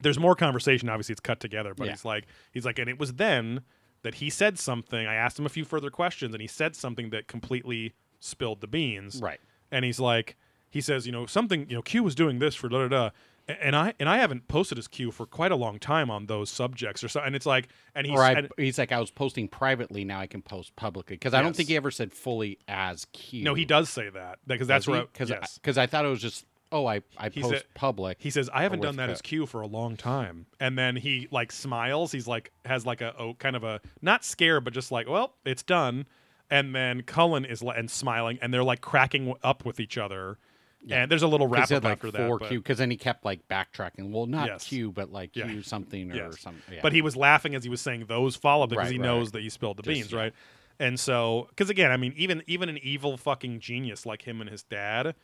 there's 0.00 0.18
more 0.18 0.34
conversation. 0.34 0.88
Obviously, 0.88 1.12
it's 1.12 1.20
cut 1.20 1.40
together, 1.40 1.74
but 1.74 1.86
Yeah. 1.86 1.92
he's 1.92 2.04
like, 2.04 2.26
he's 2.52 2.64
like, 2.64 2.78
and 2.78 2.88
it 2.88 2.98
was 2.98 3.14
then 3.14 3.62
that 4.02 4.14
he 4.14 4.30
said 4.30 4.58
something. 4.58 5.06
I 5.06 5.14
asked 5.14 5.38
him 5.38 5.44
a 5.46 5.50
few 5.50 5.64
further 5.64 5.90
questions, 5.90 6.34
and 6.34 6.40
he 6.40 6.46
said 6.48 6.74
something 6.74 7.10
that 7.10 7.26
completely 7.26 7.92
spilled 8.18 8.60
the 8.60 8.66
beans. 8.66 9.20
right. 9.22 9.40
And 9.72 9.84
he's 9.84 10.00
like, 10.00 10.36
he 10.70 10.80
says, 10.80 11.06
you 11.06 11.12
know, 11.12 11.26
something, 11.26 11.66
you 11.68 11.76
know, 11.76 11.82
Q 11.82 12.02
was 12.02 12.14
doing 12.14 12.38
this 12.38 12.54
for 12.54 12.68
da 12.68 12.86
da 12.86 12.88
da. 12.88 13.10
And 13.48 13.74
I 13.74 13.94
and 13.98 14.08
I 14.08 14.18
haven't 14.18 14.46
posted 14.48 14.78
as 14.78 14.86
Q 14.88 15.10
for 15.10 15.26
quite 15.26 15.50
a 15.52 15.56
long 15.56 15.78
time 15.80 16.08
on 16.10 16.26
those 16.26 16.50
subjects 16.50 17.02
or 17.02 17.08
so. 17.08 17.20
And 17.20 17.34
it's 17.34 17.46
like, 17.46 17.68
and 17.94 18.06
he's 18.06 18.18
I, 18.18 18.32
and- 18.32 18.48
he's 18.56 18.78
like, 18.78 18.92
I 18.92 19.00
was 19.00 19.10
posting 19.10 19.48
privately. 19.48 20.04
Now 20.04 20.20
I 20.20 20.26
can 20.28 20.40
post 20.40 20.74
publicly 20.76 21.16
because 21.16 21.34
I 21.34 21.42
don't 21.42 21.54
think 21.56 21.68
he 21.68 21.76
ever 21.76 21.90
said 21.90 22.12
fully 22.12 22.58
as 22.68 23.06
Q. 23.12 23.42
no, 23.42 23.54
he 23.54 23.64
does 23.64 23.88
say 23.90 24.08
that 24.10 24.38
because 24.46 24.68
that's 24.68 24.86
where 24.86 25.02
because 25.02 25.30
yes. 25.30 25.58
because 25.58 25.78
I 25.78 25.86
thought 25.86 26.04
it 26.04 26.08
was 26.08 26.22
just 26.22 26.46
oh 26.72 26.86
I 26.86 27.02
I 27.18 27.28
He 27.28 27.40
post 27.42 27.64
public. 27.74 28.18
He 28.20 28.30
says, 28.30 28.48
"I 28.52 28.62
haven't 28.62 28.80
oh, 28.80 28.82
done 28.84 28.96
that 28.96 29.06
co- 29.06 29.12
as 29.12 29.22
Q 29.22 29.46
for 29.46 29.60
a 29.60 29.66
long 29.66 29.96
time," 29.96 30.46
and 30.58 30.78
then 30.78 30.96
he 30.96 31.28
like 31.30 31.52
smiles. 31.52 32.12
He's 32.12 32.26
like 32.26 32.52
has 32.64 32.86
like 32.86 33.00
a, 33.00 33.14
oh, 33.18 33.34
kind 33.34 33.56
of 33.56 33.64
a 33.64 33.80
not 34.02 34.24
scared, 34.24 34.64
but 34.64 34.72
just 34.72 34.90
like, 34.92 35.08
"Well, 35.08 35.34
it's 35.44 35.62
done." 35.62 36.06
And 36.52 36.74
then 36.74 37.02
Cullen 37.02 37.44
is 37.44 37.62
and 37.62 37.88
smiling, 37.90 38.38
and 38.42 38.52
they're 38.52 38.64
like 38.64 38.80
cracking 38.80 39.34
up 39.42 39.64
with 39.64 39.78
each 39.78 39.96
other. 39.98 40.38
Yeah. 40.84 41.02
And 41.02 41.10
there's 41.10 41.22
a 41.22 41.28
little 41.28 41.46
wrap 41.46 41.70
up 41.70 41.84
like 41.84 41.92
after 41.92 42.10
that. 42.10 42.26
four 42.26 42.38
but- 42.38 42.48
Q 42.48 42.58
because 42.58 42.78
then 42.78 42.90
he 42.90 42.96
kept 42.96 43.24
like 43.24 43.46
backtracking. 43.48 44.10
Well, 44.10 44.26
not 44.26 44.46
Yes. 44.48 44.64
Q, 44.66 44.90
but 44.90 45.12
like 45.12 45.36
Yeah. 45.36 45.46
Q 45.46 45.62
something 45.62 46.10
or 46.10 46.16
Yes. 46.16 46.40
something. 46.40 46.74
Yeah. 46.74 46.80
But 46.82 46.92
he 46.94 47.02
was 47.02 47.16
laughing 47.16 47.54
as 47.54 47.62
he 47.64 47.70
was 47.70 47.80
saying 47.82 48.06
those 48.08 48.34
follow 48.34 48.66
because 48.66 48.84
Right, 48.84 48.92
he 48.92 48.98
right, 48.98 49.04
knows 49.04 49.30
that 49.32 49.42
he 49.42 49.50
spilled 49.50 49.76
the 49.76 49.82
Just- 49.82 49.94
beans, 49.94 50.12
right? 50.14 50.32
And 50.78 50.98
so, 50.98 51.46
because 51.50 51.68
again, 51.68 51.90
I 51.92 51.98
mean, 51.98 52.14
even 52.16 52.42
even 52.46 52.70
an 52.70 52.78
evil 52.78 53.18
fucking 53.18 53.60
genius 53.60 54.06
like 54.06 54.22
him 54.22 54.40
and 54.40 54.48
his 54.48 54.62
dad, 54.62 55.14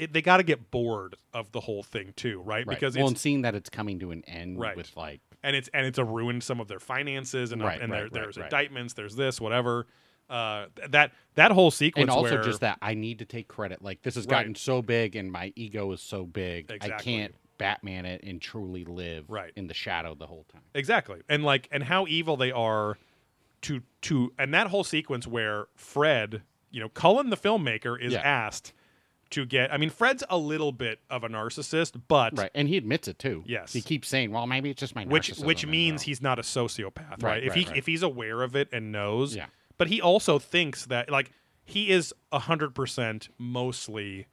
it, 0.00 0.12
they 0.12 0.22
got 0.22 0.38
to 0.38 0.42
get 0.42 0.70
bored 0.70 1.14
of 1.34 1.52
the 1.52 1.60
whole 1.60 1.82
thing 1.82 2.12
too, 2.16 2.40
right? 2.40 2.66
right. 2.66 2.68
Because 2.68 2.96
well, 2.96 3.04
it's 3.06 3.10
and 3.12 3.18
seeing 3.18 3.42
that 3.42 3.54
it's 3.54 3.70
coming 3.70 3.98
to 4.00 4.10
an 4.10 4.24
end 4.26 4.58
Right. 4.58 4.76
with 4.76 4.96
like 4.96 5.20
and 5.42 5.54
it's 5.54 5.68
and 5.74 5.86
it's 5.86 5.98
a 5.98 6.04
ruined 6.04 6.42
some 6.42 6.60
of 6.60 6.68
their 6.68 6.80
finances 6.80 7.52
and 7.52 7.62
Right, 7.62 7.80
and 7.80 7.92
there, 7.92 8.08
there's 8.10 8.36
indictments, 8.36 8.94
there's 8.94 9.14
this, 9.16 9.40
whatever. 9.40 9.86
Uh, 10.28 10.66
that 10.90 11.12
that 11.34 11.50
whole 11.50 11.70
sequence 11.72 12.02
and 12.02 12.10
also 12.10 12.34
where, 12.36 12.42
just 12.42 12.60
that 12.60 12.78
I 12.80 12.94
need 12.94 13.18
to 13.18 13.24
take 13.24 13.48
credit. 13.48 13.82
Like 13.82 14.02
this 14.02 14.14
has 14.14 14.26
gotten 14.26 14.54
so 14.54 14.80
big 14.80 15.16
and 15.16 15.30
my 15.32 15.52
ego 15.56 15.90
is 15.92 16.00
so 16.00 16.24
big. 16.24 16.70
I 16.80 16.88
can't 16.90 17.34
Batman 17.58 18.06
it 18.06 18.22
and 18.22 18.40
truly 18.40 18.84
live 18.84 19.28
Right. 19.28 19.52
in 19.56 19.66
the 19.66 19.74
shadow 19.74 20.14
the 20.14 20.26
whole 20.26 20.46
time. 20.52 20.62
exactly 20.74 21.20
and 21.28 21.44
like 21.44 21.68
and 21.72 21.82
how 21.84 22.06
evil 22.06 22.36
they 22.36 22.52
are 22.52 22.96
to 23.62 23.82
to 24.02 24.32
and 24.38 24.54
that 24.54 24.68
whole 24.68 24.84
sequence 24.84 25.26
where 25.26 25.66
Fred, 25.74 26.42
you 26.70 26.80
know, 26.80 26.88
Cullen 26.88 27.30
the 27.30 27.36
filmmaker 27.36 28.00
is 28.00 28.12
Yeah. 28.12 28.20
asked 28.20 28.72
to 29.30 29.46
get. 29.46 29.72
I 29.72 29.76
mean, 29.76 29.90
Fred's 29.90 30.24
a 30.28 30.36
little 30.38 30.72
bit 30.72 31.00
of 31.08 31.24
a 31.24 31.28
narcissist, 31.28 32.00
but 32.08 32.36
Right. 32.38 32.50
And 32.54 32.68
he 32.68 32.76
admits 32.76 33.08
it 33.08 33.18
too. 33.18 33.42
Yes. 33.46 33.72
He 33.72 33.80
keeps 33.80 34.08
saying, 34.08 34.30
Well, 34.30 34.46
maybe 34.46 34.70
it's 34.70 34.80
just 34.80 34.94
my 34.94 35.04
which 35.04 35.32
narcissism 35.32 35.44
which 35.44 35.66
means 35.66 36.02
uh, 36.02 36.04
he's 36.04 36.20
not 36.22 36.38
a 36.38 36.42
sociopath, 36.42 37.22
right? 37.22 37.22
Right, 37.22 37.44
if 37.44 37.54
he 37.54 37.60
right, 37.60 37.68
right. 37.68 37.76
if 37.78 37.86
he's 37.86 38.02
aware 38.02 38.42
of 38.42 38.56
it 38.56 38.68
and 38.72 38.92
knows, 38.92 39.34
Yeah. 39.36 39.46
But 39.78 39.88
he 39.88 40.00
also 40.02 40.38
thinks 40.38 40.86
that 40.86 41.10
like 41.10 41.32
he 41.64 41.90
is 41.90 42.12
hundred 42.32 42.74
percent 42.74 43.28
mostly 43.38 44.26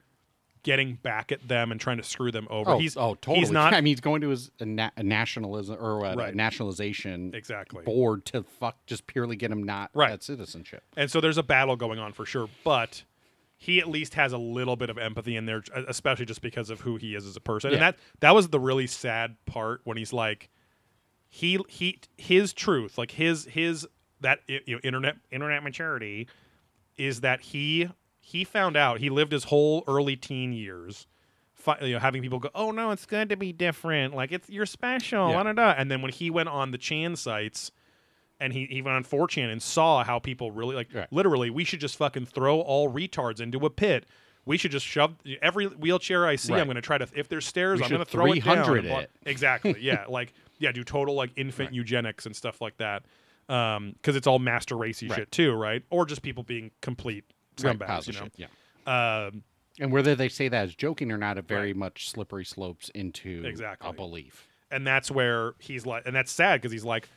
getting 0.64 0.96
back 0.96 1.32
at 1.32 1.48
them 1.48 1.72
and 1.72 1.80
trying 1.80 1.96
to 1.96 2.04
screw 2.04 2.30
them 2.32 2.46
over. 2.50 2.72
Oh, 2.72 2.78
he's 2.78 2.98
oh, 2.98 3.16
totally. 3.16 3.40
He's 3.40 3.52
not 3.52 3.74
I 3.74 3.78
mean, 3.80 3.92
he's 3.92 4.02
going 4.02 4.20
to 4.22 4.30
his 4.30 4.52
a 4.60 4.66
na- 4.66 4.90
nationalism 5.02 5.78
or 5.80 6.04
a 6.04 6.16
Right. 6.16 6.36
nationalization 6.36 7.34
exactly. 7.34 7.84
board 7.86 8.26
to 8.26 8.44
fuck 8.44 8.86
just 8.86 9.08
purely 9.08 9.38
get 9.38 9.50
him 9.52 9.64
not 9.64 9.92
Right. 9.94 10.12
that 10.12 10.24
citizenship. 10.24 10.84
And 10.98 11.10
so 11.10 11.22
there's 11.22 11.38
a 11.38 11.44
battle 11.44 11.78
going 11.78 12.00
on 12.00 12.12
for 12.12 12.26
sure, 12.26 12.50
but 12.66 13.04
he 13.60 13.80
at 13.80 13.88
least 13.88 14.14
has 14.14 14.34
a 14.34 14.38
little 14.38 14.76
bit 14.76 14.90
of 14.90 14.98
empathy 15.00 15.36
in 15.36 15.46
there, 15.48 15.64
uh, 15.76 15.82
especially 15.88 16.26
just 16.26 16.42
because 16.42 16.70
of 16.70 16.82
who 16.82 16.96
he 16.98 17.16
is 17.16 17.26
as 17.26 17.36
a 17.36 17.40
person. 17.42 17.74
And 17.74 17.82
that 17.82 17.98
that 18.20 18.36
was 18.36 18.50
the 18.50 18.60
really 18.60 18.88
sad 18.88 19.36
part 19.46 19.82
when 19.84 19.98
he's 19.98 20.14
like, 20.14 20.50
he 21.30 21.60
he 21.68 22.00
his 22.18 22.54
truth, 22.54 22.98
like 22.98 23.12
his 23.12 23.46
his 23.46 23.88
that 24.22 24.40
you 24.48 24.62
know 24.76 24.80
internet 24.84 25.16
internet 25.32 25.64
maturity, 25.64 26.28
is 26.98 27.22
that 27.22 27.42
he 27.42 27.90
he 28.20 28.44
found 28.44 28.78
out 28.78 29.00
he 29.00 29.10
lived 29.10 29.32
his 29.32 29.46
whole 29.46 29.84
early 29.88 30.16
teen 30.16 30.54
years. 30.54 31.08
fi- 31.54 31.80
You 31.82 31.94
know, 31.94 32.00
having 32.00 32.22
people 32.22 32.40
go, 32.40 32.50
oh 32.56 32.72
no, 32.72 32.92
it's 32.92 33.06
good 33.06 33.30
to 33.30 33.38
be 33.38 33.52
different. 33.54 34.14
Like 34.16 34.32
it's 34.32 34.50
you're 34.50 34.66
special, 34.66 35.30
Yeah. 35.30 35.44
da, 35.44 35.44
da, 35.44 35.54
da." 35.54 35.70
and 35.78 35.90
then 35.92 36.02
when 36.02 36.12
he 36.12 36.30
went 36.30 36.50
on 36.50 36.72
the 36.72 36.78
Chan 36.78 37.16
sites, 37.18 37.72
and 38.40 38.54
he, 38.54 38.66
he 38.66 38.82
went 38.82 38.96
on 38.96 39.04
4chan 39.04 39.52
and 39.52 39.62
saw 39.62 40.04
how 40.04 40.20
people 40.20 40.52
really 40.52 40.76
like 40.76 40.90
Right. 40.94 41.08
literally 41.12 41.50
we 41.50 41.64
should 41.64 41.80
just 41.80 41.96
fucking 41.98 42.26
throw 42.28 42.60
all 42.62 42.92
retards 42.92 43.40
into 43.42 43.66
a 43.66 43.70
pit. 43.70 44.06
We 44.46 44.58
should 44.58 44.72
just 44.72 44.86
shove 44.86 45.16
every 45.42 45.66
wheelchair 45.68 46.26
I 46.26 46.38
see. 46.38 46.54
Right. 46.54 46.60
I'm 46.62 46.68
going 46.68 46.76
to 46.76 46.82
try 46.82 46.98
to 46.98 47.08
if 47.16 47.28
there's 47.28 47.46
stairs, 47.46 47.80
We 47.80 47.86
I'm 47.86 47.90
going 47.90 48.00
to 48.00 48.06
throw 48.10 48.26
it 48.32 48.44
down. 48.44 48.64
300 48.66 48.86
it. 48.86 49.12
Exactly. 49.26 49.76
Yeah. 49.80 50.06
like 50.10 50.34
yeah, 50.60 50.72
do 50.72 50.84
total 50.84 51.16
like 51.16 51.32
infant 51.36 51.70
Right. 51.70 51.76
eugenics 51.76 52.26
and 52.26 52.36
stuff 52.36 52.62
like 52.62 52.78
that. 52.78 53.04
Um, 53.50 53.94
because 53.94 54.16
it's 54.16 54.28
all 54.28 54.40
master 54.40 54.76
racy 54.76 55.08
shit 55.10 55.32
too, 55.32 55.54
right? 55.54 55.84
Or 55.90 56.06
just 56.06 56.22
people 56.22 56.44
being 56.44 56.72
complete 56.82 57.24
scumbags, 57.56 58.08
you 58.08 58.14
know. 58.14 58.24
shit, 58.26 58.34
Yeah. 58.38 59.26
Um, 59.28 59.44
And 59.80 59.92
whether 59.92 60.16
they 60.16 60.30
say 60.30 60.48
that 60.48 60.64
as 60.64 60.76
joking 60.76 61.12
or 61.12 61.18
not, 61.18 61.38
it 61.38 61.48
very 61.48 61.74
much 61.74 62.10
slippery 62.10 62.46
slopes 62.46 62.90
into 62.96 63.44
Exactly. 63.46 63.90
a 63.90 63.94
belief. 63.94 64.48
and 64.72 64.86
that's 64.86 65.10
where 65.12 65.54
he's 65.60 65.86
like 65.86 66.04
and 66.06 66.16
that's 66.16 66.32
sad 66.32 66.60
because 66.62 66.72
he's 66.74 66.84
like 66.86 67.08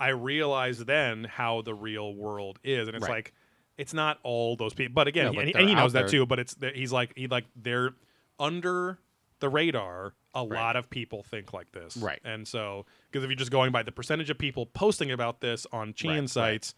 i 0.00 0.08
realized 0.08 0.86
then 0.86 1.24
how 1.24 1.62
the 1.62 1.74
real 1.74 2.14
world 2.14 2.58
is 2.64 2.88
and 2.88 2.96
it's 2.96 3.04
Right. 3.06 3.10
like 3.16 3.34
it's 3.78 3.94
not 3.94 4.18
all 4.24 4.56
those 4.56 4.74
people 4.74 4.94
but 4.94 5.06
again 5.06 5.26
No, 5.26 5.30
he- 5.40 5.52
but 5.52 5.60
and, 5.60 5.68
he- 5.68 5.74
knows 5.74 5.92
that 5.92 6.00
there. 6.02 6.08
too 6.08 6.26
but 6.26 6.38
it's 6.40 6.54
that 6.56 6.74
he's 6.74 6.90
like 6.92 7.12
he 7.16 7.26
like 7.28 7.44
they're 7.54 7.94
under 8.38 8.98
the 9.40 9.48
radar 9.48 10.14
a 10.34 10.46
Right. 10.46 10.50
lot 10.60 10.76
of 10.76 10.88
people 10.90 11.22
think 11.22 11.52
like 11.52 11.72
this 11.72 11.96
Right. 11.96 12.20
and 12.24 12.46
so 12.48 12.86
because 13.10 13.24
if 13.24 13.30
you're 13.30 13.36
just 13.36 13.50
going 13.50 13.70
by 13.72 13.82
the 13.82 13.92
percentage 13.92 14.30
of 14.30 14.38
people 14.38 14.66
posting 14.66 15.10
about 15.12 15.40
this 15.40 15.66
on 15.72 15.94
chan 15.94 16.10
Right, 16.22 16.30
sites 16.30 16.74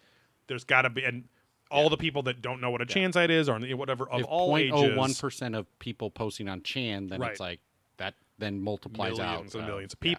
there's 0.48 0.64
got 0.64 0.82
to 0.82 0.90
be 0.90 1.04
and 1.04 1.24
all 1.70 1.88
the 1.88 1.96
people 1.96 2.22
that 2.24 2.42
don't 2.42 2.60
know 2.60 2.70
what 2.70 2.82
a 2.82 2.86
chan 2.86 3.12
site 3.12 3.30
is 3.30 3.48
or 3.48 3.58
whatever 3.58 4.08
of 4.10 4.20
if 4.20 4.26
all 4.26 4.56
ages 4.58 4.74
0.01% 4.74 5.56
of 5.56 5.66
people 5.78 6.10
posting 6.10 6.46
on 6.46 6.62
Chan, 6.62 7.06
then 7.06 7.18
Right. 7.20 7.30
it's 7.30 7.40
like 7.40 7.60
that 7.96 8.14
then 8.38 8.60
multiplies 8.62 9.16
millions 9.16 9.54
out. 9.54 9.60
and 9.60 9.64
uh, 9.64 9.72
millions 9.72 9.94
of 9.94 9.98
yeah. 10.02 10.10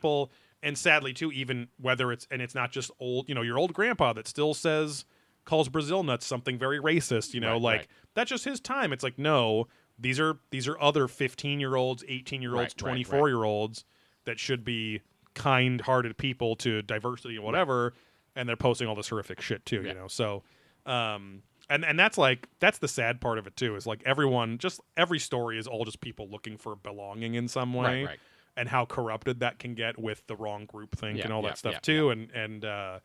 And 0.64 0.78
sadly 0.78 1.14
too 1.14 1.32
even 1.32 1.68
whether 1.80 2.12
it's 2.12 2.26
and 2.32 2.42
it's 2.42 2.56
not 2.56 2.72
just 2.72 2.90
old 3.00 3.30
you 3.30 3.36
know 3.36 3.44
your 3.44 3.60
old 3.60 3.74
grandpa 3.74 4.14
that 4.14 4.28
still 4.28 4.54
says 4.56 5.06
calls 5.46 5.70
brazil 5.70 6.02
nuts 6.04 6.26
something 6.26 6.58
very 6.58 6.80
racist 6.80 7.34
you 7.34 7.40
know 7.42 7.54
Right, 7.54 7.62
like 7.62 7.78
right. 7.82 7.88
that's 8.16 8.30
just 8.30 8.46
his 8.46 8.60
time 8.60 8.92
it's 8.94 9.04
like 9.04 9.20
no 9.20 9.68
these 10.00 10.20
are 10.20 10.38
these 10.50 10.68
are 10.68 10.80
other 10.82 11.08
15 11.08 11.60
year 11.60 11.76
olds 11.76 12.04
18 12.08 12.42
year 12.42 12.52
olds 12.56 12.74
Right, 12.82 12.82
right, 12.82 13.06
24 13.06 13.30
year 13.30 13.44
olds 13.44 13.86
that 14.26 14.40
should 14.40 14.64
be 14.64 15.02
kind 15.36 15.82
hearted 15.82 16.18
people 16.18 16.56
to 16.58 16.82
diversity 16.82 17.36
and 17.36 17.44
whatever 17.44 17.94
and 18.36 18.48
they're 18.48 18.56
posting 18.56 18.88
all 18.88 18.96
this 18.96 19.10
horrific 19.10 19.42
shit 19.42 19.66
too 19.66 19.82
Yeah. 19.84 19.90
you 19.90 19.94
know 19.96 20.08
so 20.08 20.44
um 20.86 21.44
and 21.70 21.84
and 21.86 21.98
that's 22.00 22.18
like 22.18 22.48
that's 22.60 22.78
the 22.80 22.88
sad 22.88 23.20
part 23.22 23.38
of 23.38 23.48
it 23.48 23.56
too 23.56 23.76
is 23.76 23.86
like 23.88 24.02
everyone 24.06 24.58
just 24.58 24.80
every 24.98 25.20
story 25.20 25.58
is 25.58 25.68
all 25.68 25.86
just 25.86 26.02
people 26.02 26.28
looking 26.30 26.58
for 26.58 26.76
belonging 26.76 27.36
in 27.36 27.48
some 27.48 27.74
way 27.74 28.04
Right, 28.04 28.06
right. 28.08 28.20
And 28.56 28.70
how 28.70 28.86
corrupted 28.86 29.40
that 29.40 29.60
can 29.60 29.74
get 29.74 29.98
with 30.00 30.26
the 30.28 30.36
wrong 30.36 30.66
group 30.66 30.96
think 30.98 31.18
Yeah, 31.18 31.26
and 31.26 31.34
all 31.34 31.42
yeah, 31.44 31.50
that 31.50 31.58
stuff 31.58 31.74
yeah, 31.74 31.80
too 31.80 32.10
and 32.10 32.30
and 32.32 32.64
uh 32.66 33.00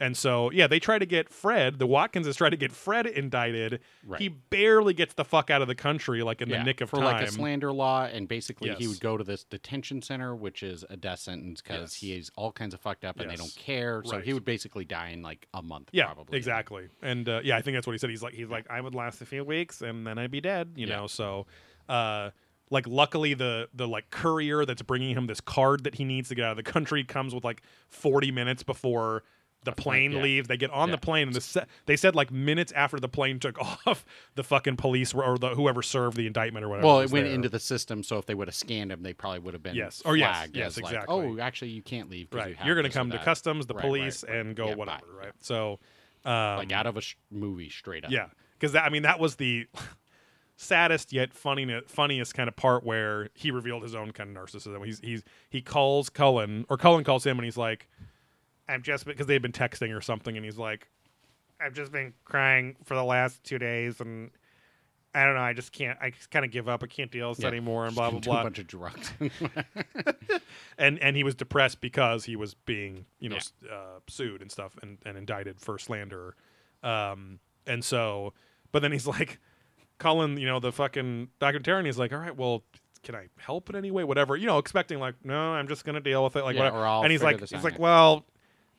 and 0.00 0.16
so 0.16 0.50
yeah 0.50 0.66
they 0.66 0.80
try 0.80 0.98
to 0.98 1.06
get 1.06 1.28
fred 1.28 1.78
the 1.78 1.86
watkinses 1.86 2.36
try 2.36 2.50
to 2.50 2.56
get 2.56 2.72
fred 2.72 3.06
indicted 3.06 3.78
Right. 4.04 4.20
he 4.20 4.28
barely 4.28 4.92
gets 4.92 5.14
the 5.14 5.24
fuck 5.24 5.50
out 5.50 5.62
of 5.62 5.68
the 5.68 5.74
country 5.76 6.22
like 6.24 6.42
in 6.42 6.48
Yeah, 6.50 6.58
the 6.58 6.64
nick 6.64 6.80
of 6.80 6.90
for 6.90 6.96
time 6.96 7.04
like 7.04 7.22
a 7.22 7.30
slander 7.30 7.72
law, 7.72 8.04
and 8.06 8.26
basically 8.26 8.74
he 8.74 8.88
would 8.88 8.98
go 9.00 9.16
to 9.16 9.22
this 9.22 9.44
detention 9.44 10.02
center, 10.02 10.34
which 10.34 10.64
is 10.64 10.84
a 10.90 10.96
death 10.96 11.20
sentence 11.20 11.62
because 11.62 11.92
Yes. 11.92 11.94
he 11.94 12.16
is 12.18 12.30
all 12.34 12.50
kinds 12.50 12.74
of 12.74 12.80
fucked 12.80 13.04
up 13.04 13.20
and 13.20 13.30
they 13.30 13.36
don't 13.36 13.54
care. 13.54 14.02
So 14.04 14.16
Right. 14.16 14.24
he 14.24 14.32
would 14.32 14.44
basically 14.44 14.84
die 14.84 15.10
in 15.10 15.22
like 15.22 15.46
a 15.54 15.62
month. 15.62 15.90
yeah 15.92 16.06
probably. 16.06 16.38
exactly 16.38 16.88
and 17.00 17.28
uh, 17.28 17.40
yeah 17.44 17.56
i 17.56 17.62
think 17.62 17.76
that's 17.76 17.86
what 17.86 17.92
he 17.92 17.98
said 17.98 18.10
he's 18.10 18.22
like 18.22 18.34
he's 18.34 18.48
like 18.50 18.66
i 18.70 18.80
would 18.80 18.94
last 18.96 19.20
a 19.22 19.26
few 19.26 19.44
weeks 19.44 19.80
and 19.80 20.04
then 20.06 20.18
i'd 20.18 20.30
be 20.32 20.40
dead 20.40 20.72
you 20.76 20.86
Yeah. 20.88 20.96
know 20.96 21.06
so 21.06 21.46
uh 21.88 22.30
like 22.70 22.86
luckily 22.86 23.34
the 23.34 23.68
the 23.74 23.86
like 23.88 24.10
courier 24.10 24.64
that's 24.64 24.82
bringing 24.82 25.16
him 25.16 25.26
this 25.26 25.40
card 25.40 25.84
that 25.84 25.94
he 25.96 26.04
needs 26.04 26.28
to 26.30 26.34
get 26.34 26.44
out 26.46 26.50
of 26.52 26.56
the 26.56 26.62
country 26.62 27.04
comes 27.04 27.34
with 27.34 27.44
like 27.44 27.62
40 27.88 28.30
minutes 28.30 28.62
before 28.62 29.22
the 29.64 29.72
plane 29.72 30.12
yeah. 30.12 30.20
leaves 30.22 30.46
they 30.48 30.56
get 30.58 30.70
on 30.70 30.88
Yeah. 30.90 30.96
the 30.96 31.00
plane 31.00 31.28
and 31.28 31.34
the 31.36 31.40
se- 31.40 31.64
they 31.86 31.96
said 31.96 32.14
like 32.14 32.30
minutes 32.30 32.70
after 32.72 33.00
the 33.00 33.08
plane 33.08 33.38
took 33.38 33.58
off 33.86 34.04
the 34.34 34.44
fucking 34.44 34.76
police 34.76 35.14
were, 35.14 35.24
or 35.24 35.38
the 35.38 35.50
whoever 35.50 35.82
served 35.82 36.16
the 36.18 36.26
indictment 36.26 36.64
or 36.66 36.68
whatever 36.68 36.86
Well, 36.86 37.00
it 37.00 37.10
went 37.10 37.24
there. 37.26 37.34
into 37.34 37.48
the 37.48 37.58
system, 37.58 38.02
so 38.02 38.18
if 38.18 38.26
they 38.26 38.34
would 38.34 38.48
have 38.48 38.54
scanned 38.54 38.92
him, 38.92 39.02
they 39.02 39.14
probably 39.14 39.38
would 39.40 39.54
have 39.54 39.62
been 39.62 39.74
Yes. 39.74 40.02
Or 40.04 40.16
yes, 40.18 40.36
flagged 40.36 40.56
yes, 40.56 40.66
as 40.66 40.82
like, 40.82 40.92
exactly. 40.92 41.14
oh, 41.16 41.38
actually, 41.38 41.70
you 41.70 41.80
can't 41.82 42.10
leave. 42.10 42.28
right 42.32 42.50
you 42.50 42.56
you're 42.66 42.74
gonna 42.76 42.90
come 42.90 43.10
to 43.10 43.18
customs 43.18 43.66
the 43.66 43.72
Right, 43.74 43.82
right, 43.84 43.88
police 43.88 44.24
right. 44.28 44.36
and 44.36 44.54
go 44.54 44.66
Yeah, 44.66 44.72
bye. 44.72 44.78
whatever 44.78 45.06
right 45.18 45.32
so 45.40 45.78
um, 46.26 46.56
like 46.58 46.72
out 46.72 46.86
of 46.86 46.96
a 46.98 47.00
sh- 47.00 47.16
movie, 47.30 47.68
straight 47.70 48.04
up. 48.04 48.10
Yeah, 48.10 48.26
because 48.58 48.72
that 48.72 48.84
I 48.84 48.90
mean 48.90 49.02
that 49.04 49.18
was 49.20 49.36
the 49.36 49.66
saddest 50.56 51.12
yet 51.12 51.32
funny 51.34 51.80
funniest 51.86 52.34
kind 52.34 52.48
of 52.48 52.56
part 52.56 52.84
where 52.84 53.28
he 53.34 53.50
revealed 53.50 53.82
his 53.82 53.94
own 53.94 54.12
kind 54.12 54.36
of 54.36 54.42
narcissism. 54.44 54.84
He's 54.84 55.00
he's 55.00 55.22
he 55.50 55.60
calls 55.62 56.08
Cullen 56.10 56.64
or 56.68 56.76
Cullen 56.76 57.04
calls 57.04 57.24
him 57.26 57.38
and 57.38 57.44
he's 57.44 57.56
like, 57.56 57.88
"I'm 58.68 58.82
just 58.82 59.04
because 59.06 59.26
they've 59.26 59.42
been 59.42 59.52
texting 59.52 59.96
or 59.96 60.00
something," 60.00 60.36
and 60.36 60.44
he's 60.44 60.58
like, 60.58 60.88
"I've 61.60 61.74
just 61.74 61.90
been 61.92 62.12
crying 62.24 62.76
for 62.84 62.94
the 62.94 63.04
last 63.04 63.42
two 63.44 63.58
days 63.58 64.00
and." 64.00 64.30
I 65.16 65.24
don't 65.26 65.34
know. 65.36 65.42
I 65.42 65.52
just 65.52 65.70
can't. 65.70 65.96
I 66.02 66.10
just 66.10 66.28
kind 66.32 66.44
of 66.44 66.50
give 66.50 66.68
up. 66.68 66.82
I 66.82 66.88
can't 66.88 67.08
deal 67.08 67.28
with 67.28 67.38
this 67.38 67.44
Yeah. 67.44 67.50
anymore, 67.50 67.86
and 67.86 67.94
blah 67.94 68.10
blah 68.10 68.18
blah. 68.18 68.40
A 68.40 68.42
bunch 68.42 68.58
of 68.58 68.66
drugs. 68.66 69.12
and 70.78 70.98
and 70.98 71.16
he 71.16 71.22
was 71.22 71.34
depressed 71.36 71.80
because 71.80 72.24
he 72.24 72.34
was 72.36 72.54
being 72.54 73.06
you 73.20 73.28
know 73.28 73.38
Yeah. 73.62 73.72
uh, 73.72 74.00
sued 74.08 74.42
and 74.42 74.50
stuff 74.50 74.76
and, 74.82 74.98
and 75.06 75.16
indicted 75.16 75.60
for 75.60 75.78
slander 75.78 76.34
um 76.82 77.38
and 77.66 77.84
so 77.84 78.34
but 78.72 78.82
then 78.82 78.90
he's 78.92 79.06
like 79.06 79.38
Cullen 79.98 80.38
you 80.38 80.46
know 80.46 80.60
the 80.60 80.72
fucking 80.72 81.28
documentarian 81.40 81.86
he's 81.86 81.98
like 81.98 82.12
all 82.12 82.18
right 82.18 82.36
well 82.36 82.62
can 83.02 83.14
I 83.14 83.26
help 83.38 83.68
in 83.70 83.76
any 83.76 83.90
way 83.90 84.02
whatever 84.04 84.36
you 84.36 84.46
know 84.46 84.58
expecting 84.58 84.98
like 84.98 85.14
no 85.24 85.36
I'm 85.52 85.68
just 85.68 85.84
gonna 85.84 86.00
deal 86.00 86.24
with 86.24 86.36
it 86.36 86.42
like 86.44 86.54
Yeah, 86.56 86.62
whatever 86.62 86.86
or 86.86 87.02
and 87.04 87.12
he's 87.12 87.22
like 87.22 87.40
he's 87.40 87.64
like 87.64 87.78
well 87.78 88.24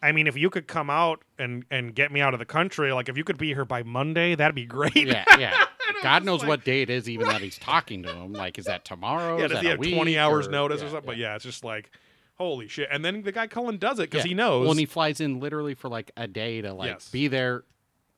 I 0.04 0.12
mean 0.12 0.28
if 0.28 0.36
you 0.38 0.50
could 0.50 0.68
come 0.68 0.90
out 0.90 1.24
and 1.40 1.64
and 1.72 1.96
get 1.96 2.12
me 2.12 2.22
out 2.22 2.34
of 2.34 2.40
the 2.40 2.46
country 2.46 2.92
like 2.92 3.08
if 3.10 3.18
you 3.18 3.24
could 3.24 3.38
be 3.38 3.48
here 3.54 3.66
by 3.66 3.84
Monday 3.84 4.36
that'd 4.36 4.56
be 4.56 4.66
great 4.66 4.96
yeah, 4.96 5.24
yeah. 5.40 5.66
God 6.04 6.24
knows 6.26 6.42
like- 6.42 6.50
what 6.50 6.64
day 6.66 6.82
it 6.82 6.90
is, 6.90 7.08
even 7.10 7.28
that 7.28 7.42
he's 7.42 7.58
talking 7.60 8.04
to 8.04 8.14
him. 8.14 8.34
Like, 8.34 8.58
is 8.60 8.66
that 8.66 8.84
tomorrow? 8.86 9.38
yeah 9.38 9.46
is 9.46 9.52
does 9.52 9.62
he 9.62 9.68
have 9.68 9.78
20 9.82 10.18
hours 10.18 10.48
or- 10.48 10.52
notice 10.52 10.82
or 10.82 10.86
yeah, 10.86 10.92
something 10.92 11.06
but 11.08 11.18
yeah. 11.18 11.28
yeah 11.30 11.36
it's 11.36 11.46
just 11.46 11.64
like 11.64 11.90
holy 12.38 12.68
shit 12.68 12.90
and 12.92 13.06
then 13.06 13.22
the 13.22 13.32
guy 13.32 13.48
Cullen 13.48 13.78
does 13.78 13.98
it 14.00 14.10
because 14.10 14.26
Yeah. 14.26 14.30
he 14.30 14.34
knows 14.34 14.64
Well, 14.64 14.72
and 14.72 14.80
he 14.80 14.86
flies 14.86 15.22
in 15.22 15.40
literally 15.40 15.74
for 15.76 15.88
like 15.88 16.12
a 16.18 16.28
day 16.28 16.62
to 16.62 16.74
like 16.74 16.90
Yes. 16.90 17.10
be 17.10 17.28
there. 17.30 17.64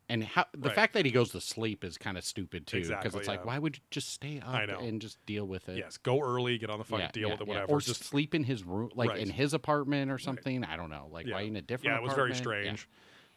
And 0.09 0.23
how, 0.23 0.45
the 0.53 0.69
Right. 0.69 0.75
fact 0.75 0.93
that 0.93 1.03
he 1.03 1.11
goes 1.11 1.31
to 1.31 1.41
sleep 1.41 1.83
is 1.83 1.97
kind 1.97 2.17
of 2.17 2.23
stupid 2.23 2.65
too, 2.65 2.77
because 2.77 2.89
Exactly, 2.91 3.19
it's 3.19 3.27
like, 3.27 3.45
why 3.45 3.59
would 3.59 3.75
you 3.75 3.83
just 3.91 4.07
stay 4.09 4.39
up 4.39 4.69
and 4.69 5.01
just 5.01 5.17
deal 5.25 5.45
with 5.45 5.67
it? 5.67 5.77
Yes, 5.79 5.97
go 5.97 6.21
early, 6.21 6.57
get 6.57 6.69
on 6.69 6.77
the 6.79 6.85
fucking 6.85 7.05
Yeah, 7.05 7.11
deal 7.11 7.27
yeah, 7.27 7.33
with 7.33 7.41
it, 7.41 7.47
yeah. 7.47 7.53
whatever. 7.55 7.71
Or 7.73 7.81
just 7.81 8.05
sleep 8.05 8.33
in 8.33 8.45
his 8.45 8.63
room, 8.63 8.89
like 8.95 9.09
Right. 9.09 9.19
in 9.19 9.29
his 9.29 9.53
apartment 9.53 10.09
or 10.09 10.17
something. 10.17 10.63
I 10.63 10.77
don't 10.77 10.89
know. 10.89 11.09
Like, 11.11 11.27
yeah. 11.27 11.33
why 11.33 11.41
in 11.41 11.57
a 11.57 11.61
different? 11.61 11.91
yeah, 11.93 11.97
it 11.97 12.03
was 12.03 12.13
very 12.13 12.31
apartment? 12.31 12.65
Yeah. 12.65 12.75
strange. 12.75 12.89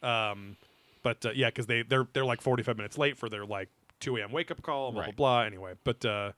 Um, 0.03 0.57
but 1.03 1.27
uh, 1.27 1.31
yeah, 1.35 1.49
because 1.49 1.67
they 1.67 1.83
they're 1.83 2.07
they're 2.13 2.25
like 2.25 2.41
forty 2.41 2.63
five 2.63 2.77
minutes 2.77 2.97
late 2.97 3.19
for 3.19 3.29
their 3.29 3.45
like 3.45 3.69
two 3.99 4.17
a.m. 4.19 4.31
wake 4.31 4.51
up 4.53 4.63
call, 4.63 4.93
blah 4.93 5.01
Right. 5.03 5.17
blah 5.17 5.41
blah. 5.41 5.47
Anyway, 5.47 5.75
but 5.83 6.05
uh, 6.05 6.33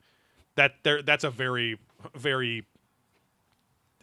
that 0.55 0.75
there 0.83 1.03
that's 1.03 1.23
a 1.23 1.29
very 1.29 1.77
very 2.15 2.65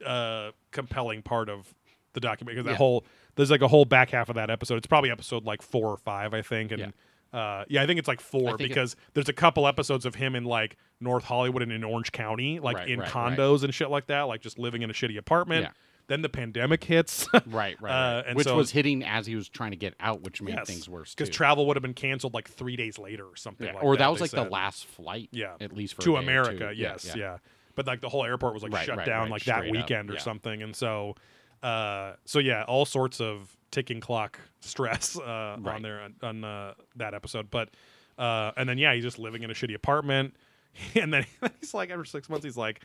uh 0.06 0.52
compelling 0.70 1.22
part 1.22 1.48
of 1.48 1.74
the 2.12 2.20
document 2.20 2.54
because 2.56 2.64
that 2.66 2.72
Yeah. 2.72 2.76
whole 2.76 3.04
there's 3.40 3.50
like 3.50 3.62
a 3.62 3.68
whole 3.68 3.84
back 3.84 4.10
half 4.10 4.28
of 4.28 4.34
that 4.36 4.50
episode. 4.50 4.76
It's 4.76 4.86
probably 4.86 5.10
episode 5.10 5.44
like 5.44 5.62
four 5.62 5.88
or 5.88 5.96
five, 5.96 6.34
I 6.34 6.42
think, 6.42 6.70
and. 6.72 6.80
Yeah. 6.80 6.88
Uh, 7.32 7.64
yeah, 7.68 7.80
I 7.80 7.86
think 7.86 8.00
it's 8.00 8.08
like 8.08 8.20
four 8.20 8.40
think 8.56 8.60
it- 8.62 8.68
because 8.70 8.96
there's 9.14 9.28
a 9.28 9.32
couple 9.32 9.64
episodes 9.68 10.04
of 10.04 10.16
him 10.16 10.34
in 10.34 10.42
like 10.42 10.76
North 11.00 11.22
Hollywood 11.22 11.62
and 11.62 11.70
in 11.70 11.84
Orange 11.84 12.10
County, 12.10 12.58
like 12.58 12.76
Right, 12.78 12.88
in 12.88 12.98
right, 12.98 13.14
right. 13.14 13.38
condos 13.38 13.62
and 13.62 13.72
shit 13.72 13.88
like 13.88 14.08
that, 14.08 14.22
like 14.22 14.40
just 14.40 14.58
living 14.58 14.82
in 14.82 14.90
a 14.90 14.92
shitty 14.92 15.16
apartment. 15.16 15.62
Yeah. 15.66 15.70
Then 16.08 16.22
the 16.22 16.28
pandemic 16.28 16.82
hits. 16.82 17.28
Right, 17.32 17.44
right, 17.46 17.80
right. 17.80 17.92
Uh, 18.18 18.22
and 18.26 18.36
which 18.36 18.48
so- 18.48 18.56
was 18.56 18.72
hitting 18.72 19.04
as 19.04 19.26
he 19.26 19.36
was 19.36 19.48
trying 19.48 19.70
to 19.70 19.76
get 19.76 19.94
out, 20.00 20.22
which 20.22 20.42
made 20.42 20.56
Yes, 20.56 20.66
things 20.66 20.88
worse 20.88 21.14
because 21.14 21.28
travel 21.30 21.66
would 21.68 21.76
have 21.76 21.82
been 21.82 21.94
canceled 21.94 22.34
like 22.34 22.48
three 22.50 22.74
days 22.74 22.98
later 22.98 23.24
or 23.26 23.36
something. 23.36 23.64
Yeah, 23.68 23.74
like 23.74 23.84
or 23.84 23.94
that, 23.94 24.00
that 24.00 24.08
was 24.10 24.20
like 24.20 24.32
the 24.32 24.42
last 24.42 24.86
flight. 24.86 25.28
Yeah, 25.30 25.54
at 25.60 25.72
least 25.72 25.94
for 25.94 26.02
to 26.02 26.16
a 26.16 26.20
day 26.20 26.26
or 26.26 26.28
America. 26.30 26.58
two. 26.74 26.80
Yeah, 26.80 26.90
Yes, 26.94 27.14
yeah, 27.16 27.38
But 27.76 27.86
like 27.86 28.00
the 28.00 28.08
whole 28.08 28.24
airport 28.24 28.54
was 28.54 28.64
like 28.64 28.72
Right, 28.72 28.86
shut 28.86 28.96
right, 28.96 29.06
down 29.06 29.22
right, 29.26 29.30
like 29.30 29.44
that 29.44 29.58
straight 29.58 29.68
up, 29.68 29.76
weekend 29.76 30.10
or 30.10 30.18
something, 30.18 30.64
and 30.64 30.74
so, 30.74 31.14
uh, 31.62 32.12
so 32.24 32.38
yeah, 32.38 32.64
all 32.64 32.84
sorts 32.84 33.20
of 33.20 33.56
ticking 33.70 34.00
clock 34.00 34.38
stress 34.60 35.18
uh, 35.18 35.56
on 35.64 35.82
there 35.82 36.00
on, 36.00 36.14
on 36.22 36.44
uh, 36.44 36.74
that 36.96 37.14
episode. 37.14 37.50
But 37.50 37.70
uh, 38.18 38.52
and 38.56 38.68
then 38.68 38.78
yeah, 38.78 38.94
he's 38.94 39.04
just 39.04 39.18
living 39.18 39.42
in 39.42 39.50
a 39.50 39.54
shitty 39.54 39.74
apartment, 39.74 40.34
and 40.94 41.12
then 41.12 41.24
he's 41.60 41.74
like 41.74 41.90
after 41.90 42.04
six 42.04 42.28
months, 42.28 42.44
he's 42.44 42.56
like, 42.56 42.80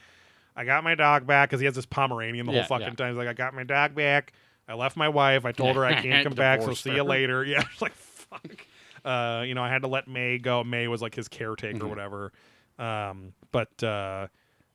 I 0.56 0.64
got 0.66 0.84
my 0.84 0.96
dog 0.96 1.26
back 1.28 1.50
because 1.50 1.60
he 1.60 1.66
has 1.66 1.76
this 1.76 1.86
Pomeranian 1.86 2.46
the 2.46 2.52
Yeah, 2.54 2.60
whole 2.62 2.68
fucking 2.80 2.88
yeah. 2.88 2.94
time. 2.96 3.10
He's 3.10 3.18
like, 3.18 3.28
I 3.28 3.34
got 3.34 3.54
my 3.54 3.64
dog 3.64 3.96
back. 3.96 4.34
I 4.68 4.74
left 4.74 4.98
my 4.98 5.10
wife. 5.10 5.46
I 5.46 5.52
told 5.52 5.76
her 5.76 5.86
I 5.86 6.02
can't 6.02 6.24
come 6.24 6.34
back, 6.34 6.62
so 6.62 6.74
see 6.74 6.90
her. 6.92 6.96
you 6.98 7.04
later. 7.04 7.44
Yeah, 7.44 7.64
it's 7.72 7.82
like 7.82 7.94
fuck. 7.94 8.66
Uh, 9.04 9.44
you 9.46 9.54
know, 9.54 9.64
I 9.64 9.70
had 9.70 9.84
to 9.84 9.88
let 9.88 10.08
May 10.08 10.40
go. 10.40 10.64
May 10.64 10.88
was 10.88 11.02
like 11.02 11.14
his 11.14 11.28
caretaker 11.28 11.84
or 11.84 11.86
Mhm. 11.86 11.90
whatever. 11.90 12.32
Um, 12.80 13.34
but 13.52 13.84
uh, 13.84 14.28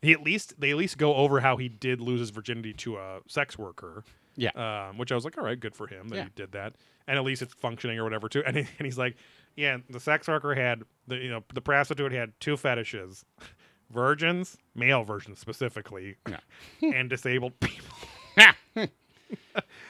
he 0.03 0.13
at 0.13 0.23
least 0.23 0.61
they 0.61 0.71
at 0.71 0.77
least 0.77 0.99
go 0.99 1.15
over 1.15 1.41
how 1.41 1.57
he 1.57 1.69
did 1.69 2.01
lose 2.01 2.21
his 2.21 2.31
virginity 2.31 2.73
to 2.75 2.97
a 2.99 3.21
sex 3.29 3.59
worker. 3.59 4.05
Yeah. 4.37 4.51
Um, 4.91 4.97
which 4.97 5.13
I 5.13 5.15
was 5.15 5.25
like, 5.25 5.37
all 5.37 5.45
right, 5.45 5.59
good 5.59 5.75
for 5.75 5.87
him 5.87 6.09
that 6.09 6.17
Yeah. 6.17 6.25
he 6.25 6.31
did 6.35 6.53
that, 6.53 6.75
and 7.07 7.19
at 7.19 7.25
least 7.25 7.43
it's 7.43 7.53
functioning 7.55 7.99
or 7.99 8.05
whatever 8.05 8.29
too. 8.29 8.43
And, 8.47 8.57
he, 8.57 8.67
and 8.79 8.87
he's 8.87 8.97
like, 8.97 9.17
yeah, 9.57 9.79
the 9.91 10.01
sex 10.01 10.29
worker 10.29 10.55
had 10.55 10.83
the 11.09 11.17
you 11.17 11.29
know 11.31 11.43
the 11.53 11.61
prostitute 11.61 12.13
had 12.13 12.33
two 12.41 12.57
fetishes, 12.57 13.25
virgins, 13.91 14.57
male 14.75 15.03
virgins 15.05 15.39
specifically, 15.41 16.17
Yeah. 16.29 16.39
and 16.95 17.11
disabled 17.11 17.59
people. 17.61 17.87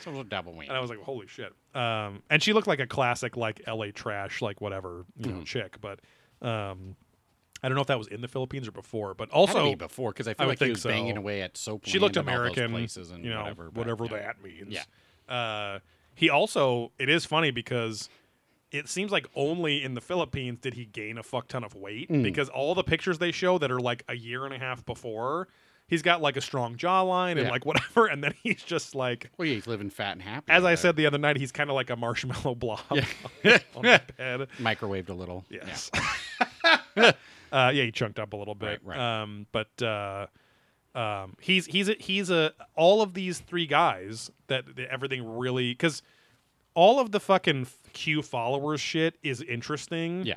So 0.00 0.10
it 0.10 0.16
was 0.16 0.26
a 0.26 0.28
double 0.28 0.52
whammy. 0.54 0.68
and 0.68 0.72
I 0.76 0.80
was 0.80 0.90
like, 0.90 0.98
holy 1.00 1.26
shit. 1.26 1.52
Um, 1.74 2.22
and 2.30 2.42
she 2.42 2.52
looked 2.54 2.66
like 2.66 2.80
a 2.80 2.86
classic 2.86 3.36
like 3.36 3.62
L.A. 3.66 3.92
trash 3.92 4.40
like 4.42 4.60
whatever 4.60 5.04
you 5.18 5.26
Mm-hmm. 5.26 5.38
know 5.38 5.44
chick, 5.44 5.76
but 5.80 6.00
um, 6.42 6.96
I 7.62 7.68
don't 7.68 7.74
know 7.76 7.82
if 7.82 7.86
that 7.88 7.98
was 7.98 8.08
in 8.08 8.20
the 8.20 8.28
Philippines 8.28 8.66
or 8.68 8.72
before, 8.72 9.14
but 9.14 9.30
also 9.30 9.70
be 9.70 9.74
before 9.74 10.10
because 10.12 10.26
I 10.28 10.32
I 10.32 10.34
feel 10.34 10.46
would 10.46 10.60
like 10.60 10.66
he 10.66 10.70
was 10.72 10.82
banging 10.84 11.16
away 11.16 11.42
at 11.42 11.56
soap. 11.56 11.82
she 11.84 11.98
looked 11.98 12.16
Land 12.16 12.28
and 12.28 12.36
all 12.38 12.44
those 12.44 12.52
American, 12.56 12.72
places 12.72 13.10
and 13.10 13.24
you 13.24 13.30
know, 13.30 13.40
whatever. 13.40 13.64
but, 13.70 13.76
whatever 13.76 14.04
yeah. 14.06 14.22
that 14.26 14.42
means. 14.42 14.68
Yeah. 15.28 15.34
Uh, 15.34 15.78
he 16.14 16.28
also, 16.30 16.92
it 16.98 17.08
is 17.08 17.24
funny 17.24 17.50
because 17.50 18.08
it 18.72 18.88
seems 18.88 19.10
like 19.12 19.26
only 19.34 19.82
in 19.82 19.94
the 19.94 20.00
Philippines 20.00 20.58
did 20.60 20.74
he 20.74 20.84
gain 20.84 21.18
a 21.18 21.22
fuck 21.22 21.48
ton 21.48 21.64
of 21.64 21.74
weight 21.74 22.08
Mm. 22.10 22.22
because 22.22 22.48
all 22.48 22.74
the 22.74 22.84
pictures 22.84 23.18
they 23.18 23.32
show 23.32 23.58
that 23.58 23.70
are 23.70 23.80
like 23.80 24.04
a 24.08 24.14
year 24.16 24.44
and 24.44 24.54
a 24.54 24.58
half 24.58 24.84
before, 24.86 25.48
he's 25.88 26.02
got 26.02 26.20
like 26.22 26.36
a 26.36 26.40
strong 26.40 26.76
jawline 26.76 27.32
and 27.32 27.40
Yeah. 27.42 27.50
like 27.50 27.64
whatever, 27.70 28.06
and 28.06 28.22
then 28.22 28.34
he's 28.42 28.62
just 28.62 28.94
like. 28.94 29.30
Well, 29.38 29.48
yeah, 29.48 29.54
he's 29.54 29.66
living 29.66 29.90
fat 29.90 30.12
and 30.12 30.22
happy. 30.22 30.46
As 30.52 30.64
I 30.64 30.74
said 30.76 30.94
the 30.96 31.06
other 31.06 31.18
night, 31.18 31.36
he's 31.36 31.52
kind 31.52 31.68
of 31.70 31.74
like 31.74 31.90
a 31.90 31.96
marshmallow 31.96 32.54
blob 32.54 32.80
Yeah. 32.92 33.04
on 33.74 33.82
the 33.82 34.02
bed. 34.16 34.48
microwaved 34.58 35.08
a 35.08 35.14
little. 35.14 35.44
Yes. 35.50 35.90
Uh, 37.52 37.70
yeah, 37.74 37.84
he 37.84 37.92
chunked 37.92 38.18
up 38.18 38.32
a 38.32 38.36
little 38.36 38.54
bit. 38.54 38.80
Right, 38.84 38.96
right. 38.98 39.22
Um, 39.22 39.46
but 39.52 39.82
uh, 39.82 40.26
um, 40.94 41.36
he's 41.40 41.66
he's 41.66 41.88
a, 41.88 41.94
he's 41.98 42.30
a 42.30 42.52
all 42.74 43.02
of 43.02 43.14
these 43.14 43.38
three 43.40 43.66
guys 43.66 44.30
that, 44.48 44.76
that 44.76 44.88
everything 44.90 45.36
really 45.38 45.72
because 45.72 46.02
all 46.74 46.98
of 47.00 47.12
the 47.12 47.20
fucking 47.20 47.66
Q 47.92 48.22
followers 48.22 48.80
shit 48.80 49.16
is 49.22 49.42
interesting. 49.42 50.24
Yeah. 50.24 50.36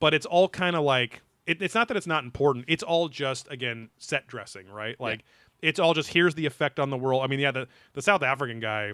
but 0.00 0.14
it's 0.14 0.26
all 0.26 0.48
kind 0.48 0.76
of 0.76 0.82
like 0.84 1.22
it, 1.46 1.60
it's 1.62 1.74
not 1.74 1.88
that 1.88 1.96
it's 1.96 2.06
not 2.06 2.24
important. 2.24 2.64
It's 2.68 2.82
all 2.82 3.08
just 3.08 3.50
again 3.50 3.90
set 3.98 4.26
dressing, 4.26 4.68
right? 4.68 4.98
Like 5.00 5.24
it's 5.62 5.78
all 5.78 5.94
just 5.94 6.10
here's 6.10 6.34
the 6.34 6.46
effect 6.46 6.78
on 6.80 6.90
the 6.90 6.96
world. 6.96 7.22
I 7.22 7.26
mean, 7.26 7.40
yeah, 7.40 7.52
the 7.52 7.68
the 7.92 8.02
South 8.02 8.22
African 8.22 8.60
guy. 8.60 8.92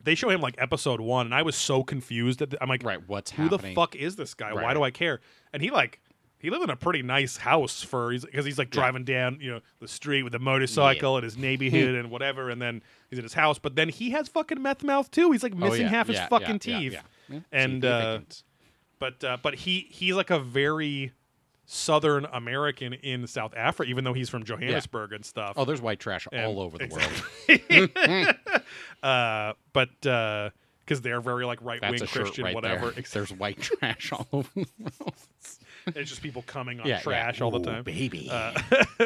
They 0.00 0.14
show 0.14 0.30
him 0.30 0.40
like 0.40 0.54
episode 0.58 1.00
one, 1.00 1.26
and 1.26 1.34
I 1.34 1.42
was 1.42 1.56
so 1.56 1.82
confused. 1.82 2.40
At 2.40 2.50
the, 2.50 2.62
I'm 2.62 2.68
like, 2.68 2.84
Right. 2.84 3.00
What's 3.08 3.32
who 3.32 3.42
happening? 3.44 3.74
the 3.74 3.74
fuck 3.74 3.96
is 3.96 4.14
this 4.14 4.32
guy? 4.32 4.52
Why 4.54 4.72
do 4.72 4.82
I 4.84 4.92
care? 4.92 5.20
And 5.52 5.60
he 5.60 5.70
like 5.72 6.00
he 6.40 6.50
lived 6.50 6.62
in 6.64 6.70
a 6.70 6.76
pretty 6.76 7.02
nice 7.02 7.36
house 7.36 7.82
for 7.82 8.10
because 8.12 8.44
he's, 8.44 8.58
like 8.58 8.74
Yeah. 8.74 8.80
driving 8.80 9.04
down 9.04 9.38
you 9.40 9.50
know 9.52 9.60
the 9.80 9.88
street 9.88 10.22
with 10.22 10.34
a 10.34 10.38
motorcycle 10.38 11.16
and 11.16 11.24
his 11.24 11.36
neighborhood 11.36 11.94
and 11.94 12.10
whatever, 12.10 12.48
and 12.50 12.60
then 12.62 12.82
he's 13.10 13.18
in 13.18 13.24
his 13.24 13.34
house. 13.34 13.58
But 13.58 13.74
then 13.76 13.88
he 13.88 14.10
has 14.10 14.28
fucking 14.28 14.60
meth 14.62 14.82
mouth 14.84 15.10
too. 15.10 15.32
He's 15.32 15.42
like 15.42 15.52
Oh, 15.54 15.58
missing 15.58 15.82
yeah, 15.82 15.88
half 15.88 16.06
his 16.08 16.16
yeah, 16.16 16.28
fucking 16.28 16.60
yeah, 16.64 16.72
yeah, 16.74 16.78
teeth. 16.80 16.92
yeah. 16.92 17.00
Yeah, 17.30 17.40
And, 17.52 17.84
uh. 17.84 18.20
But 19.00 19.22
uh, 19.22 19.36
but 19.42 19.54
he 19.54 19.86
he's 19.90 20.14
like 20.16 20.30
a 20.30 20.40
very 20.40 21.12
Southern 21.66 22.24
American 22.24 22.94
in 22.94 23.26
South 23.26 23.52
Africa, 23.54 23.88
even 23.90 24.02
though 24.02 24.12
he's 24.14 24.28
from 24.28 24.42
Johannesburg 24.42 25.12
and 25.12 25.24
stuff. 25.24 25.52
oh, 25.56 25.64
there's 25.64 25.80
white 25.82 26.00
trash 26.00 26.26
And- 26.32 26.46
all 26.46 26.60
over 26.60 26.78
the 26.78 26.84
exactly. 26.84 27.62
world. 27.68 28.36
uh, 29.02 29.52
but 29.72 29.88
because 30.00 31.00
they're 31.02 31.20
very 31.20 31.44
like 31.46 31.60
right 31.62 31.80
wing 31.80 31.92
That's 31.92 32.02
a 32.02 32.06
shirt 32.06 32.22
Christian, 32.24 32.44
right 32.44 32.54
whatever. 32.54 32.90
there. 32.90 33.04
There's 33.12 33.30
white 33.32 33.60
trash 33.60 34.10
all 34.12 34.26
over 34.32 34.48
the 34.54 34.66
world. 34.80 35.14
It's 35.96 36.10
just 36.10 36.22
people 36.22 36.42
coming 36.42 36.80
on 36.80 36.86
Yeah, 36.86 36.96
yeah. 36.96 37.00
trash 37.02 37.40
all 37.40 37.50
the 37.50 37.60
time. 37.60 37.82
baby. 37.84 38.28
Uh, 38.30 38.52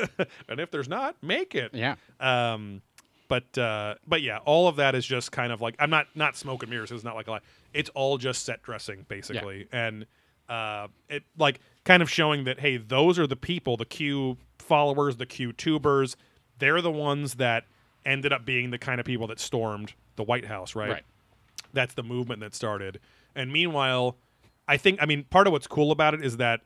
and 0.49 0.61
if 0.61 0.71
there's 0.71 0.89
not, 0.89 1.17
make 1.23 1.55
it. 1.55 1.73
yeah. 1.75 1.97
Um, 2.21 2.83
but 3.29 3.57
uh, 3.57 3.95
but 4.07 4.21
yeah, 4.23 4.39
all 4.45 4.69
of 4.69 4.77
that 4.77 4.95
is 4.95 5.07
just 5.07 5.33
kind 5.33 5.53
of 5.53 5.61
like 5.63 5.75
I'm 5.79 5.89
not 5.91 6.07
not 6.15 6.37
smoke 6.37 6.63
and 6.63 6.71
mirrors. 6.71 6.93
It's 6.93 7.05
not 7.05 7.15
like 7.15 7.29
a 7.29 7.31
lot. 7.33 7.43
It's 7.73 7.89
all 7.91 8.19
just 8.19 8.45
set 8.45 8.63
dressing 8.63 9.07
basically, 9.09 9.69
and 9.73 10.05
uh, 10.51 10.89
it 11.09 11.23
like 11.39 11.61
kind 11.85 12.03
of 12.03 12.11
showing 12.11 12.45
that 12.45 12.61
hey, 12.61 12.77
those 12.77 13.19
are 13.19 13.27
the 13.27 13.37
people, 13.37 13.77
the 13.79 13.87
Q 13.87 14.37
followers, 14.59 15.17
the 15.17 15.25
Q 15.27 15.53
tubers. 15.55 16.17
They're 16.59 16.83
the 16.83 16.91
ones 16.91 17.35
that 17.37 17.65
ended 18.05 18.33
up 18.35 18.45
being 18.45 18.71
the 18.71 18.79
kind 18.79 19.01
of 19.01 19.07
people 19.07 19.27
that 19.29 19.41
stormed 19.41 19.95
the 20.17 20.23
White 20.25 20.45
House, 20.45 20.75
right? 20.77 20.91
Right. 20.91 21.03
That's 21.73 21.95
the 21.95 22.03
movement 22.03 22.41
that 22.41 22.55
started. 22.55 23.01
And 23.35 23.51
meanwhile, 23.51 24.17
I 24.69 24.77
think 24.77 24.99
I 25.01 25.07
mean 25.07 25.25
part 25.25 25.47
of 25.47 25.55
what's 25.55 25.67
cool 25.67 25.91
about 25.91 26.13
it 26.13 26.23
is 26.23 26.37
that 26.37 26.61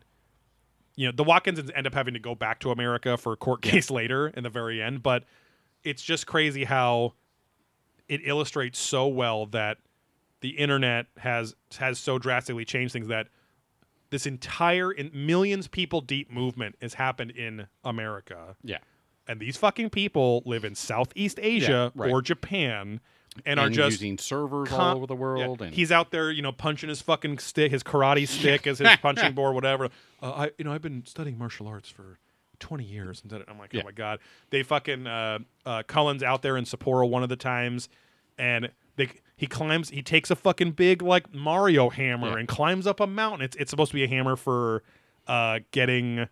you 0.96 1.06
know 1.06 1.12
the 1.12 1.24
Watkinsons 1.24 1.70
end 1.74 1.86
up 1.86 1.94
having 1.94 2.14
to 2.14 2.20
go 2.20 2.34
back 2.34 2.58
to 2.60 2.70
America 2.70 3.16
for 3.16 3.32
a 3.32 3.36
court 3.36 3.62
case 3.62 3.90
later 3.90 4.28
in 4.28 4.42
the 4.42 4.50
very 4.50 4.82
end, 4.82 5.02
but 5.02 5.24
it's 5.84 6.02
just 6.02 6.26
crazy 6.26 6.64
how 6.64 7.12
it 8.08 8.20
illustrates 8.24 8.78
so 8.78 9.06
well 9.06 9.46
that 9.46 9.78
the 10.40 10.50
internet 10.50 11.06
has 11.18 11.54
has 11.78 11.98
so 11.98 12.18
drastically 12.18 12.64
changed 12.64 12.92
things 12.92 13.08
that 13.08 13.28
this 14.10 14.26
entire 14.26 14.92
in 14.92 15.10
millions 15.12 15.66
people 15.68 16.00
deep 16.00 16.30
movement 16.30 16.76
has 16.80 16.94
happened 16.94 17.30
in 17.32 17.66
America 17.84 18.56
Yeah. 18.62 18.78
and 19.26 19.40
these 19.40 19.56
fucking 19.56 19.90
people 19.90 20.42
live 20.46 20.64
in 20.64 20.74
Southeast 20.74 21.38
Asia 21.42 21.90
right. 21.94 22.10
or 22.10 22.22
Japan 22.22 23.00
and, 23.44 23.58
And, 23.60 23.60
are 23.60 23.70
just 23.70 24.00
using 24.00 24.18
servers 24.18 24.68
con- 24.68 24.80
all 24.80 24.96
over 24.96 25.06
the 25.06 25.14
yeah, 25.14 25.20
world. 25.20 25.62
And 25.62 25.74
he's 25.74 25.92
out 25.92 26.10
there, 26.10 26.30
you 26.30 26.42
know, 26.42 26.52
punching 26.52 26.88
his 26.88 27.02
fucking 27.02 27.38
stick, 27.38 27.70
his 27.72 27.82
karate 27.82 28.26
stick 28.38 28.66
as 28.66 28.78
his 28.78 28.88
punching 29.02 29.34
board, 29.34 29.54
whatever. 29.54 29.88
Uh, 30.22 30.30
I, 30.30 30.50
you 30.56 30.64
know, 30.64 30.72
I've 30.72 30.80
been 30.80 31.04
studying 31.04 31.36
martial 31.36 31.66
arts 31.68 31.90
for 31.90 32.18
twenty 32.58 32.84
years, 32.84 33.20
and 33.22 33.44
I'm 33.48 33.58
like, 33.58 33.74
Yeah. 33.74 33.82
oh 33.82 33.84
my 33.84 33.92
god. 33.92 34.18
They 34.48 34.62
fucking 34.62 35.06
uh, 35.06 35.40
uh, 35.66 35.82
Cullen's 35.86 36.22
out 36.22 36.40
there 36.40 36.56
in 36.56 36.64
Sapporo 36.64 37.06
one 37.06 37.22
of 37.22 37.28
the 37.28 37.36
times, 37.36 37.90
and 38.38 38.70
they 38.96 39.10
he 39.36 39.46
climbs, 39.46 39.90
he 39.90 40.00
takes 40.02 40.30
a 40.30 40.36
fucking 40.36 40.70
big 40.72 41.02
like 41.02 41.34
Mario 41.34 41.90
hammer 41.90 42.28
Yeah. 42.30 42.38
and 42.38 42.48
climbs 42.48 42.86
up 42.86 42.98
a 43.00 43.06
mountain. 43.06 43.42
It's 43.42 43.56
it's 43.56 43.68
supposed 43.70 43.90
to 43.90 43.94
be 43.94 44.04
a 44.04 44.08
hammer 44.08 44.36
for 44.36 44.82
uh, 45.26 45.58
getting 45.70 46.28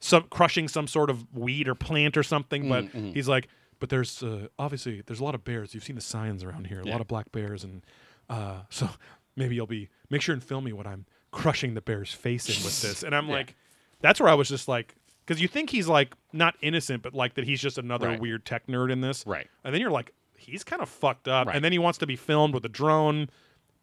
some 0.00 0.22
crushing 0.30 0.66
some 0.68 0.86
sort 0.86 1.10
of 1.10 1.26
weed 1.36 1.68
or 1.68 1.74
plant 1.74 2.16
or 2.16 2.22
something, 2.22 2.66
but 2.66 2.84
Mm-hmm. 2.84 3.10
he's 3.12 3.28
like, 3.28 3.48
but 3.80 3.88
there's 3.88 4.22
uh, 4.22 4.48
obviously 4.58 5.02
there's 5.06 5.20
a 5.20 5.24
lot 5.24 5.34
of 5.34 5.44
bears. 5.44 5.74
You've 5.74 5.84
seen 5.84 5.96
the 5.96 6.02
signs 6.02 6.42
around 6.44 6.66
here, 6.66 6.80
a 6.80 6.84
Yeah. 6.86 6.92
lot 6.92 7.00
of 7.00 7.06
black 7.08 7.30
bears, 7.32 7.64
and 7.64 7.82
uh, 8.28 8.60
so 8.70 8.88
maybe 9.36 9.54
you'll 9.54 9.66
be 9.66 9.88
make 10.10 10.22
sure 10.22 10.32
and 10.32 10.42
film 10.42 10.64
me 10.64 10.72
when 10.72 10.86
I'm 10.86 11.06
crushing 11.30 11.74
the 11.74 11.80
bear's 11.80 12.12
face 12.12 12.48
in 12.48 12.64
with 12.64 12.80
this. 12.82 13.02
And 13.02 13.14
I'm 13.14 13.26
Yeah. 13.28 13.34
like, 13.34 13.56
that's 14.00 14.20
where 14.20 14.28
I 14.28 14.34
was 14.34 14.48
just 14.48 14.66
like, 14.68 14.94
because 15.26 15.40
you 15.42 15.48
think 15.48 15.70
he's 15.70 15.86
like 15.88 16.14
not 16.32 16.56
innocent, 16.62 17.02
but 17.02 17.14
like 17.14 17.34
that 17.34 17.44
he's 17.44 17.60
just 17.60 17.78
another 17.78 18.08
Right. 18.08 18.20
weird 18.20 18.44
tech 18.44 18.66
nerd 18.66 18.90
in 18.90 19.00
this, 19.00 19.24
Right. 19.26 19.46
And 19.64 19.74
then 19.74 19.80
you're 19.80 19.90
like, 19.90 20.12
he's 20.36 20.64
kind 20.64 20.80
of 20.82 20.88
fucked 20.88 21.28
up, 21.28 21.46
Right. 21.48 21.56
and 21.56 21.64
then 21.64 21.72
he 21.72 21.78
wants 21.78 21.98
to 21.98 22.06
be 22.06 22.16
filmed 22.16 22.54
with 22.54 22.64
a 22.64 22.68
drone 22.68 23.28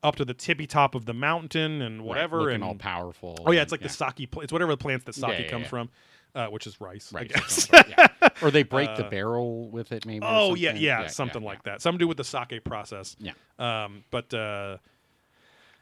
up 0.03 0.15
to 0.17 0.26
the 0.26 0.34
tippy 0.34 0.67
top 0.67 0.93
of 0.95 1.05
the 1.05 1.13
mountain 1.13 1.81
and 1.81 2.03
whatever, 2.03 2.39
looking 2.41 2.55
and 2.55 2.63
all 2.63 2.76
powerful. 2.76 3.38
Oh 3.45 3.51
yeah, 3.51 3.61
it's 3.61 3.72
like 3.72 3.81
the 3.81 3.89
sake. 3.89 4.30
Pl- 4.31 4.41
it's 4.43 4.53
whatever 4.53 4.72
the 4.73 4.77
plants 4.77 5.05
that 5.05 5.15
sake 5.15 5.30
Yeah, 5.31 5.39
yeah, 5.45 5.49
comes 5.49 5.63
yeah. 5.63 5.69
from, 5.69 5.89
uh, 6.36 6.48
which 6.48 6.68
is 6.68 6.80
rice. 6.82 7.12
I 7.14 7.18
Right. 7.20 7.30
guess. 7.30 7.68
yeah. 7.88 8.07
Or 8.41 8.52
they 8.52 8.64
break 8.64 8.95
the 8.98 9.06
Uh, 9.06 9.10
barrel 9.10 9.70
with 9.70 9.91
it, 9.91 10.06
maybe. 10.06 10.26
or 10.26 10.30
oh 10.30 10.53
yeah, 10.56 10.70
something. 10.70 10.84
yeah, 10.84 11.07
something 11.07 11.44
like 11.44 11.64
that. 11.64 11.82
Something 11.82 11.99
to 11.99 12.03
do 12.03 12.07
with 12.07 12.18
the 12.18 12.24
sake 12.24 12.64
process. 12.64 13.16
Yeah. 13.20 13.32
Um, 13.57 14.03
but 14.12 14.34
uh, 14.34 14.78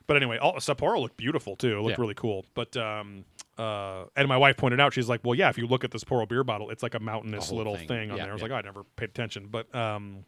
but 0.08 0.18
anyway, 0.18 0.38
all, 0.38 0.54
Sapporo 0.56 1.00
looked 1.02 1.18
beautiful 1.18 1.56
too. 1.56 1.78
It 1.78 1.82
looked 1.82 1.98
Yeah. 1.98 2.02
really 2.02 2.14
cool. 2.14 2.46
But 2.54 2.76
um, 2.78 3.26
uh, 3.58 4.06
and 4.16 4.28
my 4.28 4.38
wife 4.38 4.58
pointed 4.58 4.80
out, 4.80 4.94
she's 4.94 5.08
like, 5.10 5.22
well, 5.24 5.36
yeah, 5.36 5.50
if 5.50 5.58
you 5.58 5.66
look 5.68 5.84
at 5.84 5.92
this 5.92 6.04
Sapporo 6.04 6.28
beer 6.28 6.44
bottle, 6.44 6.70
it's 6.70 6.84
like 6.84 6.94
a 6.96 7.00
mountainous 7.00 7.52
little 7.52 7.76
thing. 7.78 7.88
thing, 7.88 8.12
on 8.12 8.18
Yeah, 8.18 8.24
there. 8.24 8.32
I 8.32 8.34
was 8.34 8.42
yeah. 8.42 8.46
like, 8.50 8.52
oh, 8.54 8.56
I 8.58 8.62
never 8.62 8.84
paid 8.96 9.10
attention. 9.10 9.48
But 9.50 9.74
um, 9.76 10.26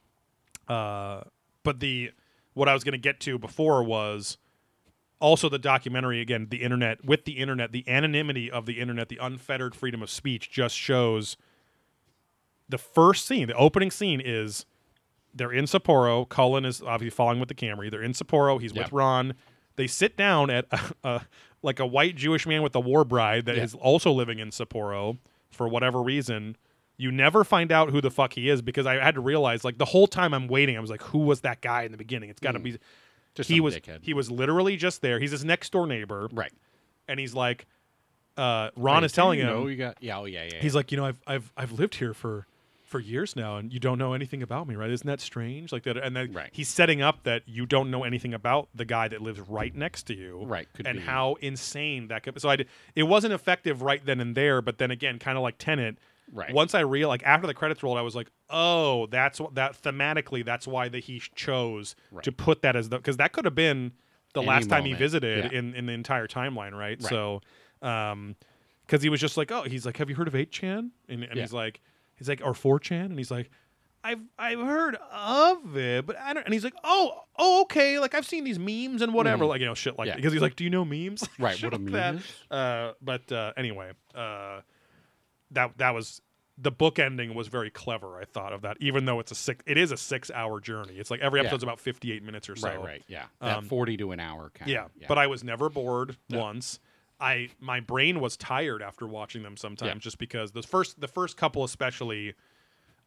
uh, 0.68 1.22
but 1.64 1.80
the 1.80 2.12
what 2.54 2.70
I 2.70 2.74
was 2.74 2.84
going 2.84 2.94
to 2.94 2.98
get 2.98 3.20
to 3.22 3.38
before 3.38 3.84
was 3.84 4.38
also 5.20 5.48
the 5.50 5.60
documentary 5.60 6.20
again 6.22 6.48
the 6.50 6.62
internet 6.62 7.04
with 7.06 7.26
the 7.26 7.34
internet 7.34 7.72
the 7.72 7.88
anonymity 7.88 8.52
of 8.52 8.66
the 8.66 8.80
internet 8.80 9.08
the 9.10 9.18
unfettered 9.22 9.74
freedom 9.74 10.04
of 10.04 10.10
speech 10.10 10.52
just 10.52 10.76
shows 10.76 11.38
the 12.68 12.78
first 12.78 13.26
scene 13.26 13.48
the 13.48 13.56
opening 13.56 13.90
scene 13.92 14.22
is 14.24 14.66
they're 15.36 15.52
in 15.52 15.66
Sapporo. 15.66 16.28
Cullen 16.28 16.66
is 16.66 16.82
obviously 16.82 17.10
following 17.10 17.40
with 17.40 17.50
the 17.50 17.56
camera 17.56 17.90
they're 17.90 18.02
in 18.02 18.14
Sapporo. 18.14 18.60
He's 18.60 18.74
with 18.74 18.92
Ron. 18.92 19.34
They 19.76 19.88
sit 19.88 20.16
down 20.16 20.50
at 20.50 20.66
a, 20.72 20.80
a, 21.04 21.22
like 21.62 21.80
a 21.80 21.86
white 21.86 22.16
Jewish 22.16 22.48
man 22.48 22.62
with 22.62 22.74
a 22.76 22.80
war 22.80 23.04
bride 23.04 23.46
that 23.46 23.58
Yeah. 23.58 23.64
is 23.64 23.76
also 23.76 24.12
living 24.12 24.40
in 24.40 24.50
Sapporo 24.50 25.18
for 25.52 25.68
whatever 25.68 26.02
reason. 26.02 26.56
You 26.98 27.12
never 27.12 27.44
find 27.44 27.74
out 27.74 27.90
who 27.90 28.00
the 28.00 28.10
fuck 28.10 28.34
he 28.34 28.50
is 28.50 28.62
because 28.62 28.86
I 28.86 28.96
had 28.96 29.16
to 29.16 29.22
realize 29.22 29.66
like 29.66 29.78
the 29.78 29.86
whole 29.86 30.08
time 30.08 30.34
I'm 30.34 30.48
waiting 30.48 30.78
I 30.78 30.80
was 30.80 30.90
like 30.90 31.04
who 31.04 31.20
was 31.20 31.42
that 31.42 31.60
guy 31.60 31.84
in 31.84 31.92
the 31.92 31.98
beginning? 31.98 32.30
It's 32.30 32.40
got 32.40 32.54
to 32.54 32.60
mm. 32.60 32.64
be 32.64 32.78
Just 33.36 33.50
he 33.50 33.60
was 33.60 33.76
dickhead. 33.76 34.00
he 34.02 34.14
was 34.14 34.32
literally 34.32 34.78
just 34.78 35.02
there. 35.02 35.20
He's 35.20 35.32
his 35.32 35.46
next 35.46 35.72
door 35.72 35.86
neighbor, 35.86 36.30
right. 36.32 36.52
and 37.08 37.20
he's 37.20 37.34
like, 37.34 37.68
uh, 38.38 38.70
Ron 38.76 39.04
is 39.04 39.12
telling 39.12 39.40
you 39.40 39.46
him, 39.46 39.54
know, 39.54 39.68
you 39.68 39.76
got 39.78 39.98
yeah, 40.02 40.18
oh 40.20 40.26
yeah, 40.26 40.44
yeah. 40.46 40.60
he's 40.62 40.76
like, 40.76 40.92
you 40.92 40.98
know, 40.98 41.06
I've 41.06 41.22
I've 41.28 41.52
I've 41.56 41.72
lived 41.74 41.96
here 41.96 42.14
for 42.14 42.48
for 42.84 43.00
years 43.00 43.36
now, 43.36 43.58
and 43.58 43.74
you 43.74 43.80
don't 43.80 43.98
know 43.98 44.14
anything 44.14 44.44
about 44.44 44.68
me, 44.68 44.76
right? 44.76 44.90
Isn't 44.92 45.08
that 45.08 45.20
strange? 45.20 45.72
Like 45.72 45.84
that, 45.84 45.98
and 45.98 46.16
then 46.16 46.32
Right. 46.32 46.50
he's 46.54 46.70
setting 46.70 47.02
up 47.02 47.24
that 47.24 47.42
you 47.48 47.66
don't 47.66 47.90
know 47.90 48.04
anything 48.04 48.34
about 48.34 48.70
the 48.76 48.86
guy 48.86 49.08
that 49.08 49.22
lives 49.22 49.40
right 49.42 49.76
next 49.76 50.04
to 50.04 50.16
you, 50.16 50.44
Right, 50.46 50.68
and 50.86 51.00
be. 51.00 51.04
how 51.04 51.36
insane 51.42 52.10
that 52.10 52.22
could. 52.24 52.40
So 52.40 52.48
I, 52.48 52.58
did, 52.58 52.68
it 52.96 53.04
wasn't 53.04 53.34
effective 53.34 53.82
right 53.82 54.06
then 54.06 54.20
and 54.22 54.36
there, 54.36 54.62
but 54.62 54.78
then 54.78 54.92
again, 54.92 55.18
kind 55.18 55.36
of 55.38 55.42
like 55.44 55.56
Tenet. 55.58 55.98
Right. 56.32 56.54
Once 56.54 56.74
I 56.76 56.80
real 56.82 57.08
like 57.08 57.24
after 57.24 57.48
the 57.48 57.54
credits 57.54 57.84
rolled, 57.84 57.98
I 57.98 58.02
was 58.02 58.16
like, 58.16 58.30
oh, 58.50 59.06
that's 59.08 59.40
what 59.40 59.56
that 59.56 59.82
thematically. 59.82 60.44
That's 60.44 60.68
why 60.68 60.90
that 60.90 61.04
he 61.04 61.22
chose 61.36 61.96
Right. 62.12 62.24
to 62.24 62.32
put 62.32 62.62
that 62.64 62.76
as 62.76 62.90
the 62.90 62.98
because 62.98 63.18
that 63.18 63.32
could 63.32 63.46
have 63.46 63.56
been 63.56 63.92
the 64.34 64.42
Any 64.42 64.50
last 64.50 64.70
time 64.70 64.86
he 64.86 64.94
visited 64.94 65.52
yeah. 65.52 65.58
in 65.60 65.74
in 65.76 65.86
the 65.86 65.94
entire 65.94 66.28
timeline, 66.28 66.72
right? 66.74 67.02
Right. 67.02 67.04
So, 67.04 67.42
um, 67.82 68.36
because 68.86 69.02
he 69.02 69.10
was 69.10 69.20
just 69.22 69.38
like, 69.38 69.52
oh, 69.52 69.64
he's 69.64 69.86
like, 69.86 69.98
have 69.98 70.10
you 70.10 70.16
heard 70.16 70.28
of 70.28 70.36
eight 70.36 70.52
chan? 70.52 70.92
And, 71.10 71.24
and 71.24 71.36
Yeah. 71.36 71.42
he's 71.44 71.54
like, 71.54 71.80
he's 72.16 72.28
like, 72.30 72.42
or 72.44 72.54
four 72.54 72.80
chan, 72.80 73.06
and 73.06 73.18
he's 73.18 73.32
like. 73.32 73.50
I've 74.08 74.20
I've 74.38 74.60
heard 74.60 74.98
of 75.12 75.76
it, 75.76 76.06
but 76.06 76.16
I 76.20 76.36
don't. 76.36 76.46
And 76.46 76.54
he's 76.54 76.64
like, 76.64 76.76
oh, 76.84 77.22
oh, 77.40 77.62
okay. 77.64 77.98
Like 77.98 78.14
I've 78.14 78.28
seen 78.28 78.44
these 78.44 78.60
memes 78.60 79.02
and 79.02 79.16
whatever, 79.16 79.46
Mhm. 79.46 79.50
like 79.50 79.62
you 79.62 79.66
know, 79.66 79.74
shit 79.74 79.98
like 79.98 80.06
Yeah. 80.10 80.16
because 80.16 80.32
he's 80.32 80.44
like, 80.44 80.56
do 80.56 80.64
you 80.64 80.70
know 80.70 80.86
memes? 80.86 81.28
Right, 81.40 81.60
what 81.64 81.74
a 81.74 81.80
meme 81.80 81.92
that. 81.94 82.14
is? 82.14 82.22
Uh, 82.52 82.92
but 83.02 83.32
uh, 83.32 83.54
anyway, 83.58 83.94
uh, 84.14 84.62
that 85.52 85.78
that 85.78 85.94
was 85.94 86.22
the 86.58 86.72
book 86.72 87.00
ending 87.00 87.34
was 87.36 87.50
very 87.50 87.70
clever. 87.70 88.18
I 88.18 88.24
thought 88.26 88.54
of 88.54 88.62
that, 88.62 88.78
even 88.80 89.04
though 89.06 89.20
it's 89.20 89.32
a 89.32 89.36
six, 89.36 89.62
it 89.68 89.78
is 89.78 89.92
a 89.92 89.98
six 89.98 90.32
hour 90.32 90.62
journey. 90.62 90.94
It's 90.96 91.12
like 91.12 91.20
every 91.20 91.40
Yeah. 91.40 91.48
episode's 91.48 91.64
about 91.64 91.80
fifty 91.80 92.12
eight 92.14 92.24
minutes 92.24 92.50
or 92.50 92.56
so. 92.56 92.70
Right, 92.70 92.80
right, 92.82 93.04
yeah. 93.08 93.26
That 93.42 93.58
Um, 93.58 93.66
forty 93.66 93.98
to 93.98 94.12
an 94.12 94.20
hour 94.20 94.52
kind. 94.54 94.72
Yeah, 94.72 94.88
but 95.08 95.18
I 95.18 95.28
was 95.28 95.44
never 95.44 95.70
bored 95.70 96.16
once. 96.30 96.80
I 97.20 97.50
my 97.60 97.80
brain 97.82 98.20
was 98.20 98.38
tired 98.38 98.82
after 98.82 99.06
watching 99.08 99.44
them 99.44 99.58
sometimes, 99.58 99.90
Yeah. 99.96 100.00
just 100.00 100.18
because 100.18 100.52
the 100.54 100.62
first 100.64 101.00
the 101.02 101.08
first 101.08 101.36
couple 101.38 101.64
especially, 101.64 102.34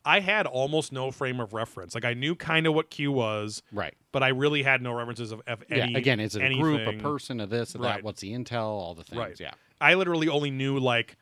I 0.04 0.20
had 0.20 0.46
almost 0.46 0.92
no 0.92 1.10
frame 1.10 1.40
of 1.40 1.52
reference. 1.54 1.94
Like 1.94 2.04
I 2.04 2.14
knew 2.14 2.34
kind 2.34 2.66
of 2.66 2.74
what 2.74 2.88
Q 2.90 3.12
was, 3.12 3.62
right. 3.72 3.94
but 4.12 4.22
I 4.22 4.28
really 4.28 4.62
had 4.62 4.80
no 4.82 4.92
references 4.92 5.32
of, 5.32 5.40
of 5.46 5.62
any. 5.70 5.92
yeah. 5.92 5.98
Again, 5.98 6.20
is 6.20 6.36
it 6.36 6.42
a 6.42 6.54
group, 6.54 6.86
a 6.86 6.98
person, 6.98 7.40
of 7.40 7.50
this, 7.50 7.74
of 7.74 7.80
Right. 7.80 7.96
that? 7.96 8.02
What's 8.04 8.20
the 8.20 8.32
intel? 8.32 8.62
All 8.64 8.94
the 8.94 9.04
things. 9.04 9.18
Right. 9.18 9.40
Yeah. 9.40 9.52
I 9.80 9.94
literally 9.94 10.28
only 10.28 10.50
knew 10.50 10.78
like 10.78 11.16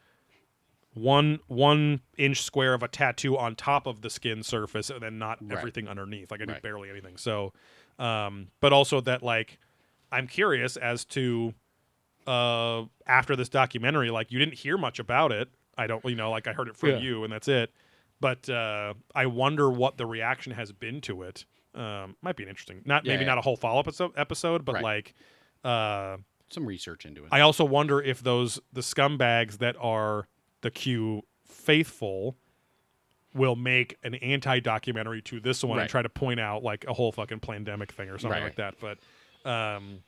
one 0.96 1.38
one 1.46 2.00
inch 2.16 2.42
square 2.42 2.72
of 2.74 2.82
a 2.82 2.88
tattoo 2.88 3.36
on 3.36 3.54
top 3.54 3.86
of 3.86 4.00
the 4.00 4.08
skin 4.10 4.42
surface, 4.42 4.88
and 4.90 5.02
then 5.02 5.18
not 5.18 5.38
Right. 5.42 5.58
everything 5.58 5.86
underneath. 5.88 6.30
Like 6.30 6.40
I 6.40 6.44
Right. 6.44 6.62
barely 6.62 6.88
anything. 6.90 7.16
So, 7.18 7.52
um, 7.98 8.48
but 8.60 8.72
also 8.72 9.00
that 9.02 9.22
like 9.22 9.58
I'm 10.10 10.26
curious 10.26 10.76
as 10.76 11.04
to 11.06 11.54
uh 12.26 12.84
after 13.06 13.36
this 13.36 13.48
documentary, 13.48 14.10
like 14.10 14.32
you 14.32 14.38
didn't 14.38 14.54
hear 14.54 14.76
much 14.78 14.98
about 14.98 15.32
it. 15.32 15.48
I 15.78 15.86
don't, 15.86 16.04
you 16.06 16.14
know, 16.16 16.30
like 16.30 16.46
I 16.46 16.52
heard 16.54 16.68
it 16.68 16.76
from 16.76 16.90
Yeah. 16.90 16.98
you, 16.98 17.22
and 17.24 17.32
that's 17.32 17.48
it. 17.48 17.72
But 18.18 18.48
uh, 18.48 18.94
I 19.14 19.26
wonder 19.26 19.70
what 19.70 19.98
the 19.98 20.06
reaction 20.06 20.52
has 20.52 20.72
been 20.72 21.02
to 21.02 21.22
it. 21.22 21.44
Um, 21.74 22.16
might 22.22 22.34
be 22.36 22.42
an 22.44 22.48
interesting, 22.48 22.80
not 22.86 23.04
Yeah, 23.04 23.12
maybe 23.12 23.24
yeah. 23.24 23.28
not 23.28 23.38
a 23.38 23.42
whole 23.42 23.56
follow 23.58 23.78
up 23.80 23.86
episode, 23.86 24.12
episode, 24.16 24.64
but 24.64 24.76
Right. 24.76 24.82
like. 24.82 25.14
Uh, 25.62 26.16
Some 26.48 26.64
research 26.64 27.04
into 27.04 27.24
it. 27.24 27.28
I 27.32 27.40
also 27.40 27.64
wonder 27.64 28.00
if 28.00 28.22
those 28.22 28.58
the 28.72 28.80
scumbags 28.80 29.58
that 29.58 29.76
are 29.78 30.28
the 30.66 30.70
Q 30.72 31.22
faithful 31.44 32.36
will 33.32 33.54
make 33.54 33.96
an 34.02 34.16
anti-documentary 34.16 35.22
to 35.22 35.38
this 35.38 35.62
one 35.62 35.78
and 35.78 35.88
try 35.88 36.02
to 36.02 36.08
point 36.08 36.40
out 36.40 36.64
like 36.64 36.84
a 36.88 36.92
whole 36.92 37.12
fucking 37.12 37.38
pandemic 37.38 37.92
thing 37.92 38.08
or 38.08 38.18
something 38.18 38.42
Right, 38.42 38.42
like 38.42 38.56
that. 38.56 38.74
But 38.80 38.98
um 39.48 40.00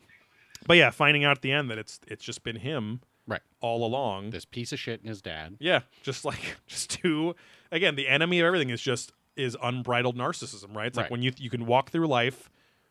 but 0.67 0.77
yeah, 0.77 0.91
finding 0.91 1.25
out 1.25 1.37
at 1.37 1.43
the 1.43 1.53
end 1.53 1.71
that 1.71 1.79
it's 1.79 2.01
it's 2.09 2.25
just 2.25 2.43
been 2.43 2.57
him 2.57 3.03
right. 3.29 3.41
all 3.61 3.87
along. 3.87 4.31
This 4.31 4.45
piece 4.45 4.73
of 4.73 4.81
shit 4.81 4.99
and 4.99 5.09
his 5.09 5.23
dad. 5.23 5.59
Yeah, 5.61 5.83
just 6.03 6.25
like 6.25 6.57
just 6.67 6.91
two 6.91 7.37
again, 7.71 7.95
the 7.95 8.09
enemy 8.09 8.41
of 8.41 8.47
everything 8.47 8.71
is 8.71 8.83
just 8.83 9.13
is 9.37 9.57
unbridled 9.63 10.17
narcissism, 10.17 10.75
right? 10.75 10.89
It's 10.89 10.97
like 10.97 11.09
when 11.09 11.23
you 11.23 11.31
you 11.37 11.51
can 11.51 11.67
walk 11.67 11.91
through 11.91 12.09
life 12.09 12.51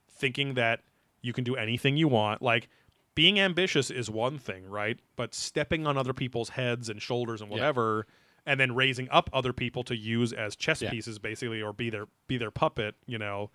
thinking 0.09 0.53
that 0.53 0.83
you 1.21 1.33
can 1.33 1.43
do 1.43 1.57
anything 1.57 1.97
you 1.97 2.07
want. 2.07 2.41
Like 2.41 2.69
being 3.17 3.39
ambitious 3.39 3.89
is 3.89 4.09
one 4.11 4.37
thing, 4.37 4.69
right? 4.69 4.99
But 5.15 5.33
stepping 5.33 5.87
on 5.87 5.97
other 5.97 6.13
people's 6.13 6.49
heads 6.49 6.87
and 6.87 7.01
shoulders 7.01 7.41
and 7.41 7.49
Yeah. 7.49 7.55
whatever 7.57 8.05
and 8.45 8.59
then 8.59 8.75
raising 8.75 9.09
up 9.09 9.27
other 9.33 9.51
people 9.53 9.83
to 9.85 9.97
use 9.97 10.31
as 10.33 10.55
chess 10.55 10.81
Yeah. 10.83 10.91
pieces 10.91 11.17
basically 11.17 11.59
or 11.61 11.73
be 11.73 11.89
their 11.89 12.05
be 12.27 12.37
their 12.37 12.51
puppet, 12.51 12.93
you 13.07 13.17
know, 13.17 13.49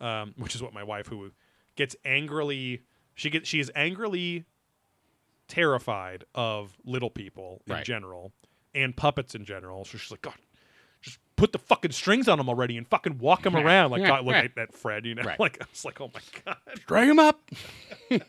um, 0.00 0.34
which 0.38 0.54
is 0.54 0.62
what 0.62 0.72
my 0.72 0.84
wife 0.84 1.08
who 1.08 1.32
gets 1.74 1.96
angrily 2.04 2.82
she 3.16 3.28
gets 3.28 3.48
she 3.48 3.58
is 3.58 3.70
angrily 3.74 4.44
terrified 5.48 6.24
of 6.34 6.76
little 6.84 7.10
people 7.10 7.60
in 7.66 7.72
Right. 7.74 7.84
general 7.84 8.32
and 8.74 8.96
puppets 8.96 9.34
in 9.34 9.44
general. 9.44 9.84
So 9.84 9.98
she's 9.98 10.10
like, 10.10 10.22
God, 10.22 10.34
put 11.38 11.52
the 11.52 11.58
fucking 11.58 11.92
strings 11.92 12.28
on 12.28 12.36
them 12.36 12.48
already 12.50 12.76
and 12.76 12.86
fucking 12.88 13.16
walk 13.18 13.42
them 13.44 13.56
around. 13.56 13.90
Like, 13.92 14.04
God, 14.04 14.26
look 14.26 14.34
at, 14.34 14.58
at 14.58 14.74
Fred, 14.74 15.06
you 15.06 15.14
know? 15.14 15.22
Right. 15.22 15.38
Like, 15.40 15.56
I 15.62 15.66
was 15.70 15.84
like, 15.84 16.00
oh 16.00 16.10
my 16.12 16.20
God. 16.44 16.56
Drag 16.86 17.08
him 17.08 17.18
up. 17.18 17.40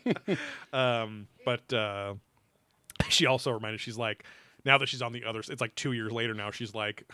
Um, 0.72 1.26
but 1.44 1.72
uh, 1.72 2.14
she 3.08 3.26
also 3.26 3.50
reminded, 3.50 3.80
she's 3.80 3.98
like, 3.98 4.24
now 4.64 4.78
that 4.78 4.88
she's 4.88 5.02
on 5.02 5.12
the 5.12 5.24
other, 5.24 5.40
it's 5.40 5.60
like 5.60 5.74
two 5.74 5.92
years 5.92 6.12
later 6.12 6.34
now, 6.34 6.50
she's 6.50 6.74
like, 6.74 7.04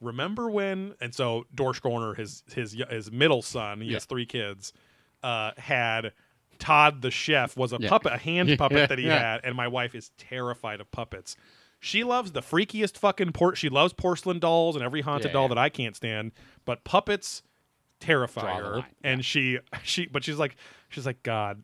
remember 0.00 0.50
when? 0.50 0.94
And 1.00 1.14
so 1.14 1.46
Dorsch 1.54 1.80
Gorner, 1.80 2.16
his 2.16 2.42
his 2.54 2.76
his 2.90 3.10
middle 3.10 3.42
son, 3.42 3.80
he 3.80 3.88
Yeah. 3.88 3.94
has 3.96 4.04
three 4.04 4.26
kids, 4.26 4.72
uh, 5.22 5.52
had 5.56 6.12
Todd 6.58 7.02
the 7.02 7.10
chef 7.10 7.56
was 7.56 7.72
a 7.72 7.78
Yeah. 7.80 7.88
puppet, 7.88 8.12
a 8.12 8.18
hand 8.18 8.56
puppet 8.58 8.88
that 8.90 8.98
he 8.98 9.06
Yeah. 9.06 9.18
had, 9.18 9.40
and 9.44 9.56
my 9.56 9.68
wife 9.68 9.94
is 9.94 10.10
terrified 10.18 10.80
of 10.80 10.90
puppets. 10.92 11.36
She 11.84 12.04
loves 12.04 12.30
the 12.30 12.42
freakiest 12.42 12.96
fucking 12.96 13.32
port. 13.32 13.58
She 13.58 13.68
loves 13.68 13.92
porcelain 13.92 14.38
dolls 14.38 14.76
and 14.76 14.84
every 14.84 15.00
haunted 15.00 15.26
Yeah, 15.30 15.32
doll 15.32 15.42
yeah. 15.44 15.48
that 15.48 15.58
I 15.58 15.68
can't 15.68 15.96
stand, 15.96 16.30
but 16.64 16.84
puppets 16.84 17.42
terrify 17.98 18.54
her. 18.60 18.76
line, 18.76 18.84
And 19.02 19.24
she 19.24 19.58
she, 19.82 20.06
but 20.06 20.22
she's 20.22 20.36
like 20.38 20.54
she's 20.88 21.06
like 21.06 21.22
God. 21.24 21.62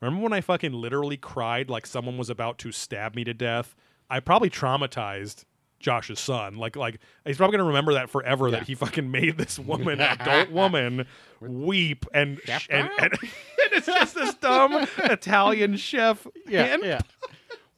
Remember 0.00 0.24
when 0.24 0.32
I 0.32 0.40
fucking 0.40 0.72
literally 0.72 1.16
cried 1.16 1.70
like 1.70 1.86
someone 1.86 2.18
was 2.18 2.28
about 2.28 2.58
to 2.58 2.72
stab 2.72 3.14
me 3.14 3.22
to 3.22 3.32
death? 3.34 3.76
I 4.10 4.18
probably 4.18 4.50
traumatized 4.50 5.44
Josh's 5.78 6.18
son. 6.18 6.56
Like 6.56 6.74
like 6.74 6.98
he's 7.24 7.36
probably 7.36 7.56
gonna 7.58 7.68
remember 7.68 7.94
that 7.94 8.10
forever 8.10 8.48
Yeah. 8.48 8.58
that 8.58 8.66
he 8.66 8.74
fucking 8.74 9.10
made 9.12 9.38
this 9.38 9.60
woman, 9.60 10.00
adult 10.00 10.50
woman, 10.50 11.06
weep 11.40 12.04
and 12.12 12.40
Chef 12.44 12.66
and, 12.68 12.90
and, 12.98 13.12
and 13.22 13.30
it's 13.72 13.86
just 13.86 14.14
this 14.16 14.34
dumb 14.34 14.86
Italian 14.98 15.76
chef. 15.76 16.26
Yeah. 16.48 16.76
Yeah. 16.82 17.00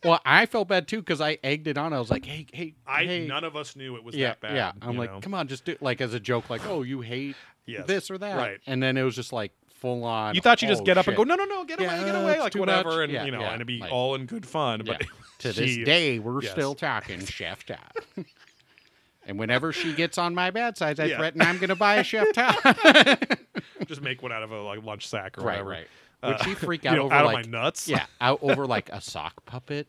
Well, 0.05 0.20
I 0.24 0.47
felt 0.47 0.68
bad 0.68 0.86
too 0.86 0.98
because 0.98 1.20
I 1.20 1.39
egged 1.43 1.66
it 1.66 1.78
on. 1.78 1.93
I 1.93 1.98
was 1.98 2.10
like, 2.10 2.24
"Hey, 2.26 2.47
hey, 2.52 2.74
I 2.86 3.05
hey. 3.05 3.26
none 3.26 3.43
of 3.44 3.56
us 3.56 3.74
knew 3.74 3.97
it 3.97 4.05
was 4.05 4.14
yeah, 4.14 4.28
that 4.28 4.40
bad. 4.40 4.55
yeah." 4.56 4.72
I'm 4.82 4.97
like, 4.98 5.10
know? 5.12 5.20
"Come 5.20 5.35
on, 5.35 5.48
just 5.48 5.64
do 5.64 5.76
like 5.81 6.01
as 6.01 6.12
a 6.14 6.20
joke, 6.20 6.51
like, 6.51 6.66
oh, 6.66 6.82
you 6.82 7.01
hate 7.01 7.36
Yes. 7.66 7.86
this 7.86 8.10
or 8.10 8.18
that, 8.18 8.36
Right. 8.36 8.60
And 8.66 8.82
then 8.82 8.97
it 8.98 9.02
was 9.02 9.14
just 9.16 9.32
like 9.32 9.52
full 9.76 10.05
on. 10.05 10.35
You 10.35 10.43
thought 10.43 10.60
you 10.60 10.68
just 10.68 10.82
"Oh, 10.82 10.85
get 10.85 10.98
up 10.98 11.06
and 11.09 11.16
go, 11.16 11.24
no, 11.24 11.35
no, 11.35 11.44
no, 11.47 11.64
get 11.64 11.81
Yeah, 11.81 11.94
away, 11.97 12.05
get 12.05 12.14
away, 12.14 12.40
like 12.40 12.55
whatever, 12.55 12.90
much. 12.90 12.98
and 13.05 13.12
Yeah, 13.12 13.24
you 13.24 13.31
know, 13.31 13.40
and 13.40 13.55
it'd 13.56 13.66
be 13.66 13.78
like- 13.78 13.90
all 13.93 14.14
in 14.14 14.26
good 14.26 14.47
fun. 14.47 14.82
But 14.85 15.02
to 15.39 15.52
this 15.52 15.76
day, 15.78 16.18
we're 16.18 16.43
yes. 16.43 16.52
still 16.52 16.74
talking, 16.74 17.24
Chef 17.24 17.64
Todd. 17.64 17.78
and 19.26 19.39
whenever 19.39 19.72
she 19.72 19.94
gets 19.94 20.18
on 20.18 20.35
my 20.35 20.51
bad 20.51 20.76
side, 20.76 21.01
I 21.01 21.06
Yeah. 21.06 21.16
threaten 21.16 21.40
I'm 21.40 21.56
going 21.56 21.68
to 21.70 21.74
buy 21.76 21.97
a 21.97 22.05
Chef 22.05 22.26
Todd. 22.35 23.36
just 23.86 24.02
make 24.02 24.22
one 24.22 24.32
out 24.32 24.43
of 24.43 24.52
a 24.52 24.60
like 24.62 24.82
lunch 24.85 25.09
sack 25.09 25.39
or 25.39 25.43
right, 25.43 25.52
whatever. 25.64 25.70
right. 25.70 25.86
Would 26.22 26.35
Uh, 26.36 26.44
she 26.44 26.55
freak 26.55 26.85
you 26.85 26.90
out 26.90 26.97
know, 26.97 27.02
over 27.05 27.14
out 27.14 27.26
like 27.26 27.44
of 27.47 27.51
my 27.52 27.59
nuts? 27.62 27.86
yeah, 27.89 28.06
out 28.20 28.39
over 28.43 28.66
like 28.66 28.89
a 28.90 29.01
sock 29.01 29.44
puppet? 29.44 29.86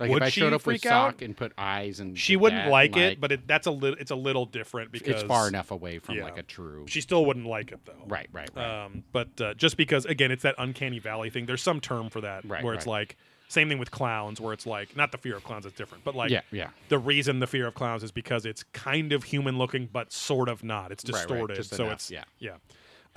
Like 0.00 0.10
Would 0.10 0.22
if 0.22 0.26
I 0.26 0.30
she 0.30 0.40
showed 0.40 0.52
up 0.54 0.66
with 0.66 0.80
freak 0.80 0.86
out? 0.86 1.12
sock 1.12 1.22
and 1.22 1.36
put 1.36 1.52
eyes 1.58 2.00
and 2.00 2.18
she 2.18 2.34
wouldn't 2.36 2.64
that 2.64 2.70
like 2.70 2.96
it, 2.96 3.20
but 3.20 3.30
it, 3.32 3.46
that's 3.46 3.66
a 3.66 3.70
little. 3.70 3.98
It's 4.00 4.10
a 4.10 4.16
little 4.16 4.46
different 4.46 4.90
because 4.90 5.08
it's 5.08 5.22
far 5.22 5.46
enough 5.46 5.70
away 5.70 5.98
from 5.98 6.16
Yeah. 6.16 6.24
like 6.24 6.38
a 6.38 6.42
true. 6.42 6.86
She 6.88 7.00
still 7.00 7.24
wouldn't 7.26 7.46
like 7.46 7.70
it 7.70 7.80
though. 7.84 7.92
right, 8.06 8.28
right, 8.32 8.48
right. 8.56 8.84
Um, 8.84 9.04
but 9.12 9.40
uh, 9.40 9.54
just 9.54 9.76
because 9.76 10.06
again, 10.06 10.30
it's 10.32 10.42
that 10.42 10.54
uncanny 10.58 10.98
valley 10.98 11.30
thing. 11.30 11.46
There's 11.46 11.62
some 11.62 11.80
term 11.80 12.08
for 12.10 12.20
that 12.22 12.44
Right, 12.44 12.64
where 12.64 12.74
it's 12.74 12.86
like 12.86 13.16
same 13.48 13.68
thing 13.68 13.78
with 13.78 13.90
clowns, 13.90 14.40
where 14.40 14.52
it's 14.52 14.64
like 14.64 14.96
not 14.96 15.12
the 15.12 15.18
fear 15.18 15.36
of 15.36 15.44
clowns 15.44 15.66
is 15.66 15.72
different, 15.72 16.04
but 16.04 16.14
like 16.14 16.30
yeah, 16.30 16.40
yeah. 16.52 16.68
the 16.88 16.98
reason 16.98 17.40
the 17.40 17.46
fear 17.46 17.66
of 17.66 17.74
clowns 17.74 18.02
is 18.02 18.12
because 18.12 18.46
it's 18.46 18.62
kind 18.72 19.12
of 19.12 19.24
human 19.24 19.58
looking, 19.58 19.88
but 19.92 20.12
sort 20.12 20.48
of 20.48 20.62
not. 20.64 20.92
It's 20.92 21.04
Right, 21.04 21.12
right, 21.28 21.28
distorted, 21.28 21.64
so 21.66 21.84
enough, 21.84 21.94
it's 21.94 22.10
yeah. 22.10 22.24
yeah. 22.38 22.56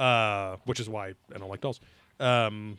Uh, 0.03 0.57
which 0.65 0.79
is 0.79 0.89
why 0.89 1.09
I 1.33 1.37
don't 1.37 1.49
like 1.49 1.61
dolls. 1.61 1.79
Um, 2.19 2.77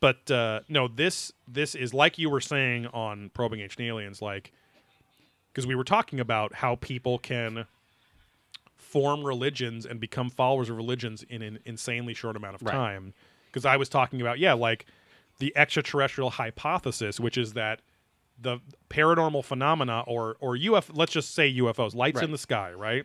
but 0.00 0.30
uh, 0.30 0.60
no, 0.68 0.88
this 0.88 1.32
this 1.46 1.74
is 1.74 1.92
like 1.94 2.18
you 2.18 2.30
were 2.30 2.40
saying 2.40 2.86
on 2.88 3.30
probing 3.34 3.60
ancient 3.60 3.82
aliens, 3.82 4.22
like 4.22 4.52
because 5.52 5.66
we 5.66 5.74
were 5.74 5.84
talking 5.84 6.20
about 6.20 6.54
how 6.54 6.76
people 6.76 7.18
can 7.18 7.66
form 8.76 9.24
religions 9.24 9.84
and 9.84 10.00
become 10.00 10.30
followers 10.30 10.70
of 10.70 10.76
religions 10.76 11.24
in 11.28 11.42
an 11.42 11.58
insanely 11.64 12.14
short 12.14 12.36
amount 12.36 12.54
of 12.54 12.62
Right. 12.62 12.72
time. 12.72 13.14
Because 13.46 13.64
I 13.64 13.76
was 13.76 13.88
talking 13.88 14.20
about 14.20 14.38
yeah, 14.38 14.52
like 14.52 14.86
the 15.38 15.56
extraterrestrial 15.56 16.30
hypothesis, 16.30 17.18
which 17.18 17.36
is 17.36 17.54
that 17.54 17.80
the 18.40 18.58
paranormal 18.88 19.44
phenomena 19.44 20.04
or 20.06 20.36
or 20.40 20.56
UFO, 20.56 20.90
let's 20.96 21.12
just 21.12 21.34
say 21.34 21.52
UFOs, 21.54 21.94
lights 21.94 22.20
in 22.22 22.30
the 22.30 22.38
sky, 22.38 22.72
right, 22.72 23.04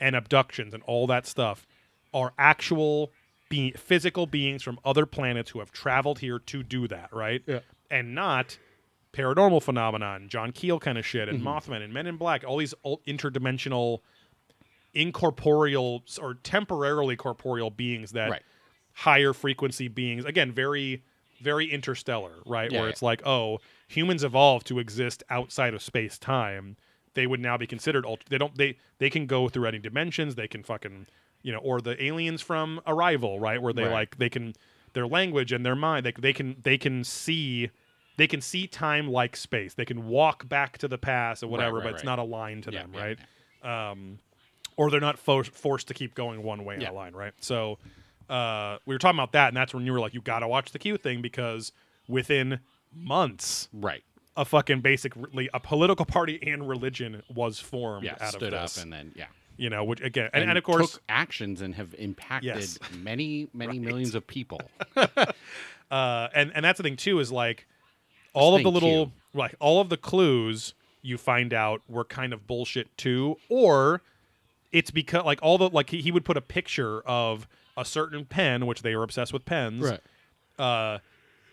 and 0.00 0.16
abductions 0.16 0.72
and 0.74 0.82
all 0.84 1.06
that 1.08 1.26
stuff 1.26 1.66
are 2.14 2.32
actual 2.38 3.12
be- 3.50 3.72
physical 3.72 4.26
beings 4.26 4.62
from 4.62 4.78
other 4.86 5.04
planets 5.04 5.50
who 5.50 5.58
have 5.58 5.70
traveled 5.70 6.20
here 6.20 6.38
to 6.38 6.62
do 6.62 6.88
that, 6.88 7.10
right? 7.12 7.42
Yeah. 7.46 7.58
And 7.90 8.14
not 8.14 8.56
paranormal 9.12 9.62
phenomenon, 9.62 10.28
John 10.28 10.52
Keel 10.52 10.78
kind 10.78 10.96
of 10.96 11.04
shit, 11.04 11.28
and 11.28 11.40
Mm-hmm. 11.42 11.48
Mothman 11.72 11.82
and 11.84 11.92
Men 11.92 12.06
in 12.06 12.16
Black, 12.16 12.44
all 12.46 12.56
these 12.56 12.72
interdimensional, 13.06 13.98
incorporeal 14.94 16.02
or 16.20 16.34
temporarily 16.34 17.16
corporeal 17.16 17.70
beings 17.70 18.12
that 18.12 18.30
Right. 18.30 18.42
higher 18.92 19.32
frequency 19.32 19.88
beings. 19.88 20.24
Again, 20.24 20.52
very, 20.52 21.02
very 21.40 21.70
interstellar, 21.70 22.32
right? 22.46 22.70
Yeah, 22.70 22.78
Where 22.80 22.88
yeah. 22.88 22.92
it's 22.92 23.02
like, 23.02 23.24
oh, 23.26 23.60
humans 23.88 24.24
evolved 24.24 24.66
to 24.68 24.78
exist 24.78 25.22
outside 25.30 25.74
of 25.74 25.82
space 25.82 26.18
time. 26.18 26.76
They 27.14 27.26
would 27.26 27.40
now 27.40 27.56
be 27.56 27.66
considered. 27.66 28.04
Ult- 28.06 28.24
they 28.28 28.38
don't. 28.38 28.56
They 28.56 28.76
they 28.98 29.10
can 29.10 29.26
go 29.26 29.48
through 29.48 29.66
any 29.66 29.80
dimensions. 29.80 30.36
They 30.36 30.46
can 30.46 30.62
fucking, 30.62 31.08
you 31.42 31.52
know, 31.52 31.58
or 31.58 31.80
the 31.80 32.02
aliens 32.02 32.42
from 32.42 32.80
Arrival, 32.86 33.40
right? 33.40 33.60
Where 33.60 33.72
they 33.72 33.84
Right. 33.84 33.92
like 33.92 34.18
they 34.18 34.28
can 34.28 34.54
their 34.92 35.06
language 35.06 35.52
and 35.52 35.64
their 35.64 35.76
mind. 35.76 36.04
They 36.06 36.12
they 36.18 36.32
can 36.32 36.56
they 36.62 36.78
can 36.78 37.04
see. 37.04 37.70
They 38.16 38.26
can 38.26 38.42
see 38.42 38.66
time 38.66 39.08
like 39.08 39.34
space. 39.34 39.72
They 39.72 39.86
can 39.86 40.06
walk 40.06 40.46
back 40.46 40.76
to 40.78 40.88
the 40.88 40.98
past 40.98 41.42
or 41.42 41.46
whatever, 41.48 41.76
right, 41.76 41.84
but 41.84 41.92
it's 41.94 42.00
right. 42.04 42.04
not 42.10 42.18
aligned 42.18 42.64
to 42.64 42.72
Yeah, 42.72 42.82
them, 42.82 42.92
yeah, 42.94 43.14
right? 43.62 43.90
Um, 43.90 44.18
or 44.76 44.90
they're 44.90 45.00
not 45.00 45.18
fo- 45.18 45.42
forced 45.42 45.88
to 45.88 45.94
keep 45.94 46.14
going 46.14 46.42
one 46.42 46.64
way 46.66 46.74
in 46.74 46.82
Yeah. 46.82 46.90
a 46.90 46.92
line, 46.92 47.14
right? 47.14 47.32
So 47.40 47.78
uh, 48.28 48.76
we 48.84 48.94
were 48.94 48.98
talking 48.98 49.18
about 49.18 49.32
that, 49.32 49.48
and 49.48 49.56
that's 49.56 49.72
when 49.72 49.86
you 49.86 49.92
were 49.92 50.00
like, 50.00 50.12
you 50.12 50.20
got 50.20 50.40
to 50.40 50.48
watch 50.48 50.72
the 50.72 50.78
Q 50.78 50.98
thing 50.98 51.22
because 51.22 51.72
within 52.08 52.60
months, 52.92 53.68
Right. 53.72 54.04
a 54.36 54.44
fucking 54.44 54.80
basically 54.82 55.48
a 55.54 55.60
political 55.60 56.04
party 56.04 56.38
and 56.46 56.68
religion 56.68 57.22
was 57.32 57.58
formed 57.58 58.04
Yeah. 58.04 58.16
out 58.20 58.32
stood 58.34 58.52
of 58.52 58.64
up 58.64 58.76
and 58.82 58.92
then 58.92 59.12
yeah. 59.16 59.26
You 59.60 59.68
know, 59.70 59.84
which 59.84 60.00
again, 60.00 60.30
and, 60.32 60.48
and, 60.48 60.56
of 60.58 60.64
course, 60.64 60.98
actions 61.08 61.60
and 61.60 61.74
have 61.74 61.94
impacted 61.98 62.56
Yes. 62.56 62.78
many 63.02 63.48
many 63.52 63.78
Right. 63.78 63.80
millions 63.88 64.14
of 64.14 64.26
people. 64.26 64.60
uh, 65.90 66.28
and 66.34 66.52
and 66.54 66.64
that's 66.64 66.78
the 66.78 66.82
thing 66.82 66.96
too 66.96 67.18
is 67.20 67.30
like 67.30 67.66
all 68.32 68.56
of 68.56 68.62
the 68.62 68.70
little 68.70 69.06
Q. 69.06 69.12
like 69.34 69.54
all 69.60 69.80
of 69.80 69.88
the 69.88 69.96
clues 69.96 70.74
you 71.02 71.18
find 71.18 71.52
out 71.52 71.82
were 71.88 72.04
kind 72.04 72.32
of 72.32 72.46
bullshit 72.46 72.96
too, 72.96 73.36
or 73.48 74.02
it's 74.72 74.90
because 74.90 75.24
like 75.24 75.40
all 75.42 75.58
the 75.58 75.68
like 75.68 75.90
he, 75.90 76.00
he 76.00 76.10
would 76.10 76.24
put 76.24 76.36
a 76.36 76.40
picture 76.42 77.00
of 77.02 77.46
a 77.76 77.84
certain 77.84 78.24
pen, 78.24 78.66
which 78.66 78.82
they 78.82 78.94
were 78.96 79.02
obsessed 79.02 79.32
with 79.32 79.44
pens, 79.44 79.90
uh, 80.58 80.98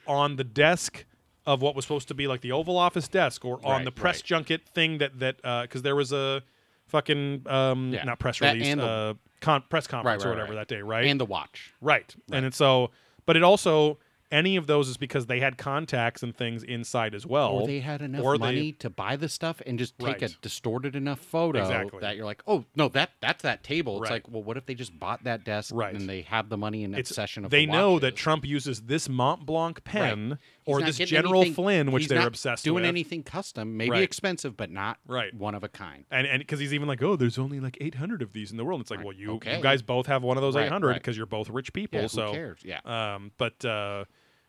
on 0.06 0.36
the 0.36 0.44
desk 0.44 1.06
of 1.46 1.62
what 1.62 1.76
was 1.76 1.86
supposed 1.86 2.08
to 2.10 2.14
be 2.14 2.28
like 2.28 2.42
the 2.42 2.52
Oval 2.52 2.78
Office 2.78 3.08
desk, 3.08 3.44
or 3.46 3.60
on 3.66 3.72
Right, 3.78 3.86
the 3.86 3.92
press 3.92 4.18
right. 4.18 4.24
junket 4.26 4.62
thing 4.74 4.98
that 5.00 5.20
that 5.20 5.38
because 5.64 5.82
there 5.82 5.96
was 5.96 6.12
a 6.12 6.44
fucking 6.88 7.44
um 7.48 7.94
Yeah. 7.94 8.04
not 8.04 8.20
press 8.20 8.40
That 8.40 8.54
release 8.54 8.76
the- 8.76 8.84
uh 8.86 9.14
con- 9.42 9.64
press 9.70 9.88
conference 9.88 10.24
right, 10.24 10.30
or 10.30 10.34
whatever 10.34 10.54
right. 10.54 10.68
that 10.68 10.76
day, 10.76 10.82
right? 10.82 11.06
And 11.06 11.20
the 11.20 11.26
watch. 11.26 11.74
Right. 11.82 12.14
And 12.32 12.46
it's 12.46 12.58
so, 12.58 12.90
but 13.26 13.36
it 13.38 13.44
also, 13.44 14.00
any 14.32 14.56
of 14.58 14.68
those 14.68 14.90
is 14.90 14.98
because 14.98 15.28
they 15.28 15.40
had 15.40 15.58
contacts 15.58 16.22
and 16.24 16.36
things 16.36 16.62
inside 16.64 17.14
as 17.16 17.26
well. 17.26 17.52
Or 17.52 17.68
they 17.68 17.80
had 17.80 18.02
enough 18.02 18.24
or 18.26 18.38
they- 18.38 18.40
money 18.46 18.72
to 18.74 18.90
buy 18.90 19.16
the 19.16 19.30
stuff 19.30 19.62
and 19.66 19.78
just 19.80 19.98
take 20.00 20.22
a 20.22 20.30
distorted 20.42 20.96
enough 20.96 21.20
photo 21.20 21.60
Exactly. 21.60 22.00
that 22.02 22.16
you're 22.18 22.26
like, 22.26 22.42
oh 22.48 22.66
no, 22.76 22.90
that 22.90 23.12
that's 23.22 23.44
that 23.44 23.64
table. 23.64 24.02
It's 24.02 24.10
Right. 24.10 24.16
like, 24.26 24.30
well, 24.30 24.44
what 24.44 24.58
if 24.58 24.66
they 24.66 24.74
just 24.76 24.98
bought 25.00 25.24
that 25.26 25.44
desk 25.46 25.72
Right. 25.74 25.94
and 25.96 26.10
they 26.10 26.22
have 26.24 26.50
the 26.50 26.58
money 26.58 26.84
and 26.84 26.98
it's, 26.98 27.12
obsession 27.12 27.46
of 27.46 27.52
they 27.52 27.66
the 27.68 27.72
know 27.72 28.00
that? 28.00 28.16
Trump 28.16 28.44
uses 28.44 28.82
this 28.82 29.08
Mont 29.08 29.46
Blanc 29.46 29.84
pen 29.84 30.40
or 30.68 30.82
this 30.82 30.98
General 30.98 31.42
anything- 31.42 31.54
Flynn, 31.56 31.92
which 31.92 32.08
they're 32.08 32.28
obsessed 32.28 32.64
doing 32.64 32.76
with. 32.84 32.86
anything 32.86 33.24
custom, 33.24 33.78
maybe 33.78 33.92
Right. 33.92 34.04
expensive, 34.04 34.56
but 34.56 34.70
not 34.70 35.00
Right. 35.08 35.34
one 35.34 35.56
of 35.56 35.64
a 35.64 35.70
kind. 35.70 36.06
and 36.12 36.28
and 36.28 36.40
because 36.42 36.60
he's 36.60 36.74
even 36.74 36.88
like, 36.88 37.02
oh, 37.02 37.16
there's 37.16 37.38
only 37.40 37.60
like 37.60 37.78
800 37.82 38.22
of 38.22 38.34
these 38.34 38.52
in 38.52 38.58
the 38.58 38.66
world. 38.66 38.80
And 38.80 38.84
It's 38.84 38.92
like, 38.92 39.00
Right. 39.00 39.06
well, 39.08 39.16
you 39.16 39.32
Okay. 39.34 39.58
you 39.58 39.64
guys 39.64 39.82
both 39.82 40.06
have 40.08 40.22
one 40.24 40.38
of 40.38 40.42
those 40.42 40.56
Right, 40.56 40.66
800 40.68 40.88
right. 40.88 40.94
because 40.96 41.18
you're 41.18 41.26
both 41.26 41.50
rich 41.50 41.74
people. 41.74 42.02
Yeah, 42.02 42.08
so 42.08 42.32
cares? 42.34 42.60
Yeah. 42.64 42.80
Um, 42.86 43.32
but 43.38 43.64
uh, 43.66 44.06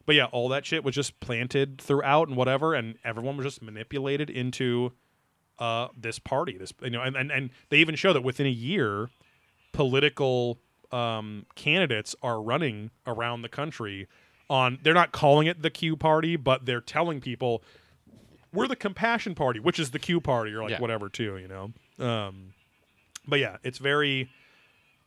but 0.07 0.15
yeah, 0.15 0.24
all 0.27 0.49
that 0.51 0.65
shit 0.66 0.85
was 0.85 0.95
just 0.95 1.20
planted 1.20 1.81
throughout 1.81 2.28
and 2.28 2.36
whatever, 2.36 2.74
and 2.74 2.97
everyone 3.05 3.36
was 3.36 3.45
just 3.47 3.62
manipulated 3.62 4.28
into 4.31 4.93
uh 5.59 5.89
this 5.97 6.19
party. 6.19 6.57
This 6.57 6.73
you 6.82 6.90
know, 6.90 7.03
and 7.03 7.16
and, 7.16 7.31
and 7.31 7.51
they 7.69 7.78
even 7.78 7.95
show 7.95 8.12
that 8.12 8.23
within 8.23 8.47
a 8.47 8.51
year, 8.51 9.11
political 9.73 10.59
um 10.90 11.45
candidates 11.55 12.16
are 12.23 12.40
running 12.40 12.90
around 13.07 13.43
the 13.43 13.49
country 13.49 14.09
on. 14.50 14.78
They're 14.82 14.94
not 14.94 15.12
calling 15.12 15.46
it 15.46 15.62
the 15.62 15.70
Q 15.70 15.96
Party, 15.96 16.36
but 16.36 16.66
they're 16.66 16.80
telling 16.80 17.20
people 17.20 17.62
we're 18.52 18.66
the 18.68 18.76
Compassion 18.76 19.34
Party, 19.34 19.60
which 19.60 19.78
is 19.78 19.90
the 19.90 19.98
Q 19.98 20.20
Party, 20.20 20.52
or 20.52 20.62
like 20.62 20.72
Yeah. 20.72 20.80
whatever 20.80 21.08
too. 21.08 21.36
You 21.36 21.48
know. 21.48 22.04
Um, 22.04 22.54
but 23.26 23.38
yeah, 23.38 23.56
it's 23.62 23.78
very. 23.78 24.30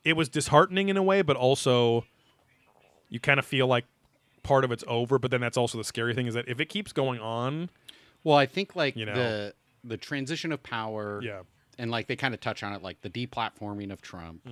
It 0.04 0.16
was 0.16 0.28
disheartening 0.28 0.88
in 0.88 0.96
a 0.96 1.02
way, 1.02 1.22
but 1.22 1.36
also 1.36 2.04
you 3.08 3.20
kind 3.20 3.38
of 3.38 3.46
feel 3.46 3.66
like 3.68 3.84
part 4.42 4.64
of 4.64 4.72
it's 4.72 4.82
over. 4.88 5.18
But 5.18 5.30
then 5.30 5.40
that's 5.40 5.56
also 5.56 5.78
the 5.78 5.84
scary 5.84 6.14
thing 6.14 6.26
is 6.26 6.34
that 6.34 6.48
if 6.48 6.58
it 6.60 6.66
keeps 6.68 6.92
going 6.92 7.20
on, 7.20 7.70
Well, 8.24 8.36
I 8.36 8.46
think 8.46 8.74
like 8.76 8.96
You 8.96 9.06
know. 9.06 9.14
the 9.14 9.54
the 9.84 9.96
transition 9.96 10.50
of 10.52 10.62
power, 10.62 11.20
yeah, 11.22 11.42
and 11.78 11.90
like 11.90 12.06
they 12.08 12.16
kind 12.16 12.34
of 12.34 12.40
touch 12.40 12.62
on 12.62 12.72
it, 12.72 12.82
like 12.82 13.00
the 13.02 13.10
deplatforming 13.10 13.92
of 13.92 14.00
Trump, 14.02 14.42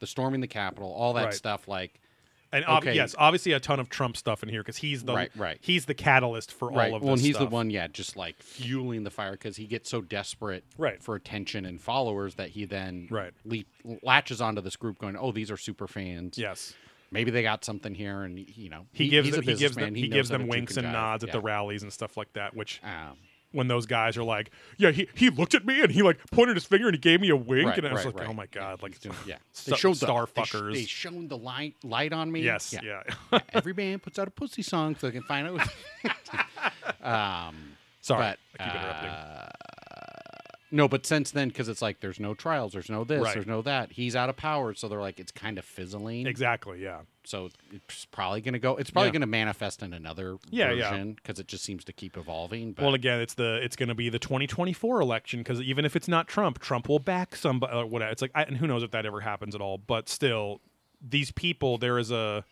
the 0.00 0.06
storming 0.06 0.40
the 0.40 0.46
Capitol, 0.48 0.90
all 0.92 1.12
that 1.14 1.20
Mm-hmm. 1.20 1.26
Right. 1.26 1.34
stuff. 1.34 1.68
Like, 1.68 2.00
and 2.54 2.64
ob- 2.66 2.82
Okay. 2.82 2.94
yes, 2.94 3.14
obviously 3.18 3.52
a 3.52 3.60
ton 3.60 3.80
of 3.80 3.88
Trump 3.88 4.16
stuff 4.16 4.42
in 4.42 4.48
here 4.48 4.62
because 4.62 4.76
he's 4.78 5.02
the 5.04 5.14
Right, 5.14 5.30
right. 5.36 5.58
he's 5.60 5.84
the 5.86 5.94
catalyst 5.94 6.52
for 6.52 6.68
right? 6.70 6.90
all 6.90 6.96
of 6.96 7.02
Well, 7.02 7.14
this 7.14 7.20
and 7.20 7.26
he's 7.26 7.36
stuff. 7.36 7.48
the 7.50 7.54
one, 7.54 7.70
yeah, 7.70 7.86
just 7.88 8.16
like 8.16 8.42
fueling 8.42 9.04
the 9.04 9.10
fire 9.10 9.32
because 9.32 9.56
he 9.56 9.66
gets 9.66 9.90
so 9.90 10.00
desperate, 10.00 10.64
Right. 10.78 11.02
for 11.02 11.14
attention 11.14 11.66
and 11.66 11.80
followers 11.80 12.36
that 12.36 12.50
he 12.50 12.64
then 12.64 13.08
Right. 13.10 13.32
le- 13.44 13.64
latches 14.02 14.40
onto 14.40 14.60
this 14.62 14.76
group, 14.76 14.98
going, 14.98 15.16
"Oh, 15.16 15.32
these 15.32 15.50
are 15.50 15.56
super 15.56 15.86
fans. 15.86 16.38
Yes, 16.38 16.74
maybe 17.10 17.30
they 17.30 17.42
got 17.42 17.64
something 17.64 17.94
here." 17.94 18.22
And 18.22 18.38
you 18.38 18.70
know, 18.70 18.86
he, 18.92 19.08
gives 19.08 19.26
he's 19.28 19.34
them, 19.36 19.44
he 19.44 19.54
gives 19.54 19.74
them 19.76 19.94
he, 19.94 20.02
knows 20.08 20.12
gives 20.12 20.28
them 20.30 20.46
winks 20.46 20.76
and 20.76 20.90
nods 20.92 21.24
at 21.24 21.32
the 21.32 21.40
rallies 21.40 21.82
and 21.82 21.92
stuff 21.92 22.16
like 22.16 22.32
that. 22.34 22.54
Which 22.54 22.80
Um, 22.82 23.18
when 23.54 23.68
those 23.68 23.86
guys 23.86 24.16
are 24.16 24.24
like, 24.24 24.50
yeah, 24.76 24.90
he 24.90 25.08
he 25.14 25.30
looked 25.30 25.54
at 25.54 25.64
me 25.64 25.80
and 25.80 25.90
he 25.90 26.02
like 26.02 26.18
pointed 26.30 26.56
his 26.56 26.64
finger 26.64 26.86
and 26.86 26.94
he 26.94 26.98
gave 27.00 27.20
me 27.20 27.30
a 27.30 27.36
wink, 27.36 27.66
Right, 27.68 27.78
and 27.78 27.86
I 27.86 27.92
was 27.92 28.04
right, 28.04 28.14
like, 28.14 28.20
right. 28.24 28.30
oh 28.30 28.34
my 28.34 28.46
god, 28.46 28.82
like 28.82 28.98
yeah, 29.26 29.36
stu- 29.52 29.94
star 29.94 30.26
they 30.34 30.42
sh- 30.42 30.52
fuckers. 30.52 30.72
They, 30.74 30.84
shone 30.84 31.28
the 31.28 31.38
light 31.38 31.76
light 31.82 32.12
on 32.12 32.30
me. 32.30 32.40
yes, 32.42 32.74
yeah. 32.82 33.02
yeah. 33.32 33.38
Every 33.54 33.72
band 33.72 34.02
puts 34.02 34.18
out 34.18 34.28
a 34.28 34.30
pussy 34.32 34.62
song 34.62 34.96
so 34.96 35.06
they 35.06 35.12
can 35.12 35.22
find 35.22 35.46
out. 35.48 35.68
um, 37.48 37.56
Sorry, 38.00 38.20
but 38.20 38.38
I 38.60 38.64
keep 38.64 38.74
interrupting. 38.74 39.08
uh, 39.10 39.48
no, 40.74 40.88
but 40.88 41.06
since 41.06 41.30
then, 41.30 41.48
because 41.48 41.68
it's 41.68 41.80
like 41.80 42.00
there's 42.00 42.18
no 42.18 42.34
trials, 42.34 42.72
there's 42.72 42.90
no 42.90 43.04
this, 43.04 43.22
Right. 43.22 43.34
there's 43.34 43.46
no 43.46 43.62
that. 43.62 43.92
He's 43.92 44.16
out 44.16 44.28
of 44.28 44.36
power, 44.36 44.74
so 44.74 44.88
they're 44.88 45.00
like 45.00 45.20
it's 45.20 45.30
kind 45.32 45.56
of 45.58 45.64
fizzling. 45.64 46.26
exactly, 46.26 46.82
yeah. 46.82 47.02
So 47.22 47.48
it's 47.72 48.04
probably 48.06 48.40
gonna 48.40 48.58
go. 48.58 48.76
It's 48.76 48.90
probably 48.90 49.08
Yeah. 49.08 49.12
gonna 49.12 49.26
manifest 49.26 49.82
in 49.82 49.94
another 49.94 50.36
Yeah, 50.50 50.72
yeah. 50.72 50.90
version 50.90 51.14
because 51.14 51.38
it 51.38 51.46
just 51.46 51.64
seems 51.64 51.84
to 51.84 51.92
keep 51.92 52.16
evolving. 52.16 52.72
But 52.72 52.84
Well, 52.84 52.94
again, 52.94 53.20
it's 53.20 53.34
the 53.34 53.60
it's 53.62 53.76
going 53.76 53.88
to 53.88 53.94
be 53.94 54.08
the 54.08 54.18
2024 54.18 55.00
election 55.00 55.40
because 55.40 55.60
even 55.62 55.84
if 55.84 55.94
it's 55.96 56.08
not 56.08 56.26
Trump, 56.28 56.58
Trump 56.58 56.88
will 56.88 56.98
back 56.98 57.36
somebody. 57.36 57.72
Or 57.72 57.86
whatever. 57.86 58.10
It's 58.12 58.20
like, 58.20 58.32
I, 58.34 58.42
and 58.42 58.56
who 58.56 58.66
knows 58.66 58.82
if 58.82 58.90
that 58.90 59.06
ever 59.06 59.20
happens 59.20 59.54
at 59.54 59.60
all. 59.60 59.78
But 59.78 60.08
still, 60.08 60.60
these 61.00 61.30
people, 61.30 61.78
there 61.78 61.98
is 61.98 62.10
a 62.10 62.44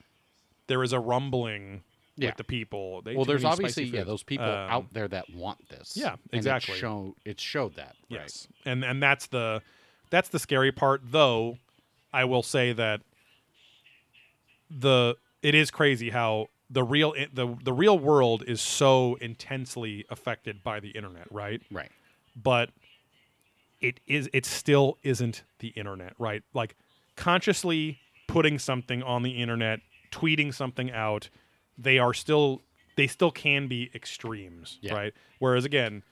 there 0.69 0.83
is 0.83 0.93
a 0.93 1.01
rumbling 1.01 1.83
Yeah. 2.17 2.29
with 2.29 2.37
the 2.37 2.45
people. 2.45 3.01
They 3.03 3.17
well, 3.17 3.25
there's 3.25 3.45
obviously 3.45 3.85
yeah 3.85 4.05
those 4.05 4.23
people 4.23 4.45
Um, 4.47 4.71
out 4.71 4.93
there 4.93 5.09
that 5.09 5.31
want 5.35 5.69
this. 5.71 5.97
yeah, 5.97 6.17
exactly. 6.33 6.75
It 6.75 6.79
show 6.79 7.17
it 7.25 7.41
showed 7.41 7.75
that. 7.77 7.97
Right. 8.11 8.21
Yes, 8.21 8.49
and 8.67 8.85
and 8.85 9.03
that's 9.03 9.27
the 9.29 9.63
that's 10.11 10.29
the 10.29 10.39
scary 10.39 10.73
part. 10.73 11.01
Though, 11.05 11.57
I 12.13 12.25
will 12.25 12.43
say 12.43 12.73
that 12.75 13.01
the 14.71 15.17
it 15.43 15.55
is 15.55 15.71
crazy 15.71 16.11
how 16.11 16.49
the 16.71 16.83
real 16.83 17.15
the 17.33 17.57
the 17.63 17.73
real 17.73 17.99
world 17.99 18.45
is 18.47 18.61
so 18.61 19.17
intensely 19.21 20.05
affected 20.11 20.63
by 20.63 20.81
the 20.81 20.91
internet, 20.91 21.31
right? 21.31 21.63
Right. 21.71 21.91
but 22.41 22.71
it 23.81 24.01
is 24.07 24.29
it 24.33 24.47
still 24.47 24.99
isn't 25.03 25.43
the 25.59 25.69
internet, 25.69 26.15
right? 26.19 26.43
Like 26.55 26.77
consciously 27.17 27.99
putting 28.29 28.59
something 28.59 29.03
on 29.03 29.23
the 29.23 29.33
internet, 29.33 29.81
tweeting 30.11 30.55
something 30.55 30.91
out, 30.91 31.29
they 31.79 31.99
are 31.99 32.15
still 32.15 32.63
they 32.97 33.07
still 33.07 33.31
can 33.31 33.69
be 33.69 33.91
extremes, 33.95 34.79
Yeah. 34.83 34.95
right? 34.95 35.15
Whereas 35.39 35.65
again, 35.65 36.03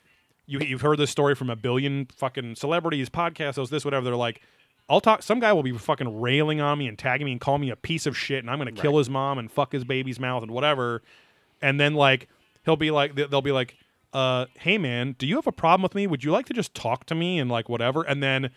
you 0.47 0.59
you've 0.61 0.81
heard 0.81 0.99
this 0.99 1.11
story 1.11 1.35
from 1.35 1.51
a 1.51 1.57
billion 1.57 2.07
fucking 2.07 2.57
celebrities, 2.57 3.09
podcasts, 3.11 3.55
those 3.55 3.71
this 3.71 3.85
whatever. 3.85 4.05
They're 4.05 4.17
like, 4.17 4.41
I'll 4.89 5.01
talk. 5.01 5.23
Some 5.23 5.41
guy 5.41 5.53
will 5.53 5.63
be 5.63 5.73
fucking 5.73 6.21
railing 6.21 6.61
on 6.61 6.79
me 6.79 6.89
and 6.89 6.99
tagging 6.99 7.25
me 7.27 7.33
and 7.33 7.41
calling 7.41 7.61
me 7.61 7.71
a 7.71 7.77
piece 7.77 8.07
of 8.07 8.17
shit, 8.17 8.41
and 8.41 8.51
I'm 8.51 8.59
gonna 8.59 8.73
kill 8.73 8.93
Right. 8.93 8.99
his 8.99 9.11
mom 9.11 9.39
and 9.39 9.51
fuck 9.53 9.73
his 9.73 9.85
baby's 9.85 10.19
mouth 10.19 10.43
and 10.43 10.51
whatever. 10.53 11.03
And 11.63 11.79
then 11.79 11.95
like 11.95 12.29
he'll 12.65 12.77
be 12.77 12.91
like, 12.91 13.15
they- 13.15 13.25
they'll 13.27 13.43
be 13.43 13.53
like, 13.53 13.77
uh, 14.13 14.47
hey 14.59 14.77
man, 14.79 15.15
do 15.19 15.27
you 15.27 15.37
have 15.37 15.47
a 15.47 15.53
problem 15.53 15.83
with 15.83 15.95
me? 15.95 16.07
Would 16.07 16.25
you 16.25 16.33
like 16.33 16.47
to 16.47 16.53
just 16.55 16.75
talk 16.75 17.05
to 17.07 17.15
me 17.15 17.39
and 17.39 17.51
like 17.51 17.69
whatever? 17.69 18.03
And 18.03 18.23
then 18.23 18.51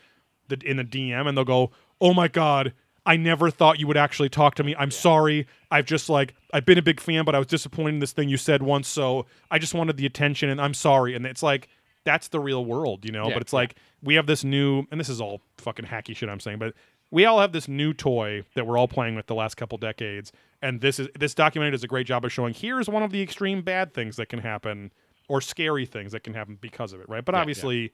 the 0.47 0.57
in 0.65 0.77
the 0.77 0.84
DM, 0.84 1.27
and 1.27 1.38
they'll 1.38 1.43
go, 1.45 1.71
oh 2.01 2.13
my 2.13 2.27
god. 2.27 2.73
I 3.05 3.17
never 3.17 3.49
thought 3.49 3.80
you 3.80 3.88
would 3.88 3.97
actually 3.97 4.30
talk 4.30 4.55
to 4.55 4.63
me. 4.63 4.75
I'm 4.77 4.91
sorry. 4.91 5.45
I've 5.69 5.85
just 5.85 6.09
like 6.09 6.35
I've 6.53 6.65
been 6.65 6.77
a 6.77 6.84
big 6.84 6.99
fan, 6.99 7.25
but 7.25 7.35
I 7.35 7.38
was 7.38 7.47
disappointed 7.47 7.95
in 7.95 7.99
this 7.99 8.13
thing 8.13 8.30
you 8.30 8.38
said 8.38 8.63
once, 8.63 8.88
so 8.88 9.25
I 9.51 9.59
just 9.59 9.73
wanted 9.73 9.97
the 9.97 10.05
attention 10.05 10.49
and 10.49 10.61
I'm 10.61 10.73
sorry. 10.73 11.15
And 11.15 11.25
it's 11.25 11.43
like 11.43 11.67
that's 12.05 12.30
the 12.30 12.39
real 12.39 12.63
world, 12.65 13.05
you 13.05 13.11
know? 13.11 13.27
Yeah, 13.27 13.34
but 13.34 13.41
it's 13.41 13.53
yeah. 13.53 13.59
like 13.59 13.75
we 14.01 14.15
have 14.15 14.27
this 14.27 14.43
new 14.43 14.85
and 14.91 14.99
this 14.99 15.09
is 15.09 15.19
all 15.19 15.41
fucking 15.57 15.85
hacky 15.85 16.15
shit 16.15 16.30
I'm 16.30 16.39
saying, 16.39 16.59
but 16.59 16.73
we 17.11 17.25
all 17.25 17.39
have 17.39 17.51
this 17.51 17.67
new 17.67 17.93
toy 17.93 18.43
that 18.55 18.65
we're 18.65 18.77
all 18.77 18.88
playing 18.88 19.15
with 19.15 19.27
the 19.27 19.35
last 19.35 19.55
couple 19.55 19.77
decades. 19.77 20.31
And 20.61 20.81
this 20.81 20.99
is 20.99 21.09
this 21.17 21.34
documentary 21.34 21.71
does 21.71 21.84
a 21.84 21.88
great 21.88 22.07
job 22.07 22.23
of 22.23 22.31
showing 22.31 22.53
here's 22.53 22.88
one 22.88 23.03
of 23.03 23.11
the 23.11 23.21
extreme 23.21 23.61
bad 23.61 23.93
things 23.93 24.15
that 24.15 24.30
can 24.30 24.39
happen 24.39 24.91
or 25.27 25.41
scary 25.41 25.85
things 25.85 26.13
that 26.13 26.23
can 26.23 26.34
happen 26.34 26.57
because 26.59 26.93
of 26.93 27.01
it, 27.01 27.09
right? 27.09 27.23
But 27.23 27.35
Yeah, 27.35 27.39
yeah. 27.39 27.41
obviously 27.41 27.91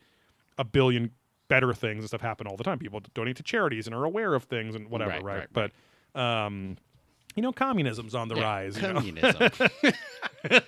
a 0.57 0.63
billion 0.63 1.11
better 1.49 1.73
things 1.73 1.99
and 1.99 2.07
stuff 2.07 2.21
happen 2.21 2.47
all 2.47 2.55
the 2.55 2.63
time. 2.63 2.79
People 2.79 3.01
donate 3.13 3.35
to 3.35 3.43
charities 3.43 3.85
and 3.87 3.93
are 3.95 4.05
aware 4.05 4.33
of 4.33 4.45
things 4.45 4.73
and 4.75 4.87
whatever, 4.89 5.11
Right, 5.11 5.23
right? 5.23 5.37
right, 5.53 5.71
but 6.15 6.19
um, 6.19 6.77
you 7.35 7.41
know, 7.43 7.51
communism's 7.51 8.15
on 8.15 8.27
the 8.29 8.35
Yeah, 8.35 8.43
rise. 8.43 8.75
you 8.77 8.81
know? 8.83 8.93
Communism. 8.93 9.51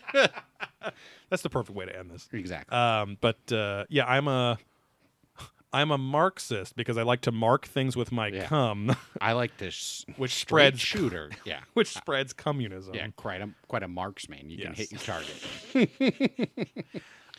That's 1.29 1.43
the 1.43 1.49
perfect 1.49 1.75
way 1.77 1.85
to 1.85 1.97
end 1.97 2.11
this. 2.11 2.27
exactly. 2.33 2.75
Um, 2.77 3.17
but 3.21 3.51
uh, 3.53 3.85
yeah, 3.89 4.05
I'm 4.05 4.27
a 4.27 4.57
I'm 5.73 5.89
a 5.91 5.97
Marxist 5.97 6.75
because 6.75 6.97
I 6.97 7.03
like 7.03 7.21
to 7.21 7.31
mark 7.31 7.65
things 7.65 7.95
with 7.95 8.11
my 8.11 8.27
Yeah. 8.27 8.47
cum, 8.47 8.93
I 9.21 9.31
like 9.33 9.55
to 9.57 9.71
sh- 9.71 10.03
which 10.17 10.33
spreads 10.35 10.81
shooter. 10.81 11.29
Yeah. 11.45 11.61
which 11.73 11.93
spreads 11.93 12.33
communism. 12.33 12.93
Yeah, 12.95 13.07
quite 13.15 13.41
a 13.41 13.49
quite 13.67 13.83
a 13.83 13.87
marksman. 13.87 14.49
You 14.49 14.57
can 14.57 14.73
hit 14.73 14.91
your 14.91 14.99
target. 14.99 15.41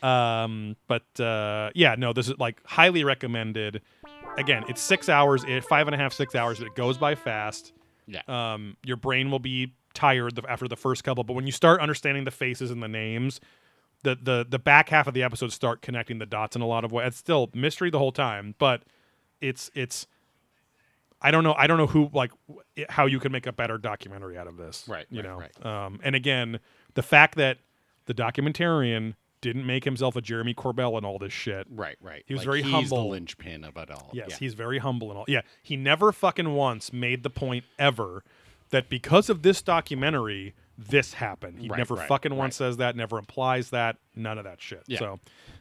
Um, 0.02 0.76
but 0.88 1.20
uh, 1.20 1.70
yeah, 1.74 1.94
no, 1.96 2.12
this 2.12 2.28
is 2.28 2.38
like 2.38 2.60
highly 2.66 3.04
recommended. 3.04 3.82
again, 4.36 4.64
it's 4.68 4.80
six 4.80 5.08
hours, 5.08 5.44
it, 5.46 5.64
five 5.64 5.86
and 5.88 5.94
a 5.94 5.98
half, 5.98 6.12
six 6.12 6.34
hours, 6.34 6.58
but 6.58 6.66
it 6.66 6.74
goes 6.74 6.98
by 6.98 7.14
fast. 7.14 7.72
Yeah. 8.06 8.22
Um, 8.26 8.76
your 8.84 8.96
brain 8.96 9.30
will 9.30 9.38
be 9.38 9.74
tired 9.94 10.40
after 10.48 10.66
the 10.66 10.76
first 10.76 11.04
couple, 11.04 11.22
but 11.24 11.34
when 11.34 11.46
you 11.46 11.52
start 11.52 11.80
understanding 11.80 12.24
the 12.24 12.30
faces 12.30 12.70
and 12.70 12.82
the 12.82 12.88
names, 12.88 13.40
the 14.02 14.16
the 14.20 14.44
the 14.48 14.58
back 14.58 14.88
half 14.88 15.06
of 15.06 15.14
the 15.14 15.22
episode 15.22 15.52
start 15.52 15.82
connecting 15.82 16.18
the 16.18 16.26
dots 16.26 16.56
in 16.56 16.62
a 16.62 16.66
lot 16.66 16.84
of 16.84 16.90
ways. 16.90 17.08
It's 17.08 17.16
still 17.18 17.50
mystery 17.54 17.90
the 17.90 17.98
whole 17.98 18.10
time, 18.12 18.54
but 18.58 18.82
it's 19.40 19.70
it's. 19.74 20.06
I 21.24 21.30
don't 21.30 21.44
know. 21.44 21.54
I 21.54 21.68
don't 21.68 21.78
know 21.78 21.86
who 21.86 22.10
like 22.12 22.32
how 22.88 23.06
you 23.06 23.20
can 23.20 23.30
make 23.30 23.46
a 23.46 23.52
better 23.52 23.78
documentary 23.78 24.36
out 24.36 24.48
of 24.48 24.56
this. 24.56 24.84
Right, 24.88 25.06
You 25.08 25.20
right, 25.22 25.28
know. 25.28 25.38
right. 25.38 25.66
Um, 25.86 26.00
and 26.02 26.16
again, 26.16 26.58
the 26.94 27.02
fact 27.02 27.36
that 27.36 27.58
the 28.06 28.14
documentarian 28.14 29.14
didn't 29.43 29.66
make 29.66 29.85
himself 29.85 30.16
a 30.16 30.23
Jeremy 30.23 30.55
Corbell 30.55 30.97
and 30.97 31.05
all 31.05 31.19
this 31.19 31.32
shit. 31.35 31.66
Right, 31.69 31.97
right. 32.01 32.23
He 32.27 32.32
was 32.32 32.40
Like, 32.40 32.47
very 32.47 32.62
he's 32.62 32.73
humble. 32.73 32.97
the 33.05 33.05
linchpin 33.10 33.64
of 33.64 33.77
it 33.77 33.90
all. 33.90 34.09
Yes, 34.14 34.28
yeah. 34.31 34.36
he's 34.39 34.55
very 34.55 34.78
humble 34.78 35.10
and 35.10 35.19
all. 35.19 35.24
Yeah, 35.28 35.43
he 35.62 35.77
never 35.77 36.10
fucking 36.12 36.55
once 36.55 36.93
made 36.93 37.23
the 37.24 37.31
point 37.31 37.64
ever 37.78 38.24
that 38.70 38.89
because 38.89 39.28
of 39.28 39.43
this 39.43 39.60
documentary, 39.60 40.55
this 40.78 41.12
happened. 41.14 41.59
He 41.59 41.69
Right, 41.69 41.77
never 41.77 41.94
right, 41.97 42.09
fucking 42.09 42.35
once 42.35 42.56
says 42.56 42.78
that, 42.78 42.97
never 42.97 43.19
implies 43.19 43.69
that, 43.70 43.98
none 44.16 44.39
of 44.39 44.44
that 44.44 44.62
shit. 44.62 44.82
Yeah. 44.86 44.98
So, 45.01 45.20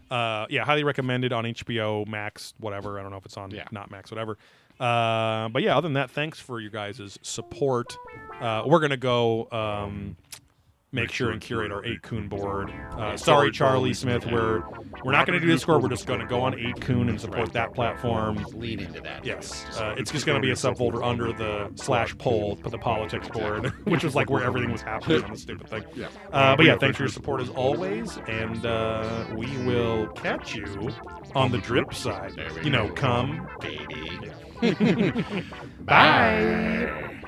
uh, 0.10 0.46
yeah, 0.50 0.64
highly 0.64 0.84
recommended 0.86 1.34
on 1.34 1.44
HBO 1.46 2.08
Max, 2.08 2.54
whatever. 2.60 2.98
I 2.98 3.02
don't 3.02 3.12
know 3.12 3.18
if 3.18 3.26
it's 3.26 3.36
on 3.38 3.52
Yeah. 3.52 3.66
not 3.72 3.92
Max, 3.92 4.10
whatever. 4.12 4.38
Uh, 4.80 5.50
but 5.50 5.62
yeah, 5.62 5.78
other 5.78 5.86
than 5.88 5.94
that, 5.94 6.10
thanks 6.10 6.40
for 6.40 6.60
you 6.60 6.70
guys' 6.70 7.20
support. 7.22 7.98
Uh, 8.40 8.64
we're 8.66 8.80
gonna 8.80 8.96
go. 8.98 9.48
Um, 9.52 10.16
Make 10.94 11.10
sure 11.10 11.32
and 11.32 11.40
curate 11.40 11.72
our 11.72 11.82
8kun 11.84 12.28
board. 12.28 12.70
Uh, 12.98 13.16
sorry, 13.16 13.50
Charlie 13.50 13.94
Smith. 13.94 14.26
We're 14.26 14.62
we're 15.06 15.14
not 15.14 15.26
going 15.26 15.40
to 15.40 15.46
do 15.46 15.50
Discord. 15.50 15.82
We're 15.82 15.88
just 15.90 16.06
going 16.06 16.20
to 16.20 16.26
go 16.26 16.42
on 16.42 16.52
8kun 16.52 17.08
and 17.08 17.20
support 17.20 17.54
that 17.54 17.74
platform. 17.74 18.46
lean 18.54 18.82
into 18.82 19.00
that. 19.00 19.24
Yes, 19.24 19.66
uh, 19.80 19.96
it's 19.98 20.12
just 20.12 20.26
going 20.26 20.42
to 20.42 20.46
be 20.46 20.52
a 20.52 20.56
subfolder 20.56 21.02
under 21.02 21.32
the 21.32 21.72
slash 21.76 22.18
pol 22.18 22.58
for 22.58 22.70
the 22.70 22.78
politics 22.78 23.30
board, 23.30 23.68
which 23.86 24.04
was 24.04 24.16
like 24.16 24.30
where 24.30 24.44
everything 24.44 24.70
was 24.70 24.82
happening 24.82 25.24
on 25.24 25.32
the 25.32 25.38
stupid 25.38 25.70
thing. 25.70 25.84
Yeah. 25.96 26.08
Uh, 26.32 26.56
but 26.56 26.66
yeah, 26.66 26.78
thanks 26.78 26.98
for 26.98 27.04
your 27.04 27.10
support 27.10 27.42
as 27.42 27.50
always, 27.50 28.18
and 28.28 28.66
uh, 28.66 29.26
we 29.36 29.46
will 29.66 30.08
catch 30.08 30.56
you 30.56 30.90
on 31.36 31.52
the 31.52 31.58
drip 31.58 31.94
side. 31.94 32.34
You 32.64 32.70
know, 32.70 32.90
come. 32.90 33.48
baby. 33.60 34.32
Bye. 35.82 37.22